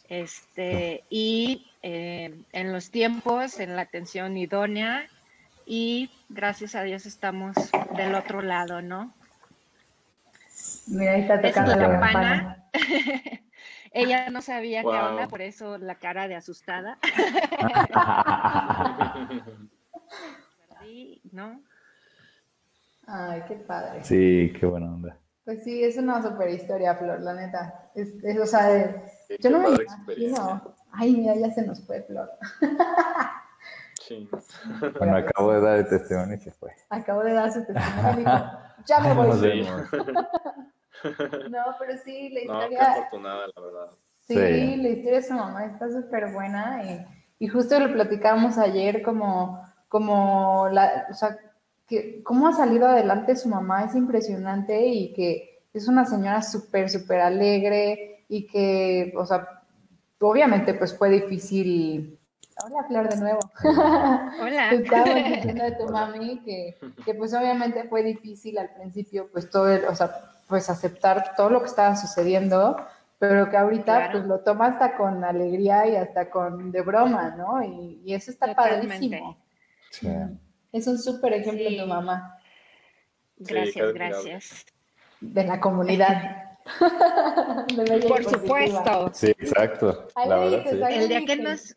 Este, 0.08 1.04
y 1.08 1.70
eh, 1.82 2.34
en 2.52 2.72
los 2.72 2.90
tiempos, 2.90 3.60
en 3.60 3.76
la 3.76 3.82
atención 3.82 4.36
idónea, 4.36 5.08
y 5.66 6.10
gracias 6.28 6.74
a 6.74 6.82
Dios 6.82 7.06
estamos 7.06 7.56
del 7.96 8.14
otro 8.14 8.42
lado, 8.42 8.82
¿no? 8.82 9.14
Mira, 10.86 11.12
ahí 11.12 11.22
está 11.22 11.40
tocando 11.40 11.76
la 11.76 11.90
campana. 11.90 12.64
Ella 13.92 14.28
no 14.28 14.42
sabía 14.42 14.82
qué 14.82 14.88
onda, 14.88 15.28
por 15.28 15.40
eso 15.40 15.78
la 15.78 15.94
cara 15.94 16.28
de 16.28 16.34
asustada. 16.34 16.98
¿no? 21.32 21.60
Ay, 23.06 23.42
qué 23.46 23.56
padre. 23.56 24.02
Sí, 24.02 24.52
qué 24.58 24.66
buena 24.66 24.86
onda. 24.86 25.18
Pues 25.44 25.62
sí, 25.62 25.84
es 25.84 25.98
una 25.98 26.22
super 26.22 26.48
historia, 26.48 26.94
Flor, 26.94 27.20
la 27.20 27.34
neta. 27.34 27.90
Es, 27.94 28.14
o 28.40 28.46
sea, 28.46 29.04
yo 29.40 29.50
no 29.50 29.58
me 29.60 29.68
imagino. 29.70 30.74
Ay, 30.92 31.16
mira, 31.16 31.34
ya 31.36 31.50
se 31.50 31.66
nos 31.66 31.84
fue, 31.86 32.02
Flor. 32.02 32.30
Sí. 34.02 34.28
Bueno, 34.98 35.16
acabo 35.16 35.52
de 35.54 35.60
dar 35.62 35.78
el 35.78 35.88
testimonio 35.88 36.36
y 36.36 36.38
se 36.38 36.50
fue. 36.50 36.70
Acabo 36.90 37.24
de 37.24 37.32
dar 37.32 37.50
su 37.50 37.64
testimonio 37.64 38.12
y 38.12 38.16
dijo, 38.18 38.50
ya 38.86 39.00
me 39.00 39.14
voy. 39.14 39.62
no, 41.50 41.64
pero 41.78 41.98
sí, 42.04 42.28
la 42.28 42.40
historia. 42.40 42.80
No, 42.82 42.86
afortunada, 42.86 43.46
la 43.56 43.62
verdad. 43.62 43.86
Sí, 44.28 44.76
la 44.76 44.88
historia 44.90 45.20
de 45.20 45.22
su 45.22 45.32
mamá 45.32 45.64
está 45.64 45.90
súper 45.90 46.32
buena 46.34 46.82
y, 46.84 47.46
y 47.46 47.48
justo 47.48 47.80
lo 47.80 47.94
platicamos 47.94 48.58
ayer 48.58 49.00
como 49.02 49.64
como 49.94 50.68
la, 50.72 51.06
o 51.08 51.14
sea, 51.14 51.38
que 51.86 52.20
cómo 52.24 52.48
ha 52.48 52.52
salido 52.52 52.88
adelante 52.88 53.36
su 53.36 53.48
mamá 53.48 53.84
es 53.84 53.94
impresionante 53.94 54.88
y 54.88 55.12
que 55.12 55.62
es 55.72 55.86
una 55.86 56.04
señora 56.04 56.42
súper, 56.42 56.90
súper 56.90 57.20
alegre 57.20 58.13
y 58.34 58.48
que, 58.48 59.12
o 59.16 59.24
sea, 59.24 59.62
obviamente 60.18 60.74
pues 60.74 60.96
fue 60.96 61.08
difícil. 61.08 62.18
Hola, 62.64 62.84
Flor, 62.88 63.08
de 63.08 63.16
nuevo. 63.16 63.38
Hola. 64.42 64.70
Estaba 64.72 65.14
diciendo 65.14 65.62
de 65.62 65.72
tu 65.72 65.86
mami 65.86 66.40
que, 66.40 66.76
que, 67.04 67.14
pues 67.14 67.32
obviamente 67.32 67.84
fue 67.84 68.02
difícil 68.02 68.58
al 68.58 68.70
principio, 68.70 69.28
pues 69.30 69.48
todo, 69.50 69.68
el, 69.68 69.84
o 69.84 69.94
sea, 69.94 70.10
pues 70.48 70.68
aceptar 70.68 71.36
todo 71.36 71.48
lo 71.50 71.60
que 71.60 71.68
estaba 71.68 71.94
sucediendo, 71.94 72.76
pero 73.20 73.48
que 73.48 73.56
ahorita 73.56 74.10
pues 74.10 74.24
lo 74.24 74.40
toma 74.40 74.66
hasta 74.66 74.96
con 74.96 75.22
alegría 75.22 75.86
y 75.86 75.94
hasta 75.94 76.28
con 76.28 76.72
de 76.72 76.80
broma, 76.82 77.36
¿no? 77.36 77.62
Y, 77.62 78.02
y 78.04 78.14
eso 78.14 78.32
está 78.32 78.52
padrísimo. 78.52 79.38
Es 80.72 80.88
un 80.88 80.98
súper 80.98 81.34
ejemplo 81.34 81.70
de 81.70 81.78
tu 81.78 81.86
mamá. 81.86 82.36
Gracias, 83.36 83.94
gracias. 83.94 84.66
De 85.20 85.44
la 85.44 85.60
comunidad. 85.60 86.43
Por 88.08 88.24
supuesto. 88.24 89.10
Sí, 89.12 89.28
exacto. 89.28 90.08
El 90.16 91.08
día 91.08 91.24
que 91.24 91.36
nos, 91.36 91.76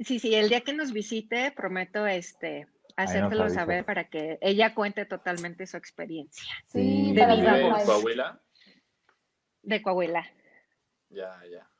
sí, 0.00 0.18
sí, 0.18 0.34
el 0.34 0.48
día 0.48 0.62
que 0.62 0.72
nos 0.72 0.92
visite, 0.92 1.52
prometo 1.52 2.06
este 2.06 2.66
hacértelo 2.96 3.48
saber 3.48 3.84
para 3.84 4.08
que 4.08 4.38
ella 4.40 4.74
cuente 4.74 5.04
totalmente 5.04 5.66
su 5.66 5.76
experiencia. 5.76 6.52
Sí, 6.66 7.12
de, 7.12 7.26
de 7.26 7.84
Coahuila. 7.84 8.40
De 9.62 9.82
Coahuila. 9.82 10.26
Ya, 11.10 11.40
ya. 11.50 11.70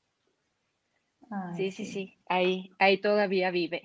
sí, 1.56 1.70
sí, 1.72 1.84
sí, 1.84 2.18
Ahí, 2.28 2.70
ahí 2.78 2.98
todavía 2.98 3.50
vive. 3.50 3.82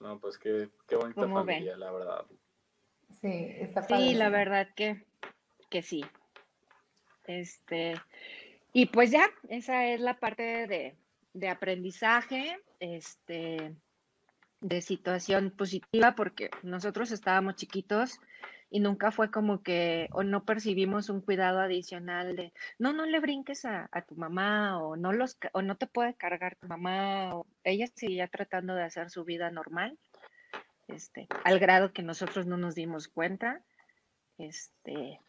No, 0.00 0.20
pues 0.20 0.38
qué, 0.38 0.70
qué 0.86 0.94
bonita 0.94 1.26
familia, 1.28 1.76
la 1.76 1.90
verdad. 1.90 2.24
Sí, 3.20 3.56
está 3.58 3.82
Sí, 3.82 4.14
la 4.14 4.28
verdad 4.28 4.68
que, 4.76 5.04
que 5.68 5.82
sí. 5.82 6.04
Este, 7.26 7.94
y 8.72 8.86
pues 8.86 9.10
ya, 9.10 9.26
esa 9.48 9.86
es 9.86 10.00
la 10.00 10.18
parte 10.18 10.66
de, 10.66 10.96
de 11.34 11.48
aprendizaje, 11.48 12.58
este, 12.80 13.74
de 14.60 14.82
situación 14.82 15.50
positiva, 15.50 16.14
porque 16.14 16.50
nosotros 16.62 17.10
estábamos 17.12 17.56
chiquitos 17.56 18.18
y 18.70 18.80
nunca 18.80 19.10
fue 19.10 19.30
como 19.30 19.62
que 19.62 20.08
o 20.12 20.22
no 20.22 20.44
percibimos 20.44 21.08
un 21.08 21.20
cuidado 21.20 21.60
adicional 21.60 22.36
de 22.36 22.52
no 22.78 22.92
no 22.92 23.06
le 23.06 23.20
brinques 23.20 23.64
a, 23.64 23.88
tu 24.06 24.14
mamá 24.14 24.82
o 24.82 24.96
no 24.96 25.12
los 25.12 25.38
o 25.52 25.62
no 25.62 25.76
te 25.76 25.86
puede 25.86 26.14
cargar 26.14 26.56
tu 26.56 26.66
mamá 26.66 27.34
o 27.34 27.46
ella 27.64 27.86
seguía 27.94 28.28
tratando 28.28 28.74
de 28.74 28.82
hacer 28.82 29.10
su 29.10 29.24
vida 29.24 29.50
normal 29.50 29.98
este 30.86 31.28
al 31.44 31.58
grado 31.58 31.92
que 31.92 32.02
nosotros 32.02 32.46
no 32.46 32.56
nos 32.58 32.74
dimos 32.74 33.08
cuenta 33.08 33.62
este 34.36 35.20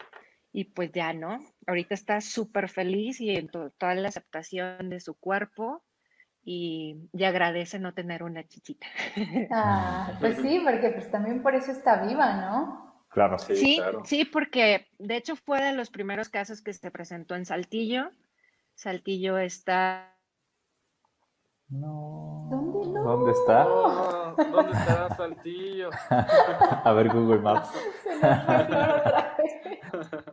y 0.52 0.66
pues 0.66 0.92
ya 0.92 1.14
no 1.14 1.40
ahorita 1.70 1.94
está 1.94 2.22
súper 2.22 2.70
feliz 2.70 3.22
y 3.22 3.36
en 3.36 3.48
toda 3.48 3.96
la 3.96 4.10
aceptación 4.10 4.90
de 4.90 5.00
su 5.00 5.16
cuerpo 5.16 5.84
y, 6.44 6.98
y, 7.14 7.24
agradece 7.26 7.80
no 7.80 7.94
tener 7.94 8.24
una 8.24 8.48
chichita. 8.48 8.88
Ah, 9.52 10.18
pues 10.20 10.38
sí, 10.38 10.62
porque 10.64 10.90
pues 10.90 11.12
también 11.12 11.44
por 11.44 11.54
eso 11.54 11.72
está 11.72 12.04
viva, 12.04 12.38
¿no? 12.38 13.06
Claro, 13.10 13.38
sí. 13.38 13.56
Sí, 13.56 13.82
sí, 14.06 14.26
porque 14.26 14.88
de 14.98 15.18
hecho 15.18 15.36
fue 15.36 15.62
de 15.62 15.74
los 15.74 15.90
primeros 15.90 16.30
casos 16.30 16.62
que 16.62 16.74
se 16.74 16.92
presentó 16.92 17.36
en 17.36 17.46
Saltillo. 17.46 18.12
Saltillo 18.76 19.38
está. 19.38 20.16
No. 21.68 22.48
¿Dónde 22.50 22.94
no? 22.94 23.04
¿Dónde 23.04 23.32
está? 23.32 23.64
¿Dónde 23.64 24.72
está 24.72 25.16
Saltillo? 25.16 25.90
A 26.10 26.94
ver 26.94 27.10
Google 27.10 27.40
Maps. 27.40 27.70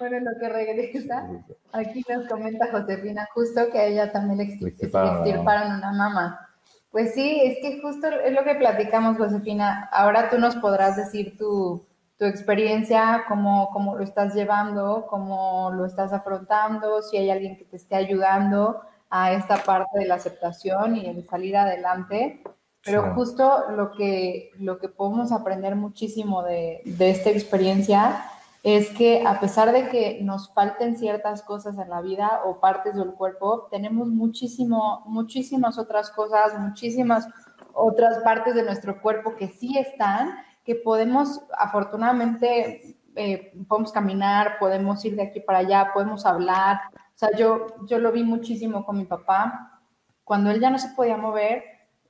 bueno, 0.00 0.18
lo 0.18 0.38
que 0.38 0.48
regresa, 0.48 1.28
aquí 1.72 2.02
nos 2.08 2.26
comenta 2.26 2.70
Josefina 2.72 3.28
justo 3.34 3.70
que 3.70 3.78
a 3.78 3.84
ella 3.84 4.10
también 4.10 4.38
le 4.38 4.44
extirparon 4.44 5.72
una 5.76 5.92
mamá. 5.92 6.48
Pues 6.90 7.14
sí, 7.14 7.40
es 7.44 7.58
que 7.62 7.80
justo 7.80 8.08
es 8.08 8.32
lo 8.32 8.42
que 8.42 8.56
platicamos, 8.56 9.16
Josefina. 9.16 9.88
Ahora 9.92 10.28
tú 10.28 10.38
nos 10.38 10.56
podrás 10.56 10.96
decir 10.96 11.36
tu, 11.38 11.86
tu 12.18 12.24
experiencia, 12.24 13.24
cómo, 13.28 13.70
cómo 13.72 13.96
lo 13.96 14.02
estás 14.02 14.34
llevando, 14.34 15.06
cómo 15.08 15.70
lo 15.72 15.86
estás 15.86 16.12
afrontando, 16.12 17.02
si 17.02 17.16
hay 17.16 17.30
alguien 17.30 17.56
que 17.56 17.64
te 17.64 17.76
esté 17.76 17.94
ayudando 17.94 18.80
a 19.08 19.32
esta 19.32 19.58
parte 19.58 20.00
de 20.00 20.06
la 20.06 20.16
aceptación 20.16 20.96
y 20.96 21.06
el 21.06 21.24
salir 21.28 21.56
adelante. 21.56 22.42
Pero 22.82 23.14
justo 23.14 23.70
lo 23.70 23.92
que, 23.92 24.50
lo 24.58 24.78
que 24.78 24.88
podemos 24.88 25.32
aprender 25.32 25.76
muchísimo 25.76 26.42
de, 26.42 26.80
de 26.84 27.10
esta 27.10 27.30
experiencia 27.30 28.24
es 28.62 28.90
que 28.90 29.24
a 29.26 29.40
pesar 29.40 29.72
de 29.72 29.88
que 29.88 30.20
nos 30.22 30.52
falten 30.52 30.96
ciertas 30.96 31.42
cosas 31.42 31.78
en 31.78 31.88
la 31.88 32.02
vida 32.02 32.42
o 32.44 32.60
partes 32.60 32.94
del 32.94 33.12
cuerpo, 33.12 33.68
tenemos 33.70 34.08
muchísimo, 34.08 35.02
muchísimas 35.06 35.78
otras 35.78 36.10
cosas, 36.10 36.58
muchísimas 36.58 37.26
otras 37.72 38.18
partes 38.22 38.54
de 38.54 38.62
nuestro 38.62 39.00
cuerpo 39.00 39.34
que 39.36 39.48
sí 39.48 39.78
están 39.78 40.34
que 40.64 40.74
podemos, 40.76 41.40
afortunadamente, 41.56 42.96
eh, 43.16 43.52
podemos 43.66 43.92
caminar, 43.92 44.58
podemos 44.58 45.04
ir 45.04 45.16
de 45.16 45.22
aquí 45.22 45.40
para 45.40 45.58
allá, 45.58 45.90
podemos 45.92 46.26
hablar. 46.26 46.80
O 46.94 47.18
sea, 47.18 47.30
yo, 47.36 47.66
yo 47.86 47.98
lo 47.98 48.12
vi 48.12 48.22
muchísimo 48.24 48.84
con 48.84 48.98
mi 48.98 49.04
papá. 49.04 49.80
Cuando 50.22 50.50
él 50.50 50.60
ya 50.60 50.70
no 50.70 50.78
se 50.78 50.90
podía 50.90 51.16
mover, 51.16 51.64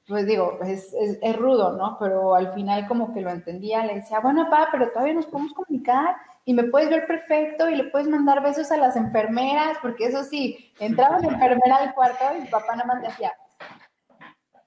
pues 0.06 0.26
digo, 0.26 0.58
es, 0.62 0.92
es, 1.22 1.36
rudo, 1.36 1.76
¿no? 1.76 1.96
Pero 1.98 2.34
al 2.34 2.52
final 2.52 2.88
como 2.88 3.14
que 3.14 3.20
lo 3.20 3.30
entendía, 3.30 3.84
le 3.84 3.94
decía, 3.94 4.20
bueno, 4.20 4.44
papá, 4.50 4.68
pero 4.72 4.90
todavía 4.90 5.14
nos 5.14 5.26
podemos 5.26 5.54
comunicar 5.54 6.16
y 6.50 6.52
me 6.52 6.64
puedes 6.64 6.90
ver 6.90 7.06
perfecto 7.06 7.70
y 7.70 7.76
le 7.76 7.84
puedes 7.84 8.08
mandar 8.08 8.42
besos 8.42 8.72
a 8.72 8.76
las 8.76 8.96
enfermeras, 8.96 9.78
porque 9.80 10.06
eso 10.06 10.24
sí, 10.24 10.74
entraba 10.80 11.20
la 11.20 11.28
enfermera 11.28 11.76
al 11.76 11.94
cuarto 11.94 12.24
y 12.36 12.40
mi 12.40 12.48
papá 12.48 12.74
nada 12.74 12.92
más 12.92 13.02
decía... 13.02 13.32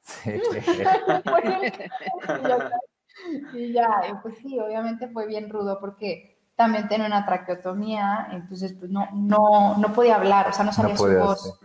Sí. 0.02 0.42
Y 3.54 3.74
ya, 3.74 4.20
pues 4.24 4.38
sí, 4.38 4.60
obviamente 4.60 5.08
fue 5.08 5.28
bien 5.28 5.50
rudo 5.50 5.80
porque 5.80 6.42
también 6.56 6.88
tenía 6.88 7.06
una 7.06 7.26
traqueotomía, 7.26 8.30
entonces 8.32 8.74
pues 8.74 8.90
no, 8.90 9.08
no, 9.14 9.78
no 9.78 9.94
podía 9.94 10.16
hablar, 10.16 10.50
o 10.50 10.54
sea, 10.54 10.66
no 10.66 10.74
sabía 10.74 10.98
su 10.98 11.14
voz. 11.18 11.60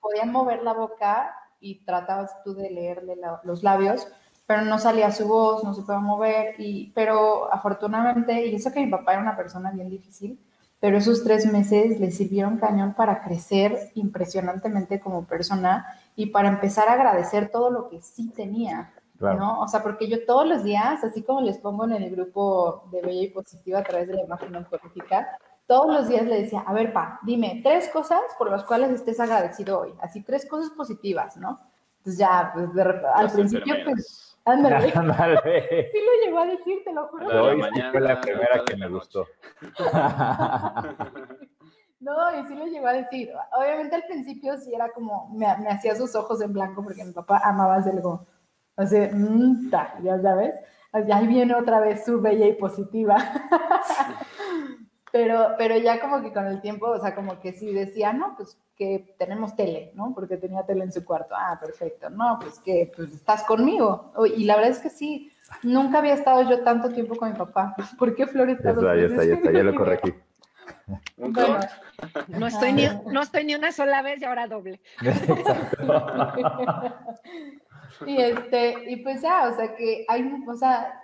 Podía 0.00 0.24
mover 0.26 0.62
la 0.62 0.74
boca 0.74 1.34
y 1.60 1.84
tratabas 1.84 2.42
tú 2.42 2.54
de 2.54 2.68
leerle 2.68 3.16
los 3.44 3.62
labios, 3.62 4.06
pero 4.52 4.66
no 4.66 4.78
salía 4.78 5.10
su 5.10 5.26
voz, 5.26 5.64
no 5.64 5.72
se 5.72 5.80
podía 5.80 5.98
mover, 5.98 6.56
y, 6.58 6.92
pero 6.94 7.50
afortunadamente, 7.50 8.44
y 8.46 8.54
eso 8.54 8.70
que 8.70 8.84
mi 8.84 8.90
papá 8.90 9.14
era 9.14 9.22
una 9.22 9.34
persona 9.34 9.70
bien 9.70 9.88
difícil, 9.88 10.38
pero 10.78 10.98
esos 10.98 11.24
tres 11.24 11.50
meses 11.50 11.98
le 11.98 12.10
sirvieron 12.10 12.58
cañón 12.58 12.92
para 12.92 13.22
crecer 13.22 13.90
impresionantemente 13.94 15.00
como 15.00 15.24
persona 15.24 15.86
y 16.16 16.26
para 16.26 16.48
empezar 16.48 16.86
a 16.90 16.92
agradecer 16.92 17.50
todo 17.50 17.70
lo 17.70 17.88
que 17.88 18.02
sí 18.02 18.28
tenía. 18.28 18.92
¿no? 19.18 19.60
O 19.60 19.68
sea, 19.68 19.82
porque 19.82 20.06
yo 20.06 20.26
todos 20.26 20.46
los 20.46 20.64
días, 20.64 21.02
así 21.02 21.22
como 21.22 21.40
les 21.40 21.56
pongo 21.56 21.86
en 21.86 21.92
el 21.92 22.10
grupo 22.10 22.84
de 22.92 23.00
Bella 23.00 23.22
y 23.22 23.30
Positiva 23.30 23.78
a 23.78 23.84
través 23.84 24.06
de 24.06 24.16
la 24.16 24.24
imagen 24.24 24.54
oncológica, 24.54 25.28
todos 25.66 25.94
los 25.94 26.08
días 26.08 26.26
le 26.26 26.42
decía, 26.42 26.60
a 26.66 26.74
ver, 26.74 26.92
pa, 26.92 27.20
dime 27.22 27.62
tres 27.64 27.88
cosas 27.88 28.20
por 28.36 28.50
las 28.50 28.64
cuales 28.64 28.90
estés 28.90 29.18
agradecido 29.18 29.80
hoy, 29.80 29.94
así 30.02 30.20
tres 30.22 30.44
cosas 30.44 30.70
positivas, 30.72 31.38
¿no? 31.38 31.58
Entonces 32.00 32.18
ya, 32.18 32.50
pues 32.52 32.74
de, 32.74 32.82
al 33.14 33.30
principio, 33.30 33.76
pues, 33.84 34.31
ándale. 34.44 34.90
sí 34.90 35.98
lo 35.98 36.24
llegó 36.24 36.38
a 36.40 36.46
decir, 36.46 36.82
te 36.84 36.92
lo 36.92 37.06
juro. 37.08 37.44
Hoy 37.44 37.62
fue 37.90 38.00
la 38.00 38.20
primera 38.20 38.64
que 38.64 38.76
me 38.76 38.88
gustó. 38.88 39.26
No, 42.02 42.16
y 42.36 42.44
sí 42.48 42.56
lo 42.56 42.66
llegó 42.66 42.88
a 42.88 42.94
decir. 42.94 43.30
Obviamente 43.56 43.94
al 43.94 44.02
principio 44.02 44.58
sí 44.58 44.74
era 44.74 44.90
como, 44.90 45.28
me, 45.36 45.46
hacía 45.46 45.94
sus 45.94 46.16
ojos 46.16 46.42
en 46.42 46.52
blanco 46.52 46.82
porque 46.82 47.04
mi 47.04 47.12
papá 47.12 47.40
amaba 47.44 47.76
algo. 47.76 48.26
Así, 48.76 48.96
mmm, 48.96 49.70
ya 50.02 50.20
sabes. 50.20 50.56
Ahí 50.92 51.28
viene 51.28 51.54
otra 51.54 51.78
vez 51.78 52.04
su 52.04 52.20
bella 52.20 52.46
y 52.46 52.54
positiva. 52.54 53.16
pero, 55.12 55.54
pero 55.58 55.76
ya 55.76 56.00
como 56.00 56.22
que 56.22 56.32
con 56.32 56.46
el 56.46 56.62
tiempo, 56.62 56.86
o 56.86 56.98
sea, 56.98 57.14
como 57.14 57.38
que 57.38 57.52
sí 57.52 57.72
decía, 57.72 58.14
no, 58.14 58.34
pues 58.34 58.58
que 58.74 59.14
tenemos 59.18 59.54
tele, 59.54 59.92
¿no? 59.94 60.14
Porque 60.14 60.38
tenía 60.38 60.64
tele 60.64 60.84
en 60.84 60.92
su 60.92 61.04
cuarto. 61.04 61.34
Ah, 61.36 61.58
perfecto. 61.60 62.08
No, 62.08 62.38
pues 62.40 62.58
que 62.60 62.90
pues, 62.96 63.12
estás 63.12 63.44
conmigo. 63.44 64.14
Y 64.34 64.44
la 64.44 64.56
verdad 64.56 64.70
es 64.70 64.78
que 64.78 64.88
sí, 64.88 65.30
nunca 65.62 65.98
había 65.98 66.14
estado 66.14 66.48
yo 66.48 66.64
tanto 66.64 66.90
tiempo 66.90 67.14
con 67.16 67.30
mi 67.30 67.36
papá. 67.36 67.76
¿Por 67.98 68.14
qué 68.14 68.26
Flores 68.26 68.56
está, 68.56 68.72
ya 68.72 69.04
está, 69.04 69.24
ya 69.24 69.34
está, 69.34 69.52
ya 69.52 69.62
lo 69.62 69.74
corregí. 69.76 70.14
Bueno, 71.18 71.60
no 72.28 72.46
estoy, 72.46 72.72
ni, 72.72 72.88
no 73.06 73.20
estoy 73.20 73.44
ni 73.44 73.54
una 73.54 73.70
sola 73.70 74.00
vez 74.00 74.22
y 74.22 74.24
ahora 74.24 74.46
doble. 74.46 74.80
y 78.06 78.16
este, 78.16 78.90
y 78.90 78.96
pues 78.96 79.20
ya, 79.20 79.48
o 79.48 79.54
sea 79.54 79.76
que 79.76 80.06
hay, 80.08 80.32
o 80.46 80.56
sea, 80.56 80.98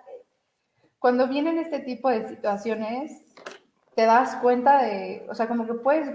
cuando 0.98 1.28
vienen 1.28 1.58
este 1.58 1.80
tipo 1.80 2.08
de 2.08 2.26
situaciones, 2.28 3.22
te 3.98 4.06
das 4.06 4.36
cuenta 4.36 4.84
de, 4.84 5.26
o 5.28 5.34
sea, 5.34 5.48
como 5.48 5.66
que 5.66 5.74
puedes, 5.74 6.08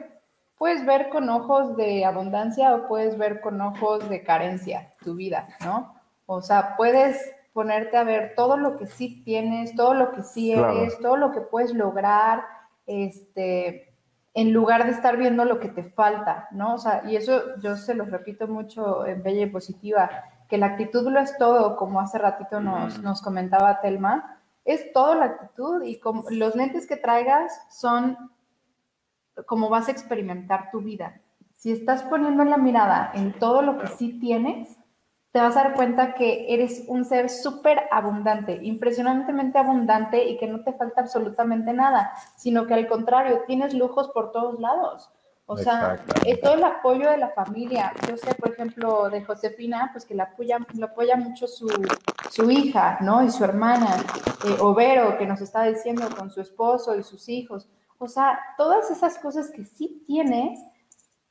puedes 0.58 0.86
ver 0.86 1.10
con 1.10 1.28
ojos 1.28 1.76
de 1.76 2.06
abundancia 2.06 2.74
o 2.74 2.88
puedes 2.88 3.18
ver 3.18 3.42
con 3.42 3.60
ojos 3.60 4.08
de 4.08 4.24
carencia 4.24 4.94
tu 5.04 5.16
vida, 5.16 5.50
¿no? 5.66 5.94
O 6.26 6.42
sea, 6.42 6.78
puedes 6.78 7.30
ponerte 7.52 7.98
a 7.98 8.06
ver 8.06 8.36
todo 8.38 8.56
lo 8.56 8.78
que 8.78 8.88
sí 8.88 9.22
tienes, 9.26 9.76
todo 9.76 9.96
lo 9.96 10.14
que 10.14 10.24
sí 10.24 10.54
eres, 10.54 10.98
todo 11.00 11.18
lo 11.18 11.34
que 11.34 11.42
puedes 11.42 11.74
lograr, 11.74 12.46
este, 12.86 13.94
en 14.34 14.54
lugar 14.54 14.86
de 14.86 14.92
estar 14.92 15.18
viendo 15.18 15.44
lo 15.44 15.60
que 15.60 15.68
te 15.68 15.84
falta, 15.84 16.48
¿no? 16.52 16.76
O 16.76 16.78
sea, 16.78 17.02
y 17.06 17.18
eso 17.18 17.60
yo 17.60 17.76
se 17.76 17.96
lo 17.96 18.06
repito 18.06 18.48
mucho 18.48 19.06
en 19.06 19.24
Bella 19.24 19.42
y 19.42 19.48
Positiva, 19.48 20.10
que 20.48 20.58
la 20.58 20.68
actitud 20.68 21.12
lo 21.12 21.20
es 21.20 21.38
todo, 21.38 21.76
como 21.76 22.00
hace 22.00 22.18
ratito 22.18 22.62
nos, 22.62 23.00
nos 23.00 23.22
comentaba 23.22 23.82
Telma, 23.82 24.33
es 24.66 24.92
todo 24.94 25.16
la 25.16 25.26
actitud 25.26 25.84
y 25.84 26.00
como, 26.00 26.24
los 26.30 26.56
lentes 26.56 26.88
que 26.88 26.98
traigas 26.98 27.54
son 27.70 28.18
como 29.46 29.70
vas 29.70 29.88
a 29.88 29.92
experimentar 29.92 30.70
tu 30.72 30.82
vida. 30.82 31.22
Si 31.56 31.72
estás 31.72 32.04
poniendo 32.04 32.44
la 32.44 32.58
mirada 32.58 33.12
en 33.14 33.34
todo 33.34 33.62
lo 33.62 33.80
que 33.80 33.88
sí 33.88 34.20
tienes, 34.20 34.78
te 35.32 35.40
vas 35.40 35.58
a 35.58 35.64
dar 35.64 35.74
cuenta 35.74 36.14
que 36.14 36.54
eres 36.54 36.84
un 36.88 37.06
ser 37.06 37.30
súper 37.30 37.88
abundante, 37.92 38.60
impresionantemente 38.62 39.58
abundante 39.58 40.24
y 40.26 40.38
que 40.38 40.46
no 40.46 40.64
te 40.64 40.74
falta 40.74 41.02
absolutamente 41.02 41.74
nada, 41.74 42.14
sino 42.36 42.68
que 42.68 42.76
al 42.76 42.88
contrario, 42.88 43.42
tienes 43.48 43.74
lujos 43.74 44.10
por 44.10 44.32
todos 44.32 44.60
lados. 44.60 45.10
O 45.46 45.58
sea, 45.58 46.04
eh, 46.26 46.40
todo 46.42 46.54
el 46.54 46.64
apoyo 46.64 47.10
de 47.10 47.18
la 47.18 47.30
familia. 47.30 47.92
Yo 48.08 48.16
sé, 48.16 48.34
por 48.36 48.52
ejemplo, 48.54 49.10
de 49.10 49.24
Josefina, 49.24 49.90
pues 49.92 50.06
que 50.06 50.16
la 50.16 50.24
apoya, 50.24 50.60
lo 50.74 50.86
apoya 50.86 51.18
mucho 51.18 51.48
su, 51.48 51.68
su 52.30 52.50
hija, 52.50 52.98
¿no? 53.02 53.24
Y 53.24 53.30
su 53.30 53.44
hermana, 53.44 53.98
eh, 54.46 54.58
Overo, 54.62 55.18
que 55.18 55.26
nos 55.26 55.42
está 55.42 55.64
diciendo 55.64 56.08
con 56.18 56.32
su 56.32 56.40
esposo 56.40 56.96
y 56.96 57.04
sus 57.04 57.28
hijos. 57.28 57.68
O 57.98 58.08
sea, 58.08 58.40
todas 58.58 58.90
esas 58.90 59.18
cosas 59.18 59.52
que 59.52 59.66
sí 59.66 60.04
tienes, 60.08 60.60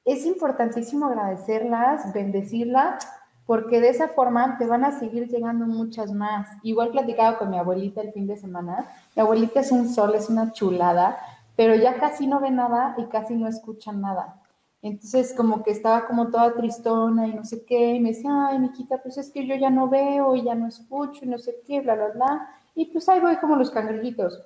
es 0.05 0.27
importantísimo 0.27 1.07
agradecerlas, 1.07 2.13
bendecirlas, 2.13 3.07
porque 3.47 3.81
de 3.81 3.89
esa 3.89 4.09
forma 4.09 4.57
te 4.59 4.67
van 4.67 4.85
a 4.85 4.99
seguir 4.99 5.29
llegando 5.29 5.67
muchas 5.67 6.13
más. 6.13 6.49
Igual 6.63 6.91
platicaba 6.91 7.39
con 7.39 7.51
mi 7.51 7.59
abuelita 7.59 8.01
el 8.01 8.13
fin 8.13 8.27
de 8.27 8.37
semana, 8.37 8.87
mi 9.15 9.23
abuelita 9.23 9.61
es 9.61 9.73
un 9.73 9.89
sol, 9.89 10.15
es 10.15 10.29
una 10.29 10.53
chulada, 10.53 11.19
pero 11.57 11.75
ya 11.75 11.99
casi 11.99 12.27
no 12.27 12.41
ve 12.41 12.51
nada 12.51 12.95
y 12.99 13.07
casi 13.07 13.35
no 13.35 13.49
escucha 13.49 13.93
nada. 13.93 14.43
Entonces 14.83 15.33
como 15.37 15.63
que 15.63 15.71
estaba 15.71 16.07
como 16.07 16.31
toda 16.31 16.55
tristona 16.55 17.29
y 17.29 17.35
no 17.35 17.45
sé 17.45 17.65
qué, 17.65 17.95
y 17.95 18.01
me 18.01 18.11
decía, 18.11 18.49
ay, 18.49 18.59
Miquita, 18.59 19.01
pues 19.01 19.17
es 19.17 19.31
que 19.31 19.47
yo 19.47 19.55
ya 19.55 19.71
no 19.71 19.89
veo 19.89 20.35
y 20.35 20.43
ya 20.43 20.57
no 20.57 20.67
escucho 20.67 21.25
y 21.25 21.29
no 21.29 21.39
sé 21.39 21.63
qué, 21.67 21.81
bla, 21.81 21.95
bla, 21.95 22.09
bla. 22.09 22.49
Y 22.75 22.87
pues 22.87 23.09
ahí 23.09 23.21
voy 23.21 23.37
como 23.37 23.55
los 23.55 23.71
cangrejitos. 23.71 24.41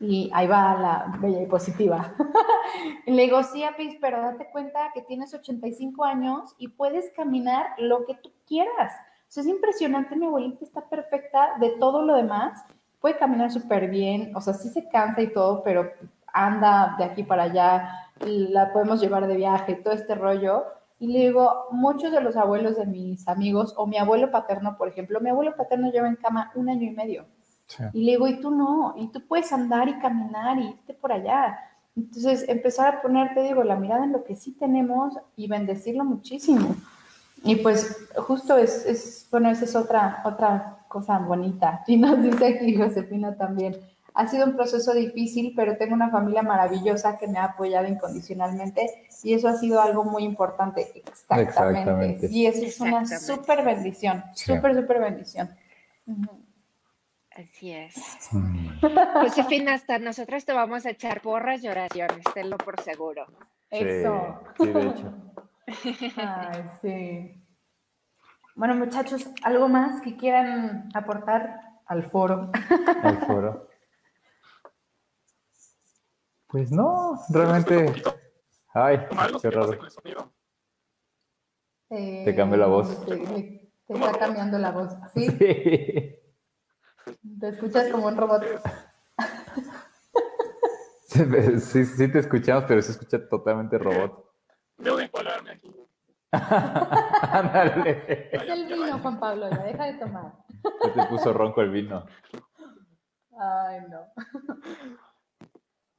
Y 0.00 0.30
ahí 0.32 0.46
va 0.46 0.74
la 0.74 1.18
bella 1.20 1.42
y 1.42 1.46
positiva. 1.46 2.12
Le 3.06 3.22
digo, 3.22 3.42
sí, 3.42 3.64
Apis, 3.64 3.96
pero 4.00 4.20
date 4.20 4.48
cuenta 4.52 4.90
que 4.94 5.02
tienes 5.02 5.34
85 5.34 6.04
años 6.04 6.54
y 6.58 6.68
puedes 6.68 7.12
caminar 7.12 7.66
lo 7.78 8.04
que 8.04 8.14
tú 8.14 8.30
quieras. 8.46 8.92
O 9.28 9.30
sea, 9.30 9.42
es 9.42 9.48
impresionante, 9.48 10.16
mi 10.16 10.26
abuelita 10.26 10.64
está 10.64 10.88
perfecta 10.88 11.56
de 11.60 11.70
todo 11.78 12.02
lo 12.02 12.14
demás. 12.16 12.64
Puede 13.00 13.18
caminar 13.18 13.50
súper 13.52 13.88
bien, 13.88 14.34
o 14.34 14.40
sea, 14.40 14.54
sí 14.54 14.68
se 14.70 14.88
cansa 14.88 15.20
y 15.20 15.32
todo, 15.32 15.62
pero 15.62 15.90
anda 16.46 16.94
de 16.98 17.04
aquí 17.04 17.22
para 17.22 17.44
allá, 17.44 18.10
la 18.20 18.72
podemos 18.72 19.00
llevar 19.00 19.26
de 19.26 19.36
viaje, 19.36 19.74
todo 19.74 19.94
este 19.94 20.14
rollo. 20.14 20.64
Y 21.00 21.08
le 21.08 21.20
digo, 21.20 21.66
muchos 21.70 22.12
de 22.12 22.20
los 22.20 22.36
abuelos 22.36 22.76
de 22.76 22.86
mis 22.86 23.28
amigos, 23.28 23.74
o 23.76 23.86
mi 23.86 23.98
abuelo 23.98 24.30
paterno, 24.30 24.76
por 24.76 24.88
ejemplo, 24.88 25.20
mi 25.20 25.30
abuelo 25.30 25.54
paterno 25.56 25.90
lleva 25.90 26.08
en 26.08 26.16
cama 26.16 26.50
un 26.54 26.68
año 26.68 26.82
y 26.82 26.90
medio 26.90 27.26
y 27.92 28.04
le 28.04 28.12
digo, 28.12 28.26
y 28.26 28.40
tú 28.40 28.50
no, 28.50 28.94
y 28.96 29.08
tú 29.08 29.26
puedes 29.26 29.52
andar 29.52 29.88
y 29.88 29.98
caminar 29.98 30.58
y 30.58 30.68
irte 30.68 30.94
por 30.94 31.12
allá. 31.12 31.58
Entonces, 31.96 32.48
empezar 32.48 32.96
a 32.96 33.02
ponerte, 33.02 33.42
digo, 33.42 33.62
la 33.62 33.76
mirada 33.76 34.04
en 34.04 34.12
lo 34.12 34.24
que 34.24 34.36
sí 34.36 34.52
tenemos 34.52 35.14
y 35.36 35.48
bendecirlo 35.48 36.04
muchísimo. 36.04 36.74
Y 37.44 37.56
pues 37.56 38.08
justo 38.16 38.56
es, 38.56 38.86
es 38.86 39.28
bueno, 39.30 39.50
esa 39.50 39.64
es 39.64 39.76
otra, 39.76 40.22
otra 40.24 40.78
cosa 40.88 41.18
bonita. 41.18 41.84
Y 41.86 41.96
nos 41.96 42.22
dice 42.22 42.46
aquí 42.46 42.74
Josefina 42.74 43.36
también, 43.36 43.76
ha 44.18 44.26
sido 44.26 44.46
un 44.46 44.56
proceso 44.56 44.92
difícil, 44.94 45.52
pero 45.54 45.76
tengo 45.76 45.94
una 45.94 46.10
familia 46.10 46.42
maravillosa 46.42 47.16
que 47.18 47.28
me 47.28 47.38
ha 47.38 47.44
apoyado 47.44 47.86
incondicionalmente 47.86 49.06
y 49.22 49.32
eso 49.32 49.46
ha 49.46 49.54
sido 49.54 49.80
algo 49.80 50.02
muy 50.02 50.24
importante. 50.24 50.90
Exactamente. 51.30 52.26
Y 52.28 52.46
eso 52.46 52.64
es 52.64 52.80
una 52.80 53.06
súper 53.06 53.64
bendición, 53.64 54.24
súper, 54.34 54.74
súper 54.74 54.98
bendición. 54.98 55.50
Así 57.30 57.70
es. 57.70 57.94
Mm. 58.32 58.80
Josefina, 59.22 59.74
hasta 59.74 60.00
nosotros 60.00 60.44
te 60.44 60.52
vamos 60.52 60.84
a 60.84 60.90
echar 60.90 61.20
porras 61.20 61.62
y 61.62 61.68
oraciones, 61.68 62.24
tenlo 62.34 62.58
por 62.58 62.80
seguro. 62.80 63.24
Eso. 63.70 64.40
Sí, 64.58 64.66
de 64.66 64.82
hecho. 64.82 65.14
Ay, 66.16 66.64
sí. 66.82 67.44
Bueno, 68.56 68.74
muchachos, 68.74 69.30
¿algo 69.44 69.68
más 69.68 70.00
que 70.00 70.16
quieran 70.16 70.88
aportar 70.92 71.60
al 71.86 72.02
foro? 72.02 72.50
Al 73.04 73.18
foro. 73.24 73.67
Pues 76.48 76.72
no, 76.72 77.20
realmente. 77.28 78.02
Ay, 78.72 79.06
qué 79.40 79.50
raro. 79.50 79.78
Eh, 81.90 82.22
te 82.24 82.34
cambió 82.34 82.58
la 82.58 82.66
voz. 82.66 83.04
te 83.06 83.94
está 83.94 84.18
cambiando 84.18 84.58
la 84.58 84.70
voz. 84.70 84.92
¿Sí? 85.14 85.26
sí. 85.30 85.36
Te 87.40 87.48
escuchas 87.48 87.90
como 87.90 88.06
un 88.08 88.16
robot. 88.16 88.44
Sí, 91.08 91.84
sí 91.84 92.12
te 92.12 92.18
escuchamos, 92.18 92.64
pero 92.68 92.80
se 92.82 92.92
escucha 92.92 93.28
totalmente 93.28 93.78
robot. 93.78 94.30
Debo 94.76 94.96
de 94.96 95.04
encuadrarme 95.04 95.50
aquí. 95.52 95.74
Ándale. 96.30 98.04
Es 98.30 98.42
el 98.48 98.66
vino, 98.66 98.98
Juan 99.00 99.18
Pablo, 99.18 99.50
ya 99.50 99.64
deja 99.64 99.84
de 99.86 99.94
tomar. 99.94 100.32
Ya 100.84 100.92
te 100.92 101.06
puso 101.06 101.32
ronco 101.32 101.62
el 101.62 101.70
vino. 101.70 102.04
Ay, 103.38 103.80
no. 103.88 104.00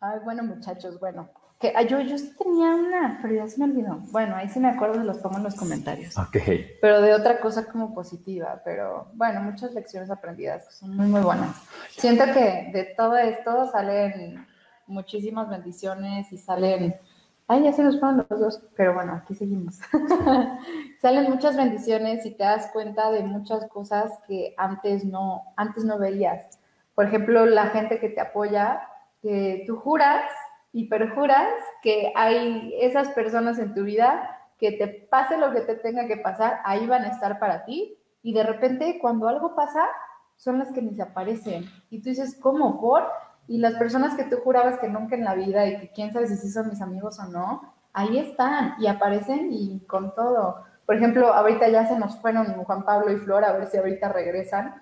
Ay, 0.02 0.20
bueno, 0.24 0.44
muchachos, 0.44 1.00
bueno. 1.00 1.30
Que, 1.60 1.74
yo, 1.90 2.00
yo 2.00 2.18
sí 2.18 2.32
tenía 2.38 2.74
una, 2.74 3.20
pero 3.22 3.34
ya 3.36 3.48
se 3.48 3.60
me 3.60 3.66
olvidó. 3.66 4.00
Bueno, 4.12 4.36
ahí 4.38 4.48
sí 4.48 4.62
me 4.62 4.70
acuerdo, 4.70 4.96
se 4.96 5.04
los 5.04 5.18
pongo 5.18 5.38
en 5.38 5.44
los 5.44 5.56
comentarios. 5.56 6.18
Ok. 6.18 6.38
Pero 6.82 7.02
de 7.02 7.14
otra 7.14 7.42
cosa 7.42 7.66
como 7.66 7.94
positiva, 7.94 8.62
pero 8.64 9.10
bueno, 9.14 9.42
muchas 9.42 9.74
lecciones 9.74 10.10
aprendidas 10.10 10.66
que 10.66 10.72
son 10.72 10.96
muy, 10.96 11.08
muy 11.08 11.20
buenas. 11.20 11.58
Siento 11.90 12.24
que 12.34 12.72
de 12.72 12.94
todo 12.96 13.18
esto 13.18 13.70
salen 13.72 14.48
muchísimas 14.88 15.50
bendiciones 15.50 16.32
y 16.32 16.38
salen... 16.38 16.96
Ay, 17.46 17.64
ya 17.64 17.74
se 17.74 17.84
nos 17.84 18.00
fueron 18.00 18.26
los 18.30 18.40
dos, 18.40 18.62
pero 18.78 18.94
bueno, 18.94 19.14
aquí 19.16 19.34
seguimos. 19.34 19.80
salen 21.02 21.30
muchas 21.30 21.58
bendiciones 21.58 22.26
y 22.26 22.32
te 22.32 22.44
das 22.44 22.70
cuenta 22.72 23.12
de 23.12 23.24
muchas 23.24 23.66
cosas 23.66 24.14
que 24.28 24.54
antes 24.56 25.04
no, 25.04 25.44
antes 25.58 25.84
no 25.84 25.98
veías. 25.98 26.60
Por 26.96 27.08
ejemplo, 27.08 27.46
la 27.46 27.68
gente 27.68 28.00
que 28.00 28.10
te 28.10 28.22
apoya, 28.22 28.89
que 29.22 29.64
tú 29.68 29.78
juras 29.78 30.24
y 30.72 30.88
perjuras 30.88 31.48
que 31.82 32.12
hay 32.16 32.74
esas 32.80 33.10
personas 33.10 33.60
en 33.60 33.74
tu 33.74 33.84
vida 33.84 34.38
que 34.60 34.74
te 34.74 34.88
pase 35.10 35.38
lo 35.38 35.52
que 35.52 35.62
te 35.62 35.76
tenga 35.76 36.06
que 36.06 36.18
pasar, 36.18 36.60
ahí 36.66 36.86
van 36.86 37.04
a 37.04 37.10
estar 37.10 37.40
para 37.40 37.64
ti. 37.64 37.98
Y 38.22 38.34
de 38.34 38.44
repente, 38.44 39.00
cuando 39.02 39.30
algo 39.30 39.56
pasa, 39.56 39.88
son 40.36 40.60
las 40.60 40.72
que 40.72 40.82
ni 40.82 40.94
se 40.94 41.02
aparecen. 41.02 41.66
Y 41.90 42.02
tú 42.02 42.10
dices, 42.10 42.38
¿cómo? 42.42 42.80
¿Por? 42.80 43.08
Y 43.48 43.58
las 43.58 43.76
personas 43.76 44.16
que 44.16 44.26
tú 44.26 44.38
jurabas 44.44 44.80
que 44.80 44.90
nunca 44.90 45.16
en 45.16 45.24
la 45.24 45.34
vida 45.34 45.66
y 45.66 45.80
que 45.80 45.92
quién 45.92 46.12
sabe 46.12 46.28
si 46.28 46.50
son 46.50 46.70
mis 46.70 46.82
amigos 46.82 47.20
o 47.20 47.26
no, 47.26 47.74
ahí 47.94 48.20
están 48.20 48.76
y 48.80 48.88
aparecen 48.88 49.50
y 49.52 49.80
con 49.88 50.14
todo. 50.14 50.64
Por 50.86 50.96
ejemplo, 50.96 51.34
ahorita 51.34 51.70
ya 51.70 51.88
se 51.88 51.98
nos 51.98 52.18
fueron 52.18 52.64
Juan 52.64 52.84
Pablo 52.84 53.12
y 53.12 53.18
Flor, 53.18 53.46
a 53.46 53.54
ver 53.54 53.68
si 53.68 53.78
ahorita 53.78 54.10
regresan. 54.10 54.76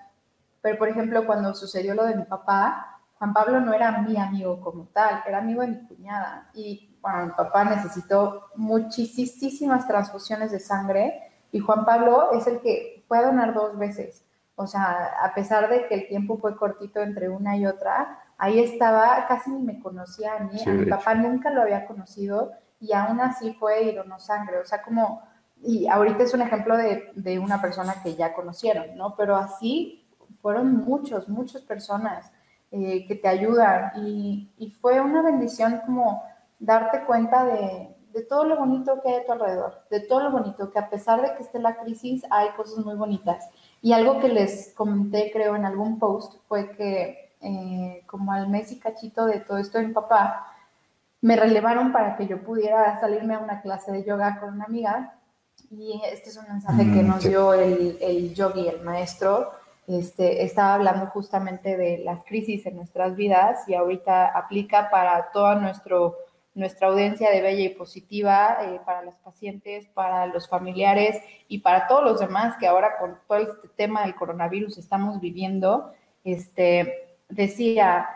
Pero, 0.62 0.78
por 0.78 0.90
ejemplo, 0.90 1.26
cuando 1.26 1.54
sucedió 1.54 1.94
lo 1.94 2.06
de 2.06 2.16
mi 2.16 2.24
papá, 2.24 2.97
Juan 3.18 3.34
Pablo 3.34 3.60
no 3.60 3.74
era 3.74 4.02
mi 4.02 4.18
amigo 4.18 4.62
como 4.62 4.86
tal, 4.94 5.24
era 5.28 5.40
amigo 5.40 5.62
de 5.62 5.70
mi 5.70 5.88
cuñada. 5.88 6.50
Y 6.54 6.98
bueno, 7.02 7.26
mi 7.26 7.32
papá 7.32 7.64
necesitó 7.64 8.48
muchísimas 8.56 9.88
transfusiones 9.88 10.52
de 10.52 10.60
sangre 10.60 11.32
y 11.52 11.60
Juan 11.60 11.86
Pablo 11.86 12.32
es 12.34 12.46
el 12.48 12.60
que 12.62 13.04
fue 13.08 13.18
a 13.18 13.24
donar 13.24 13.54
dos 13.54 13.78
veces. 13.78 14.24
O 14.56 14.68
sea, 14.68 15.14
a 15.22 15.34
pesar 15.34 15.70
de 15.70 15.88
que 15.88 15.96
el 15.96 16.08
tiempo 16.08 16.38
fue 16.38 16.56
cortito 16.56 17.00
entre 17.02 17.30
una 17.30 17.58
y 17.58 17.66
otra, 17.66 18.20
ahí 18.38 18.60
estaba, 18.60 19.26
casi 19.28 19.52
ni 19.52 19.62
me 19.62 19.80
conocía 19.80 20.36
a 20.36 20.40
mí, 20.40 20.60
a 20.66 20.72
mi 20.72 20.86
papá 20.86 21.16
nunca 21.16 21.52
lo 21.52 21.62
había 21.62 21.86
conocido 21.86 22.52
y 22.80 22.94
aún 22.94 23.20
así 23.20 23.54
fue 23.54 23.84
y 23.84 23.96
donó 23.96 24.20
sangre. 24.20 24.58
O 24.60 24.66
sea, 24.66 24.82
como, 24.82 25.22
y 25.62 25.88
ahorita 25.88 26.24
es 26.24 26.34
un 26.34 26.42
ejemplo 26.42 26.76
de, 26.78 27.12
de 27.16 27.40
una 27.40 27.62
persona 27.62 28.02
que 28.04 28.16
ya 28.16 28.34
conocieron, 28.34 28.96
¿no? 28.96 29.16
Pero 29.16 29.36
así 29.36 30.08
fueron 30.42 30.76
muchos, 30.76 31.30
muchas 31.30 31.62
personas 31.62 32.32
eh, 32.72 33.06
que 33.08 33.16
te 33.16 33.28
ayudan 33.28 33.92
y, 33.96 34.52
y, 34.58 34.72
fue 34.72 35.00
una 35.00 35.22
bendición 35.22 35.82
como 35.86 36.24
darte 36.60 37.04
cuenta 37.06 37.46
de, 37.46 37.96
de, 38.12 38.24
todo 38.24 38.44
lo 38.44 38.58
bonito 38.58 39.02
que 39.02 39.10
hay 39.10 39.16
a 39.16 39.26
tu 39.26 39.32
alrededor, 39.32 39.84
de 39.90 40.02
todo 40.02 40.22
lo 40.22 40.32
bonito, 40.32 40.72
que 40.72 40.80
a 40.80 40.90
pesar 40.90 41.22
de 41.22 41.34
que 41.36 41.44
esté 41.44 41.60
la 41.60 41.78
crisis 41.78 42.24
hay 42.30 42.50
cosas 42.58 42.84
muy 42.84 42.96
bonitas. 42.96 43.50
Y 43.82 43.94
algo 43.94 44.20
que 44.20 44.28
les 44.28 44.74
comenté, 44.76 45.32
creo, 45.32 45.56
en 45.56 45.66
algún 45.66 45.98
post 45.98 46.36
fue 46.48 46.72
que 46.72 47.28
eh, 47.42 48.04
como 48.08 48.32
al 48.32 48.50
mes 48.50 48.72
y 48.72 48.80
cachito 48.80 49.26
de 49.26 49.40
todo 49.42 49.60
esto 49.60 49.80
mi 49.80 49.94
papá, 49.94 50.48
me 51.22 51.36
relevaron 51.36 51.92
para 51.92 52.16
que 52.18 52.28
yo 52.28 52.42
pudiera 52.44 53.00
salirme 53.00 53.36
a 53.36 53.40
una 53.40 53.62
clase 53.62 53.92
de 53.92 54.04
yoga 54.04 54.40
con 54.40 54.54
una 54.54 54.66
amiga. 54.66 55.14
Y 55.70 56.02
este 56.12 56.30
es 56.30 56.38
un 56.38 56.48
mensaje 56.48 56.84
que 56.84 57.04
mm, 57.04 57.08
nos 57.08 57.24
dio 57.24 57.54
el, 57.54 57.98
el 58.02 58.34
yogi, 58.34 58.68
el 58.68 58.82
maestro, 58.82 59.52
este, 59.88 60.44
estaba 60.44 60.74
hablando 60.74 61.08
justamente 61.08 61.78
de 61.78 62.00
las 62.00 62.24
crisis 62.26 62.66
en 62.66 62.76
nuestras 62.76 63.16
vidas 63.16 63.68
y 63.70 63.74
ahorita 63.74 64.28
aplica 64.28 64.90
para 64.90 65.32
toda 65.32 65.56
nuestro, 65.56 66.18
nuestra 66.54 66.90
audiencia 66.90 67.32
de 67.32 67.42
Bella 67.42 67.64
y 67.64 67.70
Positiva, 67.70 68.58
eh, 68.64 68.82
para 68.86 69.04
los 69.04 69.16
pacientes, 69.16 69.88
para 69.94 70.26
los 70.28 70.50
familiares 70.50 71.22
y 71.48 71.60
para 71.60 71.88
todos 71.88 72.04
los 72.04 72.20
demás 72.20 72.58
que 72.60 72.68
ahora 72.68 72.98
con 73.00 73.18
todo 73.28 73.38
este 73.38 73.70
tema 73.70 74.04
del 74.04 74.16
coronavirus 74.16 74.78
estamos 74.78 75.22
viviendo. 75.22 75.94
Este, 76.26 77.16
decía, 77.30 78.10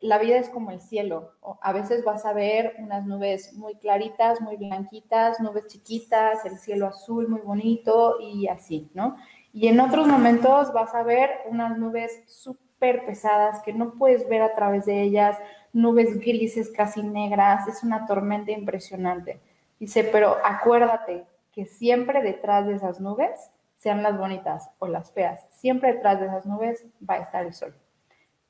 la 0.00 0.18
vida 0.18 0.36
es 0.36 0.48
como 0.50 0.70
el 0.70 0.80
cielo. 0.80 1.32
A 1.62 1.72
veces 1.72 2.04
vas 2.04 2.24
a 2.24 2.32
ver 2.32 2.74
unas 2.78 3.04
nubes 3.06 3.54
muy 3.54 3.74
claritas, 3.76 4.40
muy 4.40 4.56
blanquitas, 4.56 5.40
nubes 5.40 5.66
chiquitas, 5.68 6.44
el 6.44 6.58
cielo 6.58 6.86
azul 6.86 7.28
muy 7.28 7.40
bonito 7.40 8.16
y 8.20 8.48
así, 8.48 8.90
¿no? 8.94 9.16
Y 9.60 9.66
en 9.66 9.80
otros 9.80 10.06
momentos 10.06 10.72
vas 10.72 10.94
a 10.94 11.02
ver 11.02 11.40
unas 11.46 11.76
nubes 11.76 12.22
súper 12.28 13.04
pesadas 13.04 13.60
que 13.64 13.72
no 13.72 13.94
puedes 13.94 14.28
ver 14.28 14.40
a 14.40 14.54
través 14.54 14.86
de 14.86 15.02
ellas, 15.02 15.36
nubes 15.72 16.20
grises 16.20 16.70
casi 16.70 17.02
negras, 17.02 17.66
es 17.66 17.82
una 17.82 18.06
tormenta 18.06 18.52
impresionante. 18.52 19.40
Dice, 19.80 20.04
pero 20.04 20.36
acuérdate 20.44 21.26
que 21.50 21.66
siempre 21.66 22.22
detrás 22.22 22.68
de 22.68 22.74
esas 22.74 23.00
nubes, 23.00 23.50
sean 23.74 24.04
las 24.04 24.16
bonitas 24.16 24.70
o 24.78 24.86
las 24.86 25.10
feas, 25.10 25.44
siempre 25.50 25.94
detrás 25.94 26.20
de 26.20 26.26
esas 26.26 26.46
nubes 26.46 26.86
va 27.02 27.14
a 27.14 27.22
estar 27.22 27.44
el 27.44 27.52
sol. 27.52 27.74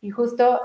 Y 0.03 0.11
justo 0.11 0.61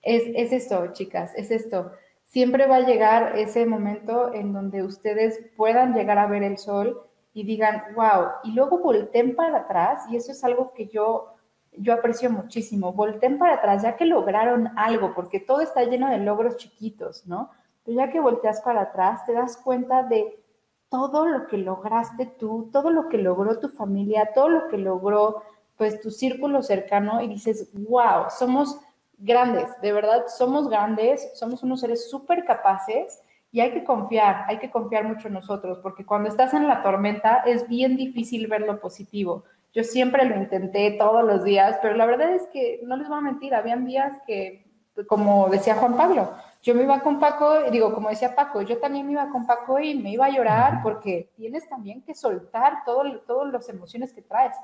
es, 0.00 0.22
es 0.34 0.52
esto, 0.52 0.86
chicas, 0.94 1.34
es 1.36 1.50
esto. 1.50 1.92
Siempre 2.24 2.66
va 2.66 2.76
a 2.76 2.86
llegar 2.86 3.38
ese 3.38 3.66
momento 3.66 4.32
en 4.32 4.54
donde 4.54 4.82
ustedes 4.82 5.38
puedan 5.54 5.92
llegar 5.92 6.16
a 6.16 6.28
ver 6.28 6.44
el 6.44 6.56
sol 6.56 7.05
y 7.36 7.44
digan, 7.44 7.82
wow, 7.94 8.28
y 8.44 8.52
luego 8.52 8.78
volteen 8.78 9.36
para 9.36 9.58
atrás, 9.58 10.06
y 10.10 10.16
eso 10.16 10.32
es 10.32 10.42
algo 10.42 10.72
que 10.72 10.86
yo, 10.86 11.34
yo 11.76 11.92
aprecio 11.92 12.30
muchísimo, 12.30 12.94
volteen 12.94 13.38
para 13.38 13.56
atrás, 13.56 13.82
ya 13.82 13.94
que 13.94 14.06
lograron 14.06 14.70
algo, 14.78 15.12
porque 15.14 15.38
todo 15.38 15.60
está 15.60 15.84
lleno 15.84 16.08
de 16.08 16.16
logros 16.16 16.56
chiquitos, 16.56 17.26
¿no? 17.26 17.50
Pero 17.84 17.98
ya 17.98 18.10
que 18.10 18.20
volteas 18.20 18.62
para 18.62 18.80
atrás, 18.80 19.26
te 19.26 19.34
das 19.34 19.58
cuenta 19.58 20.02
de 20.02 20.42
todo 20.88 21.26
lo 21.26 21.46
que 21.46 21.58
lograste 21.58 22.24
tú, 22.24 22.70
todo 22.72 22.88
lo 22.88 23.10
que 23.10 23.18
logró 23.18 23.58
tu 23.58 23.68
familia, 23.68 24.30
todo 24.34 24.48
lo 24.48 24.68
que 24.68 24.78
logró 24.78 25.42
pues 25.76 26.00
tu 26.00 26.10
círculo 26.10 26.62
cercano 26.62 27.20
y 27.20 27.28
dices, 27.28 27.68
wow, 27.74 28.30
somos 28.30 28.80
grandes, 29.18 29.68
de 29.82 29.92
verdad, 29.92 30.24
somos 30.28 30.70
grandes, 30.70 31.32
somos 31.34 31.62
unos 31.62 31.80
seres 31.80 32.08
súper 32.08 32.46
capaces 32.46 33.20
y 33.56 33.60
hay 33.62 33.72
que 33.72 33.84
confiar, 33.84 34.44
hay 34.48 34.58
que 34.58 34.70
confiar 34.70 35.04
mucho 35.04 35.28
en 35.28 35.32
nosotros, 35.32 35.78
porque 35.82 36.04
cuando 36.04 36.28
estás 36.28 36.52
en 36.52 36.68
la 36.68 36.82
tormenta 36.82 37.36
es 37.46 37.66
bien 37.66 37.96
difícil 37.96 38.48
ver 38.48 38.60
lo 38.60 38.78
positivo. 38.78 39.44
Yo 39.72 39.82
siempre 39.82 40.26
lo 40.26 40.36
intenté 40.36 40.90
todos 40.98 41.24
los 41.24 41.42
días, 41.42 41.78
pero 41.80 41.96
la 41.96 42.04
verdad 42.04 42.34
es 42.34 42.46
que 42.48 42.80
no 42.84 42.98
les 42.98 43.08
voy 43.08 43.16
a 43.16 43.22
mentir, 43.22 43.54
habían 43.54 43.86
días 43.86 44.12
que, 44.26 44.66
como 45.08 45.48
decía 45.48 45.74
Juan 45.74 45.96
Pablo, 45.96 46.34
yo 46.62 46.74
me 46.74 46.82
iba 46.82 47.00
con 47.00 47.18
Paco, 47.18 47.70
digo, 47.70 47.94
como 47.94 48.10
decía 48.10 48.34
Paco, 48.36 48.60
yo 48.60 48.76
también 48.76 49.06
me 49.06 49.12
iba 49.12 49.30
con 49.30 49.46
Paco 49.46 49.80
y 49.80 49.94
me 49.94 50.10
iba 50.10 50.26
a 50.26 50.30
llorar 50.30 50.82
porque 50.82 51.32
tienes 51.34 51.66
también 51.66 52.02
que 52.02 52.14
soltar 52.14 52.84
todo, 52.84 53.20
todas 53.20 53.50
las 53.50 53.66
emociones 53.70 54.12
que 54.12 54.20
traes. 54.20 54.54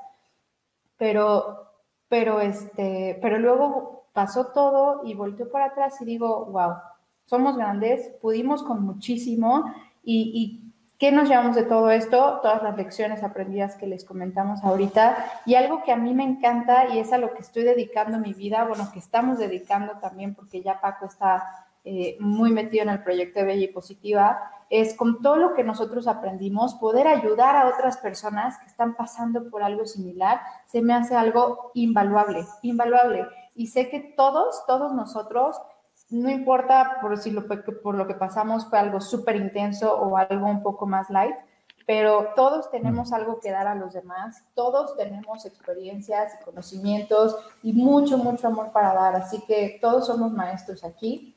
Pero, 0.97 1.67
pero, 2.07 2.41
este, 2.41 3.17
pero 3.23 3.39
luego 3.39 4.05
pasó 4.13 4.53
todo 4.53 5.01
y 5.03 5.15
volteó 5.15 5.49
para 5.49 5.65
atrás 5.65 5.99
y 5.99 6.05
digo, 6.05 6.45
wow, 6.45 6.75
somos 7.25 7.57
grandes, 7.57 8.11
pudimos 8.21 8.63
con 8.63 8.83
muchísimo 8.83 9.73
y, 10.03 10.31
y 10.33 10.63
¿Qué 11.03 11.11
nos 11.11 11.27
llevamos 11.27 11.57
de 11.57 11.63
todo 11.63 11.91
esto? 11.91 12.39
Todas 12.41 12.63
las 12.63 12.77
lecciones 12.77 13.23
aprendidas 13.23 13.75
que 13.75 13.87
les 13.87 14.05
comentamos 14.05 14.63
ahorita. 14.63 15.41
Y 15.45 15.55
algo 15.55 15.83
que 15.83 15.91
a 15.91 15.97
mí 15.97 16.13
me 16.13 16.23
encanta 16.23 16.87
y 16.95 16.99
es 16.99 17.11
a 17.11 17.17
lo 17.17 17.33
que 17.33 17.41
estoy 17.41 17.63
dedicando 17.63 18.19
mi 18.19 18.33
vida, 18.33 18.63
bueno, 18.63 18.89
que 18.93 18.99
estamos 18.99 19.37
dedicando 19.37 19.97
también 19.99 20.33
porque 20.33 20.61
ya 20.61 20.79
Paco 20.79 21.05
está 21.05 21.43
eh, 21.83 22.15
muy 22.21 22.51
metido 22.51 22.83
en 22.83 22.89
el 22.89 23.03
proyecto 23.03 23.41
de 23.41 23.45
Bella 23.47 23.65
y 23.65 23.73
Positiva, 23.73 24.39
es 24.69 24.95
con 24.95 25.21
todo 25.21 25.35
lo 25.35 25.53
que 25.55 25.65
nosotros 25.65 26.07
aprendimos, 26.07 26.75
poder 26.75 27.09
ayudar 27.09 27.57
a 27.57 27.67
otras 27.67 27.97
personas 27.97 28.57
que 28.59 28.67
están 28.67 28.95
pasando 28.95 29.49
por 29.49 29.61
algo 29.61 29.85
similar, 29.85 30.39
se 30.65 30.81
me 30.81 30.93
hace 30.93 31.17
algo 31.17 31.71
invaluable, 31.73 32.45
invaluable. 32.61 33.27
Y 33.55 33.67
sé 33.67 33.89
que 33.89 33.99
todos, 34.15 34.65
todos 34.65 34.93
nosotros 34.93 35.59
no 36.13 36.29
importa 36.29 36.99
por 37.01 37.17
si 37.17 37.31
lo, 37.31 37.47
por 37.47 37.95
lo 37.95 38.05
que 38.05 38.13
pasamos 38.13 38.67
fue 38.67 38.77
algo 38.77 39.01
súper 39.01 39.35
intenso 39.35 39.99
o 39.99 40.15
algo 40.15 40.45
un 40.45 40.61
poco 40.61 40.85
más 40.85 41.09
light, 41.09 41.35
pero 41.87 42.33
todos 42.35 42.69
tenemos 42.69 43.09
mm. 43.09 43.13
algo 43.15 43.39
que 43.39 43.49
dar 43.49 43.65
a 43.65 43.73
los 43.73 43.93
demás, 43.93 44.43
todos 44.53 44.95
tenemos 44.95 45.43
experiencias 45.45 46.33
y 46.39 46.45
conocimientos 46.45 47.35
y 47.63 47.73
mucho, 47.73 48.19
mucho 48.19 48.47
amor 48.47 48.71
para 48.71 48.93
dar, 48.93 49.15
así 49.15 49.43
que 49.47 49.79
todos 49.81 50.05
somos 50.05 50.31
maestros 50.31 50.83
aquí 50.83 51.35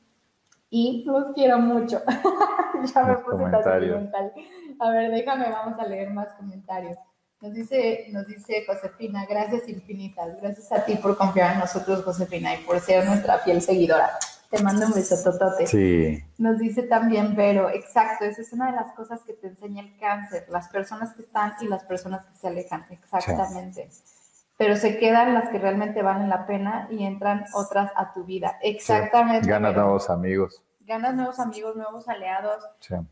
y 0.69 1.05
los 1.07 1.32
quiero 1.32 1.59
mucho. 1.59 2.03
ya 2.94 3.03
me 3.03 3.16
puse 3.16 3.44
tan 3.44 4.12
A 4.78 4.90
ver, 4.90 5.11
déjame, 5.11 5.51
vamos 5.51 5.78
a 5.78 5.86
leer 5.86 6.11
más 6.11 6.35
comentarios. 6.35 6.98
Nos 7.40 7.55
dice, 7.55 8.09
nos 8.12 8.27
dice 8.27 8.65
Josefina, 8.66 9.24
gracias 9.27 9.69
infinitas, 9.70 10.39
gracias 10.40 10.70
a 10.70 10.85
ti 10.85 10.97
por 10.97 11.16
confiar 11.16 11.55
en 11.55 11.61
nosotros, 11.61 12.03
Josefina, 12.03 12.55
y 12.55 12.59
por 12.59 12.78
ser 12.81 13.07
nuestra 13.07 13.39
fiel 13.39 13.62
seguidora. 13.62 14.19
Te 14.51 14.62
mando 14.62 14.86
un 14.86 14.93
beso 14.93 15.16
totote. 15.23 15.66
Sí. 15.66 16.23
Nos 16.39 16.59
dice 16.59 16.85
también 16.85 17.35
Vero, 17.35 17.68
exacto, 17.70 18.24
esa 18.24 18.43
es 18.43 18.52
una 18.52 18.70
de 18.70 18.77
las 18.77 18.93
cosas 18.94 19.23
que 19.24 19.32
te 19.32 19.48
enseña 19.48 19.82
el 19.82 19.97
cáncer, 19.98 20.47
las 20.48 20.68
personas 20.68 21.14
que 21.14 21.23
están 21.23 21.55
y 21.60 21.68
las 21.68 21.85
personas 21.85 22.24
que 22.27 22.36
se 22.36 22.48
alejan, 22.48 22.85
exactamente. 22.90 23.89
Pero 24.56 24.77
se 24.77 24.98
quedan 24.98 25.35
las 25.35 25.51
que 25.51 25.59
realmente 25.59 26.02
valen 26.02 26.28
la 26.28 26.47
pena 26.47 26.89
y 26.90 27.05
entran 27.05 27.44
otras 27.55 27.93
a 27.94 28.12
tu 28.12 28.24
vida. 28.24 28.56
Exactamente. 28.62 29.48
Ganas 29.48 29.74
nuevos 29.74 30.09
amigos. 30.09 30.62
Ganas 30.81 31.14
nuevos 31.14 31.39
amigos, 31.40 31.77
nuevos 31.77 32.09
aliados. 32.09 32.62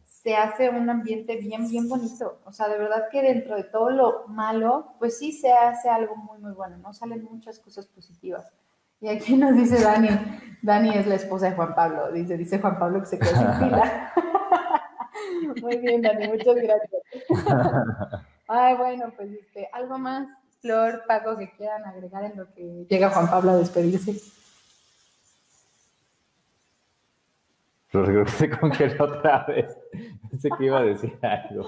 Se 0.07 0.37
hace 0.37 0.71
un 0.71 0.89
ambiente 0.89 1.37
bien, 1.37 1.69
bien 1.69 1.87
bonito. 1.89 2.41
O 2.47 2.53
sea, 2.53 2.69
de 2.69 2.79
verdad 2.79 3.09
que 3.11 3.21
dentro 3.21 3.57
de 3.57 3.65
todo 3.65 3.91
lo 3.91 4.27
malo, 4.29 4.95
pues 4.99 5.19
sí 5.19 5.33
se 5.33 5.53
hace 5.53 5.91
algo 5.91 6.17
muy, 6.17 6.39
muy 6.39 6.53
bueno, 6.53 6.79
¿no? 6.79 6.95
Salen 6.95 7.25
muchas 7.25 7.59
cosas 7.59 7.87
positivas. 7.89 8.51
Y 9.01 9.09
aquí 9.09 9.37
nos 9.37 9.55
dice 9.55 9.83
Dani, 9.83 10.09
Dani 10.63 10.97
es 10.97 11.07
la 11.07 11.17
esposa 11.17 11.51
de 11.51 11.57
Juan 11.57 11.75
Pablo, 11.75 12.13
dice, 12.13 12.37
dice 12.37 12.59
Juan 12.59 12.79
Pablo 12.79 13.01
que 13.01 13.07
se 13.07 13.19
quedó 13.19 13.31
sin 13.31 13.59
pila. 13.59 14.13
Muy 15.61 15.77
bien, 15.79 16.03
Dani, 16.03 16.29
muchas 16.29 16.57
gracias. 16.57 17.03
Ay, 18.49 18.77
bueno, 18.77 19.13
pues 19.17 19.31
este, 19.33 19.69
algo 19.73 19.99
más, 19.99 20.29
Flor, 20.61 21.03
Paco, 21.07 21.37
que 21.37 21.51
quieran 21.53 21.85
agregar 21.85 22.25
en 22.25 22.37
lo 22.37 22.53
que 22.55 22.87
llega 22.89 23.11
Juan 23.11 23.29
Pablo 23.29 23.53
a 23.53 23.57
despedirse. 23.57 24.21
Pero 27.95 28.07
creo 28.07 28.25
que 28.25 28.31
se 28.33 28.51
congeló 28.51 29.05
otra 29.05 29.45
vez. 29.47 29.79
Pensé 30.29 30.49
que 30.59 30.65
iba 30.65 30.81
a 30.81 30.83
decir 30.83 31.17
algo. 31.23 31.63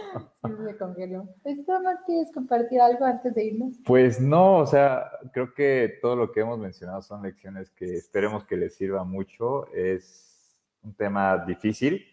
Sí, 0.44 0.52
se 0.66 0.76
congeló. 0.76 1.28
¿Esto 1.44 1.78
no 1.78 1.90
quieres 2.04 2.32
compartir 2.34 2.80
algo 2.80 3.04
antes 3.04 3.36
de 3.36 3.44
irnos? 3.44 3.76
Pues 3.84 4.20
no, 4.20 4.56
o 4.56 4.66
sea, 4.66 5.08
creo 5.32 5.54
que 5.54 5.98
todo 6.02 6.16
lo 6.16 6.32
que 6.32 6.40
hemos 6.40 6.58
mencionado 6.58 7.00
son 7.00 7.22
lecciones 7.22 7.70
que 7.70 7.94
esperemos 7.94 8.44
que 8.44 8.56
les 8.56 8.74
sirva 8.74 9.04
mucho. 9.04 9.72
Es 9.72 10.58
un 10.82 10.94
tema 10.94 11.44
difícil, 11.46 12.04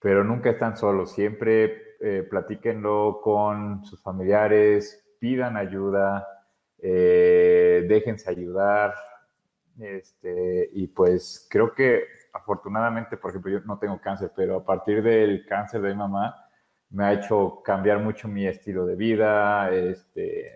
pero 0.00 0.24
nunca 0.24 0.50
están 0.50 0.76
solos. 0.76 1.12
Siempre 1.12 1.94
eh, 2.00 2.26
platíquenlo 2.28 3.20
con 3.22 3.84
sus 3.84 4.02
familiares, 4.02 5.04
pidan 5.20 5.56
ayuda, 5.56 6.26
eh, 6.80 7.86
déjense 7.88 8.28
ayudar. 8.28 8.92
Este, 9.78 10.68
y 10.72 10.88
pues 10.88 11.46
creo 11.48 11.72
que 11.74 12.21
afortunadamente, 12.32 13.16
por 13.16 13.30
ejemplo, 13.30 13.52
yo 13.52 13.60
no 13.60 13.78
tengo 13.78 14.00
cáncer, 14.00 14.32
pero 14.34 14.56
a 14.56 14.64
partir 14.64 15.02
del 15.02 15.44
cáncer 15.46 15.82
de 15.82 15.90
mi 15.90 15.96
mamá, 15.96 16.34
me 16.90 17.04
ha 17.04 17.12
hecho 17.12 17.62
cambiar 17.64 17.98
mucho 18.00 18.28
mi 18.28 18.46
estilo 18.46 18.84
de 18.86 18.96
vida, 18.96 19.70
este, 19.70 20.50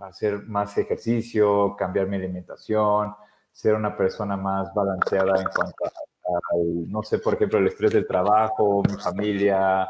hacer 0.00 0.42
más 0.44 0.76
ejercicio, 0.78 1.76
cambiar 1.76 2.06
mi 2.06 2.16
alimentación, 2.16 3.14
ser 3.52 3.74
una 3.74 3.96
persona 3.96 4.36
más 4.36 4.72
balanceada 4.74 5.40
en 5.40 5.48
cuanto 5.48 5.84
al, 5.84 6.90
no 6.90 7.02
sé, 7.02 7.18
por 7.18 7.34
ejemplo, 7.34 7.58
el 7.58 7.66
estrés 7.66 7.92
del 7.92 8.06
trabajo, 8.06 8.82
mi 8.88 8.96
familia, 8.96 9.88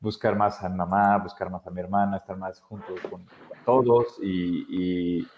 buscar 0.00 0.36
más 0.36 0.62
a 0.62 0.68
mi 0.68 0.76
mamá, 0.76 1.18
buscar 1.18 1.50
más 1.50 1.66
a 1.66 1.70
mi 1.70 1.80
hermana, 1.80 2.18
estar 2.18 2.36
más 2.36 2.60
junto 2.60 2.94
con, 3.10 3.26
todos 3.64 4.18
y, 4.22 5.18
y, 5.18 5.28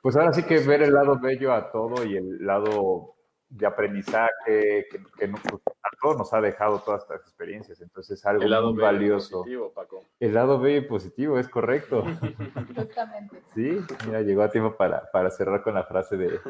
pues 0.00 0.16
ahora 0.16 0.32
sí 0.32 0.44
que 0.44 0.60
ver 0.60 0.82
el 0.82 0.94
lado 0.94 1.18
bello 1.18 1.52
a 1.52 1.72
todo 1.72 2.04
y 2.04 2.16
el 2.16 2.46
lado 2.46 3.14
de 3.50 3.66
aprendizaje 3.66 4.86
que, 4.90 5.02
que 5.18 5.28
pues, 5.28 5.62
a 5.82 5.90
todos 6.00 6.16
nos 6.16 6.32
ha 6.32 6.40
dejado 6.40 6.78
todas 6.80 7.02
estas 7.02 7.20
experiencias. 7.22 7.80
Entonces 7.80 8.18
es 8.18 8.26
algo 8.26 8.42
el 8.42 8.50
lado 8.50 8.72
muy 8.72 8.82
valioso. 8.82 9.38
Positivo, 9.38 9.72
Paco. 9.72 10.04
El 10.20 10.34
lado 10.34 10.60
bello 10.60 10.78
y 10.78 10.88
positivo, 10.88 11.38
es 11.38 11.48
correcto. 11.48 12.04
Justamente. 12.76 13.42
Sí, 13.54 13.80
mira, 14.06 14.22
llegó 14.22 14.42
a 14.42 14.50
tiempo 14.50 14.76
para, 14.76 15.10
para 15.10 15.30
cerrar 15.30 15.62
con 15.62 15.74
la 15.74 15.84
frase 15.84 16.16
de, 16.16 16.40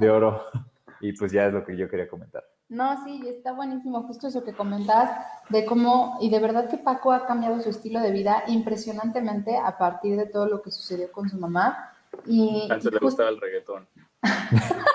de 0.00 0.10
oro. 0.10 0.44
Y 1.00 1.12
pues 1.12 1.32
ya 1.32 1.46
es 1.46 1.52
lo 1.52 1.64
que 1.64 1.76
yo 1.76 1.88
quería 1.88 2.08
comentar. 2.08 2.44
No, 2.68 3.04
sí, 3.04 3.22
está 3.28 3.52
buenísimo, 3.52 4.02
justo 4.04 4.28
eso 4.28 4.44
que 4.44 4.54
comentas, 4.54 5.10
de 5.50 5.66
cómo, 5.66 6.16
y 6.22 6.30
de 6.30 6.40
verdad 6.40 6.70
que 6.70 6.78
Paco 6.78 7.12
ha 7.12 7.26
cambiado 7.26 7.60
su 7.60 7.68
estilo 7.68 8.00
de 8.00 8.12
vida 8.12 8.44
impresionantemente 8.46 9.58
a 9.58 9.76
partir 9.76 10.16
de 10.16 10.24
todo 10.24 10.46
lo 10.46 10.62
que 10.62 10.70
sucedió 10.70 11.12
con 11.12 11.28
su 11.28 11.36
mamá. 11.36 11.92
Y, 12.24 12.68
Antes 12.70 12.90
le 12.90 12.98
gustaba 12.98 13.28
el 13.28 13.38
reggaetón. 13.38 13.86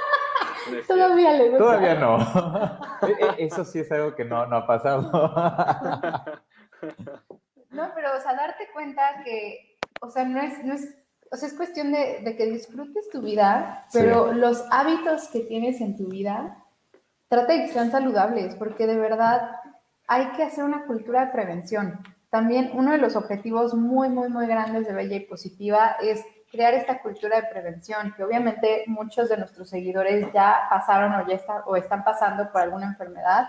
Todavía 0.88 1.34
le 1.34 1.50
gusta. 1.50 1.58
Todavía 1.58 1.96
no. 1.96 2.18
E, 3.08 3.44
e, 3.44 3.46
eso 3.46 3.64
sí 3.64 3.80
es 3.80 3.92
algo 3.92 4.16
que 4.16 4.26
no, 4.26 4.46
no 4.48 4.58
ha 4.58 4.68
pasado. 4.68 5.12
No, 7.70 7.92
pero, 7.94 8.16
o 8.18 8.22
sea, 8.22 8.34
darte 8.34 8.70
cuenta 8.74 9.22
que, 9.24 9.78
o 10.02 10.10
sea, 10.10 10.24
no 10.24 10.40
es, 10.40 10.64
no 10.64 10.74
es, 10.74 10.96
o 11.32 11.36
sea, 11.36 11.48
es 11.48 11.54
cuestión 11.54 11.92
de, 11.92 12.22
de 12.24 12.36
que 12.36 12.46
disfrutes 12.46 13.10
tu 13.10 13.22
vida, 13.22 13.86
pero 13.94 14.32
sí. 14.32 14.40
los 14.40 14.66
hábitos 14.72 15.28
que 15.28 15.42
tienes 15.42 15.82
en 15.82 15.96
tu 15.96 16.08
vida, 16.08 16.64
trata 17.28 17.54
de 17.54 17.66
que 17.66 17.74
sean 17.74 17.92
saludables, 17.92 18.56
porque 18.56 18.88
de 18.88 18.98
verdad 18.98 19.52
hay 20.08 20.32
que 20.32 20.44
hacer 20.44 20.64
una 20.64 20.86
cultura 20.86 21.26
de 21.26 21.32
prevención. 21.32 22.00
También 22.30 22.72
uno 22.74 22.92
de 22.92 22.98
los 22.98 23.16
objetivos 23.16 23.74
muy, 23.74 24.10
muy, 24.10 24.30
muy 24.30 24.48
grandes 24.48 24.88
de 24.88 24.94
Bella 24.94 25.16
y 25.16 25.26
Positiva 25.26 25.98
es 26.02 26.24
crear 26.52 26.74
esta 26.74 27.02
cultura 27.02 27.42
de 27.42 27.48
prevención, 27.48 28.14
que 28.16 28.24
obviamente 28.24 28.84
muchos 28.88 29.30
de 29.30 29.38
nuestros 29.38 29.70
seguidores 29.70 30.32
ya 30.34 30.68
pasaron 30.70 31.14
o 31.14 31.28
ya 31.28 31.40
o 31.66 31.76
están 31.76 32.04
pasando 32.04 32.52
por 32.52 32.62
alguna 32.62 32.88
enfermedad, 32.88 33.48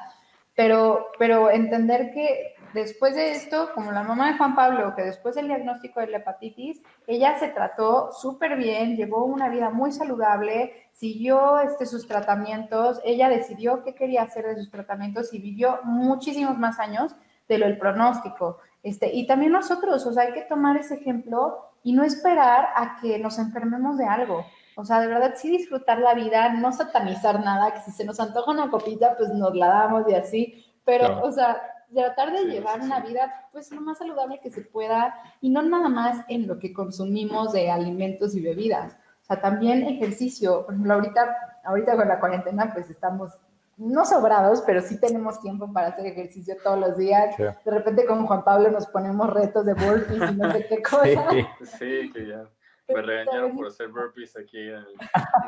pero, 0.54 1.12
pero 1.18 1.50
entender 1.50 2.10
que 2.12 2.56
después 2.74 3.14
de 3.14 3.30
esto, 3.30 3.70
como 3.74 3.92
la 3.92 4.02
mamá 4.02 4.32
de 4.32 4.38
Juan 4.38 4.56
Pablo, 4.56 4.94
que 4.96 5.02
después 5.02 5.36
del 5.36 5.46
diagnóstico 5.46 6.00
de 6.00 6.08
la 6.08 6.18
hepatitis, 6.18 6.82
ella 7.06 7.38
se 7.38 7.48
trató 7.48 8.10
súper 8.12 8.56
bien, 8.56 8.96
llevó 8.96 9.24
una 9.24 9.48
vida 9.48 9.70
muy 9.70 9.92
saludable, 9.92 10.88
siguió 10.92 11.60
este, 11.60 11.86
sus 11.86 12.08
tratamientos, 12.08 13.00
ella 13.04 13.28
decidió 13.28 13.84
qué 13.84 13.94
quería 13.94 14.22
hacer 14.22 14.46
de 14.46 14.56
sus 14.56 14.70
tratamientos 14.70 15.32
y 15.32 15.38
vivió 15.38 15.78
muchísimos 15.84 16.58
más 16.58 16.80
años 16.80 17.14
de 17.48 17.58
lo 17.58 17.66
del 17.66 17.78
pronóstico. 17.78 18.58
Este, 18.82 19.14
y 19.14 19.26
también 19.26 19.52
nosotros, 19.52 20.04
o 20.06 20.12
sea, 20.12 20.24
hay 20.24 20.32
que 20.32 20.42
tomar 20.42 20.76
ese 20.76 20.96
ejemplo 20.96 21.67
y 21.82 21.92
no 21.92 22.04
esperar 22.04 22.68
a 22.74 22.96
que 23.00 23.18
nos 23.18 23.38
enfermemos 23.38 23.96
de 23.98 24.06
algo. 24.06 24.44
O 24.76 24.84
sea, 24.84 25.00
de 25.00 25.08
verdad 25.08 25.34
sí 25.36 25.50
disfrutar 25.50 25.98
la 25.98 26.14
vida, 26.14 26.52
no 26.52 26.72
satanizar 26.72 27.40
nada, 27.44 27.72
que 27.74 27.80
si 27.80 27.90
se 27.90 28.04
nos 28.04 28.20
antoja 28.20 28.52
una 28.52 28.70
copita, 28.70 29.16
pues 29.16 29.30
nos 29.30 29.54
la 29.56 29.68
damos 29.68 30.04
y 30.08 30.14
así, 30.14 30.64
pero, 30.84 31.06
claro. 31.06 31.26
o 31.26 31.32
sea, 31.32 31.60
tratar 31.92 32.32
de 32.32 32.38
sí, 32.38 32.46
llevar 32.46 32.80
sí. 32.80 32.86
una 32.86 33.00
vida 33.00 33.48
pues 33.52 33.70
lo 33.72 33.80
más 33.80 33.98
saludable 33.98 34.40
que 34.40 34.50
se 34.50 34.62
pueda 34.62 35.14
y 35.40 35.50
no 35.50 35.62
nada 35.62 35.88
más 35.88 36.24
en 36.28 36.46
lo 36.46 36.58
que 36.58 36.72
consumimos 36.72 37.52
de 37.52 37.70
alimentos 37.70 38.34
y 38.34 38.40
bebidas. 38.40 38.96
O 39.22 39.24
sea, 39.26 39.40
también 39.40 39.82
ejercicio. 39.82 40.64
Por 40.64 40.74
ejemplo, 40.74 40.94
ahorita, 40.94 41.36
ahorita 41.64 41.96
con 41.96 42.08
la 42.08 42.20
cuarentena 42.20 42.72
pues 42.72 42.88
estamos 42.90 43.32
no 43.78 44.04
sobrados, 44.04 44.62
pero 44.66 44.80
sí 44.80 45.00
tenemos 45.00 45.40
tiempo 45.40 45.72
para 45.72 45.88
hacer 45.88 46.06
ejercicio 46.06 46.56
todos 46.62 46.78
los 46.78 46.96
días. 46.98 47.34
Sí. 47.36 47.42
De 47.42 47.70
repente 47.70 48.04
con 48.06 48.26
Juan 48.26 48.44
Pablo 48.44 48.70
nos 48.70 48.86
ponemos 48.88 49.32
retos 49.32 49.64
de 49.64 49.74
burpees 49.74 50.32
y 50.32 50.34
no 50.36 50.52
sé 50.52 50.66
qué 50.68 50.82
cosa. 50.82 51.30
Sí, 51.30 51.46
sí 51.78 52.12
que 52.12 52.26
ya 52.26 52.44
me 52.88 53.02
regañaron 53.02 53.54
por 53.54 53.66
hacer 53.66 53.88
burpees 53.88 54.36
aquí 54.36 54.58
en 54.58 54.76
el, 54.76 54.86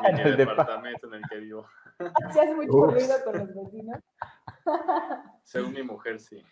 en 0.03 0.19
el 0.19 0.37
departamento 0.37 1.07
en 1.07 1.15
el 1.15 1.21
que 1.29 1.37
vivo. 1.37 1.67
¿Se 2.31 2.39
hace 2.41 2.53
mucho 2.55 2.71
Uf. 2.71 2.93
ruido 2.93 3.15
con 3.23 3.37
los 3.37 3.47
vecinos? 3.47 3.99
Según 5.43 5.73
mi 5.73 5.83
mujer, 5.83 6.19
sí. 6.19 6.43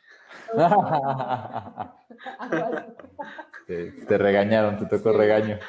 te 3.68 4.18
regañaron, 4.18 4.78
te 4.78 4.86
tocó 4.86 5.12
regaño. 5.12 5.60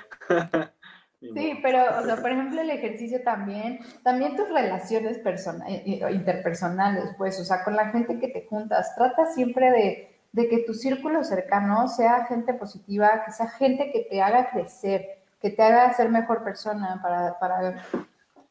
Sí, 1.20 1.58
pero, 1.62 1.82
o 2.00 2.04
sea, 2.04 2.16
por 2.16 2.30
ejemplo, 2.30 2.62
el 2.62 2.70
ejercicio 2.70 3.22
también, 3.22 3.80
también 4.02 4.36
tus 4.36 4.48
relaciones 4.48 5.18
persona, 5.18 5.66
interpersonales, 5.68 7.14
pues, 7.18 7.38
o 7.38 7.44
sea, 7.44 7.62
con 7.62 7.76
la 7.76 7.90
gente 7.90 8.18
que 8.18 8.28
te 8.28 8.46
juntas, 8.46 8.94
trata 8.96 9.26
siempre 9.26 9.70
de, 9.70 10.18
de 10.32 10.48
que 10.48 10.60
tu 10.60 10.72
círculo 10.72 11.22
cercano 11.22 11.88
sea 11.88 12.24
gente 12.24 12.54
positiva, 12.54 13.22
que 13.26 13.32
sea 13.32 13.48
gente 13.48 13.92
que 13.92 14.06
te 14.08 14.22
haga 14.22 14.50
crecer, 14.50 15.20
que 15.42 15.50
te 15.50 15.62
haga 15.62 15.92
ser 15.92 16.08
mejor 16.08 16.42
persona 16.42 17.00
para, 17.02 17.38
para 17.38 17.84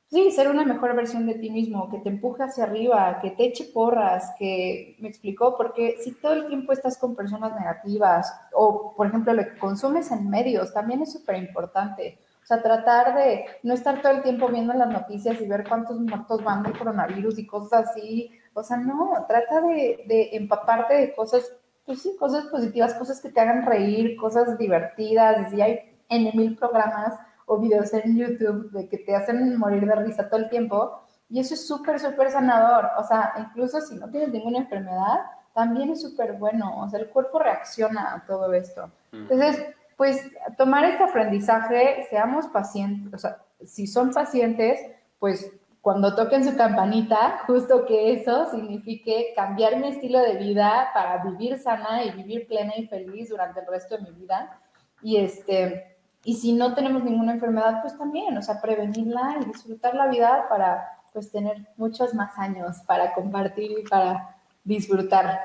sí, 0.09 0.29
ser 0.31 0.49
una 0.49 0.63
mejor 0.63 0.95
versión 0.95 1.25
de 1.25 1.35
ti 1.35 1.49
mismo, 1.49 1.89
que 1.89 1.99
te 1.99 2.09
empuje 2.09 2.43
hacia 2.43 2.65
arriba, 2.65 3.19
que 3.19 3.31
te 3.31 3.45
eche 3.45 3.65
porras, 3.73 4.33
que 4.37 4.95
me 4.99 5.07
explicó, 5.07 5.57
porque 5.57 5.97
si 6.03 6.11
todo 6.13 6.33
el 6.33 6.47
tiempo 6.47 6.71
estás 6.71 6.97
con 6.97 7.15
personas 7.15 7.55
negativas 7.55 8.31
o, 8.53 8.93
por 8.95 9.07
ejemplo, 9.07 9.33
lo 9.33 9.43
que 9.43 9.57
consumes 9.57 10.11
en 10.11 10.29
medios, 10.29 10.71
también 10.73 11.01
es 11.01 11.13
súper 11.13 11.37
importante. 11.37 12.19
O 12.49 12.51
sea, 12.51 12.63
tratar 12.63 13.13
de 13.13 13.45
no 13.61 13.75
estar 13.75 14.01
todo 14.01 14.11
el 14.11 14.23
tiempo 14.23 14.47
viendo 14.47 14.73
las 14.73 14.89
noticias 14.89 15.39
y 15.39 15.47
ver 15.47 15.67
cuántos 15.69 15.99
muertos 15.99 16.43
van 16.43 16.63
del 16.63 16.75
coronavirus 16.75 17.37
y 17.37 17.45
cosas 17.45 17.87
así. 17.87 18.31
O 18.55 18.63
sea, 18.63 18.77
no, 18.77 19.23
trata 19.27 19.61
de, 19.61 20.03
de 20.07 20.29
empaparte 20.31 20.95
de 20.95 21.13
cosas, 21.13 21.55
pues 21.85 22.01
sí, 22.01 22.15
cosas 22.17 22.45
positivas, 22.47 22.95
cosas 22.95 23.21
que 23.21 23.29
te 23.29 23.39
hagan 23.39 23.67
reír, 23.67 24.17
cosas 24.17 24.57
divertidas. 24.57 25.53
Y 25.53 25.61
hay 25.61 25.99
en 26.09 26.35
mil 26.35 26.57
programas 26.57 27.19
o 27.45 27.59
videos 27.59 27.93
en 27.93 28.17
YouTube 28.17 28.71
de 28.71 28.89
que 28.89 28.97
te 28.97 29.15
hacen 29.15 29.55
morir 29.59 29.85
de 29.85 29.93
risa 29.97 30.27
todo 30.27 30.39
el 30.39 30.49
tiempo. 30.49 31.03
Y 31.29 31.41
eso 31.41 31.53
es 31.53 31.67
súper, 31.67 31.99
súper 31.99 32.31
sanador. 32.31 32.89
O 32.97 33.03
sea, 33.03 33.31
incluso 33.37 33.79
si 33.79 33.93
no 33.93 34.09
tienes 34.09 34.29
ninguna 34.31 34.57
enfermedad, 34.57 35.19
también 35.53 35.91
es 35.91 36.01
súper 36.01 36.33
bueno. 36.33 36.81
O 36.81 36.89
sea, 36.89 36.99
el 36.99 37.09
cuerpo 37.09 37.37
reacciona 37.37 38.15
a 38.15 38.25
todo 38.25 38.51
esto. 38.53 38.89
Entonces, 39.11 39.67
pues 39.99 40.25
tomar 40.57 40.85
este 40.85 41.03
aprendizaje, 41.03 42.07
seamos 42.09 42.47
pacientes, 42.47 43.13
o 43.13 43.17
sea, 43.17 43.43
si 43.65 43.85
son 43.85 44.13
pacientes, 44.13 44.79
pues 45.19 45.51
cuando 45.81 46.15
toquen 46.15 46.45
su 46.45 46.55
campanita, 46.55 47.39
justo 47.47 47.85
que 47.85 48.13
eso 48.13 48.49
signifique 48.49 49.33
cambiar 49.35 49.75
mi 49.75 49.89
estilo 49.89 50.19
de 50.19 50.37
vida 50.37 50.87
para 50.93 51.21
vivir 51.25 51.59
sana 51.59 52.05
y 52.05 52.11
vivir 52.11 52.47
plena 52.47 52.77
y 52.77 52.87
feliz 52.87 53.27
durante 53.27 53.59
el 53.59 53.67
resto 53.67 53.97
de 53.97 54.03
mi 54.03 54.11
vida. 54.11 54.61
Y 55.01 55.17
este, 55.17 55.97
y 56.23 56.35
si 56.35 56.53
no 56.53 56.73
tenemos 56.75 57.03
ninguna 57.03 57.33
enfermedad, 57.33 57.81
pues 57.81 57.97
también, 57.97 58.37
o 58.37 58.41
sea, 58.41 58.61
prevenirla 58.61 59.39
y 59.41 59.45
disfrutar 59.51 59.95
la 59.95 60.07
vida 60.07 60.45
para 60.47 60.93
pues 61.11 61.29
tener 61.29 61.67
muchos 61.75 62.13
más 62.13 62.37
años 62.37 62.77
para 62.87 63.13
compartir 63.13 63.79
y 63.79 63.83
para 63.83 64.37
disfrutar. 64.63 65.41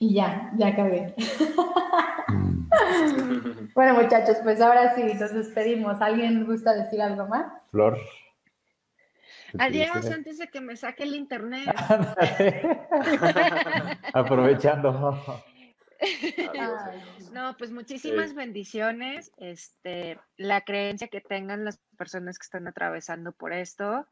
Y 0.00 0.14
ya, 0.14 0.50
ya 0.56 0.66
acabé. 0.66 1.14
bueno, 3.74 3.94
muchachos, 3.94 4.38
pues 4.42 4.60
ahora 4.60 4.94
sí, 4.94 5.02
nos 5.02 5.32
despedimos. 5.32 6.00
¿Alguien 6.00 6.46
gusta 6.46 6.74
decir 6.74 7.02
algo 7.02 7.26
más? 7.26 7.52
Flor. 7.70 7.98
Adiós 9.58 10.10
antes 10.10 10.38
de 10.38 10.48
que 10.48 10.60
me 10.60 10.76
saque 10.76 11.04
el 11.04 11.14
internet. 11.14 11.68
Aprovechando. 14.14 15.44
No, 17.32 17.56
pues 17.56 17.72
muchísimas 17.72 18.32
bendiciones. 18.32 19.32
Este, 19.36 20.20
la 20.36 20.60
creencia 20.60 21.08
que 21.08 21.20
tengan 21.20 21.64
las 21.64 21.80
personas 21.96 22.38
que 22.38 22.44
están 22.44 22.68
atravesando 22.68 23.32
por 23.32 23.52
esto. 23.52 24.06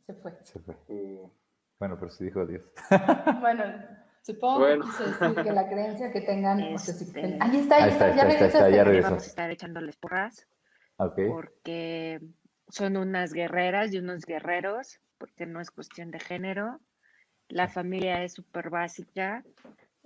Se 0.00 0.14
fue. 0.14 0.38
Se 0.42 0.58
fue. 0.58 0.74
Bueno, 1.78 1.98
pero 1.98 2.10
sí 2.10 2.24
dijo 2.24 2.40
adiós. 2.40 2.62
Bueno, 3.40 3.64
supongo 4.24 4.60
Bueno. 4.60 4.84
que 4.84 4.90
quiso 4.90 5.04
decir 5.04 5.44
que 5.44 5.52
la 5.52 5.68
creencia 5.68 6.10
que 6.12 6.20
tengan, 6.22 6.62
o 6.74 6.78
sea, 6.78 6.94
si- 6.94 7.04
ahí 7.18 7.56
está, 7.58 7.76
Ahí 7.84 7.90
está, 7.90 8.14
ya 8.16 8.24
regresó. 8.84 9.08
Vamos 9.10 9.24
a 9.24 9.26
estar 9.26 9.50
echándoles 9.50 9.96
porras 9.96 10.46
Ok. 10.96 11.20
porque 11.28 12.20
son 12.68 12.96
unas 12.96 13.32
guerreras 13.34 13.92
y 13.92 13.98
unos 13.98 14.24
guerreros, 14.24 15.00
porque 15.18 15.44
no 15.46 15.60
es 15.60 15.70
cuestión 15.70 16.10
de 16.10 16.20
género. 16.20 16.80
La 17.48 17.68
familia 17.68 18.22
es 18.24 18.32
súper 18.32 18.70
básica. 18.70 19.44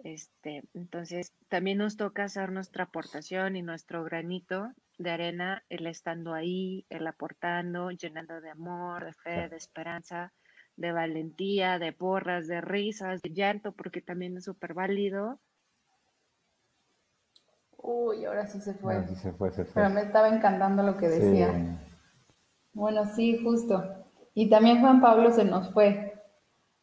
Este, 0.04 0.62
entonces, 0.74 1.32
también 1.48 1.78
nos 1.78 1.96
toca 1.96 2.24
hacer 2.24 2.50
nuestra 2.50 2.84
aportación 2.84 3.56
y 3.56 3.62
nuestro 3.62 4.02
granito 4.04 4.72
de 4.98 5.10
arena, 5.10 5.62
el 5.68 5.86
estando 5.86 6.34
ahí, 6.34 6.84
el 6.88 7.06
aportando, 7.06 7.90
llenando 7.92 8.40
de 8.40 8.50
amor, 8.50 9.04
de 9.04 9.12
fe, 9.12 9.48
de 9.48 9.56
esperanza, 9.56 10.32
de 10.78 10.92
valentía, 10.92 11.78
de 11.78 11.92
porras, 11.92 12.46
de 12.46 12.60
risas, 12.60 13.20
de 13.20 13.30
llanto, 13.30 13.72
porque 13.72 14.00
también 14.00 14.36
es 14.36 14.44
súper 14.44 14.74
válido. 14.74 15.40
Uy, 17.76 18.24
ahora 18.24 18.46
sí 18.46 18.60
se 18.60 18.74
fue. 18.74 18.96
Ah, 18.96 19.04
sí, 19.08 19.16
se 19.16 19.32
fue, 19.32 19.50
se 19.50 19.64
fue. 19.64 19.82
Pero 19.82 19.90
me 19.94 20.02
estaba 20.02 20.28
encantando 20.28 20.82
lo 20.82 20.96
que 20.96 21.08
Sí. 21.10 21.18
decía. 21.18 21.78
Bueno, 22.72 23.04
sí, 23.06 23.38
justo. 23.42 23.82
Y 24.34 24.48
también 24.48 24.80
Juan 24.80 25.00
Pablo 25.00 25.32
se 25.32 25.44
nos 25.44 25.72
fue. 25.72 26.14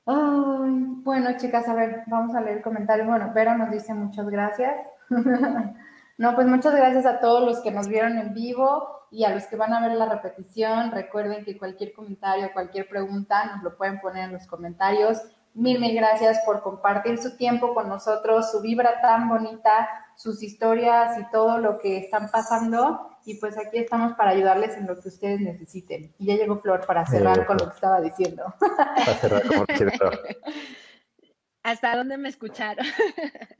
Ay, 0.05 0.73
bueno, 1.03 1.37
chicas, 1.37 1.67
a 1.67 1.73
ver, 1.73 2.03
vamos 2.07 2.35
a 2.35 2.41
leer 2.41 2.61
comentarios. 2.61 3.07
Bueno, 3.07 3.31
Vero 3.33 3.57
nos 3.57 3.71
dice 3.71 3.93
muchas 3.93 4.27
gracias. 4.29 4.75
No, 6.17 6.33
pues 6.33 6.47
muchas 6.47 6.73
gracias 6.73 7.05
a 7.05 7.19
todos 7.19 7.43
los 7.45 7.59
que 7.61 7.71
nos 7.71 7.89
vieron 7.89 8.17
en 8.17 8.33
vivo 8.33 8.94
y 9.15 9.23
a 9.23 9.29
los 9.29 9.45
que 9.45 9.55
van 9.55 9.73
a 9.73 9.79
ver 9.79 9.95
la 9.95 10.09
repetición. 10.09 10.91
Recuerden 10.91 11.45
que 11.45 11.57
cualquier 11.57 11.93
comentario, 11.93 12.51
cualquier 12.51 12.87
pregunta 12.89 13.45
nos 13.45 13.63
lo 13.63 13.77
pueden 13.77 14.01
poner 14.01 14.25
en 14.25 14.33
los 14.33 14.45
comentarios. 14.45 15.21
Mil, 15.53 15.79
mil 15.79 15.95
gracias 15.95 16.41
por 16.45 16.61
compartir 16.61 17.17
su 17.17 17.37
tiempo 17.37 17.73
con 17.73 17.87
nosotros, 17.87 18.51
su 18.51 18.61
vibra 18.61 18.99
tan 19.01 19.29
bonita, 19.29 19.87
sus 20.17 20.43
historias 20.43 21.17
y 21.17 21.31
todo 21.31 21.59
lo 21.59 21.79
que 21.79 21.97
están 21.97 22.29
pasando. 22.29 23.09
Y 23.23 23.35
pues 23.39 23.57
aquí 23.57 23.77
estamos 23.77 24.13
para 24.15 24.31
ayudarles 24.31 24.75
en 24.75 24.85
lo 24.85 24.99
que 24.99 25.07
ustedes 25.07 25.39
necesiten. 25.39 26.13
Y 26.19 26.25
ya 26.25 26.35
llegó 26.35 26.59
Flor 26.59 26.85
para 26.85 27.05
cerrar 27.05 27.45
con 27.45 27.55
lo 27.55 27.69
que 27.69 27.75
estaba 27.75 28.01
diciendo. 28.01 28.43
Para 28.59 29.13
cerrar 29.13 29.47
como 29.47 29.65
cierto. 29.77 30.11
¿Hasta 31.63 31.95
dónde 31.95 32.17
me 32.17 32.27
escucharon? 32.27 32.85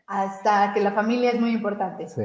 Hasta 0.06 0.74
que 0.74 0.82
la 0.82 0.92
familia 0.92 1.32
es 1.32 1.40
muy 1.40 1.52
importante. 1.52 2.10
Sí. 2.10 2.24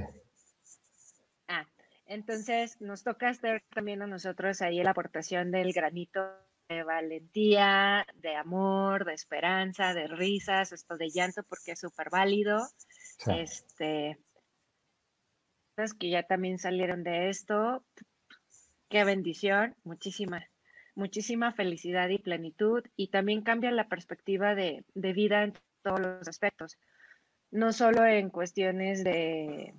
Entonces 2.11 2.81
nos 2.81 3.05
toca 3.05 3.29
hacer 3.29 3.63
también 3.73 4.03
a 4.03 4.07
nosotros 4.09 4.61
ahí 4.63 4.83
la 4.83 4.91
aportación 4.91 5.53
del 5.53 5.73
granito 5.73 6.21
de 6.69 6.83
valentía, 6.83 8.05
de 8.17 8.35
amor, 8.35 9.05
de 9.05 9.15
esperanza, 9.15 9.95
de 9.95 10.09
risas, 10.09 10.73
esto 10.73 10.97
de 10.97 11.09
llanto, 11.09 11.45
porque 11.45 11.73
es 11.73 11.79
súper 11.79 12.11
válido. 12.11 12.67
sí. 13.19 13.31
Este, 13.39 14.19
que 16.01 16.11
ya 16.11 16.25
también 16.25 16.59
salieron 16.59 17.05
de 17.05 17.31
esto. 17.31 17.85
Qué 18.89 19.05
bendición, 19.05 19.77
muchísima, 19.85 20.45
muchísima 20.97 21.53
felicidad 21.53 22.09
y 22.09 22.19
plenitud. 22.19 22.83
Y 22.97 23.11
también 23.11 23.43
cambia 23.43 23.71
la 23.71 23.89
perspectiva 23.89 24.57
de, 24.57 24.85
de 24.95 25.13
vida 25.13 25.45
en 25.45 25.55
todos 25.83 26.01
los 26.01 26.27
aspectos. 26.27 26.77
No 27.53 27.73
solo 27.73 28.05
en 28.05 28.31
cuestiones 28.31 29.05
de, 29.05 29.75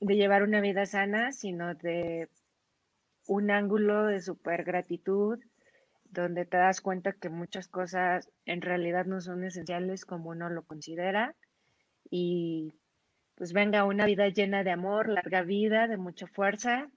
de 0.00 0.16
llevar 0.16 0.42
una 0.42 0.60
vida 0.60 0.86
sana, 0.86 1.32
sino 1.32 1.74
de 1.74 2.28
un 3.26 3.50
ángulo 3.50 4.06
de 4.06 4.20
super 4.20 4.64
gratitud, 4.64 5.38
donde 6.04 6.44
te 6.44 6.56
das 6.56 6.80
cuenta 6.80 7.12
que 7.12 7.28
muchas 7.28 7.68
cosas 7.68 8.30
en 8.44 8.62
realidad 8.62 9.06
no 9.06 9.20
son 9.20 9.44
esenciales 9.44 10.04
como 10.04 10.30
uno 10.30 10.48
lo 10.50 10.64
considera. 10.64 11.36
Y 12.10 12.72
pues 13.36 13.52
venga 13.52 13.84
una 13.84 14.06
vida 14.06 14.28
llena 14.28 14.64
de 14.64 14.70
amor, 14.70 15.08
larga 15.08 15.42
vida, 15.42 15.86
de 15.86 15.96
mucha 15.96 16.26
fuerza 16.26 16.90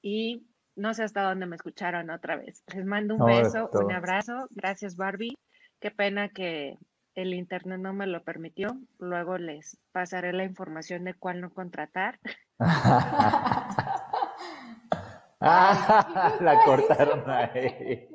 y 0.00 0.46
no 0.76 0.94
sé 0.94 1.02
hasta 1.02 1.22
dónde 1.22 1.46
me 1.46 1.56
escucharon 1.56 2.10
otra 2.10 2.36
vez. 2.36 2.62
Les 2.74 2.84
mando 2.84 3.14
un 3.14 3.20
No, 3.20 3.26
beso, 3.26 3.68
un 3.72 3.92
abrazo. 3.92 4.46
Gracias 4.50 4.96
Barbie. 4.96 5.36
Qué 5.80 5.90
pena 5.90 6.28
que 6.28 6.78
el 7.14 7.34
internet 7.34 7.80
no 7.80 7.92
me 7.92 8.06
lo 8.06 8.22
permitió. 8.22 8.68
Luego 8.98 9.36
les 9.38 9.78
pasaré 9.92 10.32
la 10.32 10.44
información 10.44 11.04
de 11.04 11.14
cuál 11.14 11.40
no 11.40 11.52
contratar. 11.52 12.18
Ah, 15.40 16.36
la 16.40 16.64
cortaron 16.64 17.28
ahí. 17.30 18.08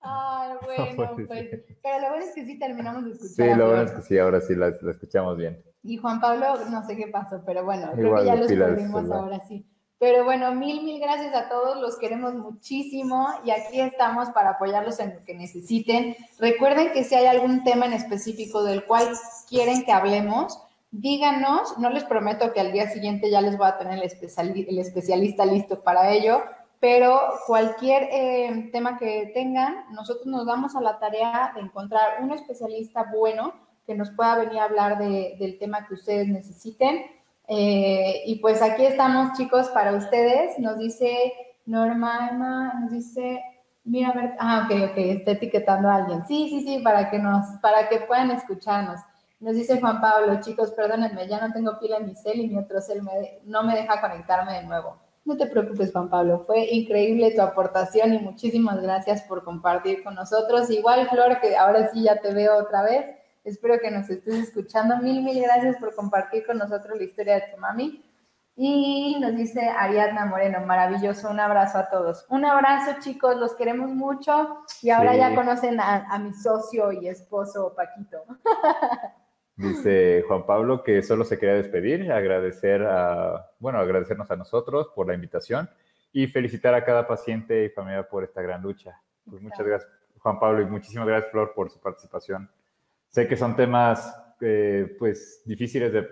Ay, 0.00 0.52
bueno, 0.64 0.86
Pues, 0.96 1.26
pues, 1.26 1.50
pero 1.82 2.00
lo 2.00 2.08
bueno 2.10 2.24
es 2.24 2.34
que 2.34 2.44
sí 2.44 2.58
terminamos 2.58 3.04
de 3.04 3.12
escuchar. 3.12 3.34
Sí, 3.34 3.54
lo 3.58 3.68
bueno 3.68 3.82
es 3.82 3.90
que 3.90 4.02
sí, 4.02 4.18
ahora 4.18 4.40
sí 4.40 4.54
la, 4.54 4.72
la 4.80 4.90
escuchamos 4.92 5.36
bien. 5.36 5.62
Y 5.82 5.98
Juan 5.98 6.20
Pablo, 6.20 6.64
no 6.70 6.86
sé 6.86 6.96
qué 6.96 7.08
pasó, 7.08 7.42
pero 7.44 7.64
bueno, 7.64 7.90
creo 7.92 8.06
Igual 8.06 8.22
que 8.22 8.26
ya 8.26 8.36
los 8.36 8.52
perdimos 8.52 9.10
ahora 9.10 9.40
sí. 9.46 9.66
Pero 9.98 10.24
bueno, 10.24 10.54
mil, 10.54 10.82
mil 10.82 11.00
gracias 11.00 11.34
a 11.34 11.48
todos, 11.48 11.80
los 11.80 11.98
queremos 11.98 12.34
muchísimo 12.34 13.28
y 13.44 13.50
aquí 13.50 13.80
estamos 13.80 14.28
para 14.30 14.50
apoyarlos 14.50 14.98
en 15.00 15.14
lo 15.14 15.24
que 15.24 15.34
necesiten. 15.34 16.16
Recuerden 16.38 16.92
que 16.92 17.04
si 17.04 17.14
hay 17.14 17.26
algún 17.26 17.64
tema 17.64 17.86
en 17.86 17.94
específico 17.94 18.64
del 18.64 18.84
cual 18.84 19.08
quieren 19.48 19.84
que 19.84 19.92
hablemos, 19.92 20.60
díganos, 21.00 21.76
no 21.78 21.90
les 21.90 22.04
prometo 22.04 22.52
que 22.52 22.60
al 22.60 22.72
día 22.72 22.88
siguiente 22.88 23.28
ya 23.30 23.40
les 23.40 23.58
voy 23.58 23.66
a 23.66 23.76
tener 23.78 23.98
el, 23.98 24.04
especiali- 24.08 24.66
el 24.68 24.78
especialista 24.78 25.44
listo 25.44 25.82
para 25.82 26.10
ello, 26.12 26.42
pero 26.80 27.20
cualquier 27.46 28.04
eh, 28.12 28.68
tema 28.72 28.96
que 28.98 29.30
tengan, 29.34 29.86
nosotros 29.90 30.26
nos 30.26 30.46
damos 30.46 30.76
a 30.76 30.80
la 30.80 30.98
tarea 30.98 31.52
de 31.54 31.62
encontrar 31.62 32.22
un 32.22 32.30
especialista 32.32 33.06
bueno 33.12 33.54
que 33.86 33.94
nos 33.94 34.10
pueda 34.10 34.36
venir 34.36 34.58
a 34.58 34.64
hablar 34.64 34.98
de- 34.98 35.36
del 35.38 35.58
tema 35.58 35.86
que 35.86 35.94
ustedes 35.94 36.28
necesiten. 36.28 37.02
Eh, 37.48 38.22
y 38.26 38.36
pues 38.36 38.62
aquí 38.62 38.84
estamos, 38.86 39.36
chicos, 39.36 39.68
para 39.70 39.92
ustedes. 39.96 40.58
Nos 40.58 40.78
dice 40.78 41.32
Norma, 41.66 42.28
Emma, 42.30 42.72
nos 42.80 42.90
dice, 42.92 43.42
mira, 43.84 44.36
ah, 44.38 44.66
ok, 44.66 44.90
ok, 44.92 44.96
está 44.98 45.32
etiquetando 45.32 45.88
a 45.88 45.96
alguien. 45.96 46.24
Sí, 46.26 46.48
sí, 46.50 46.62
sí, 46.62 46.78
para 46.82 47.10
que 47.10 47.18
nos, 47.18 47.46
para 47.60 47.88
que 47.88 47.98
puedan 48.00 48.30
escucharnos. 48.30 49.00
Nos 49.44 49.54
dice 49.56 49.78
Juan 49.78 50.00
Pablo, 50.00 50.40
chicos, 50.40 50.70
perdónenme, 50.72 51.28
ya 51.28 51.38
no 51.46 51.52
tengo 51.52 51.78
pila 51.78 51.98
en 51.98 52.06
mi 52.06 52.14
cel 52.14 52.40
y 52.40 52.48
mi 52.48 52.56
otro 52.58 52.80
cel 52.80 53.02
me- 53.02 53.40
no 53.44 53.62
me 53.62 53.74
deja 53.76 54.00
conectarme 54.00 54.54
de 54.54 54.62
nuevo. 54.64 54.96
No 55.26 55.36
te 55.36 55.46
preocupes, 55.46 55.92
Juan 55.92 56.08
Pablo, 56.08 56.40
fue 56.46 56.64
increíble 56.70 57.30
tu 57.34 57.42
aportación 57.42 58.14
y 58.14 58.18
muchísimas 58.18 58.80
gracias 58.80 59.22
por 59.22 59.44
compartir 59.44 60.02
con 60.02 60.14
nosotros. 60.14 60.70
Igual, 60.70 61.08
Flor, 61.08 61.40
que 61.40 61.56
ahora 61.56 61.88
sí 61.92 62.02
ya 62.04 62.20
te 62.20 62.32
veo 62.32 62.56
otra 62.56 62.82
vez. 62.82 63.04
Espero 63.44 63.78
que 63.78 63.90
nos 63.90 64.08
estés 64.08 64.34
escuchando. 64.34 64.96
Mil, 64.98 65.22
mil 65.22 65.42
gracias 65.42 65.76
por 65.76 65.94
compartir 65.94 66.46
con 66.46 66.56
nosotros 66.56 66.96
la 66.98 67.04
historia 67.04 67.34
de 67.34 67.44
tu 67.54 67.58
mami. 67.60 68.02
Y 68.56 69.18
nos 69.20 69.34
dice 69.34 69.60
Ariadna 69.68 70.24
Moreno, 70.26 70.60
maravilloso, 70.64 71.28
un 71.28 71.40
abrazo 71.40 71.76
a 71.78 71.88
todos. 71.90 72.24
Un 72.30 72.44
abrazo, 72.44 72.92
chicos, 73.00 73.36
los 73.36 73.54
queremos 73.54 73.90
mucho. 73.90 74.58
Y 74.80 74.90
ahora 74.90 75.12
Sí. 75.12 75.18
ya 75.18 75.34
conocen 75.34 75.80
a, 75.80 76.06
a 76.08 76.18
mi 76.18 76.32
socio 76.32 76.92
y 76.92 77.08
esposo, 77.08 77.74
Paquito. 77.76 78.24
Dice 79.56 80.24
Juan 80.26 80.46
Pablo 80.46 80.82
que 80.82 81.00
solo 81.02 81.24
se 81.24 81.38
quería 81.38 81.54
despedir, 81.54 82.10
agradecer 82.10 82.82
a, 82.82 83.50
bueno, 83.60 83.78
agradecernos 83.78 84.28
a 84.30 84.36
nosotros 84.36 84.88
por 84.94 85.06
la 85.06 85.14
invitación 85.14 85.70
y 86.12 86.26
felicitar 86.26 86.74
a 86.74 86.84
cada 86.84 87.06
paciente 87.06 87.64
y 87.64 87.68
familia 87.70 88.08
por 88.08 88.24
esta 88.24 88.42
gran 88.42 88.62
lucha. 88.62 89.00
Pues 89.28 89.40
muchas 89.40 89.64
gracias, 89.64 89.92
Juan 90.18 90.40
Pablo, 90.40 90.60
y 90.62 90.66
muchísimas 90.66 91.06
gracias, 91.06 91.30
Flor, 91.30 91.52
por 91.54 91.70
su 91.70 91.80
participación. 91.80 92.50
Sé 93.08 93.28
que 93.28 93.36
son 93.36 93.54
temas, 93.54 94.16
eh, 94.40 94.96
pues, 94.98 95.42
difíciles 95.44 95.92
de 95.92 96.08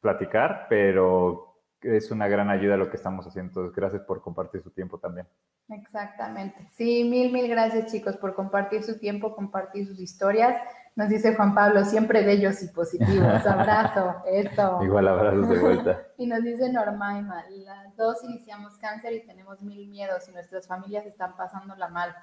platicar, 0.00 0.66
pero 0.68 1.56
es 1.82 2.10
una 2.10 2.28
gran 2.28 2.48
ayuda 2.48 2.76
lo 2.76 2.88
que 2.88 2.96
estamos 2.96 3.26
haciendo. 3.26 3.50
Entonces, 3.50 3.76
gracias 3.76 4.02
por 4.02 4.22
compartir 4.22 4.62
su 4.62 4.70
tiempo 4.70 4.98
también. 4.98 5.26
Exactamente. 5.68 6.66
Sí, 6.70 7.04
mil, 7.04 7.32
mil 7.32 7.48
gracias, 7.48 7.92
chicos, 7.92 8.16
por 8.16 8.34
compartir 8.34 8.82
su 8.82 8.98
tiempo, 8.98 9.34
compartir 9.34 9.86
sus 9.86 10.00
historias. 10.00 10.56
Nos 10.96 11.10
dice 11.10 11.34
Juan 11.36 11.54
Pablo, 11.54 11.84
siempre 11.84 12.24
bellos 12.24 12.62
y 12.62 12.68
positivos. 12.68 13.46
Abrazo, 13.46 14.16
eso. 14.26 14.82
Igual 14.82 15.06
abrazos 15.08 15.48
de 15.48 15.58
vuelta. 15.58 16.02
Y 16.18 16.26
nos 16.26 16.42
dice 16.42 16.72
Normaima, 16.72 17.44
las 17.50 17.94
dos 17.96 18.24
iniciamos 18.24 18.78
cáncer 18.78 19.12
y 19.12 19.26
tenemos 19.26 19.60
mil 19.60 19.88
miedos 19.88 20.26
y 20.28 20.32
nuestras 20.32 20.66
familias 20.66 21.04
están 21.04 21.36
pasándola 21.36 21.88
mal. 21.88 22.14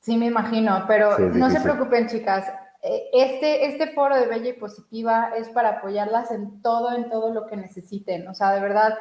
Sí, 0.00 0.16
me 0.16 0.26
imagino, 0.26 0.84
pero 0.88 1.14
Sí, 1.16 1.22
no 1.34 1.50
se 1.50 1.60
preocupen, 1.60 2.08
chicas. 2.08 2.50
Eh, 2.82 3.10
Este, 3.12 3.66
este 3.66 3.92
foro 3.92 4.16
de 4.16 4.26
Bella 4.26 4.48
y 4.48 4.54
Positiva 4.54 5.32
es 5.36 5.50
para 5.50 5.68
apoyarlas 5.78 6.30
en 6.30 6.62
todo, 6.62 6.96
en 6.96 7.10
todo 7.10 7.32
lo 7.34 7.46
que 7.46 7.58
necesiten. 7.58 8.26
O 8.26 8.34
sea, 8.34 8.52
de 8.52 8.60
verdad, 8.60 8.94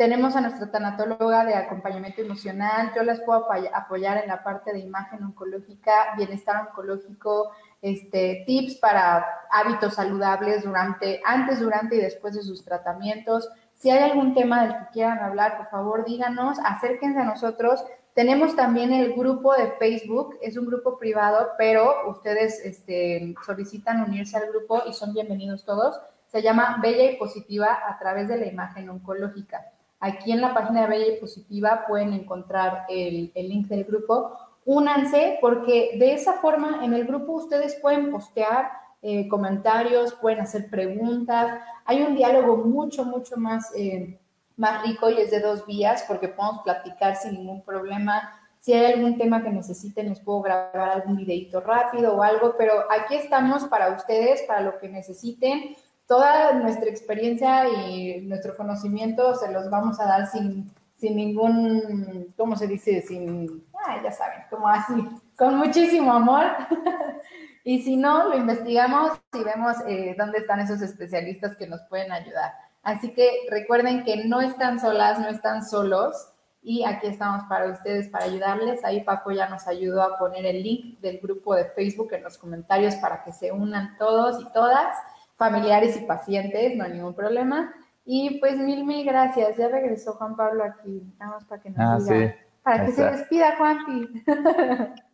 tenemos 0.00 0.34
a 0.34 0.40
nuestra 0.40 0.70
tanatóloga 0.70 1.44
de 1.44 1.54
acompañamiento 1.54 2.22
emocional. 2.22 2.90
Yo 2.96 3.02
las 3.02 3.20
puedo 3.20 3.46
apoy- 3.46 3.68
apoyar 3.70 4.16
en 4.16 4.28
la 4.28 4.42
parte 4.42 4.72
de 4.72 4.78
imagen 4.78 5.22
oncológica, 5.22 6.14
bienestar 6.16 6.68
oncológico, 6.68 7.50
este, 7.82 8.44
tips 8.46 8.76
para 8.76 9.26
hábitos 9.50 9.96
saludables 9.96 10.64
durante, 10.64 11.20
antes, 11.22 11.60
durante 11.60 11.96
y 11.96 12.00
después 12.00 12.34
de 12.34 12.40
sus 12.40 12.64
tratamientos. 12.64 13.50
Si 13.74 13.90
hay 13.90 14.10
algún 14.10 14.32
tema 14.32 14.62
del 14.62 14.72
que 14.72 14.86
quieran 14.94 15.18
hablar, 15.18 15.58
por 15.58 15.66
favor 15.66 16.06
díganos, 16.06 16.58
acérquense 16.64 17.18
a 17.20 17.24
nosotros. 17.24 17.84
Tenemos 18.14 18.56
también 18.56 18.94
el 18.94 19.12
grupo 19.12 19.52
de 19.54 19.72
Facebook, 19.72 20.38
es 20.40 20.56
un 20.56 20.64
grupo 20.64 20.98
privado, 20.98 21.50
pero 21.58 22.08
ustedes 22.08 22.58
este, 22.64 23.34
solicitan 23.44 24.02
unirse 24.02 24.38
al 24.38 24.48
grupo 24.48 24.82
y 24.88 24.94
son 24.94 25.12
bienvenidos 25.12 25.66
todos. 25.66 26.00
Se 26.28 26.40
llama 26.40 26.78
Bella 26.80 27.04
y 27.10 27.16
Positiva 27.18 27.80
a 27.86 27.98
través 27.98 28.28
de 28.28 28.38
la 28.38 28.46
imagen 28.46 28.88
oncológica. 28.88 29.66
Aquí 30.00 30.32
en 30.32 30.40
la 30.40 30.54
página 30.54 30.82
de 30.82 30.88
Bella 30.88 31.14
y 31.14 31.20
Positiva 31.20 31.84
pueden 31.86 32.12
encontrar 32.14 32.86
el, 32.88 33.30
el 33.34 33.48
link 33.48 33.68
del 33.68 33.84
grupo. 33.84 34.32
Únanse 34.64 35.38
porque 35.40 35.96
de 35.98 36.14
esa 36.14 36.34
forma 36.34 36.84
en 36.84 36.94
el 36.94 37.06
grupo 37.06 37.32
ustedes 37.32 37.76
pueden 37.76 38.10
postear 38.10 38.70
eh, 39.02 39.28
comentarios, 39.28 40.12
pueden 40.14 40.40
hacer 40.40 40.68
preguntas. 40.68 41.58
Hay 41.86 42.02
un 42.02 42.14
diálogo 42.14 42.58
mucho, 42.58 43.04
mucho 43.04 43.38
más, 43.38 43.72
eh, 43.74 44.18
más 44.56 44.82
rico 44.86 45.08
y 45.08 45.18
es 45.18 45.30
de 45.30 45.40
dos 45.40 45.64
vías 45.66 46.04
porque 46.06 46.28
podemos 46.28 46.62
platicar 46.62 47.16
sin 47.16 47.32
ningún 47.32 47.62
problema. 47.62 48.30
Si 48.58 48.74
hay 48.74 48.92
algún 48.92 49.16
tema 49.16 49.42
que 49.42 49.48
necesiten, 49.48 50.10
les 50.10 50.20
puedo 50.20 50.42
grabar 50.42 50.90
algún 50.90 51.16
videito 51.16 51.62
rápido 51.62 52.14
o 52.14 52.22
algo, 52.22 52.56
pero 52.58 52.74
aquí 52.90 53.14
estamos 53.14 53.64
para 53.64 53.88
ustedes, 53.88 54.42
para 54.42 54.60
lo 54.60 54.78
que 54.78 54.90
necesiten. 54.90 55.76
Toda 56.10 56.54
nuestra 56.54 56.90
experiencia 56.90 57.68
y 57.68 58.22
nuestro 58.22 58.56
conocimiento 58.56 59.36
se 59.36 59.52
los 59.52 59.70
vamos 59.70 60.00
a 60.00 60.06
dar 60.06 60.26
sin, 60.26 60.68
sin 60.96 61.14
ningún, 61.14 62.34
¿cómo 62.36 62.56
se 62.56 62.66
dice? 62.66 63.00
Sin, 63.02 63.64
ah, 63.86 64.00
ya 64.02 64.10
saben, 64.10 64.42
como 64.50 64.66
así, 64.66 65.08
con 65.36 65.56
muchísimo 65.56 66.12
amor. 66.12 66.46
Y 67.62 67.82
si 67.82 67.96
no, 67.96 68.30
lo 68.30 68.36
investigamos 68.38 69.20
y 69.34 69.44
vemos 69.44 69.76
eh, 69.86 70.14
dónde 70.18 70.38
están 70.38 70.60
esos 70.60 70.80
especialistas 70.80 71.56
que 71.56 71.66
nos 71.66 71.82
pueden 71.82 72.10
ayudar. 72.10 72.54
Así 72.82 73.12
que 73.12 73.30
recuerden 73.50 74.02
que 74.02 74.24
no 74.24 74.40
están 74.40 74.80
solas, 74.80 75.18
no 75.18 75.28
están 75.28 75.62
solos 75.62 76.32
y 76.62 76.84
aquí 76.84 77.06
estamos 77.06 77.44
para 77.48 77.70
ustedes, 77.70 78.08
para 78.08 78.24
ayudarles. 78.24 78.82
Ahí 78.82 79.02
Paco 79.02 79.30
ya 79.30 79.48
nos 79.48 79.68
ayudó 79.68 80.02
a 80.02 80.18
poner 80.18 80.46
el 80.46 80.62
link 80.62 80.98
del 81.00 81.18
grupo 81.18 81.54
de 81.54 81.66
Facebook 81.66 82.12
en 82.14 82.22
los 82.22 82.38
comentarios 82.38 82.94
para 82.96 83.22
que 83.22 83.32
se 83.32 83.52
unan 83.52 83.96
todos 83.98 84.40
y 84.40 84.52
todas, 84.52 84.96
familiares 85.40 85.96
y 85.96 86.04
pacientes, 86.04 86.76
no 86.76 86.84
hay 86.84 86.92
ningún 86.92 87.14
problema. 87.14 87.74
Y 88.04 88.38
pues 88.40 88.58
mil, 88.58 88.84
mil 88.84 89.06
gracias. 89.06 89.56
Ya 89.56 89.68
regresó 89.68 90.12
Juan 90.12 90.36
Pablo 90.36 90.62
aquí, 90.64 91.02
vamos 91.18 91.44
para 91.46 91.62
que 91.62 91.70
nos 91.70 91.78
Ah, 91.80 91.96
diga, 91.98 92.28
sí. 92.28 92.34
para 92.62 92.80
Ahí 92.82 92.86
que 92.86 92.92
se 92.92 93.04
despida, 93.04 93.56
Juanpi. 93.56 94.22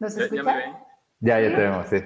¿Nos 0.00 0.16
¿Ya, 0.16 0.26
ya 0.28 0.42
me 0.42 0.56
ven? 0.56 0.72
Ya, 1.20 1.38
ya 1.40 1.54
tenemos, 1.54 1.86
sí. 1.88 1.96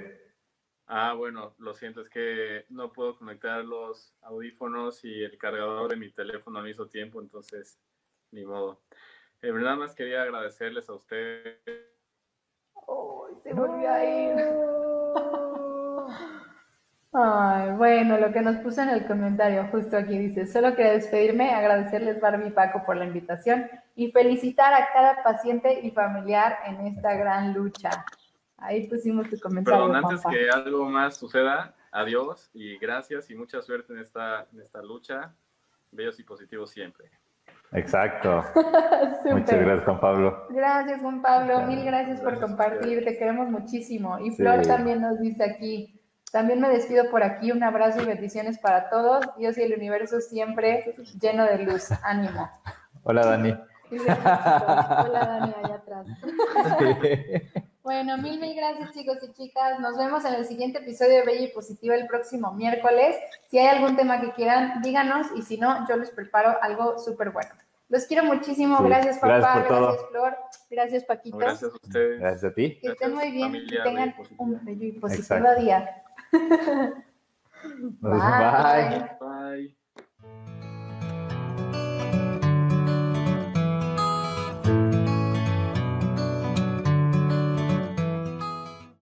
Ah, 0.88 1.12
bueno, 1.14 1.54
lo 1.58 1.72
siento, 1.74 2.00
es 2.00 2.08
que 2.08 2.64
no 2.68 2.92
puedo 2.92 3.16
conectar 3.16 3.64
los 3.64 4.12
audífonos 4.22 5.04
y 5.04 5.22
el 5.22 5.38
cargador 5.38 5.88
de 5.88 5.96
mi 5.96 6.10
teléfono 6.10 6.58
al 6.58 6.64
mismo 6.64 6.86
tiempo, 6.88 7.20
entonces, 7.20 7.78
ni 8.32 8.44
modo. 8.44 8.82
Eh, 9.40 9.52
nada 9.52 9.76
más 9.76 9.94
quería 9.94 10.22
agradecerles 10.22 10.88
a 10.88 10.94
ustedes. 10.94 11.58
Ay, 12.74 13.34
se 13.44 13.54
volvió 13.54 13.88
a 13.88 14.04
ir. 14.04 14.34
Ay, 17.18 17.70
bueno, 17.76 18.18
lo 18.18 18.30
que 18.30 18.42
nos 18.42 18.56
puso 18.58 18.82
en 18.82 18.90
el 18.90 19.06
comentario 19.06 19.66
justo 19.70 19.96
aquí 19.96 20.18
dice, 20.18 20.46
solo 20.46 20.74
quería 20.74 20.92
despedirme, 20.92 21.54
agradecerles 21.54 22.20
Barbie 22.20 22.48
y 22.48 22.50
Paco 22.50 22.82
por 22.84 22.96
la 22.96 23.06
invitación 23.06 23.70
y 23.94 24.10
felicitar 24.10 24.74
a 24.74 24.88
cada 24.92 25.22
paciente 25.22 25.80
y 25.82 25.92
familiar 25.92 26.58
en 26.66 26.86
esta 26.88 27.14
gran 27.14 27.54
lucha. 27.54 28.04
Ahí 28.58 28.86
pusimos 28.86 29.30
tu 29.30 29.38
comentario. 29.38 29.86
Perdón, 29.86 30.04
antes 30.04 30.22
que 30.28 30.50
algo 30.50 30.90
más 30.90 31.16
suceda, 31.16 31.74
adiós 31.90 32.50
y 32.52 32.76
gracias 32.76 33.30
y 33.30 33.34
mucha 33.34 33.62
suerte 33.62 33.94
en 33.94 34.00
esta, 34.00 34.46
en 34.52 34.60
esta 34.60 34.82
lucha. 34.82 35.32
Bellos 35.92 36.20
y 36.20 36.22
positivos 36.22 36.70
siempre. 36.70 37.10
Exacto. 37.72 38.44
Muchas 39.24 39.60
gracias, 39.60 39.84
Juan 39.84 40.00
Pablo. 40.00 40.46
Gracias, 40.50 41.00
Juan 41.00 41.22
Pablo. 41.22 41.62
Mil 41.62 41.82
gracias 41.82 42.20
por 42.20 42.32
Gracias 42.32 42.50
compartir. 42.50 43.04
Te 43.04 43.16
queremos 43.16 43.48
muchísimo. 43.48 44.18
Y 44.18 44.30
Sí. 44.32 44.36
Flor 44.36 44.66
también 44.66 45.00
nos 45.00 45.18
dice 45.20 45.42
aquí. 45.42 45.95
También 46.36 46.60
me 46.60 46.68
despido 46.68 47.08
por 47.08 47.22
aquí. 47.22 47.50
Un 47.50 47.62
abrazo 47.62 48.02
y 48.02 48.04
bendiciones 48.04 48.58
para 48.58 48.90
todos. 48.90 49.24
Dios 49.38 49.56
y 49.56 49.62
el 49.62 49.72
universo 49.72 50.20
siempre 50.20 50.94
lleno 51.18 51.46
de 51.46 51.60
luz. 51.60 51.90
Ánimo. 52.02 52.50
Hola, 53.04 53.24
Dani. 53.24 53.56
Hola, 53.90 55.08
Dani, 55.08 55.54
allá 55.64 55.74
atrás. 55.76 56.06
Bueno, 57.82 58.18
mil, 58.18 58.38
mil 58.38 58.54
gracias, 58.54 58.92
chicos 58.92 59.16
y 59.22 59.32
chicas. 59.32 59.80
Nos 59.80 59.96
vemos 59.96 60.26
en 60.26 60.34
el 60.34 60.44
siguiente 60.44 60.80
episodio 60.80 61.20
de 61.20 61.22
Bella 61.24 61.46
y 61.46 61.52
Positiva 61.52 61.94
el 61.94 62.06
próximo 62.06 62.52
miércoles. 62.52 63.16
Si 63.48 63.58
hay 63.58 63.68
algún 63.68 63.96
tema 63.96 64.20
que 64.20 64.32
quieran, 64.32 64.82
díganos. 64.82 65.28
Y 65.36 65.42
si 65.42 65.56
no, 65.56 65.88
yo 65.88 65.96
les 65.96 66.10
preparo 66.10 66.58
algo 66.60 66.98
súper 66.98 67.30
bueno. 67.30 67.48
Los 67.88 68.04
quiero 68.04 68.24
muchísimo. 68.24 68.76
Sí. 68.76 68.84
Gracias, 68.84 69.18
papá. 69.20 69.38
Gracias 69.38 69.56
por 69.56 69.68
todo. 69.68 69.86
Gracias, 69.86 70.10
Flor. 70.10 70.36
Gracias, 70.68 71.04
Paquito. 71.04 71.38
Gracias 71.38 71.72
a 71.72 71.74
ustedes. 71.76 72.20
Gracias 72.20 72.52
a 72.52 72.54
ti. 72.54 72.78
Que 72.82 72.88
estén 72.88 73.14
muy 73.14 73.30
bien 73.30 73.54
y 73.54 73.58
familia, 73.60 73.84
tengan 73.84 74.14
y 74.18 74.34
un 74.36 74.64
bello 74.66 74.84
y 74.84 74.92
positivo 74.92 75.38
Exacto. 75.38 75.62
día. 75.62 76.02
Bye. 78.02 78.50
Bye. 78.58 79.10
Bye. 79.20 79.68